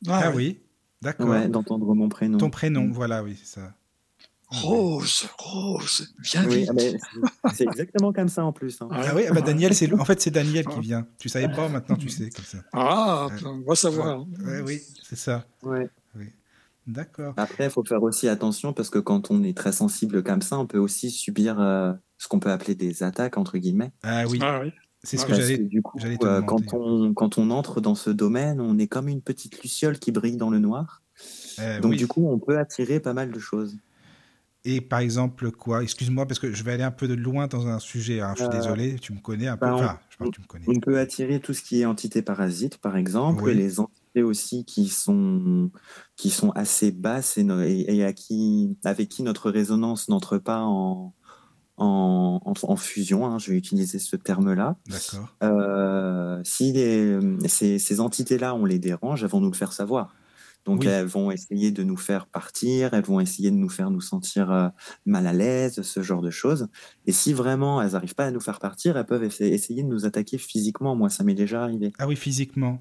Ah, 0.07 0.29
ouais. 0.31 0.35
oui, 0.37 0.59
d'accord. 1.03 1.29
Ouais, 1.29 1.49
d'entendre 1.49 1.95
mon 1.95 2.09
prénom. 2.09 2.39
Ton 2.39 2.51
prénom, 2.51 2.91
voilà, 2.93 3.23
oui, 3.23 3.37
c'est 3.43 3.61
ça. 3.61 3.75
Rose, 4.49 5.27
Rose, 5.39 6.15
viens 6.23 6.47
Oui, 6.47 6.67
vite. 6.77 7.01
ah, 7.43 7.51
c'est- 7.55 7.65
exactement 7.65 8.13
comme 8.13 8.29
ça 8.29 8.45
en 8.45 8.53
plus. 8.53 8.81
hein. 8.83 8.89
Ah 8.93 9.13
oui, 9.17 9.23
ah 9.29 9.33
bah 9.33 9.41
Daniel, 9.41 9.75
c'est 9.75 9.93
en 9.93 10.05
fait 10.05 10.21
c'est 10.21 10.31
Daniel 10.31 10.65
qui 10.67 10.81
vient. 10.81 11.09
Tu 11.19 11.29
savais 11.29 11.49
pas, 11.49 11.69
maintenant 11.69 11.97
tu 11.97 12.09
sais 12.09 12.29
comme 12.31 12.45
ça. 12.45 12.59
Ah, 12.73 13.27
Ouais. 13.31 13.47
on 13.47 13.63
va 13.63 13.75
savoir. 13.75 14.21
Ouais, 14.45 14.61
oui, 14.61 14.81
c'est 15.03 15.17
ça. 15.17 15.45
Ouais. 15.63 15.89
D'accord. 16.87 17.35
Après, 17.37 17.65
il 17.65 17.71
faut 17.71 17.85
faire 17.85 18.03
aussi 18.03 18.29
attention 18.29 18.73
parce 18.73 18.91
que 18.91 18.99
quand 18.99 19.31
on 19.31 19.43
est 19.43 19.57
très 19.57 19.73
sensible 19.73 20.23
comme 20.23 20.43
ça, 20.43 20.59
on 20.59 20.67
peut 20.67 20.79
aussi 20.79 21.11
subir 21.11 21.59
euh, 21.61 21.93
ce 22.19 22.29
qu'on 22.29 22.41
peut 22.41 22.51
appeler 22.51 22.75
des 22.75 23.03
attaques, 23.03 23.39
entre 23.39 23.59
guillemets. 23.59 23.93
Ah 24.03 24.25
oui, 24.29 24.39
Ah 24.43 24.61
oui. 24.63 24.73
c'est 25.03 25.17
ce 25.17 25.25
Ah, 25.25 25.29
que 25.29 25.35
j'allais. 25.35 25.59
du 25.59 25.81
coup, 25.83 25.99
euh, 26.23 26.43
quand, 26.43 26.75
on, 26.75 27.15
quand 27.15 27.39
on 27.39 27.51
entre 27.51 27.81
dans 27.81 27.95
ce 27.95 28.11
domaine, 28.11 28.61
on 28.61 28.79
est 28.79 28.87
comme 28.89 29.09
une 29.09 29.23
petite 29.23 29.63
luciole 29.63 29.99
qui 29.99 30.13
brille 30.13 30.37
dans 30.37 30.51
le 30.51 30.59
noir. 30.59 31.03
Euh, 31.61 31.81
Donc 31.81 31.93
oui. 31.93 31.97
du 31.97 32.07
coup, 32.07 32.29
on 32.29 32.39
peut 32.39 32.59
attirer 32.59 33.01
pas 33.01 33.15
mal 33.15 33.31
de 33.31 33.39
choses. 33.39 33.77
Et 34.67 34.81
par 34.81 35.01
exemple 35.01 35.51
quoi? 35.51 35.83
Excuse-moi 35.83 36.27
parce 36.27 36.41
que 36.41 36.51
je 36.53 36.65
vais 36.65 36.73
aller 36.73 36.83
un 36.83 36.91
peu 36.91 37.07
de 37.07 37.13
loin 37.15 37.47
dans 37.49 37.67
un 37.67 37.79
sujet. 37.79 38.21
hein, 38.21 38.33
Je 38.35 38.41
suis 38.45 38.49
Euh, 38.51 38.57
désolé, 38.57 38.97
tu 38.99 39.13
me 39.13 39.21
connais 39.21 39.47
un 39.47 39.57
peu. 39.59 39.67
bah, 39.67 39.73
on- 39.75 39.79
Enfin, 39.85 39.99
je 40.09 40.17
parle 40.17 40.31
que 40.31 40.37
tu 40.37 40.41
me 40.41 40.47
connais. 40.47 40.65
On 40.69 40.81
peut 40.81 40.99
attirer 40.99 41.39
tout 41.41 41.53
ce 41.53 41.63
qui 41.63 41.83
est 41.83 41.85
entité 41.85 42.23
parasite, 42.23 42.79
par 42.79 42.97
exemple, 42.97 43.43
Oui. 43.45 43.55
les 43.55 43.79
entités 43.79 44.01
aussi 44.23 44.65
qui 44.65 44.89
sont, 44.89 45.71
qui 46.17 46.31
sont 46.31 46.51
assez 46.51 46.93
basses 46.93 47.37
et, 47.39 47.43
no- 47.45 47.61
et- 47.61 47.85
et 47.89 48.05
à 48.05 48.13
qui, 48.13 48.77
avec 48.85 49.09
qui 49.09 49.23
notre 49.23 49.51
résonance 49.51 50.09
n'entre 50.09 50.39
pas 50.39 50.61
en, 50.63 51.15
en, 51.77 52.41
en- 52.45 52.53
en 52.71 52.77
fusion, 52.77 53.27
hein, 53.27 53.39
je 53.39 53.51
vais 53.51 53.57
utiliser 53.59 53.99
ce 53.99 54.17
terme-là. 54.17 54.77
Euh, 55.43 56.41
si 56.45 56.73
les, 56.73 57.19
ces, 57.49 57.79
ces 57.79 58.01
entités-là, 58.01 58.55
on 58.55 58.65
les 58.65 58.79
dérange, 58.79 59.23
elles 59.25 59.31
vont 59.31 59.41
nous 59.41 59.51
le 59.51 59.57
faire 59.57 59.73
savoir. 59.73 60.15
Donc 60.65 60.81
Oui. 60.81 60.87
elles 60.87 61.05
vont 61.05 61.31
essayer 61.31 61.73
de 61.73 61.83
nous 61.83 61.99
faire 61.99 62.27
partir, 62.27 62.95
elles 62.95 63.05
vont 63.05 63.21
essayer 63.21 63.51
de 63.51 63.57
nous 63.57 63.69
faire 63.69 63.91
nous 63.91 64.01
sentir 64.01 64.51
euh, 64.51 64.69
mal 65.05 65.27
à 65.27 65.35
l'aise, 65.35 65.83
ce 65.83 66.01
genre 66.03 66.23
de 66.23 66.31
choses. 66.31 66.69
Et 67.07 67.13
si 67.13 67.35
vraiment 67.35 67.83
elles 67.83 67.93
n'arrivent 67.93 68.15
pas 68.15 68.25
à 68.25 68.31
nous 68.31 68.41
faire 68.41 68.61
partir, 68.61 68.97
elles 68.97 69.05
peuvent 69.05 69.25
essa- 69.25 69.45
essayer 69.45 69.83
de 69.83 69.89
nous 69.89 70.07
attaquer 70.07 70.39
physiquement. 70.39 70.97
Moi, 70.97 71.11
ça 71.11 71.23
m'est 71.23 71.35
déjà 71.35 71.63
arrivé. 71.65 71.93
Ah 71.99 72.07
oui, 72.07 72.17
physiquement. 72.17 72.81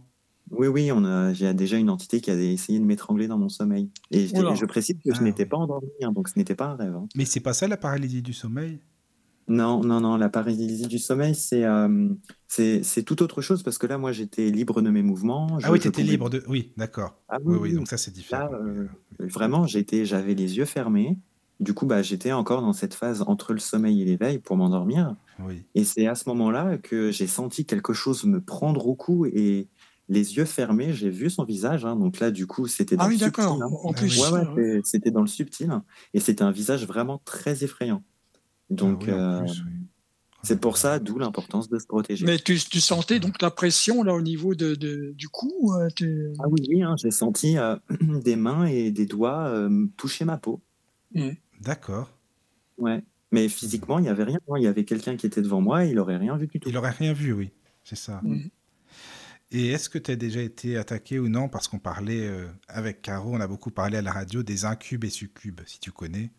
Oui, 0.56 0.68
oui, 0.68 0.92
on 0.92 1.04
a, 1.06 1.34
j'ai 1.34 1.54
déjà 1.54 1.78
une 1.78 1.90
entité 1.90 2.22
qui 2.22 2.32
a 2.32 2.36
essayé 2.36 2.80
de 2.80 2.86
m'étrangler 2.86 3.28
dans 3.28 3.38
mon 3.38 3.50
sommeil. 3.50 3.90
Et 4.12 4.28
je, 4.28 4.66
précise 4.66 4.96
que 5.04 5.14
je 5.14 5.20
Ah, 5.20 5.24
n'étais 5.24 5.46
pas 5.46 5.58
endormi, 5.58 5.90
hein, 6.02 6.12
donc 6.12 6.30
ce 6.30 6.38
n'était 6.38 6.56
pas 6.56 6.68
un 6.68 6.76
rêve. 6.76 6.96
hein. 6.96 7.08
Mais 7.16 7.26
c'est 7.26 7.40
pas 7.40 7.54
ça 7.54 7.68
la 7.68 7.78
paralysie 7.78 8.22
du 8.22 8.34
sommeil? 8.34 8.80
Non, 9.50 9.84
non, 9.84 10.00
non, 10.00 10.16
la 10.16 10.30
paralysie 10.30 10.88
du 10.88 11.00
sommeil, 11.00 11.36
c'est 11.36 11.66
euh, 11.66 12.08
c'est 12.48 13.04
tout 13.06 13.22
autre 13.24 13.42
chose 13.42 13.62
parce 13.62 13.78
que 13.78 13.88
là, 13.88 13.98
moi, 13.98 14.14
j'étais 14.14 14.50
libre 14.50 14.82
de 14.82 14.90
mes 14.90 15.04
mouvements. 15.04 15.58
Ah 15.64 15.72
oui, 15.72 15.80
tu 15.80 15.90
étais 15.90 16.02
pouvais- 16.02 16.12
libre 16.12 16.30
de. 16.30 16.44
Oui, 16.48 16.72
d'accord. 16.78 17.16
Ah 17.28 17.40
Oui, 17.44 17.54
oui, 17.54 17.54
oui, 17.56 17.70
oui. 17.72 17.76
donc 17.76 17.88
ça 17.90 17.98
c'est 17.98 18.12
différent. 18.12 18.50
Là, 18.50 18.58
euh, 18.58 18.88
Vraiment, 19.20 19.68
j'étais, 19.68 20.06
j'avais 20.06 20.34
les 20.34 20.58
yeux 20.58 20.66
fermés. 20.66 21.18
Du 21.60 21.74
coup, 21.74 21.86
bah, 21.86 22.02
j'étais 22.02 22.32
encore 22.32 22.62
dans 22.62 22.74
cette 22.74 22.94
phase 22.94 23.22
entre 23.28 23.54
le 23.54 23.60
sommeil 23.60 24.02
et 24.02 24.06
l'éveil 24.06 24.40
pour 24.40 24.56
m'endormir. 24.58 25.16
Oui. 25.40 25.64
Et 25.76 25.84
c'est 25.84 26.08
à 26.08 26.16
ce 26.16 26.28
moment-là 26.30 26.78
que 26.78 27.12
j'ai 27.12 27.28
senti 27.28 27.66
quelque 27.66 27.94
chose 27.94 28.24
me 28.24 28.40
prendre 28.42 28.88
au 28.88 28.96
cou 28.96 29.26
et 29.26 29.68
les 30.14 30.38
yeux 30.38 30.46
fermés, 30.46 30.94
j'ai 30.94 31.10
vu 31.10 31.30
son 31.30 31.44
visage. 31.44 31.84
hein. 31.86 31.96
donc 31.96 32.20
là, 32.20 32.32
du 32.32 32.48
coup, 32.48 32.68
c'était 32.68 32.96
dans 32.96 33.04
Ah 33.04 33.08
le 33.08 33.14
oui, 33.14 33.20
d'accord. 33.20 33.56
subtil. 33.58 33.64
hein. 33.64 33.78
En 33.84 33.92
Ah 33.92 33.98
plus. 33.98 34.20
Ouais, 34.22 34.30
ouais, 34.32 34.46
c'est- 34.56 34.82
c'était 34.86 35.12
dans 35.12 35.22
le 35.22 35.28
subtil. 35.28 35.72
Et 36.14 36.20
c'était 36.20 36.44
un 36.44 36.52
visage 36.52 36.86
vraiment 36.88 37.22
très 37.26 37.64
effrayant. 37.64 38.04
Donc, 38.70 39.06
Ah 39.08 39.12
oui, 39.12 39.14
en 39.14 39.44
euh, 39.44 39.48
c'est 40.44 40.60
pour 40.60 40.78
ça, 40.78 41.00
d'où 41.00 41.18
l'importance 41.20 41.70
de 41.70 41.80
se 41.80 41.86
protéger. 41.88 42.26
Mais 42.26 42.38
tu, 42.38 42.58
tu 42.58 42.82
sentais 42.82 43.20
donc 43.20 43.42
la 43.42 43.50
pression 43.50 44.04
là 44.04 44.14
au 44.14 44.22
niveau 44.22 44.56
de, 44.56 44.76
de- 44.76 45.14
du 45.16 45.30
cou 45.30 45.72
euh, 45.74 45.88
Ah 46.40 46.48
oui, 46.50 46.66
oui, 46.70 46.84
hein, 46.84 46.96
j'ai 46.98 47.12
senti 47.12 47.58
euh, 47.58 47.76
des 48.24 48.36
mains 48.36 48.66
et 48.66 48.92
des 48.92 49.06
doigts 49.06 49.48
euh, 49.48 49.88
toucher 49.98 50.26
ma 50.26 50.38
peau. 50.38 50.62
D'accord. 51.62 52.10
Ouais. 52.78 53.04
Mais 53.32 53.48
physiquement, 53.50 54.00
il 54.00 54.04
n'y 54.04 54.10
avait 54.10 54.24
rien. 54.26 54.40
Il 54.58 54.64
y 54.64 54.68
avait 54.68 54.86
quelqu'un 54.86 55.16
qui 55.16 55.26
était 55.26 55.42
devant 55.42 55.62
moi, 55.62 55.86
il 55.86 55.96
n'aurait 55.96 56.18
rien 56.18 56.36
vu 56.38 56.48
du 56.48 56.60
tout. 56.60 56.70
Il 56.70 56.78
aurait 56.78 56.92
rien 56.92 57.14
vu, 57.14 57.34
oui. 57.34 57.52
C'est 57.84 57.96
ça. 57.96 58.20
Mhm. 58.24 58.50
Et 59.56 59.68
est-ce 59.68 59.88
que 59.88 60.00
tu 60.00 60.10
as 60.10 60.16
déjà 60.16 60.42
été 60.42 60.78
attaqué 60.78 61.20
ou 61.20 61.30
non? 61.30 61.48
Parce 61.48 61.68
qu'on 61.68 61.78
parlait 61.78 62.28
euh, 62.28 62.48
avec 62.68 63.04
Caro, 63.04 63.36
on 63.36 63.40
a 63.40 63.48
beaucoup 63.48 63.70
parlé 63.70 63.98
à 63.98 64.02
la 64.02 64.12
radio 64.12 64.42
des 64.42 64.66
incubes 64.66 65.04
et 65.04 65.12
succubes, 65.12 65.62
si 65.68 65.80
tu 65.80 65.92
connais. 65.92 66.32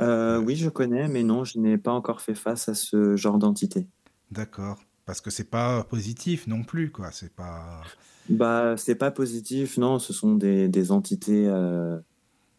Euh, 0.00 0.40
oui, 0.40 0.56
je 0.56 0.70
connais, 0.70 1.08
mais 1.08 1.22
non, 1.22 1.44
je 1.44 1.58
n'ai 1.58 1.76
pas 1.76 1.92
encore 1.92 2.22
fait 2.22 2.34
face 2.34 2.70
à 2.70 2.74
ce 2.74 3.16
genre 3.16 3.36
d'entité. 3.36 3.86
D'accord. 4.30 4.82
Parce 5.04 5.20
que 5.20 5.28
c'est 5.30 5.50
pas 5.50 5.84
positif 5.84 6.46
non 6.46 6.62
plus, 6.62 6.90
quoi. 6.90 7.10
C'est 7.12 7.34
pas. 7.34 7.82
Bah, 8.30 8.76
c'est 8.78 8.94
pas 8.94 9.10
positif, 9.10 9.76
non. 9.76 9.98
Ce 9.98 10.14
sont 10.14 10.36
des, 10.36 10.68
des 10.68 10.92
entités, 10.92 11.46
euh, 11.48 11.98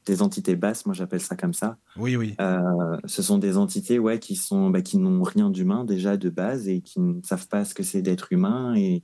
des 0.05 0.21
entités 0.21 0.55
basses. 0.55 0.85
Moi, 0.85 0.93
j'appelle 0.93 1.21
ça 1.21 1.35
comme 1.35 1.53
ça. 1.53 1.77
Oui, 1.97 2.15
oui. 2.15 2.35
Euh, 2.39 2.97
ce 3.05 3.23
sont 3.23 3.39
des 3.39 3.57
entités, 3.57 3.97
ouais, 3.97 4.19
qui 4.19 4.35
sont, 4.35 4.69
bah, 4.69 4.81
qui 4.81 4.99
n'ont 4.99 5.23
rien 5.23 5.49
d'humain 5.49 5.83
déjà 5.83 6.15
de 6.15 6.29
base 6.29 6.67
et 6.67 6.81
qui 6.81 6.99
ne 6.99 7.23
savent 7.23 7.47
pas 7.47 7.65
ce 7.65 7.73
que 7.73 7.81
c'est 7.81 8.03
d'être 8.03 8.31
humain 8.31 8.75
et 8.75 9.03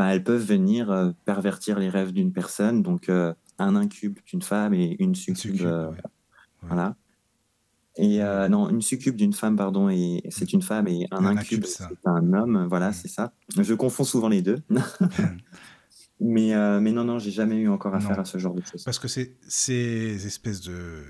bah, 0.00 0.14
elles 0.14 0.24
peuvent 0.24 0.42
venir 0.42 0.90
euh, 0.90 1.10
pervertir 1.26 1.78
les 1.78 1.90
rêves 1.90 2.12
d'une 2.12 2.32
personne. 2.32 2.82
Donc, 2.82 3.10
euh, 3.10 3.34
un 3.58 3.76
incube 3.76 4.18
d'une 4.24 4.40
femme 4.40 4.72
et 4.72 4.96
une 4.98 5.10
Une 5.10 5.14
succube. 5.14 5.60
euh, 5.60 5.90
ouais. 5.90 5.98
Voilà. 6.62 6.96
Et 7.98 8.20
non, 8.48 8.70
une 8.70 8.80
succube 8.80 9.14
d'une 9.16 9.34
femme, 9.34 9.56
pardon, 9.56 9.90
et 9.90 10.22
c'est 10.30 10.54
une 10.54 10.62
femme 10.62 10.88
et 10.88 11.06
un, 11.10 11.22
Un 11.22 11.36
incube, 11.36 11.66
c'est 11.66 11.84
un 12.06 12.32
homme. 12.32 12.66
Voilà, 12.66 12.94
c'est 12.94 13.08
ça. 13.08 13.34
Je 13.58 13.74
confonds 13.74 14.04
souvent 14.04 14.28
les 14.30 14.40
deux. 14.40 14.62
mais, 16.20 16.54
mais 16.80 16.92
non, 16.92 17.04
non, 17.04 17.18
j'ai 17.18 17.30
jamais 17.30 17.56
eu 17.56 17.68
encore 17.68 17.94
affaire 17.94 18.16
Non. 18.16 18.22
à 18.22 18.24
ce 18.24 18.38
genre 18.38 18.54
de 18.54 18.62
choses. 18.64 18.84
Parce 18.84 18.98
que 18.98 19.08
c'est 19.08 19.36
ces 19.48 20.26
espèces 20.26 20.62
de. 20.62 21.02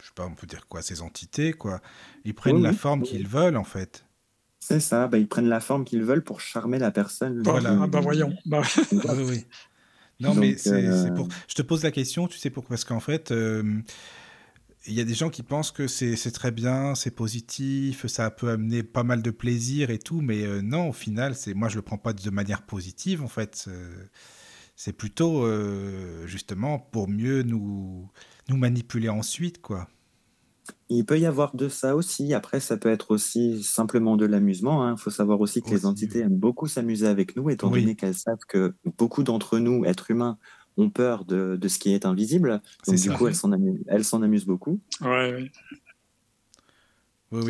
Je 0.00 0.06
sais 0.06 0.12
pas, 0.14 0.24
on 0.26 0.34
peut 0.34 0.46
dire 0.46 0.66
quoi 0.66 0.80
Ces 0.80 1.02
entités, 1.02 1.52
quoi. 1.52 1.80
Ils 2.24 2.34
prennent 2.34 2.56
Oui, 2.56 2.62
la 2.62 2.70
oui, 2.70 2.76
forme 2.76 3.00
oui. 3.02 3.08
qu'ils 3.08 3.28
veulent, 3.28 3.56
en 3.58 3.64
fait. 3.64 4.03
C'est 4.66 4.80
ça, 4.80 5.08
bah, 5.08 5.18
ils 5.18 5.28
prennent 5.28 5.50
la 5.50 5.60
forme 5.60 5.84
qu'ils 5.84 6.02
veulent 6.02 6.24
pour 6.24 6.40
charmer 6.40 6.78
la 6.78 6.90
personne. 6.90 7.42
Voilà, 7.42 7.76
ah 7.82 7.86
bah 7.86 8.00
voyons. 8.02 8.32
Bah. 8.46 8.62
oui. 9.28 9.44
Non, 10.20 10.34
mais 10.34 10.56
c'est 10.56 11.12
pour. 11.14 11.28
Je 11.48 11.54
te 11.54 11.60
pose 11.60 11.82
la 11.82 11.90
question, 11.90 12.28
tu 12.28 12.38
sais 12.38 12.48
pourquoi? 12.48 12.70
Parce 12.70 12.84
qu'en 12.84 13.00
fait, 13.00 13.30
il 14.86 14.94
y 14.94 15.00
a 15.00 15.04
des 15.04 15.12
gens 15.12 15.28
qui 15.28 15.42
pensent 15.42 15.70
que 15.70 15.86
c'est 15.86 16.30
très 16.30 16.50
bien, 16.50 16.94
c'est 16.94 17.10
positif, 17.10 18.06
ça 18.06 18.30
peut 18.30 18.48
amener 18.48 18.82
pas 18.82 19.02
mal 19.02 19.20
de 19.20 19.30
plaisir 19.30 19.90
et 19.90 19.98
tout, 19.98 20.22
mais 20.22 20.44
euh, 20.44 20.62
non, 20.62 20.88
au 20.88 20.92
final, 20.94 21.34
c'est 21.34 21.52
moi 21.52 21.68
je 21.68 21.76
le 21.76 21.82
prends 21.82 21.98
pas 21.98 22.14
de 22.14 22.30
manière 22.30 22.62
positive 22.62 23.22
en 23.22 23.28
fait. 23.28 23.68
C'est 24.76 24.94
plutôt 24.94 25.44
euh, 25.44 26.26
justement 26.26 26.78
pour 26.78 27.08
mieux 27.08 27.42
nous 27.42 28.10
nous 28.48 28.56
manipuler 28.56 29.10
ensuite, 29.10 29.60
quoi. 29.60 29.88
Il 30.90 31.04
peut 31.06 31.18
y 31.18 31.26
avoir 31.26 31.56
de 31.56 31.68
ça 31.68 31.96
aussi. 31.96 32.34
Après, 32.34 32.60
ça 32.60 32.76
peut 32.76 32.90
être 32.90 33.10
aussi 33.10 33.62
simplement 33.62 34.16
de 34.16 34.26
l'amusement. 34.26 34.86
Il 34.86 34.92
hein. 34.92 34.96
faut 34.96 35.10
savoir 35.10 35.40
aussi 35.40 35.62
que 35.62 35.70
les 35.70 35.86
entités 35.86 36.20
aiment 36.20 36.36
beaucoup 36.36 36.66
s'amuser 36.66 37.06
avec 37.06 37.36
nous, 37.36 37.48
étant 37.50 37.70
donné 37.70 37.94
qu'elles 37.94 38.14
savent 38.14 38.44
que 38.46 38.74
beaucoup 38.98 39.22
d'entre 39.22 39.58
nous, 39.58 39.84
êtres 39.84 40.10
humains, 40.10 40.38
ont 40.76 40.90
peur 40.90 41.24
de, 41.24 41.56
de, 41.56 41.68
ce 41.68 41.78
qui 41.78 41.94
est 41.94 42.04
invisible. 42.04 42.60
Donc, 42.86 42.96
du 42.96 43.10
coup, 43.12 43.28
elles 43.28 43.34
s'en 43.34 43.52
amusent, 43.52 43.84
amusent, 44.12 44.46
beaucoup. 44.46 44.80
Ouais, 45.00 45.34
oui. 45.34 45.50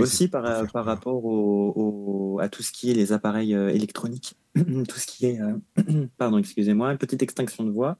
Aussi 0.01 0.28
par, 0.28 0.66
par 0.73 0.85
rapport 0.85 1.24
au, 1.24 2.39
à 2.40 2.48
tout 2.48 2.62
ce 2.62 2.73
qui 2.73 2.90
est 2.90 2.94
les 2.94 3.12
appareils 3.12 3.55
euh, 3.55 3.69
électroniques, 3.69 4.35
tout 4.55 4.98
ce 4.98 5.06
qui 5.06 5.27
est, 5.27 5.40
euh, 5.40 6.06
pardon, 6.19 6.39
excusez-moi, 6.39 6.93
une 6.93 6.98
petite 6.98 7.23
extinction 7.23 7.65
de 7.65 7.70
voix, 7.70 7.98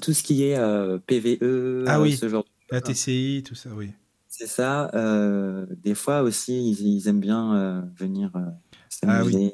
tout 0.00 0.12
ce 0.12 0.22
qui 0.22 0.44
est 0.44 0.56
euh, 0.56 0.98
PVE, 1.06 1.84
ah, 1.86 2.00
oui. 2.00 2.16
ce 2.16 2.28
genre 2.28 2.44
de 2.44 2.50
La 2.70 2.80
TCI, 2.80 3.42
tout 3.46 3.54
ça, 3.54 3.70
oui. 3.74 3.92
C'est 4.28 4.46
ça. 4.46 4.90
des 5.82 5.94
fois 5.94 6.22
aussi, 6.22 6.72
ils, 6.72 7.08
aiment 7.08 7.20
bien 7.20 7.90
venir 7.98 8.32
s'amuser. 8.88 9.52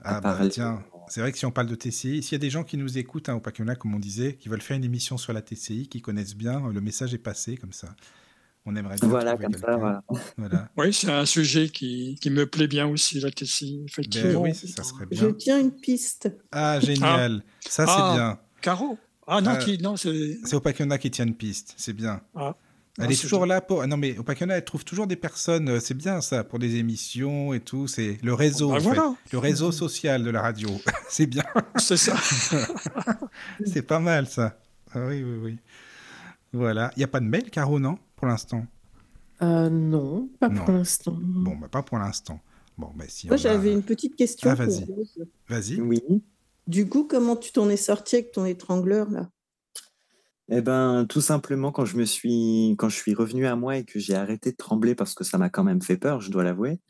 Ah, 0.00 0.20
oui. 0.20 0.20
ah 0.20 0.20
bah, 0.20 0.48
tiens, 0.48 0.82
c'est 1.08 1.20
vrai 1.20 1.32
que 1.32 1.38
si 1.38 1.46
on 1.46 1.50
parle 1.50 1.66
de 1.66 1.74
TCI, 1.74 2.22
s'il 2.22 2.32
y 2.32 2.34
a 2.34 2.38
des 2.38 2.50
gens 2.50 2.64
qui 2.64 2.76
nous 2.76 2.98
écoutent 2.98 3.28
hein, 3.28 3.34
au 3.34 3.40
Pacquiona, 3.40 3.76
comme 3.76 3.94
on 3.94 3.98
disait, 3.98 4.34
qui 4.34 4.48
veulent 4.48 4.62
faire 4.62 4.76
une 4.76 4.84
émission 4.84 5.16
sur 5.16 5.32
la 5.32 5.42
TCI, 5.42 5.88
qui 5.88 6.00
connaissent 6.00 6.36
bien, 6.36 6.62
le 6.72 6.80
message 6.80 7.14
est 7.14 7.18
passé 7.18 7.56
comme 7.56 7.72
ça. 7.72 7.88
On 8.66 8.74
aimerait 8.76 8.96
bien. 8.96 9.08
Voilà, 9.08 9.36
comme 9.36 9.54
ça, 9.54 9.76
voilà. 9.76 10.02
Oui, 10.76 10.92
c'est 10.92 11.12
un 11.12 11.26
sujet 11.26 11.68
qui, 11.68 12.16
qui, 12.20 12.30
me 12.30 12.46
plaît 12.46 12.68
bien 12.68 12.86
aussi, 12.86 13.20
la 13.20 13.30
TCI, 13.30 13.84
ben 13.96 14.36
oui, 14.36 14.54
ça 14.54 14.82
serait 14.82 15.06
bien. 15.06 15.20
Je 15.20 15.26
tiens 15.28 15.60
une 15.60 15.72
piste. 15.72 16.30
Ah, 16.50 16.80
génial. 16.80 17.42
Ça, 17.60 17.86
c'est 17.86 17.92
ah, 17.94 18.14
bien. 18.14 18.38
Caro 18.62 18.98
Ah 19.26 19.40
non, 19.40 19.52
euh, 19.52 19.76
non 19.80 19.96
c'est. 19.96 20.38
C'est 20.44 20.98
qui 20.98 21.10
tient 21.10 21.26
une 21.26 21.34
piste, 21.34 21.74
c'est 21.76 21.92
bien. 21.92 22.20
Ah. 22.34 22.54
Elle 22.98 23.10
est 23.10 23.20
toujours 23.20 23.44
là 23.44 23.60
pour. 23.60 23.84
Non, 23.86 23.96
mais 23.96 24.16
au 24.18 24.22
Pacana, 24.22 24.56
elle 24.56 24.64
trouve 24.64 24.84
toujours 24.84 25.06
des 25.06 25.16
personnes. 25.16 25.68
Euh, 25.68 25.80
c'est 25.80 25.94
bien 25.94 26.20
ça, 26.20 26.44
pour 26.44 26.60
des 26.60 26.76
émissions 26.76 27.52
et 27.52 27.60
tout. 27.60 27.88
C'est 27.88 28.18
le 28.22 28.34
réseau, 28.34 28.70
bah, 28.70 28.78
en 29.02 29.16
le 29.32 29.38
réseau 29.38 29.72
social 29.72 30.22
de 30.22 30.30
la 30.30 30.42
radio. 30.42 30.68
c'est 31.08 31.26
bien. 31.26 31.44
C'est 31.76 31.96
ça. 31.96 32.14
c'est 33.66 33.82
pas 33.82 33.98
mal 33.98 34.28
ça. 34.28 34.58
Ah 34.92 35.06
oui, 35.08 35.24
oui, 35.24 35.38
oui. 35.42 35.58
Voilà. 36.52 36.92
Il 36.94 37.00
n'y 37.00 37.04
a 37.04 37.08
pas 37.08 37.18
de 37.18 37.26
mail, 37.26 37.50
Caro, 37.50 37.80
non, 37.80 37.98
pour 38.14 38.28
l'instant? 38.28 38.64
Euh, 39.42 39.68
Non, 39.68 40.28
pas 40.38 40.48
pour 40.48 40.70
l'instant. 40.70 41.18
Bon, 41.20 41.56
bah, 41.56 41.66
pas 41.68 41.82
pour 41.82 41.98
l'instant. 41.98 42.40
Bon, 42.78 42.90
bah, 42.94 43.04
si 43.08 43.26
Moi, 43.26 43.36
j'avais 43.36 43.72
une 43.72 43.82
petite 43.82 44.14
question. 44.14 44.50
Ah, 44.50 44.54
vas-y. 44.54 44.86
Vas-y. 45.48 45.80
Oui. 45.80 46.00
Du 46.66 46.88
coup, 46.88 47.04
comment 47.04 47.36
tu 47.36 47.52
t'en 47.52 47.68
es 47.68 47.76
sorti 47.76 48.16
avec 48.16 48.32
ton 48.32 48.44
étrangleur, 48.44 49.10
là? 49.10 49.28
Eh 50.50 50.60
ben, 50.60 51.06
tout 51.08 51.22
simplement, 51.22 51.72
quand 51.72 51.86
je 51.86 51.96
me 51.96 52.04
suis, 52.04 52.74
quand 52.76 52.90
je 52.90 52.96
suis 52.96 53.14
revenu 53.14 53.46
à 53.46 53.56
moi 53.56 53.78
et 53.78 53.84
que 53.84 53.98
j'ai 53.98 54.14
arrêté 54.14 54.50
de 54.50 54.56
trembler 54.56 54.94
parce 54.94 55.14
que 55.14 55.24
ça 55.24 55.38
m'a 55.38 55.48
quand 55.48 55.64
même 55.64 55.80
fait 55.80 55.96
peur, 55.96 56.20
je 56.20 56.30
dois 56.30 56.44
l'avouer. 56.44 56.80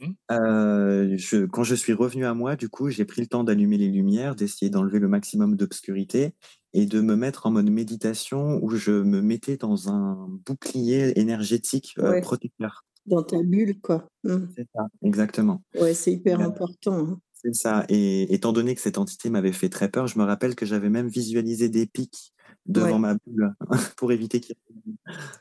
Mmh. 0.00 0.06
Euh, 0.32 1.14
je, 1.16 1.46
quand 1.46 1.62
je 1.62 1.76
suis 1.76 1.92
revenu 1.92 2.26
à 2.26 2.34
moi, 2.34 2.56
du 2.56 2.68
coup, 2.68 2.90
j'ai 2.90 3.04
pris 3.04 3.20
le 3.20 3.28
temps 3.28 3.44
d'allumer 3.44 3.78
les 3.78 3.88
lumières, 3.88 4.34
d'essayer 4.34 4.68
d'enlever 4.68 4.98
le 4.98 5.06
maximum 5.06 5.54
d'obscurité 5.54 6.34
et 6.72 6.86
de 6.86 7.00
me 7.00 7.14
mettre 7.14 7.46
en 7.46 7.52
mode 7.52 7.70
méditation 7.70 8.58
où 8.60 8.70
je 8.70 8.90
me 8.90 9.22
mettais 9.22 9.58
dans 9.58 9.88
un 9.88 10.28
bouclier 10.44 11.16
énergétique 11.16 11.94
euh, 12.00 12.20
protecteur. 12.20 12.84
Dans 13.06 13.22
ta 13.22 13.40
bulle, 13.40 13.80
quoi. 13.80 14.08
Mmh. 14.24 14.38
C'est 14.56 14.66
ça, 14.74 14.88
exactement. 15.04 15.62
Ouais, 15.80 15.94
c'est 15.94 16.12
hyper 16.12 16.40
important. 16.40 16.98
Hein. 16.98 17.20
C'est 17.44 17.54
ça. 17.54 17.84
Et 17.88 18.32
étant 18.32 18.52
donné 18.52 18.74
que 18.74 18.80
cette 18.80 18.98
entité 18.98 19.28
m'avait 19.28 19.52
fait 19.52 19.68
très 19.68 19.90
peur, 19.90 20.06
je 20.06 20.18
me 20.18 20.24
rappelle 20.24 20.54
que 20.54 20.64
j'avais 20.64 20.88
même 20.88 21.08
visualisé 21.08 21.68
des 21.68 21.86
pics 21.86 22.32
devant 22.66 22.98
ma 22.98 23.14
bulle 23.14 23.52
pour 23.96 24.12
éviter 24.12 24.40
qu'il. 24.40 24.56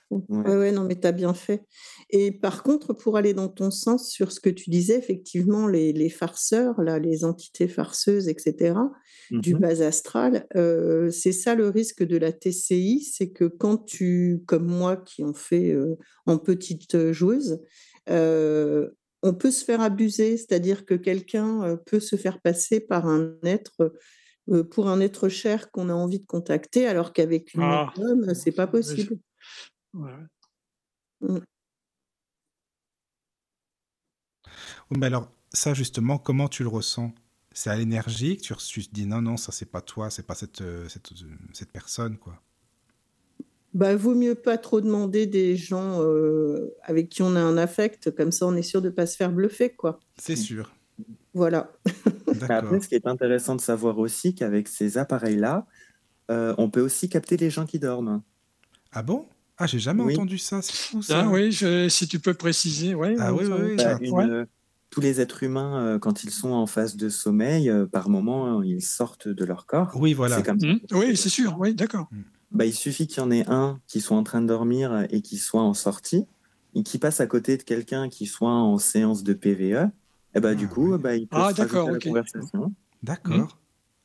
Ouais. 0.09 0.55
ouais, 0.55 0.71
non, 0.71 0.83
mais 0.83 0.99
tu 0.99 1.07
as 1.07 1.11
bien 1.11 1.33
fait. 1.33 1.63
Et 2.09 2.31
par 2.31 2.63
contre, 2.63 2.93
pour 2.93 3.17
aller 3.17 3.33
dans 3.33 3.47
ton 3.47 3.71
sens 3.71 4.09
sur 4.09 4.31
ce 4.31 4.39
que 4.39 4.49
tu 4.49 4.69
disais, 4.69 4.97
effectivement, 4.97 5.67
les, 5.67 5.93
les 5.93 6.09
farceurs, 6.09 6.81
là, 6.81 6.99
les 6.99 7.23
entités 7.23 7.67
farceuses, 7.67 8.27
etc., 8.27 8.75
du 9.31 9.55
mmh 9.55 9.59
bas 9.59 9.81
astral, 9.81 10.47
euh, 10.55 11.09
c'est 11.09 11.31
ça 11.31 11.55
le 11.55 11.69
risque 11.69 12.03
de 12.03 12.17
la 12.17 12.31
TCI, 12.31 13.01
c'est 13.01 13.31
que 13.31 13.45
quand 13.45 13.77
tu, 13.77 14.43
comme 14.45 14.65
moi, 14.65 14.97
qui 14.97 15.23
en 15.23 15.33
fait 15.33 15.71
euh, 15.71 15.95
en 16.25 16.37
petite 16.37 17.11
joueuse, 17.11 17.59
euh, 18.09 18.89
on 19.23 19.33
peut 19.33 19.51
se 19.51 19.65
faire 19.65 19.81
abuser, 19.81 20.37
c'est-à-dire 20.37 20.85
que 20.85 20.93
quelqu'un 20.93 21.77
peut 21.85 21.99
se 21.99 22.15
faire 22.15 22.39
passer 22.41 22.79
par 22.79 23.07
un 23.07 23.33
être 23.43 23.93
euh, 24.49 24.63
pour 24.63 24.89
un 24.89 24.99
être 24.99 25.29
cher 25.29 25.71
qu'on 25.71 25.87
a 25.87 25.93
envie 25.93 26.19
de 26.19 26.25
contacter, 26.25 26.85
alors 26.85 27.13
qu'avec 27.13 27.53
une 27.53 27.61
ah, 27.61 27.93
ce 27.95 28.33
c'est 28.33 28.51
pas 28.51 28.67
possible. 28.67 29.17
Mmh. 29.93 31.37
mais 34.91 35.05
alors, 35.05 35.31
ça 35.53 35.73
justement, 35.73 36.17
comment 36.17 36.49
tu 36.49 36.63
le 36.63 36.69
ressens? 36.69 37.13
C'est 37.53 37.69
à 37.69 37.77
l'énergie 37.77 38.35
que 38.35 38.53
tu, 38.53 38.85
te 38.85 38.93
dis 38.93 39.05
non, 39.05 39.21
non, 39.21 39.37
ça 39.37 39.53
c'est 39.53 39.71
pas 39.71 39.81
toi, 39.81 40.09
c'est 40.09 40.27
pas 40.27 40.35
cette, 40.35 40.59
euh, 40.59 40.89
cette, 40.89 41.13
euh, 41.13 41.37
cette, 41.53 41.71
personne, 41.71 42.17
quoi. 42.17 42.41
Bah, 43.73 43.95
vaut 43.95 44.15
mieux 44.15 44.35
pas 44.35 44.57
trop 44.57 44.81
demander 44.81 45.25
des 45.25 45.55
gens 45.55 45.99
avec 46.83 47.09
qui 47.09 47.21
on 47.21 47.35
a 47.35 47.41
un 47.41 47.57
affect, 47.57 48.11
comme 48.15 48.31
ça 48.31 48.45
on 48.45 48.55
est 48.55 48.61
sûr 48.61 48.81
de 48.81 48.89
pas 48.89 49.05
se 49.05 49.15
faire 49.15 49.31
bluffer, 49.31 49.71
quoi. 49.71 49.99
C'est 50.17 50.35
sûr. 50.35 50.71
Voilà. 51.33 51.71
Après, 52.49 52.79
ce 52.79 52.87
qui 52.87 52.95
est 52.95 53.07
intéressant 53.07 53.55
de 53.55 53.61
savoir 53.61 53.97
aussi 53.97 54.35
qu'avec 54.35 54.67
ces 54.67 54.97
appareils-là, 54.97 55.65
euh, 56.31 56.53
on 56.57 56.69
peut 56.69 56.81
aussi 56.81 57.09
capter 57.09 57.37
les 57.37 57.49
gens 57.49 57.65
qui 57.65 57.79
dorment. 57.79 58.21
Ah 58.91 59.03
bon? 59.03 59.25
Ah, 59.57 59.67
j'ai 59.67 59.79
jamais 59.79 60.03
entendu 60.03 60.37
ça. 60.37 60.61
C'est 60.61 60.75
fou 60.75 61.01
ça. 61.01 61.21
Ah 61.21 61.29
oui, 61.29 61.53
si 61.89 62.07
tu 62.07 62.19
peux 62.19 62.33
préciser. 62.33 62.95
Ouais, 62.95 63.15
ah 63.19 63.33
oui, 63.33 63.45
oui, 63.45 63.75
bah, 63.75 63.99
euh, 64.01 64.45
tous 64.89 65.01
les 65.01 65.21
êtres 65.21 65.43
humains, 65.43 65.85
euh, 65.85 65.99
quand 65.99 66.23
ils 66.23 66.31
sont 66.31 66.51
en 66.51 66.65
phase 66.65 66.95
de 66.95 67.09
sommeil, 67.09 67.71
par 67.91 68.09
moment, 68.09 68.61
ils 68.61 68.81
sortent 68.81 69.27
de 69.27 69.45
leur 69.45 69.65
corps. 69.65 69.91
Oui, 69.95 70.13
voilà. 70.13 70.41
Comme 70.41 70.57
mmh. 70.57 70.79
Oui, 70.91 71.17
c'est 71.17 71.29
sûr. 71.29 71.55
Oui, 71.59 71.73
d'accord. 71.73 72.07
Mmh. 72.11 72.21
Bah, 72.53 72.65
il 72.65 72.73
suffit 72.73 73.07
qu'il 73.07 73.17
y 73.17 73.25
en 73.25 73.31
ait 73.31 73.45
un 73.47 73.79
qui 73.87 73.99
soit 73.99 74.15
en 74.15 74.23
train 74.23 74.41
de 74.41 74.47
dormir 74.47 75.07
et 75.09 75.21
qui 75.21 75.37
soit 75.37 75.61
en 75.61 75.73
sortie, 75.73 76.25
et 76.75 76.83
qui 76.83 76.99
passe 76.99 77.19
à 77.19 77.27
côté 77.27 77.57
de 77.57 77.63
quelqu'un 77.63 78.09
qui 78.09 78.25
soit 78.25 78.51
en 78.51 78.77
séance 78.77 79.23
de 79.23 79.33
PVE 79.33 79.91
et 80.35 80.39
bah, 80.39 80.55
du 80.55 80.65
ah, 80.65 80.73
coup, 80.73 80.97
bah, 80.97 81.15
il 81.15 81.27
peut 81.27 81.37
ah, 81.39 81.53
d'accord, 81.53 81.91
la 81.91 81.99
conversation. 81.99 82.73
D'accord. 83.01 83.37
Mmh. 83.37 83.47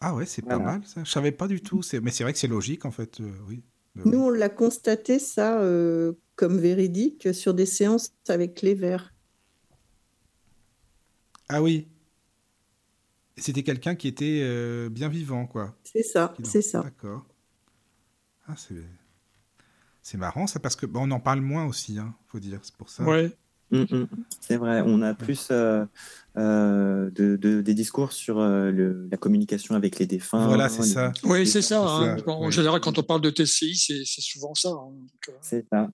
Ah 0.00 0.14
ouais, 0.14 0.26
c'est 0.26 0.42
pas 0.42 0.58
mal 0.58 0.82
ça. 0.84 1.02
Je 1.04 1.10
savais 1.10 1.32
pas 1.32 1.48
du 1.48 1.60
tout. 1.60 1.80
Mais 2.02 2.10
c'est 2.10 2.22
vrai 2.22 2.32
que 2.32 2.38
c'est 2.38 2.46
logique 2.46 2.84
en 2.84 2.90
fait. 2.90 3.20
Euh, 3.20 3.32
oui. 3.48 3.62
Euh, 3.96 4.02
Nous, 4.04 4.18
on 4.18 4.30
l'a 4.30 4.48
constaté 4.48 5.18
ça 5.18 5.60
euh, 5.60 6.12
comme 6.36 6.58
véridique 6.58 7.34
sur 7.34 7.54
des 7.54 7.66
séances 7.66 8.12
avec 8.28 8.62
les 8.62 8.74
verts. 8.74 9.12
Ah 11.48 11.62
oui. 11.62 11.88
C'était 13.36 13.62
quelqu'un 13.62 13.94
qui 13.94 14.08
était 14.08 14.88
bien 14.90 15.08
vivant, 15.08 15.46
quoi. 15.46 15.76
C'est 15.84 16.02
ça, 16.02 16.34
c'est 16.42 16.60
ça. 16.60 16.82
D'accord. 16.82 17.24
Ah, 18.48 18.54
c'est 20.02 20.16
marrant 20.16 20.46
ça 20.46 20.58
parce 20.58 20.74
que 20.74 20.86
bon, 20.86 21.06
on 21.06 21.10
en 21.10 21.20
parle 21.20 21.40
moins 21.40 21.66
aussi, 21.66 21.98
hein, 21.98 22.14
faut 22.28 22.40
dire, 22.40 22.60
c'est 22.62 22.74
pour 22.74 22.88
ça. 22.88 23.04
Ouais. 23.04 23.30
Mmh, 23.70 23.82
mmh. 23.82 24.08
C'est 24.40 24.56
vrai, 24.56 24.82
on 24.86 25.02
a 25.02 25.12
plus 25.12 25.48
euh, 25.50 25.84
euh, 26.38 27.10
de, 27.10 27.36
des 27.36 27.74
discours 27.74 28.12
sur 28.12 28.38
euh, 28.38 29.06
la 29.10 29.16
communication 29.18 29.74
avec 29.74 29.98
les 29.98 30.06
défunts. 30.06 30.46
Voilà, 30.46 30.70
c'est 30.70 30.84
ça. 30.84 31.12
Oui, 31.24 31.46
c'est 31.46 31.60
ça. 31.60 31.84
Hein. 31.86 32.16
En 32.26 32.50
général, 32.50 32.80
quand 32.80 32.98
on 32.98 33.02
parle 33.02 33.20
de 33.20 33.30
TCI, 33.30 33.76
c'est 33.76 34.22
souvent 34.22 34.54
ça. 34.54 34.70
Hein. 34.70 34.92
C'est 35.42 35.66
ça. 35.70 35.88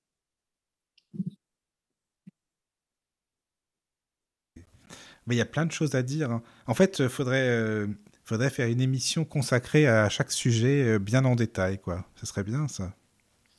Mais 5.27 5.35
il 5.35 5.39
y 5.39 5.41
a 5.41 5.47
plein 5.47 5.67
de 5.67 5.73
choses 5.73 5.95
à 5.95 6.03
dire. 6.03 6.31
Hein. 6.31 6.43
En 6.67 6.75
fait, 6.75 7.01
il 7.01 7.09
faudrait, 7.09 7.89
faudrait 8.25 8.51
faire 8.51 8.69
une 8.69 8.81
émission 8.81 9.25
consacrée 9.25 9.87
à 9.87 10.09
chaque 10.09 10.33
sujet 10.33 10.99
bien 10.99 11.25
en 11.25 11.35
détail. 11.35 11.79
quoi. 11.79 12.05
Ce 12.17 12.27
serait 12.27 12.45
bien, 12.45 12.69
ça. 12.69 12.93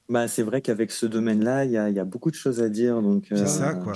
Bah, 0.10 0.28
c'est 0.28 0.44
vrai 0.44 0.62
qu'avec 0.62 0.92
ce 0.92 1.06
domaine-là, 1.06 1.66
il 1.66 1.72
y 1.72 1.78
a, 1.78 1.90
y 1.90 2.00
a, 2.00 2.06
beaucoup 2.06 2.30
de 2.30 2.36
choses 2.36 2.62
à 2.62 2.70
dire. 2.70 3.02
Donc, 3.02 3.26
c'est 3.30 3.48
ça, 3.48 3.74
quoi. 3.74 3.94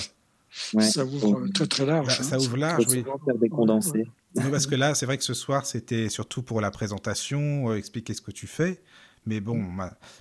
Ça 0.52 1.06
ouvre 1.06 1.48
très 1.54 1.68
très 1.68 1.86
large. 1.86 2.08
Bah, 2.08 2.16
hein. 2.20 2.24
Ça 2.24 2.38
ouvre 2.38 2.58
large, 2.58 2.86
oui. 2.90 3.04
Faire 3.26 3.38
des 3.38 3.50
condensés. 3.50 4.08
parce 4.52 4.68
que 4.68 4.76
là, 4.76 4.96
c'est 4.96 5.06
vrai 5.06 5.18
que 5.18 5.24
ce 5.24 5.34
soir, 5.34 5.66
c'était 5.66 6.10
surtout 6.10 6.42
pour 6.42 6.62
la 6.62 6.72
présentation, 6.72 7.70
euh, 7.70 7.76
expliquer 7.76 8.14
ce 8.14 8.22
que 8.22 8.32
tu 8.32 8.48
fais. 8.48 8.82
Mais 9.26 9.40
bon, 9.42 9.64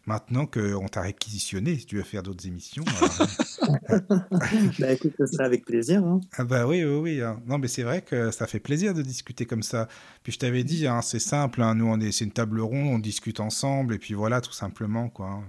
maintenant 0.07 0.47
qu'on 0.47 0.87
t'a 0.87 1.03
réquisitionné, 1.03 1.79
si 1.79 1.87
tu 1.87 1.97
veux 1.97 2.03
faire 2.03 2.23
d'autres 2.23 2.47
émissions. 2.47 2.85
bah 4.79 4.93
écoute, 4.93 5.15
ça 5.19 5.27
sera 5.27 5.45
avec 5.45 5.65
plaisir. 5.65 6.05
Hein. 6.05 6.20
Ah 6.37 6.45
bah 6.45 6.66
oui, 6.66 6.85
oui, 6.85 6.97
oui. 6.97 7.23
Hein. 7.23 7.41
Non, 7.47 7.59
mais 7.59 7.69
c'est 7.69 7.85
vrai 7.85 8.03
que 8.03 8.31
ça 8.31 8.47
fait 8.47 8.61
plaisir 8.61 8.95
de 8.95 9.03
discuter 9.03 9.47
comme 9.47 9.62
ça. 9.62 9.89
Puis 10.23 10.33
je 10.33 10.39
t'avais 10.39 10.65
dit, 10.65 10.87
hein, 10.87 11.01
c'est 11.03 11.20
simple. 11.20 11.62
nous, 11.75 11.87
on 11.87 12.01
est, 12.01 12.12
c'est 12.12 12.25
une 12.25 12.33
table 12.33 12.61
ronde, 12.61 12.95
on 12.95 12.99
discute 12.99 13.41
ensemble, 13.41 13.95
et 13.95 13.99
puis 13.99 14.15
voilà, 14.15 14.41
tout 14.41 14.53
simplement, 14.53 15.09
quoi. 15.09 15.43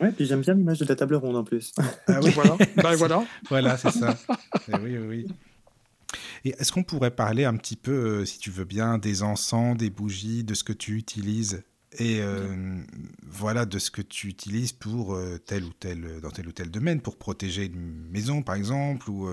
Ouais, 0.00 0.12
puis 0.12 0.26
j'aime 0.26 0.40
bien 0.40 0.54
l'image 0.54 0.78
de 0.78 0.84
la 0.84 0.94
table 0.94 1.16
ronde 1.16 1.36
en 1.36 1.44
plus. 1.44 1.72
Ah 2.06 2.20
oui, 2.22 2.30
voilà. 2.30 2.56
bah, 2.76 2.94
voilà. 2.96 3.24
voilà, 3.48 3.76
c'est 3.76 3.90
ça. 3.90 4.16
Eh 4.68 4.76
oui, 4.76 4.96
oui, 4.96 5.06
oui. 5.08 5.26
Et 6.44 6.54
est-ce 6.58 6.72
qu'on 6.72 6.84
pourrait 6.84 7.10
parler 7.10 7.44
un 7.44 7.56
petit 7.56 7.76
peu, 7.76 8.20
euh, 8.20 8.24
si 8.24 8.38
tu 8.38 8.50
veux 8.50 8.64
bien, 8.64 8.98
des 8.98 9.22
encens, 9.22 9.76
des 9.76 9.90
bougies, 9.90 10.44
de 10.44 10.54
ce 10.54 10.64
que 10.64 10.72
tu 10.72 10.96
utilises? 10.96 11.64
Et 11.92 12.20
euh, 12.20 12.82
voilà 13.26 13.64
de 13.64 13.78
ce 13.78 13.90
que 13.90 14.02
tu 14.02 14.28
utilises 14.28 14.72
pour 14.72 15.14
euh, 15.14 15.38
tel 15.38 15.64
ou 15.64 15.72
tel 15.72 16.20
dans 16.20 16.30
tel 16.30 16.48
ou 16.48 16.52
tel 16.52 16.70
domaine 16.70 17.00
pour 17.00 17.16
protéger 17.16 17.64
une 17.66 18.08
maison 18.10 18.42
par 18.42 18.56
exemple 18.56 19.08
ou 19.10 19.28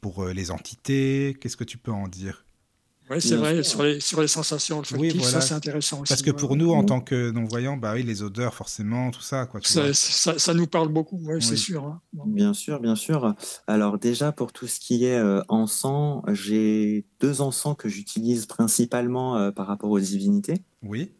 pour 0.00 0.26
les 0.26 0.50
entités 0.50 1.36
qu'est-ce 1.40 1.56
que 1.56 1.64
tu 1.64 1.78
peux 1.78 1.92
en 1.92 2.08
dire? 2.08 2.44
Oui, 3.10 3.20
c'est 3.20 3.36
vrai, 3.36 3.62
sur 3.62 3.82
les, 3.82 4.00
sur 4.00 4.20
les 4.20 4.28
sensations 4.28 4.78
olfactives, 4.78 5.16
oui, 5.16 5.22
ça 5.22 5.40
c'est 5.40 5.54
intéressant 5.54 6.00
aussi. 6.00 6.08
Parce 6.08 6.22
que 6.22 6.30
pour 6.30 6.56
nous, 6.56 6.70
en 6.72 6.84
tant 6.84 7.00
que 7.00 7.30
non-voyants, 7.30 7.76
bah 7.76 7.92
oui, 7.94 8.02
les 8.02 8.22
odeurs, 8.22 8.54
forcément, 8.54 9.10
tout 9.10 9.20
ça. 9.20 9.46
Quoi, 9.46 9.60
ça, 9.62 9.92
ça, 9.92 10.38
ça, 10.38 10.54
nous 10.54 10.66
parle 10.66 10.88
beaucoup, 10.88 11.18
ouais, 11.24 11.40
c'est 11.40 11.56
sûr. 11.56 11.84
Hein. 11.84 12.00
Bien 12.26 12.54
sûr, 12.54 12.80
bien 12.80 12.94
sûr. 12.94 13.34
Alors 13.66 13.98
déjà, 13.98 14.32
pour 14.32 14.52
tout 14.52 14.66
ce 14.66 14.78
qui 14.78 15.04
est 15.04 15.18
euh, 15.18 15.42
encens, 15.48 16.22
j'ai 16.32 17.04
deux 17.20 17.40
encens 17.40 17.76
que 17.76 17.88
j'utilise 17.88 18.46
principalement 18.46 19.36
euh, 19.36 19.50
par 19.50 19.66
rapport 19.66 19.90
aux 19.90 20.00
divinités. 20.00 20.62
Oui. 20.82 21.12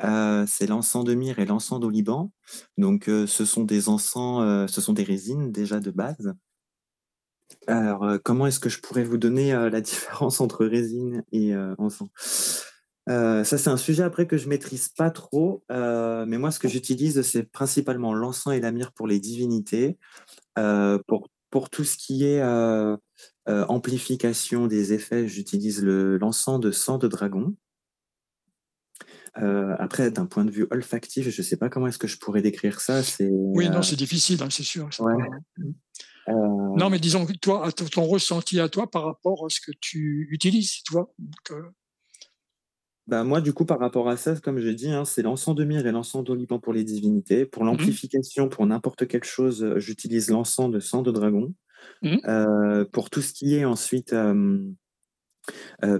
C'est 0.00 0.66
l'encens 0.66 1.04
de 1.04 1.14
myrrhe 1.14 1.38
et 1.38 1.46
l'encens 1.46 1.80
d'oliban. 1.80 2.32
Donc, 2.76 3.04
ce 3.06 3.44
sont 3.44 3.64
des 3.64 3.88
encens, 3.88 4.70
ce 4.70 4.80
sont 4.80 4.92
des 4.92 5.04
résines 5.04 5.52
déjà 5.52 5.80
de 5.80 5.90
base. 5.90 6.34
Alors, 7.66 8.18
comment 8.24 8.46
est-ce 8.46 8.60
que 8.60 8.68
je 8.68 8.80
pourrais 8.80 9.04
vous 9.04 9.18
donner 9.18 9.52
la 9.52 9.80
différence 9.80 10.40
entre 10.40 10.66
résine 10.66 11.24
et 11.32 11.54
encens? 11.78 12.08
Ça, 13.08 13.44
c'est 13.44 13.70
un 13.70 13.78
sujet 13.78 14.02
après 14.02 14.26
que 14.26 14.36
je 14.36 14.48
maîtrise 14.48 14.88
pas 14.88 15.10
trop, 15.10 15.64
mais 15.70 16.38
moi, 16.38 16.50
ce 16.50 16.58
que 16.58 16.68
j'utilise, 16.68 17.22
c'est 17.22 17.44
principalement 17.44 18.12
l'encens 18.12 18.54
et 18.54 18.60
la 18.60 18.70
myrrhe 18.70 18.92
pour 18.92 19.06
les 19.06 19.18
divinités. 19.18 19.98
pour, 20.54 21.28
pour 21.50 21.70
tout 21.70 21.84
ce 21.84 21.96
qui 21.96 22.24
est 22.24 22.42
amplification 23.46 24.66
des 24.66 24.92
effets, 24.92 25.26
j'utilise 25.26 25.82
l'encens 25.82 26.60
de 26.60 26.70
sang 26.70 26.98
de 26.98 27.08
dragon. 27.08 27.54
Après, 29.78 30.10
d'un 30.10 30.26
point 30.26 30.44
de 30.44 30.50
vue 30.50 30.66
olfactif, 30.70 31.28
je 31.28 31.40
ne 31.40 31.44
sais 31.44 31.56
pas 31.56 31.68
comment 31.68 31.86
est-ce 31.86 31.98
que 31.98 32.08
je 32.08 32.18
pourrais 32.18 32.42
décrire 32.42 32.80
ça. 32.80 33.00
Oui, 33.20 33.68
non, 33.68 33.82
c'est 33.82 33.96
difficile, 33.96 34.42
hein, 34.42 34.48
c'est 34.50 34.62
sûr. 34.62 34.88
Euh, 36.28 36.32
non, 36.76 36.90
mais 36.90 36.98
disons, 36.98 37.26
toi, 37.40 37.70
ton 37.72 38.04
ressenti 38.04 38.60
à 38.60 38.68
toi 38.68 38.90
par 38.90 39.04
rapport 39.04 39.46
à 39.46 39.48
ce 39.48 39.60
que 39.60 39.72
tu 39.80 40.28
utilises, 40.30 40.82
toi. 40.84 41.12
Euh 41.50 41.62
bah, 43.06 43.24
moi, 43.24 43.40
du 43.40 43.54
coup, 43.54 43.64
par 43.64 43.78
rapport 43.78 44.10
à 44.10 44.18
ça, 44.18 44.36
comme 44.36 44.60
je 44.60 44.68
dis, 44.68 44.90
hein, 44.90 45.06
c'est 45.06 45.22
l'encens 45.22 45.54
de 45.54 45.64
myrrhe 45.64 45.86
et 45.86 45.92
l'encens 45.92 46.24
d'oliban 46.24 46.58
pour 46.58 46.74
les 46.74 46.84
divinités. 46.84 47.46
Pour 47.46 47.64
mmh 47.64 47.66
l'amplification, 47.66 48.48
pour 48.50 48.66
n'importe 48.66 49.06
quelle 49.06 49.24
chose, 49.24 49.64
euh, 49.64 49.78
j'utilise 49.78 50.28
l'encens 50.28 50.70
de 50.70 50.80
sang 50.80 51.02
de 51.02 51.10
dragon. 51.10 51.54
Mmh. 52.02 52.86
pour 52.92 53.08
tout 53.08 53.22
ce 53.22 53.32
qui 53.32 53.54
est 53.54 53.64
ensuite 53.64 54.12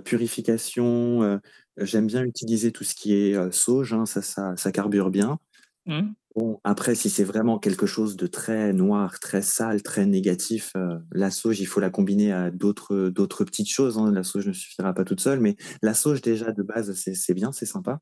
purification, 0.05 1.41
j'aime 1.81 2.07
bien 2.07 2.23
utiliser 2.25 2.73
tout 2.73 2.85
ce 2.85 2.95
qui 2.95 3.15
est 3.15 3.53
sauge, 3.53 3.93
hein, 3.93 4.07
ça, 4.07 4.23
ça, 4.23 4.57
ça, 4.57 4.73
carbure 4.73 5.11
bien. 5.11 5.39
Mmh. 5.87 6.13
Bon, 6.39 6.61
après, 6.63 6.95
si 6.95 7.11
c'est 7.11 7.25
vraiment 7.25 7.59
quelque 7.59 7.87
chose 7.87 8.17
de 8.17 8.29
très 8.29 8.73
noir, 8.73 9.19
très 9.19 9.43
sale, 9.43 9.83
très 9.83 10.07
négatif, 10.07 10.71
euh, 10.77 10.99
la 11.11 11.33
sauge, 11.33 11.59
il 11.59 11.67
faut 11.67 11.81
la 11.81 11.91
combiner 11.91 12.33
à 12.33 12.53
d'autres, 12.53 13.09
d'autres 13.09 13.43
petites 13.43 13.71
choses. 13.71 13.99
Hein. 13.99 14.13
La 14.13 14.23
sauge 14.23 14.47
ne 14.47 14.53
suffira 14.53 14.93
pas 14.93 15.05
toute 15.05 15.21
seule, 15.21 15.41
mais 15.41 15.57
la 15.83 15.95
sauge, 15.95 16.23
déjà, 16.23 16.53
de 16.53 16.63
base, 16.63 16.95
c'est, 16.95 17.35
bien, 17.35 17.51
c'est 17.51 17.67
sympa. 17.67 18.01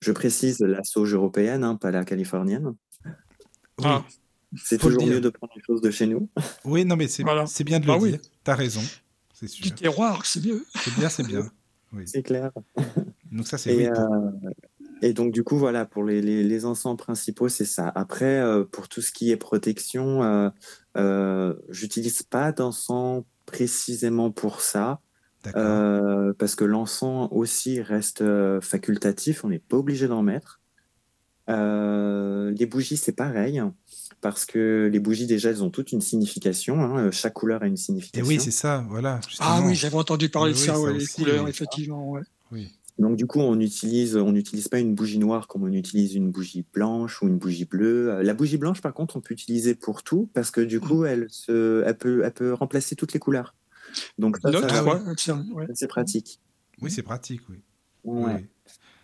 Je 0.00 0.12
précise 0.12 0.60
la 0.60 0.84
sauge 0.84 1.14
européenne, 1.14 1.64
hein, 1.64 1.74
pas 1.74 1.90
la 1.90 2.04
californienne. 2.04 2.74
Ah. 3.82 4.04
c'est 4.56 4.78
toujours 4.78 5.04
mieux 5.04 5.20
de 5.20 5.30
prendre 5.30 5.52
les 5.56 5.62
choses 5.62 5.80
de 5.80 5.90
chez 5.90 6.06
nous. 6.06 6.30
Oui, 6.64 6.84
non, 6.84 6.94
mais 6.94 7.08
c'est, 7.08 7.24
c'est 7.46 7.64
bien 7.64 7.80
de 7.80 7.86
le 7.86 7.92
ah 7.92 7.98
dire. 7.98 8.20
Tu 8.44 8.50
as 8.52 8.54
raison. 8.54 8.82
C'est 9.32 9.48
sûr. 9.48 9.64
Du 9.64 9.72
terroir, 9.72 10.24
c'est 10.26 10.44
mieux. 10.44 10.64
C'est 10.76 10.94
bien, 10.94 11.08
c'est 11.08 11.26
bien. 11.26 11.50
C'est 12.06 12.22
clair. 12.22 12.52
Donc 13.32 13.46
ça, 13.46 13.58
c'est 13.58 13.90
et 15.04 15.12
donc, 15.12 15.32
du 15.32 15.44
coup, 15.44 15.58
voilà, 15.58 15.84
pour 15.84 16.02
les, 16.02 16.22
les, 16.22 16.64
encens 16.64 16.96
principaux, 16.96 17.50
c'est 17.50 17.66
ça. 17.66 17.92
Après, 17.94 18.40
euh, 18.40 18.64
pour 18.64 18.88
tout 18.88 19.02
ce 19.02 19.12
qui 19.12 19.30
est 19.30 19.36
protection, 19.36 20.22
euh, 20.22 20.48
euh, 20.96 21.54
j'utilise 21.68 22.22
pas 22.22 22.52
d'encens 22.52 23.22
précisément 23.44 24.30
pour 24.30 24.62
ça. 24.62 25.00
Euh, 25.56 26.32
parce 26.38 26.54
que 26.54 26.64
l'encens 26.64 27.28
aussi 27.32 27.82
reste 27.82 28.24
facultatif, 28.60 29.44
on 29.44 29.50
n'est 29.50 29.58
pas 29.58 29.76
obligé 29.76 30.08
d'en 30.08 30.22
mettre. 30.22 30.62
les 31.48 32.66
bougies, 32.66 32.96
c'est 32.96 33.12
pareil, 33.12 33.62
parce 34.24 34.46
que 34.46 34.88
les 34.90 35.00
bougies, 35.00 35.26
déjà, 35.26 35.50
elles 35.50 35.62
ont 35.62 35.68
toute 35.68 35.92
une 35.92 36.00
signification. 36.00 36.80
Hein, 36.80 37.10
chaque 37.10 37.34
couleur 37.34 37.62
a 37.62 37.66
une 37.66 37.76
signification. 37.76 38.24
Et 38.24 38.26
oui, 38.26 38.40
c'est 38.40 38.50
ça, 38.50 38.82
voilà. 38.88 39.20
Ah 39.38 39.60
oui, 39.62 39.74
j'avais 39.74 39.96
entendu 39.96 40.30
parler 40.30 40.54
de 40.54 40.56
ça, 40.56 40.74
les 40.90 41.04
couleurs, 41.04 41.46
effectivement. 41.46 42.10
Ouais. 42.10 42.22
Oui. 42.50 42.72
Donc 42.98 43.16
du 43.16 43.26
coup, 43.26 43.40
on 43.40 43.60
utilise, 43.60 44.16
on 44.16 44.32
n'utilise 44.32 44.68
pas 44.68 44.78
une 44.78 44.94
bougie 44.94 45.18
noire 45.18 45.46
comme 45.46 45.64
on 45.64 45.72
utilise 45.72 46.14
une 46.14 46.30
bougie 46.30 46.64
blanche 46.72 47.20
ou 47.20 47.28
une 47.28 47.36
bougie 47.36 47.66
bleue. 47.66 48.12
Euh, 48.12 48.22
la 48.22 48.32
bougie 48.32 48.56
blanche, 48.56 48.80
par 48.80 48.94
contre, 48.94 49.16
on 49.16 49.20
peut 49.20 49.34
utiliser 49.34 49.74
pour 49.74 50.02
tout 50.02 50.30
parce 50.32 50.50
que 50.50 50.62
du 50.62 50.80
coup, 50.80 51.04
elle, 51.04 51.26
se, 51.28 51.84
elle, 51.84 51.98
peut, 51.98 52.22
elle 52.24 52.32
peut 52.32 52.54
remplacer 52.54 52.96
toutes 52.96 53.12
les 53.12 53.18
couleurs. 53.18 53.54
Donc 54.16 54.38
ça, 54.38 54.50
c'est 55.74 55.86
pratique. 55.86 56.40
Oui, 56.80 56.90
c'est 56.90 57.02
pratique, 57.02 57.42
oui. 57.50 57.60
Ouais. 58.04 58.48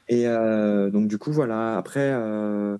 Et 0.08 0.26
euh, 0.26 0.90
donc 0.90 1.08
du 1.08 1.18
coup, 1.18 1.30
voilà. 1.30 1.76
Après, 1.76 2.10
euh, 2.14 2.78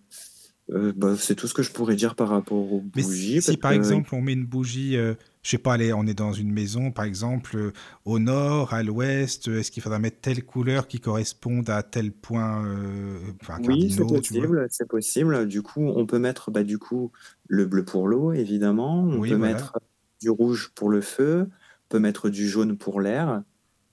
bah, 0.96 1.14
c'est 1.18 1.34
tout 1.34 1.46
ce 1.46 1.54
que 1.54 1.62
je 1.62 1.72
pourrais 1.72 1.96
dire 1.96 2.14
par 2.14 2.28
rapport 2.28 2.72
aux 2.72 2.80
bougies. 2.80 3.42
si 3.42 3.56
par 3.56 3.72
exemple 3.72 4.14
on 4.14 4.20
met 4.20 4.32
une 4.32 4.46
bougie 4.46 4.96
je 5.42 5.50
sais 5.50 5.58
pas, 5.58 5.74
allez, 5.74 5.92
on 5.94 6.06
est 6.06 6.14
dans 6.14 6.34
une 6.34 6.52
maison, 6.52 6.90
par 6.90 7.06
exemple, 7.06 7.56
euh, 7.56 7.72
au 8.04 8.18
nord, 8.18 8.74
à 8.74 8.82
l'ouest, 8.82 9.48
est-ce 9.48 9.70
qu'il 9.70 9.82
faudra 9.82 9.98
mettre 9.98 10.20
telle 10.20 10.44
couleur 10.44 10.86
qui 10.86 11.00
corresponde 11.00 11.70
à 11.70 11.82
tel 11.82 12.12
point 12.12 12.62
euh, 12.66 13.18
Oui, 13.66 13.90
c'est 13.90 14.04
possible, 14.04 14.66
c'est 14.70 14.88
possible. 14.88 15.48
Du 15.48 15.62
coup, 15.62 15.86
on 15.86 16.04
peut 16.04 16.18
mettre 16.18 16.50
bah, 16.50 16.62
du 16.62 16.76
coup, 16.76 17.10
le 17.48 17.64
bleu 17.64 17.84
pour 17.84 18.06
l'eau, 18.06 18.32
évidemment. 18.32 19.02
On 19.04 19.22
peut 19.22 19.36
mettre 19.38 19.80
du 20.20 20.28
rouge 20.28 20.72
pour 20.74 20.90
le 20.90 21.00
feu. 21.00 21.48
On 21.48 21.88
peut 21.88 22.00
mettre 22.00 22.28
du 22.28 22.46
jaune 22.46 22.76
pour 22.76 23.00
l'air. 23.00 23.42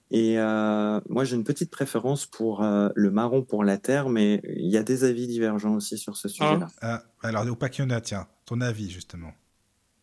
Et 0.09 0.39
euh, 0.39 1.01
moi, 1.09 1.25
j'ai 1.25 1.35
une 1.35 1.43
petite 1.43 1.69
préférence 1.69 2.25
pour 2.25 2.63
le 2.63 3.11
marron 3.11 3.43
pour 3.43 3.63
la 3.63 3.77
terre, 3.77 4.09
mais 4.09 4.41
il 4.55 4.69
y 4.69 4.77
a 4.77 4.83
des 4.83 5.03
avis 5.03 5.27
divergents 5.27 5.75
aussi 5.75 5.97
sur 5.97 6.15
ce 6.15 6.29
sujet-là. 6.29 6.67
Ah, 6.81 7.03
alors, 7.21 7.45
au 7.47 7.55
pas 7.55 7.69
qu'il 7.69 7.83
y 7.83 7.87
en 7.87 7.89
a, 7.89 7.99
tiens, 7.99 8.27
ton 8.45 8.61
avis, 8.61 8.89
justement. 8.89 9.33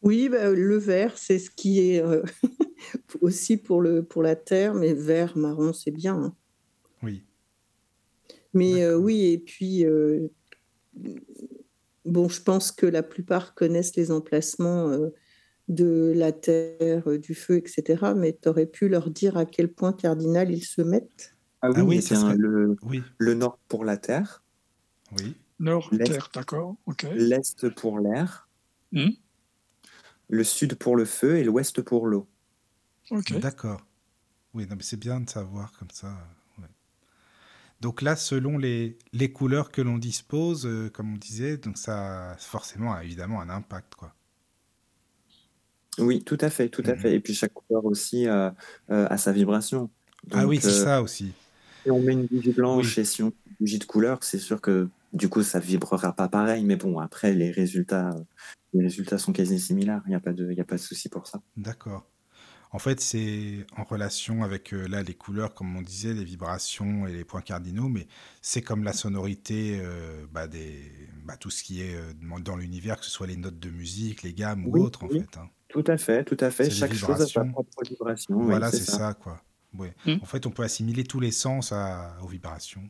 Oui, 0.04 0.28
bah, 0.28 0.50
le 0.50 0.76
vert, 0.76 1.16
c'est 1.16 1.38
ce 1.38 1.50
qui 1.50 1.80
est 1.80 2.02
euh, 2.02 2.22
aussi 3.22 3.56
pour, 3.56 3.80
le, 3.80 4.04
pour 4.04 4.22
la 4.22 4.36
terre, 4.36 4.74
mais 4.74 4.92
vert, 4.92 5.36
marron, 5.36 5.72
c'est 5.72 5.90
bien. 5.90 6.14
Hein. 6.14 6.36
Oui. 7.02 7.24
Mais 8.52 8.82
euh, 8.82 8.96
oui, 8.96 9.32
et 9.32 9.38
puis, 9.38 9.86
euh, 9.86 10.28
bon, 12.04 12.28
je 12.28 12.42
pense 12.42 12.70
que 12.70 12.84
la 12.84 13.02
plupart 13.02 13.54
connaissent 13.54 13.96
les 13.96 14.10
emplacements 14.10 14.94
de 15.68 16.12
la 16.14 16.32
terre, 16.32 17.18
du 17.18 17.34
feu, 17.34 17.56
etc. 17.56 18.12
Mais 18.16 18.38
tu 18.40 18.48
aurais 18.48 18.66
pu 18.66 18.88
leur 18.88 19.10
dire 19.10 19.36
à 19.36 19.46
quel 19.46 19.72
point 19.72 19.92
cardinal 19.92 20.50
ils 20.50 20.64
se 20.64 20.82
mettent. 20.82 21.34
Ah 21.62 21.70
oui, 21.70 22.02
c'est 22.02 22.16
ah 22.16 22.34
le, 22.36 22.76
le 23.16 23.34
nord 23.34 23.58
pour 23.68 23.84
la 23.84 23.96
terre. 23.96 24.42
Oui. 25.18 25.34
Nord, 25.60 25.90
terre, 26.04 26.30
d'accord. 26.34 26.76
L'est 27.14 27.68
pour 27.70 28.00
l'air. 28.00 28.48
Hmm 28.92 29.10
le 30.28 30.44
sud 30.44 30.74
pour 30.76 30.96
le 30.96 31.04
feu 31.04 31.38
et 31.38 31.44
l'ouest 31.44 31.80
pour 31.82 32.06
l'eau. 32.06 32.28
D'accord. 33.30 33.86
Oui, 34.54 34.66
mais 34.68 34.76
c'est 34.80 34.98
bien 34.98 35.20
de 35.20 35.28
savoir 35.28 35.72
comme 35.78 35.90
ça. 35.90 36.16
Donc 37.80 38.00
là, 38.00 38.16
selon 38.16 38.56
les, 38.56 38.98
les 39.12 39.32
couleurs 39.32 39.70
que 39.70 39.82
l'on 39.82 39.98
dispose, 39.98 40.64
euh, 40.64 40.88
comme 40.88 41.14
on 41.14 41.16
disait, 41.18 41.58
donc 41.58 41.76
ça 41.76 42.34
forcément 42.38 42.94
a 42.94 43.04
évidemment 43.04 43.42
un 43.42 43.50
impact, 43.50 43.94
quoi. 43.96 44.14
Oui, 45.98 46.22
tout 46.22 46.38
à 46.40 46.50
fait, 46.50 46.68
tout 46.68 46.82
à 46.86 46.94
mhm. 46.94 46.98
fait. 46.98 47.14
Et 47.14 47.20
puis 47.20 47.34
chaque 47.34 47.52
couleur 47.52 47.84
aussi 47.84 48.26
euh, 48.26 48.50
a 48.88 49.16
sa 49.16 49.32
vibration. 49.32 49.90
ah 50.32 50.46
oui, 50.46 50.58
c'est 50.60 50.68
euh, 50.68 50.84
ça 50.84 51.02
aussi. 51.02 51.32
Si 51.84 51.90
on 51.90 52.00
met 52.00 52.12
une 52.12 52.26
bougie 52.26 52.52
blanche 52.52 52.98
et 52.98 53.04
si 53.04 53.22
on 53.22 53.26
met 53.26 53.32
une 53.46 53.56
bougie 53.60 53.78
de 53.78 53.84
couleur, 53.84 54.18
c'est 54.22 54.38
sûr 54.38 54.60
que 54.60 54.88
du 55.12 55.28
coup, 55.28 55.42
ça 55.42 55.60
vibrera 55.60 56.12
pas 56.12 56.28
pareil. 56.28 56.64
Mais 56.64 56.76
bon, 56.76 56.98
après, 56.98 57.34
les 57.34 57.50
résultats 57.50 58.14
les 58.74 58.82
résultats 58.82 59.18
sont 59.18 59.32
quasi 59.32 59.58
similaires. 59.58 60.02
Il 60.06 60.10
n'y 60.10 60.14
a 60.14 60.20
pas 60.20 60.32
de, 60.32 60.50
il 60.50 60.60
a 60.60 60.64
pas 60.64 60.76
de 60.76 60.80
souci 60.80 61.08
pour 61.08 61.26
ça. 61.26 61.40
D'accord. 61.56 62.04
En 62.72 62.80
fait, 62.80 63.00
c'est 63.00 63.64
en 63.76 63.84
relation 63.84 64.42
avec 64.42 64.74
euh, 64.74 64.88
là 64.88 65.04
les 65.04 65.14
couleurs, 65.14 65.54
comme 65.54 65.76
on 65.76 65.82
disait, 65.82 66.12
les 66.12 66.24
vibrations 66.24 67.06
et 67.06 67.12
les 67.12 67.24
points 67.24 67.40
cardinaux, 67.40 67.88
mais 67.88 68.08
c'est 68.42 68.62
comme 68.62 68.82
la 68.82 68.92
sonorité, 68.92 69.78
euh, 69.80 70.26
bah, 70.32 70.48
des, 70.48 70.90
bah, 71.24 71.36
tout 71.36 71.50
ce 71.50 71.62
qui 71.62 71.82
est 71.82 71.94
euh, 71.94 72.12
dans 72.40 72.56
l'univers, 72.56 72.98
que 72.98 73.04
ce 73.04 73.12
soit 73.12 73.28
les 73.28 73.36
notes 73.36 73.60
de 73.60 73.70
musique, 73.70 74.24
les 74.24 74.34
gammes 74.34 74.66
ou 74.66 74.76
autres, 74.78 75.04
en 75.04 75.08
fait. 75.08 75.38
Hein. 75.38 75.48
Tout 75.74 75.84
à 75.88 75.96
fait, 75.96 76.22
tout 76.22 76.36
à 76.38 76.52
fait. 76.52 76.70
Chaque 76.70 76.94
chose 76.94 77.20
a 77.20 77.26
sa 77.26 77.44
propre 77.44 77.82
vibration. 77.82 78.38
Voilà, 78.38 78.70
c'est 78.70 78.88
ça. 78.88 79.12
quoi. 79.12 79.42
Hmm. 79.72 80.18
En 80.22 80.24
fait, 80.24 80.46
on 80.46 80.50
peut 80.50 80.62
assimiler 80.62 81.02
tous 81.02 81.18
les 81.18 81.32
sens 81.32 81.74
aux 82.22 82.28
vibrations. 82.28 82.88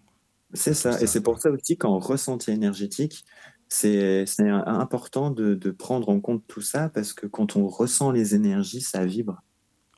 C'est 0.53 0.75
ça, 0.75 1.01
et 1.01 1.07
c'est 1.07 1.23
pour 1.23 1.41
ça 1.41 1.51
aussi 1.51 1.79
qu'en 1.79 1.99
ressenti 1.99 2.51
énergétique, 2.51 3.25
c'est 3.71 4.27
important 4.51 5.31
de, 5.31 5.55
de, 5.55 5.71
prendre 5.71 6.11
en 6.11 6.21
compte 6.21 6.45
tout 6.47 6.61
ça 6.61 6.91
parce 6.91 7.15
que 7.15 7.27
quand 7.27 7.57
on 7.57 7.69
ressent 7.69 8.11
les 8.13 8.35
énergies, 8.35 8.83
ça 8.83 9.07
vibre. 9.07 9.43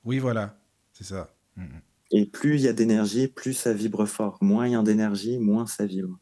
Oui, 0.04 0.20
voilà, 0.20 0.56
c'est 0.92 1.04
ça. 1.04 1.34
Mm, 1.56 1.64
mm. 1.64 1.80
Et 2.12 2.26
plus 2.26 2.54
il 2.54 2.60
y 2.60 2.68
a 2.68 2.72
d'énergie, 2.72 3.26
plus 3.26 3.52
ça 3.52 3.72
vibre 3.72 4.06
fort. 4.06 4.38
Moins 4.40 4.68
il 4.68 4.74
y 4.74 4.76
a 4.76 4.82
d'énergie, 4.82 5.38
moins 5.38 5.66
ça 5.66 5.86
vibre. 5.86 6.16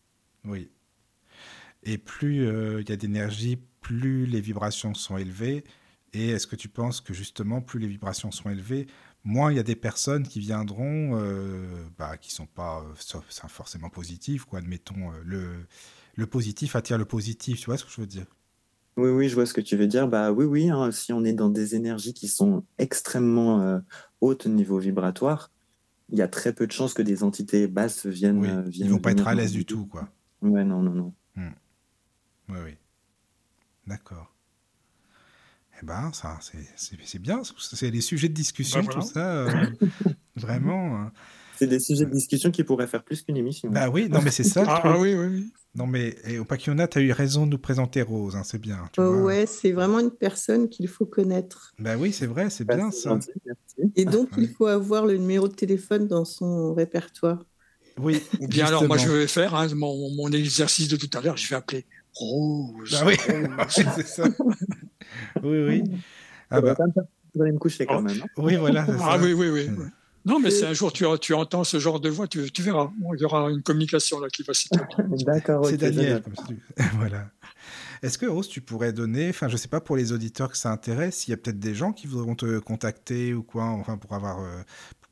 Oui. 0.46 0.70
Et 1.82 1.98
plus 1.98 2.46
euh, 2.46 2.80
il 2.80 2.88
y 2.88 2.92
a 2.92 2.96
d'énergie, 2.96 3.58
plus 3.82 4.24
les 4.24 4.40
vibrations 4.40 4.94
sont 4.94 5.18
élevées. 5.18 5.62
Et 6.14 6.30
est-ce 6.30 6.46
que 6.46 6.56
tu 6.56 6.68
penses 6.68 7.00
que 7.00 7.12
justement, 7.12 7.60
plus 7.60 7.80
les 7.80 7.88
vibrations 7.88 8.30
sont 8.30 8.48
élevées, 8.48 8.86
moins 9.24 9.50
il 9.50 9.56
y 9.56 9.60
a 9.60 9.64
des 9.64 9.76
personnes 9.76 10.22
qui 10.22 10.38
viendront, 10.38 11.18
euh, 11.18 11.84
bah, 11.98 12.16
qui 12.16 12.32
sont 12.32 12.46
pas 12.46 12.82
euh, 12.82 13.48
forcément 13.48 13.90
positives, 13.90 14.46
quoi. 14.46 14.60
Admettons, 14.60 15.10
euh, 15.10 15.22
le, 15.24 15.66
le 16.14 16.26
positif 16.26 16.76
attire 16.76 16.98
le 16.98 17.04
positif, 17.04 17.58
tu 17.58 17.66
vois 17.66 17.76
ce 17.76 17.84
que 17.84 17.90
je 17.90 18.00
veux 18.00 18.06
dire? 18.06 18.26
Oui, 18.96 19.10
oui, 19.10 19.28
je 19.28 19.34
vois 19.34 19.44
ce 19.44 19.52
que 19.52 19.60
tu 19.60 19.76
veux 19.76 19.88
dire. 19.88 20.06
Bah 20.06 20.30
oui, 20.30 20.44
oui, 20.44 20.70
hein, 20.70 20.92
si 20.92 21.12
on 21.12 21.24
est 21.24 21.32
dans 21.32 21.50
des 21.50 21.74
énergies 21.74 22.14
qui 22.14 22.28
sont 22.28 22.64
extrêmement 22.78 23.60
euh, 23.60 23.80
hautes 24.20 24.46
au 24.46 24.50
niveau 24.50 24.78
vibratoire, 24.78 25.50
il 26.10 26.18
y 26.18 26.22
a 26.22 26.28
très 26.28 26.52
peu 26.52 26.66
de 26.66 26.72
chances 26.72 26.94
que 26.94 27.02
des 27.02 27.24
entités 27.24 27.66
basses 27.66 28.06
viennent. 28.06 28.38
Oui, 28.38 28.48
euh, 28.48 28.62
ils 28.72 28.88
vont 28.88 28.98
pas 28.98 29.10
être 29.10 29.26
à 29.26 29.34
l'aise 29.34 29.52
du 29.52 29.64
tout, 29.64 29.86
quoi. 29.86 30.08
Ouais, 30.42 30.64
non, 30.64 30.80
non, 30.82 30.92
non. 30.92 31.14
Hmm. 31.34 31.50
Oui, 32.50 32.58
oui. 32.64 32.76
D'accord. 33.86 34.33
Eh 35.82 35.86
ben, 35.86 36.12
ça, 36.12 36.38
c'est 36.76 37.18
bien. 37.20 37.42
C'est 37.58 37.90
des 37.90 38.00
sujets 38.00 38.28
de 38.28 38.34
discussion, 38.34 38.82
bah, 38.82 38.92
tout 38.92 39.02
ça. 39.02 39.46
Euh, 39.46 39.66
vraiment. 40.36 40.96
Hein. 40.96 41.12
C'est 41.56 41.66
des 41.66 41.80
sujets 41.80 42.04
de 42.04 42.10
discussion 42.10 42.50
qui 42.50 42.64
pourraient 42.64 42.86
faire 42.86 43.02
plus 43.02 43.22
qu'une 43.22 43.36
émission. 43.36 43.70
Bah 43.70 43.88
oui, 43.88 44.08
non, 44.08 44.20
mais 44.22 44.30
c'est 44.30 44.44
ça. 44.44 44.64
ah, 44.68 44.80
ah, 44.84 44.98
oui, 44.98 45.14
oui, 45.14 45.26
oui. 45.26 45.52
Non, 45.76 45.86
mais 45.86 46.16
au 46.38 46.44
Pakiona, 46.44 46.86
tu 46.86 46.98
as 46.98 47.02
eu 47.02 47.12
raison 47.12 47.46
de 47.46 47.52
nous 47.52 47.58
présenter 47.58 48.02
Rose, 48.02 48.36
hein, 48.36 48.42
c'est 48.44 48.60
bien. 48.60 48.88
Tu 48.92 49.00
ouais, 49.00 49.46
c'est 49.46 49.72
vraiment 49.72 49.98
une 49.98 50.12
personne 50.12 50.68
qu'il 50.68 50.86
faut 50.86 51.06
connaître. 51.06 51.72
Bah 51.80 51.96
oui, 51.96 52.12
c'est 52.12 52.26
vrai, 52.26 52.48
c'est 52.50 52.64
bien 52.64 52.92
ça. 52.92 53.18
Et 53.96 54.04
donc, 54.04 54.28
il 54.38 54.48
faut 54.48 54.66
avoir 54.66 55.04
le 55.04 55.16
numéro 55.16 55.48
de 55.48 55.54
téléphone 55.54 56.06
dans 56.06 56.24
son 56.24 56.74
répertoire. 56.74 57.44
Oui. 57.98 58.22
Ou 58.40 58.46
bien 58.46 58.66
alors, 58.66 58.86
moi, 58.86 58.96
je 58.96 59.08
vais 59.08 59.26
faire 59.26 59.54
hein, 59.54 59.68
mon, 59.74 60.10
mon, 60.14 60.30
exercice 60.30 60.88
de 60.88 60.96
tout 60.96 61.10
à 61.16 61.20
l'heure, 61.20 61.36
je 61.36 61.48
vais 61.48 61.56
appeler 61.56 61.86
Rose. 62.14 62.96
Ah 63.00 63.04
oui, 63.06 63.16
c'est 63.68 64.06
ça. 64.06 64.24
oui, 65.42 65.64
oui. 65.66 65.82
Ah 66.50 66.60
bah. 66.60 66.76
Vous 67.34 67.42
allez 67.42 67.52
me 67.52 67.58
coucher 67.58 67.84
quand 67.86 68.00
même. 68.00 68.20
Hein. 68.22 68.26
Oui, 68.36 68.56
voilà. 68.56 68.86
Ah 69.00 69.18
oui, 69.20 69.32
oui, 69.32 69.48
oui. 69.48 69.68
Non, 70.24 70.40
mais 70.40 70.50
c'est 70.50 70.66
un 70.66 70.72
jour, 70.72 70.92
tu, 70.92 71.04
tu, 71.20 71.34
entends 71.34 71.64
ce 71.64 71.78
genre 71.78 72.00
de 72.00 72.08
voix, 72.08 72.26
tu, 72.26 72.50
tu 72.50 72.62
verras. 72.62 72.90
il 73.14 73.20
y 73.20 73.24
aura 73.24 73.50
une 73.50 73.62
communication 73.62 74.20
là 74.20 74.28
qui 74.28 74.42
va 74.42 74.54
s'établir. 74.54 74.96
D'accord. 75.26 75.66
C'est 75.66 75.76
Daniel. 75.76 76.22
voilà. 76.94 77.28
Est-ce 78.02 78.16
que 78.16 78.26
Rose, 78.26 78.48
tu 78.48 78.60
pourrais 78.60 78.92
donner, 78.92 79.28
enfin, 79.28 79.48
je 79.48 79.56
sais 79.56 79.68
pas 79.68 79.80
pour 79.80 79.96
les 79.96 80.12
auditeurs 80.12 80.50
que 80.50 80.56
ça 80.56 80.70
intéresse, 80.70 81.28
il 81.28 81.32
y 81.32 81.34
a 81.34 81.36
peut-être 81.36 81.58
des 81.58 81.74
gens 81.74 81.92
qui 81.92 82.06
voudront 82.06 82.34
te 82.34 82.58
contacter 82.58 83.34
ou 83.34 83.42
quoi, 83.42 83.64
enfin, 83.64 83.98
pour 83.98 84.14
avoir 84.14 84.40
euh, 84.40 84.62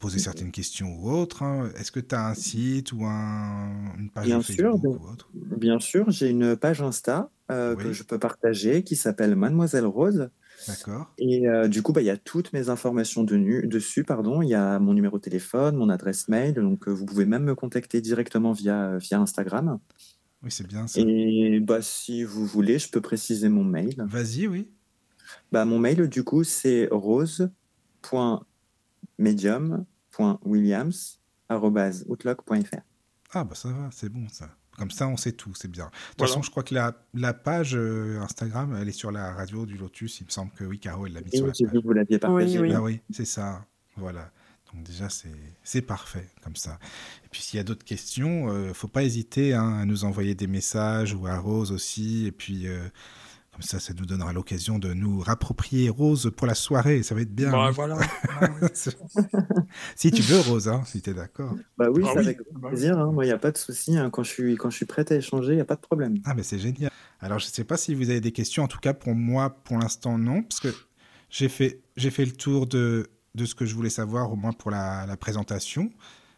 poser 0.02 0.18
certaines 0.18 0.50
questions 0.50 0.98
ou 0.98 1.10
autres. 1.10 1.44
Hein. 1.44 1.70
Est-ce 1.78 1.92
que 1.92 2.00
tu 2.00 2.14
as 2.14 2.26
un 2.26 2.34
site 2.34 2.92
ou 2.92 3.04
un, 3.04 3.70
une 3.96 4.10
page 4.10 4.26
bien 4.26 4.42
Facebook 4.42 4.80
sûr, 4.80 4.90
ou 4.90 5.10
autre? 5.10 5.30
Bien 5.32 5.78
sûr, 5.78 6.10
j'ai 6.10 6.28
une 6.28 6.56
page 6.56 6.82
Insta 6.82 7.30
euh, 7.52 7.76
que 7.76 7.92
je 7.92 8.02
peux 8.02 8.18
partager 8.18 8.82
qui 8.82 8.96
s'appelle 8.96 9.36
Mademoiselle 9.36 9.86
Rose. 9.86 10.28
D'accord. 10.66 11.12
Et 11.18 11.48
euh, 11.48 11.68
du 11.68 11.82
coup, 11.82 11.92
bah, 11.92 12.02
il 12.02 12.06
y 12.06 12.10
a 12.10 12.16
toutes 12.16 12.52
mes 12.52 12.68
informations 12.68 13.22
de 13.22 13.36
nu, 13.36 13.68
dessus. 13.68 14.02
Pardon. 14.02 14.42
Il 14.42 14.48
y 14.48 14.54
a 14.54 14.80
mon 14.80 14.92
numéro 14.92 15.18
de 15.18 15.22
téléphone, 15.22 15.76
mon 15.76 15.88
adresse 15.88 16.28
mail. 16.28 16.54
Donc, 16.54 16.88
euh, 16.88 16.90
vous 16.90 17.06
pouvez 17.06 17.24
même 17.24 17.44
me 17.44 17.54
contacter 17.54 18.00
directement 18.00 18.52
via, 18.52 18.98
via 18.98 19.20
Instagram. 19.20 19.78
Oui, 20.42 20.50
c'est 20.50 20.66
bien 20.66 20.88
ça. 20.88 21.00
Et 21.00 21.60
bah, 21.60 21.80
si 21.80 22.24
vous 22.24 22.44
voulez, 22.44 22.80
je 22.80 22.90
peux 22.90 23.00
préciser 23.00 23.48
mon 23.48 23.62
mail. 23.62 23.94
Vas-y, 24.08 24.48
oui. 24.48 24.68
Bah, 25.52 25.64
mon 25.64 25.78
mail, 25.78 26.08
du 26.08 26.24
coup, 26.24 26.42
c'est 26.42 26.88
rose.medium.williams.outlook.fr. 30.16 32.80
Ah, 33.34 33.44
bah 33.44 33.54
ça 33.54 33.70
va, 33.70 33.88
c'est 33.92 34.08
bon 34.08 34.28
ça. 34.28 34.48
Comme 34.78 34.90
ça, 34.90 35.06
on 35.06 35.18
sait 35.18 35.32
tout, 35.32 35.52
c'est 35.54 35.70
bien. 35.70 35.84
De 35.84 35.90
toute 36.16 36.28
façon, 36.28 36.42
je 36.42 36.50
crois 36.50 36.62
que 36.62 36.74
la, 36.74 36.94
la 37.12 37.34
page 37.34 37.76
euh, 37.76 38.18
Instagram, 38.20 38.74
elle 38.80 38.88
est 38.88 38.92
sur 38.92 39.12
la 39.12 39.32
radio 39.32 39.66
du 39.66 39.76
Lotus. 39.76 40.20
Il 40.20 40.24
me 40.24 40.30
semble 40.30 40.50
que 40.52 40.64
oui, 40.64 40.78
Caro, 40.78 41.06
elle 41.06 41.12
l'a 41.12 41.20
mis 41.20 41.30
sur 41.30 41.46
la 41.46 41.52
page. 41.52 41.82
vous 41.84 41.92
l'aviez 41.92 42.18
partagé. 42.18 42.58
Oui, 42.58 42.68
oui. 42.68 42.74
Ah, 42.74 42.82
oui 42.82 43.00
c'est 43.10 43.26
ça. 43.26 43.66
Voilà. 43.96 44.30
Donc 44.72 44.84
déjà, 44.84 45.08
c'est 45.62 45.82
parfait 45.82 46.28
comme 46.42 46.56
ça. 46.56 46.78
Et 47.24 47.28
puis 47.30 47.42
s'il 47.42 47.58
y 47.58 47.60
a 47.60 47.64
d'autres 47.64 47.84
questions, 47.84 48.46
ne 48.46 48.70
euh, 48.70 48.74
faut 48.74 48.88
pas 48.88 49.02
hésiter 49.02 49.52
hein, 49.52 49.80
à 49.80 49.84
nous 49.84 50.04
envoyer 50.04 50.34
des 50.34 50.46
messages 50.46 51.14
ou 51.14 51.26
à 51.26 51.38
Rose 51.38 51.72
aussi. 51.72 52.26
Et 52.26 52.32
puis 52.32 52.66
euh, 52.66 52.88
comme 53.52 53.62
ça, 53.62 53.78
ça 53.78 53.92
nous 53.92 54.06
donnera 54.06 54.32
l'occasion 54.32 54.78
de 54.78 54.94
nous 54.94 55.20
rapproprier 55.20 55.90
Rose 55.90 56.32
pour 56.34 56.46
la 56.46 56.54
soirée. 56.54 57.02
Ça 57.02 57.14
va 57.14 57.20
être 57.20 57.34
bien. 57.34 57.50
Bah, 57.50 57.70
voilà. 57.70 57.98
si 59.94 60.10
tu 60.10 60.22
veux, 60.22 60.40
Rose, 60.40 60.68
hein, 60.68 60.82
si 60.86 61.02
tu 61.02 61.10
es 61.10 61.14
d'accord. 61.14 61.54
Bah 61.76 61.90
oui, 61.90 62.02
ah 62.06 62.18
avec 62.18 62.38
plaisir. 62.66 62.98
Hein. 62.98 63.12
Moi, 63.12 63.26
il 63.26 63.28
n'y 63.28 63.32
a 63.32 63.38
pas 63.38 63.50
de 63.50 63.58
souci. 63.58 63.98
Hein. 63.98 64.08
Quand, 64.08 64.22
je 64.22 64.30
suis, 64.30 64.56
quand 64.56 64.70
je 64.70 64.76
suis 64.76 64.86
prête 64.86 65.12
à 65.12 65.16
échanger, 65.16 65.52
il 65.52 65.56
n'y 65.56 65.60
a 65.60 65.66
pas 65.66 65.76
de 65.76 65.82
problème. 65.82 66.16
Ah, 66.24 66.32
mais 66.34 66.42
c'est 66.42 66.58
génial. 66.58 66.90
Alors, 67.20 67.38
je 67.38 67.46
ne 67.46 67.50
sais 67.50 67.64
pas 67.64 67.76
si 67.76 67.94
vous 67.94 68.08
avez 68.08 68.22
des 68.22 68.32
questions. 68.32 68.62
En 68.62 68.68
tout 68.68 68.80
cas, 68.80 68.94
pour 68.94 69.14
moi, 69.14 69.50
pour 69.50 69.76
l'instant, 69.78 70.16
non. 70.16 70.42
Parce 70.44 70.60
que 70.60 70.74
j'ai 71.28 71.50
fait, 71.50 71.82
fait 71.98 72.24
le 72.24 72.32
tour 72.32 72.66
de, 72.66 73.06
de 73.34 73.44
ce 73.44 73.54
que 73.54 73.66
je 73.66 73.74
voulais 73.74 73.90
savoir, 73.90 74.32
au 74.32 74.36
moins 74.36 74.52
pour 74.52 74.70
la, 74.70 75.04
la 75.04 75.18
présentation 75.18 75.90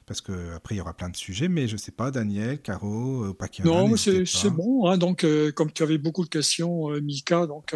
parce 0.06 0.20
qu'après, 0.20 0.74
il 0.74 0.78
y 0.78 0.80
aura 0.80 0.94
plein 0.94 1.08
de 1.08 1.16
sujets, 1.16 1.48
mais 1.48 1.66
je 1.66 1.74
ne 1.74 1.78
sais 1.78 1.92
pas, 1.92 2.10
Daniel, 2.10 2.60
Caro, 2.60 3.24
euh, 3.24 3.34
pas 3.34 3.48
qui 3.48 3.62
Non, 3.62 3.96
c'est 3.96 4.50
bon. 4.50 4.86
Hein, 4.86 4.98
donc, 4.98 5.24
euh, 5.24 5.50
comme 5.50 5.72
tu 5.72 5.82
avais 5.82 5.98
beaucoup 5.98 6.24
de 6.24 6.28
questions, 6.28 6.90
euh, 6.90 7.00
Mika, 7.00 7.46
donc 7.46 7.74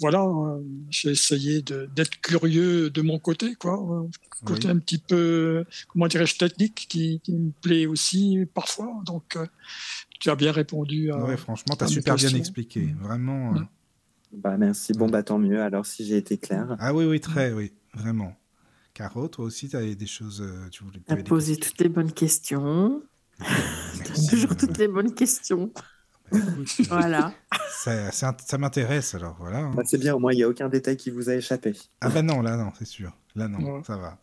voilà, 0.00 0.20
hein, 0.20 0.60
j'ai 0.90 1.10
essayé 1.10 1.62
d'être 1.62 2.20
curieux 2.20 2.90
de 2.90 3.02
mon 3.02 3.18
côté, 3.18 3.54
quoi. 3.54 4.06
Côté 4.44 4.68
un 4.68 4.78
petit 4.78 4.98
peu, 4.98 5.64
comment 5.88 6.06
dirais-je, 6.06 6.36
technique, 6.36 6.86
qui, 6.88 7.20
me 7.28 7.50
plaît 7.62 7.86
aussi 7.86 8.38
parfois. 8.52 9.02
Donc, 9.06 9.38
tu 10.20 10.30
as 10.30 10.36
bien 10.36 10.52
répondu 10.52 11.10
à. 11.10 11.24
Oui, 11.24 11.36
franchement, 11.36 11.74
tu 11.76 11.84
as 11.84 11.88
super 11.88 12.16
bien 12.16 12.34
expliqué. 12.34 12.94
Vraiment. 13.00 13.52
Mm. 13.52 13.68
Bah, 14.32 14.56
merci. 14.58 14.92
Bon, 14.92 15.08
bah, 15.08 15.22
tant 15.22 15.38
mieux. 15.38 15.62
Alors, 15.62 15.86
si 15.86 16.04
j'ai 16.04 16.16
été 16.16 16.36
clair. 16.38 16.76
Ah 16.78 16.92
oui, 16.92 17.04
oui, 17.04 17.20
très, 17.20 17.52
oui, 17.52 17.72
vraiment. 17.94 18.34
Caro, 18.94 19.26
toi 19.26 19.44
aussi, 19.46 19.68
tu 19.68 19.76
avais 19.76 19.96
des 19.96 20.06
choses. 20.06 20.40
Euh, 20.40 20.68
tu 20.70 20.84
voulais 20.84 21.00
as 21.08 21.16
posé 21.16 21.56
toutes 21.56 21.80
les 21.80 21.88
bonnes 21.88 22.12
questions. 22.12 23.02
Toujours 24.30 24.56
toutes 24.56 24.78
les 24.78 24.86
bonnes 24.86 25.12
questions. 25.12 25.72
voilà. 26.88 27.34
Ça, 27.76 28.10
ça, 28.12 28.56
m'intéresse 28.56 29.14
alors, 29.14 29.36
voilà. 29.38 29.58
Hein. 29.58 29.72
Bah, 29.74 29.82
c'est 29.84 29.98
bien, 29.98 30.14
au 30.14 30.18
moins 30.18 30.32
il 30.32 30.36
n'y 30.36 30.42
a 30.42 30.48
aucun 30.48 30.70
détail 30.70 30.96
qui 30.96 31.10
vous 31.10 31.28
a 31.28 31.34
échappé. 31.34 31.74
Ah 32.00 32.08
ben 32.08 32.24
non, 32.24 32.40
là 32.40 32.56
non, 32.56 32.72
c'est 32.78 32.86
sûr. 32.86 33.12
Là 33.34 33.46
non, 33.46 33.84
ça 33.84 33.98
va. 33.98 34.16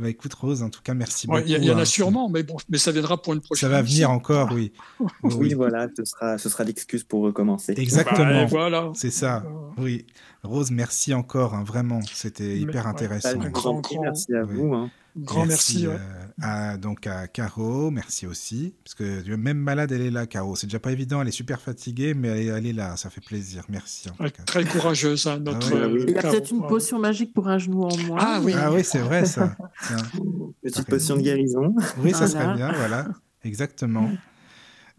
Bah, 0.00 0.08
écoute 0.08 0.32
Rose, 0.32 0.62
en 0.62 0.70
tout 0.70 0.80
cas, 0.82 0.94
merci 0.94 1.26
beaucoup. 1.26 1.42
Il 1.44 1.62
y, 1.62 1.70
en 1.70 1.76
a 1.76 1.82
hein. 1.82 1.84
sûrement, 1.84 2.30
mais 2.30 2.42
bon, 2.42 2.56
mais 2.70 2.78
ça 2.78 2.90
viendra 2.90 3.20
pour 3.20 3.34
une 3.34 3.40
prochaine. 3.40 3.68
Ça 3.68 3.76
va 3.76 3.82
venir 3.82 4.10
encore, 4.10 4.50
oui. 4.52 4.72
oui. 5.22 5.52
voilà, 5.52 5.88
ce 5.94 6.06
sera, 6.06 6.38
ce 6.38 6.48
sera 6.48 6.64
l'excuse 6.64 7.04
pour 7.04 7.22
recommencer. 7.22 7.74
Exactement. 7.76 8.42
Bah, 8.42 8.46
voilà. 8.46 8.90
C'est 8.94 9.10
ça. 9.10 9.44
Oui. 9.76 10.06
Rose, 10.42 10.70
merci 10.70 11.12
encore, 11.12 11.54
hein, 11.54 11.64
vraiment. 11.64 12.00
C'était 12.14 12.56
hyper 12.56 12.86
intéressant. 12.86 13.36
grand, 13.50 13.82
merci 14.00 14.34
à 14.34 14.42
vous. 14.42 14.88
Grand 15.16 15.46
merci. 15.46 15.86
Euh, 15.86 15.96
à, 16.40 16.76
donc 16.76 17.06
à 17.06 17.26
Caro, 17.26 17.90
merci 17.90 18.26
aussi. 18.26 18.74
Parce 18.84 18.94
que 18.94 19.34
même 19.36 19.58
malade, 19.58 19.92
elle 19.92 20.02
est 20.02 20.10
là, 20.10 20.26
Caro. 20.26 20.56
C'est 20.56 20.66
déjà 20.66 20.78
pas 20.78 20.92
évident, 20.92 21.20
elle 21.20 21.28
est 21.28 21.32
super 21.32 21.60
fatiguée, 21.60 22.14
mais 22.14 22.46
elle 22.46 22.66
est, 22.66 22.72
là, 22.72 22.96
ça 22.96 23.10
fait 23.10 23.20
plaisir. 23.20 23.64
Merci. 23.68 24.08
Très 24.46 24.64
courageuse, 24.64 25.26
hein, 25.26 25.40
notre. 25.40 25.74
Ah 25.74 25.88
Il 25.88 26.10
y 26.10 26.18
a 26.18 26.22
peut-être 26.22 26.50
une 26.52 26.66
potion 26.66 26.98
magique 26.98 27.34
pour 27.34 27.48
un 27.48 27.58
genou 27.58 27.84
en 27.84 27.96
moins. 27.98 28.18
Ah 28.20 28.40
oui, 28.42 28.54
ah, 28.56 28.72
oui 28.72 28.84
c'est 28.84 28.98
vrai 28.98 29.24
ça. 29.24 29.56
Petite 30.62 30.86
potion 30.86 31.16
de 31.16 31.22
guérison. 31.22 31.74
Oui, 31.98 32.12
ça 32.12 32.26
serait 32.26 32.54
bien, 32.54 32.72
voilà. 32.72 33.08
Exactement. 33.42 34.10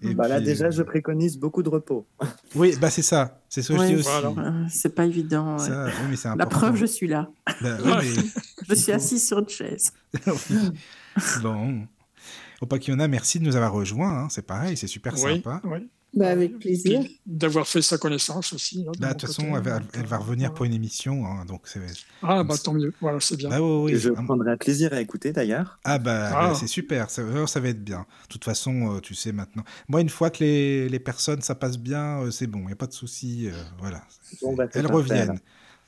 Et 0.03 0.13
bah 0.13 0.27
là, 0.27 0.39
déjà, 0.39 0.71
je 0.71 0.81
préconise 0.81 1.37
beaucoup 1.37 1.63
de 1.63 1.69
repos. 1.69 2.05
Oui, 2.55 2.75
bah 2.79 2.89
c'est 2.89 3.01
ça. 3.01 3.39
C'est 3.47 3.61
ce 3.61 3.71
que 3.71 3.79
je 3.79 3.85
dis 3.85 3.95
aussi. 3.95 4.09
Euh, 4.09 4.65
c'est 4.69 4.93
pas 4.93 5.05
évident. 5.05 5.57
La 6.37 6.45
preuve, 6.45 6.75
je 6.75 6.85
suis 6.85 7.07
là. 7.07 7.29
Bah 7.61 7.77
je 8.69 8.75
suis 8.75 8.91
assise 8.91 9.25
sur 9.25 9.39
une 9.39 9.49
chaise. 9.49 9.93
bon. 11.41 11.87
Au 12.61 12.65
Pakiona, 12.65 13.07
merci 13.07 13.39
de 13.39 13.45
nous 13.45 13.55
avoir 13.55 13.71
rejoints. 13.71 14.25
Hein. 14.25 14.27
C'est 14.29 14.45
pareil, 14.45 14.75
c'est 14.75 14.87
super 14.87 15.17
sympa. 15.17 15.61
Bah, 16.13 16.29
avec 16.29 16.59
plaisir. 16.59 17.03
D'avoir 17.25 17.65
fait 17.65 17.81
sa 17.81 17.97
connaissance 17.97 18.51
aussi. 18.51 18.85
Hein, 18.85 18.91
bah, 18.99 19.13
de 19.13 19.19
toute 19.19 19.27
façon, 19.27 19.55
elle, 19.55 20.05
va, 20.05 20.17
revenir 20.17 20.53
pour 20.53 20.65
une 20.65 20.73
émission. 20.73 21.25
Hein, 21.25 21.45
donc 21.45 21.65
ah, 22.21 22.43
bah 22.43 22.55
tant 22.61 22.73
mieux. 22.73 22.93
Voilà, 22.99 23.19
c'est 23.21 23.37
bien. 23.37 23.49
Bah, 23.49 23.57
je 23.57 24.09
prendrai 24.09 24.57
plaisir 24.57 24.91
à 24.91 24.99
écouter 24.99 25.31
d'ailleurs. 25.31 25.79
Ah, 25.85 25.99
bah, 25.99 26.31
ah. 26.33 26.53
c'est 26.53 26.67
super. 26.67 27.09
Ça, 27.09 27.23
ça, 27.47 27.59
va 27.61 27.69
être 27.69 27.83
bien. 27.83 27.99
De 27.99 28.27
toute 28.27 28.43
façon, 28.43 28.95
euh, 28.95 28.99
tu 28.99 29.15
sais 29.15 29.31
maintenant. 29.31 29.63
Moi, 29.87 30.01
une 30.01 30.09
fois 30.09 30.29
que 30.29 30.43
les, 30.43 30.89
les 30.89 30.99
personnes, 30.99 31.41
ça 31.41 31.55
passe 31.55 31.77
bien, 31.77 32.23
euh, 32.23 32.31
c'est 32.31 32.47
bon. 32.47 32.59
Il 32.59 32.67
n'y 32.67 32.73
a 32.73 32.77
pas 32.77 32.87
de 32.87 32.93
souci. 32.93 33.47
Euh, 33.47 33.51
voilà. 33.79 34.03
Bah, 34.57 34.65
elles 34.73 34.87
reviennent. 34.87 35.39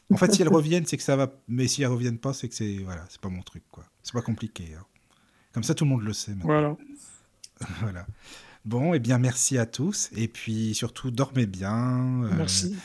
En 0.09 0.17
fait, 0.17 0.33
si 0.33 0.41
elles 0.41 0.49
reviennent, 0.49 0.85
c'est 0.85 0.97
que 0.97 1.03
ça 1.03 1.17
va. 1.17 1.33
Mais 1.49 1.67
si 1.67 1.81
elles 1.81 1.89
reviennent 1.89 2.17
pas, 2.17 2.33
c'est 2.33 2.47
que 2.47 2.55
c'est 2.55 2.77
voilà, 2.85 3.03
c'est 3.09 3.19
pas 3.19 3.29
mon 3.29 3.41
truc, 3.41 3.63
quoi. 3.71 3.83
C'est 4.03 4.13
pas 4.13 4.21
compliqué. 4.21 4.69
Hein. 4.79 4.85
Comme 5.53 5.63
ça, 5.63 5.73
tout 5.75 5.83
le 5.83 5.89
monde 5.89 6.03
le 6.03 6.13
sait. 6.13 6.31
Maintenant. 6.31 6.47
Voilà. 6.47 6.77
voilà. 7.81 8.05
Bon, 8.65 8.93
et 8.93 8.97
eh 8.97 8.99
bien, 8.99 9.17
merci 9.17 9.57
à 9.57 9.65
tous. 9.65 10.09
Et 10.15 10.29
puis, 10.29 10.73
surtout, 10.73 11.11
dormez 11.11 11.45
bien. 11.45 12.23
Euh, 12.23 12.29
merci. 12.37 12.75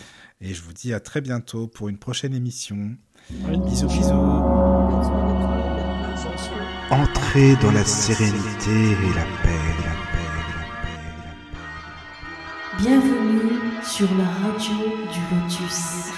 Et 0.41 0.53
je 0.53 0.63
vous 0.63 0.73
dis 0.73 0.93
à 0.93 0.99
très 0.99 1.21
bientôt 1.21 1.69
pour 1.69 1.89
une 1.89 1.99
prochaine 1.99 2.35
émission. 2.35 2.97
Bisous, 3.31 3.87
bisous. 3.87 4.13
Entrez 6.91 7.55
dans 7.63 7.71
la 7.71 7.85
sérénité 7.85 8.71
et 8.71 9.15
la 9.15 9.25
paix, 9.43 9.75
la 9.85 9.95
paix, 10.11 10.27
la 10.35 10.73
paix, 10.83 10.99
la 11.25 11.33
paix. 11.53 12.83
Bienvenue 12.83 13.61
sur 13.85 14.09
la 14.17 14.25
radio 14.25 14.75
du 15.13 15.21
Lotus. 15.31 16.11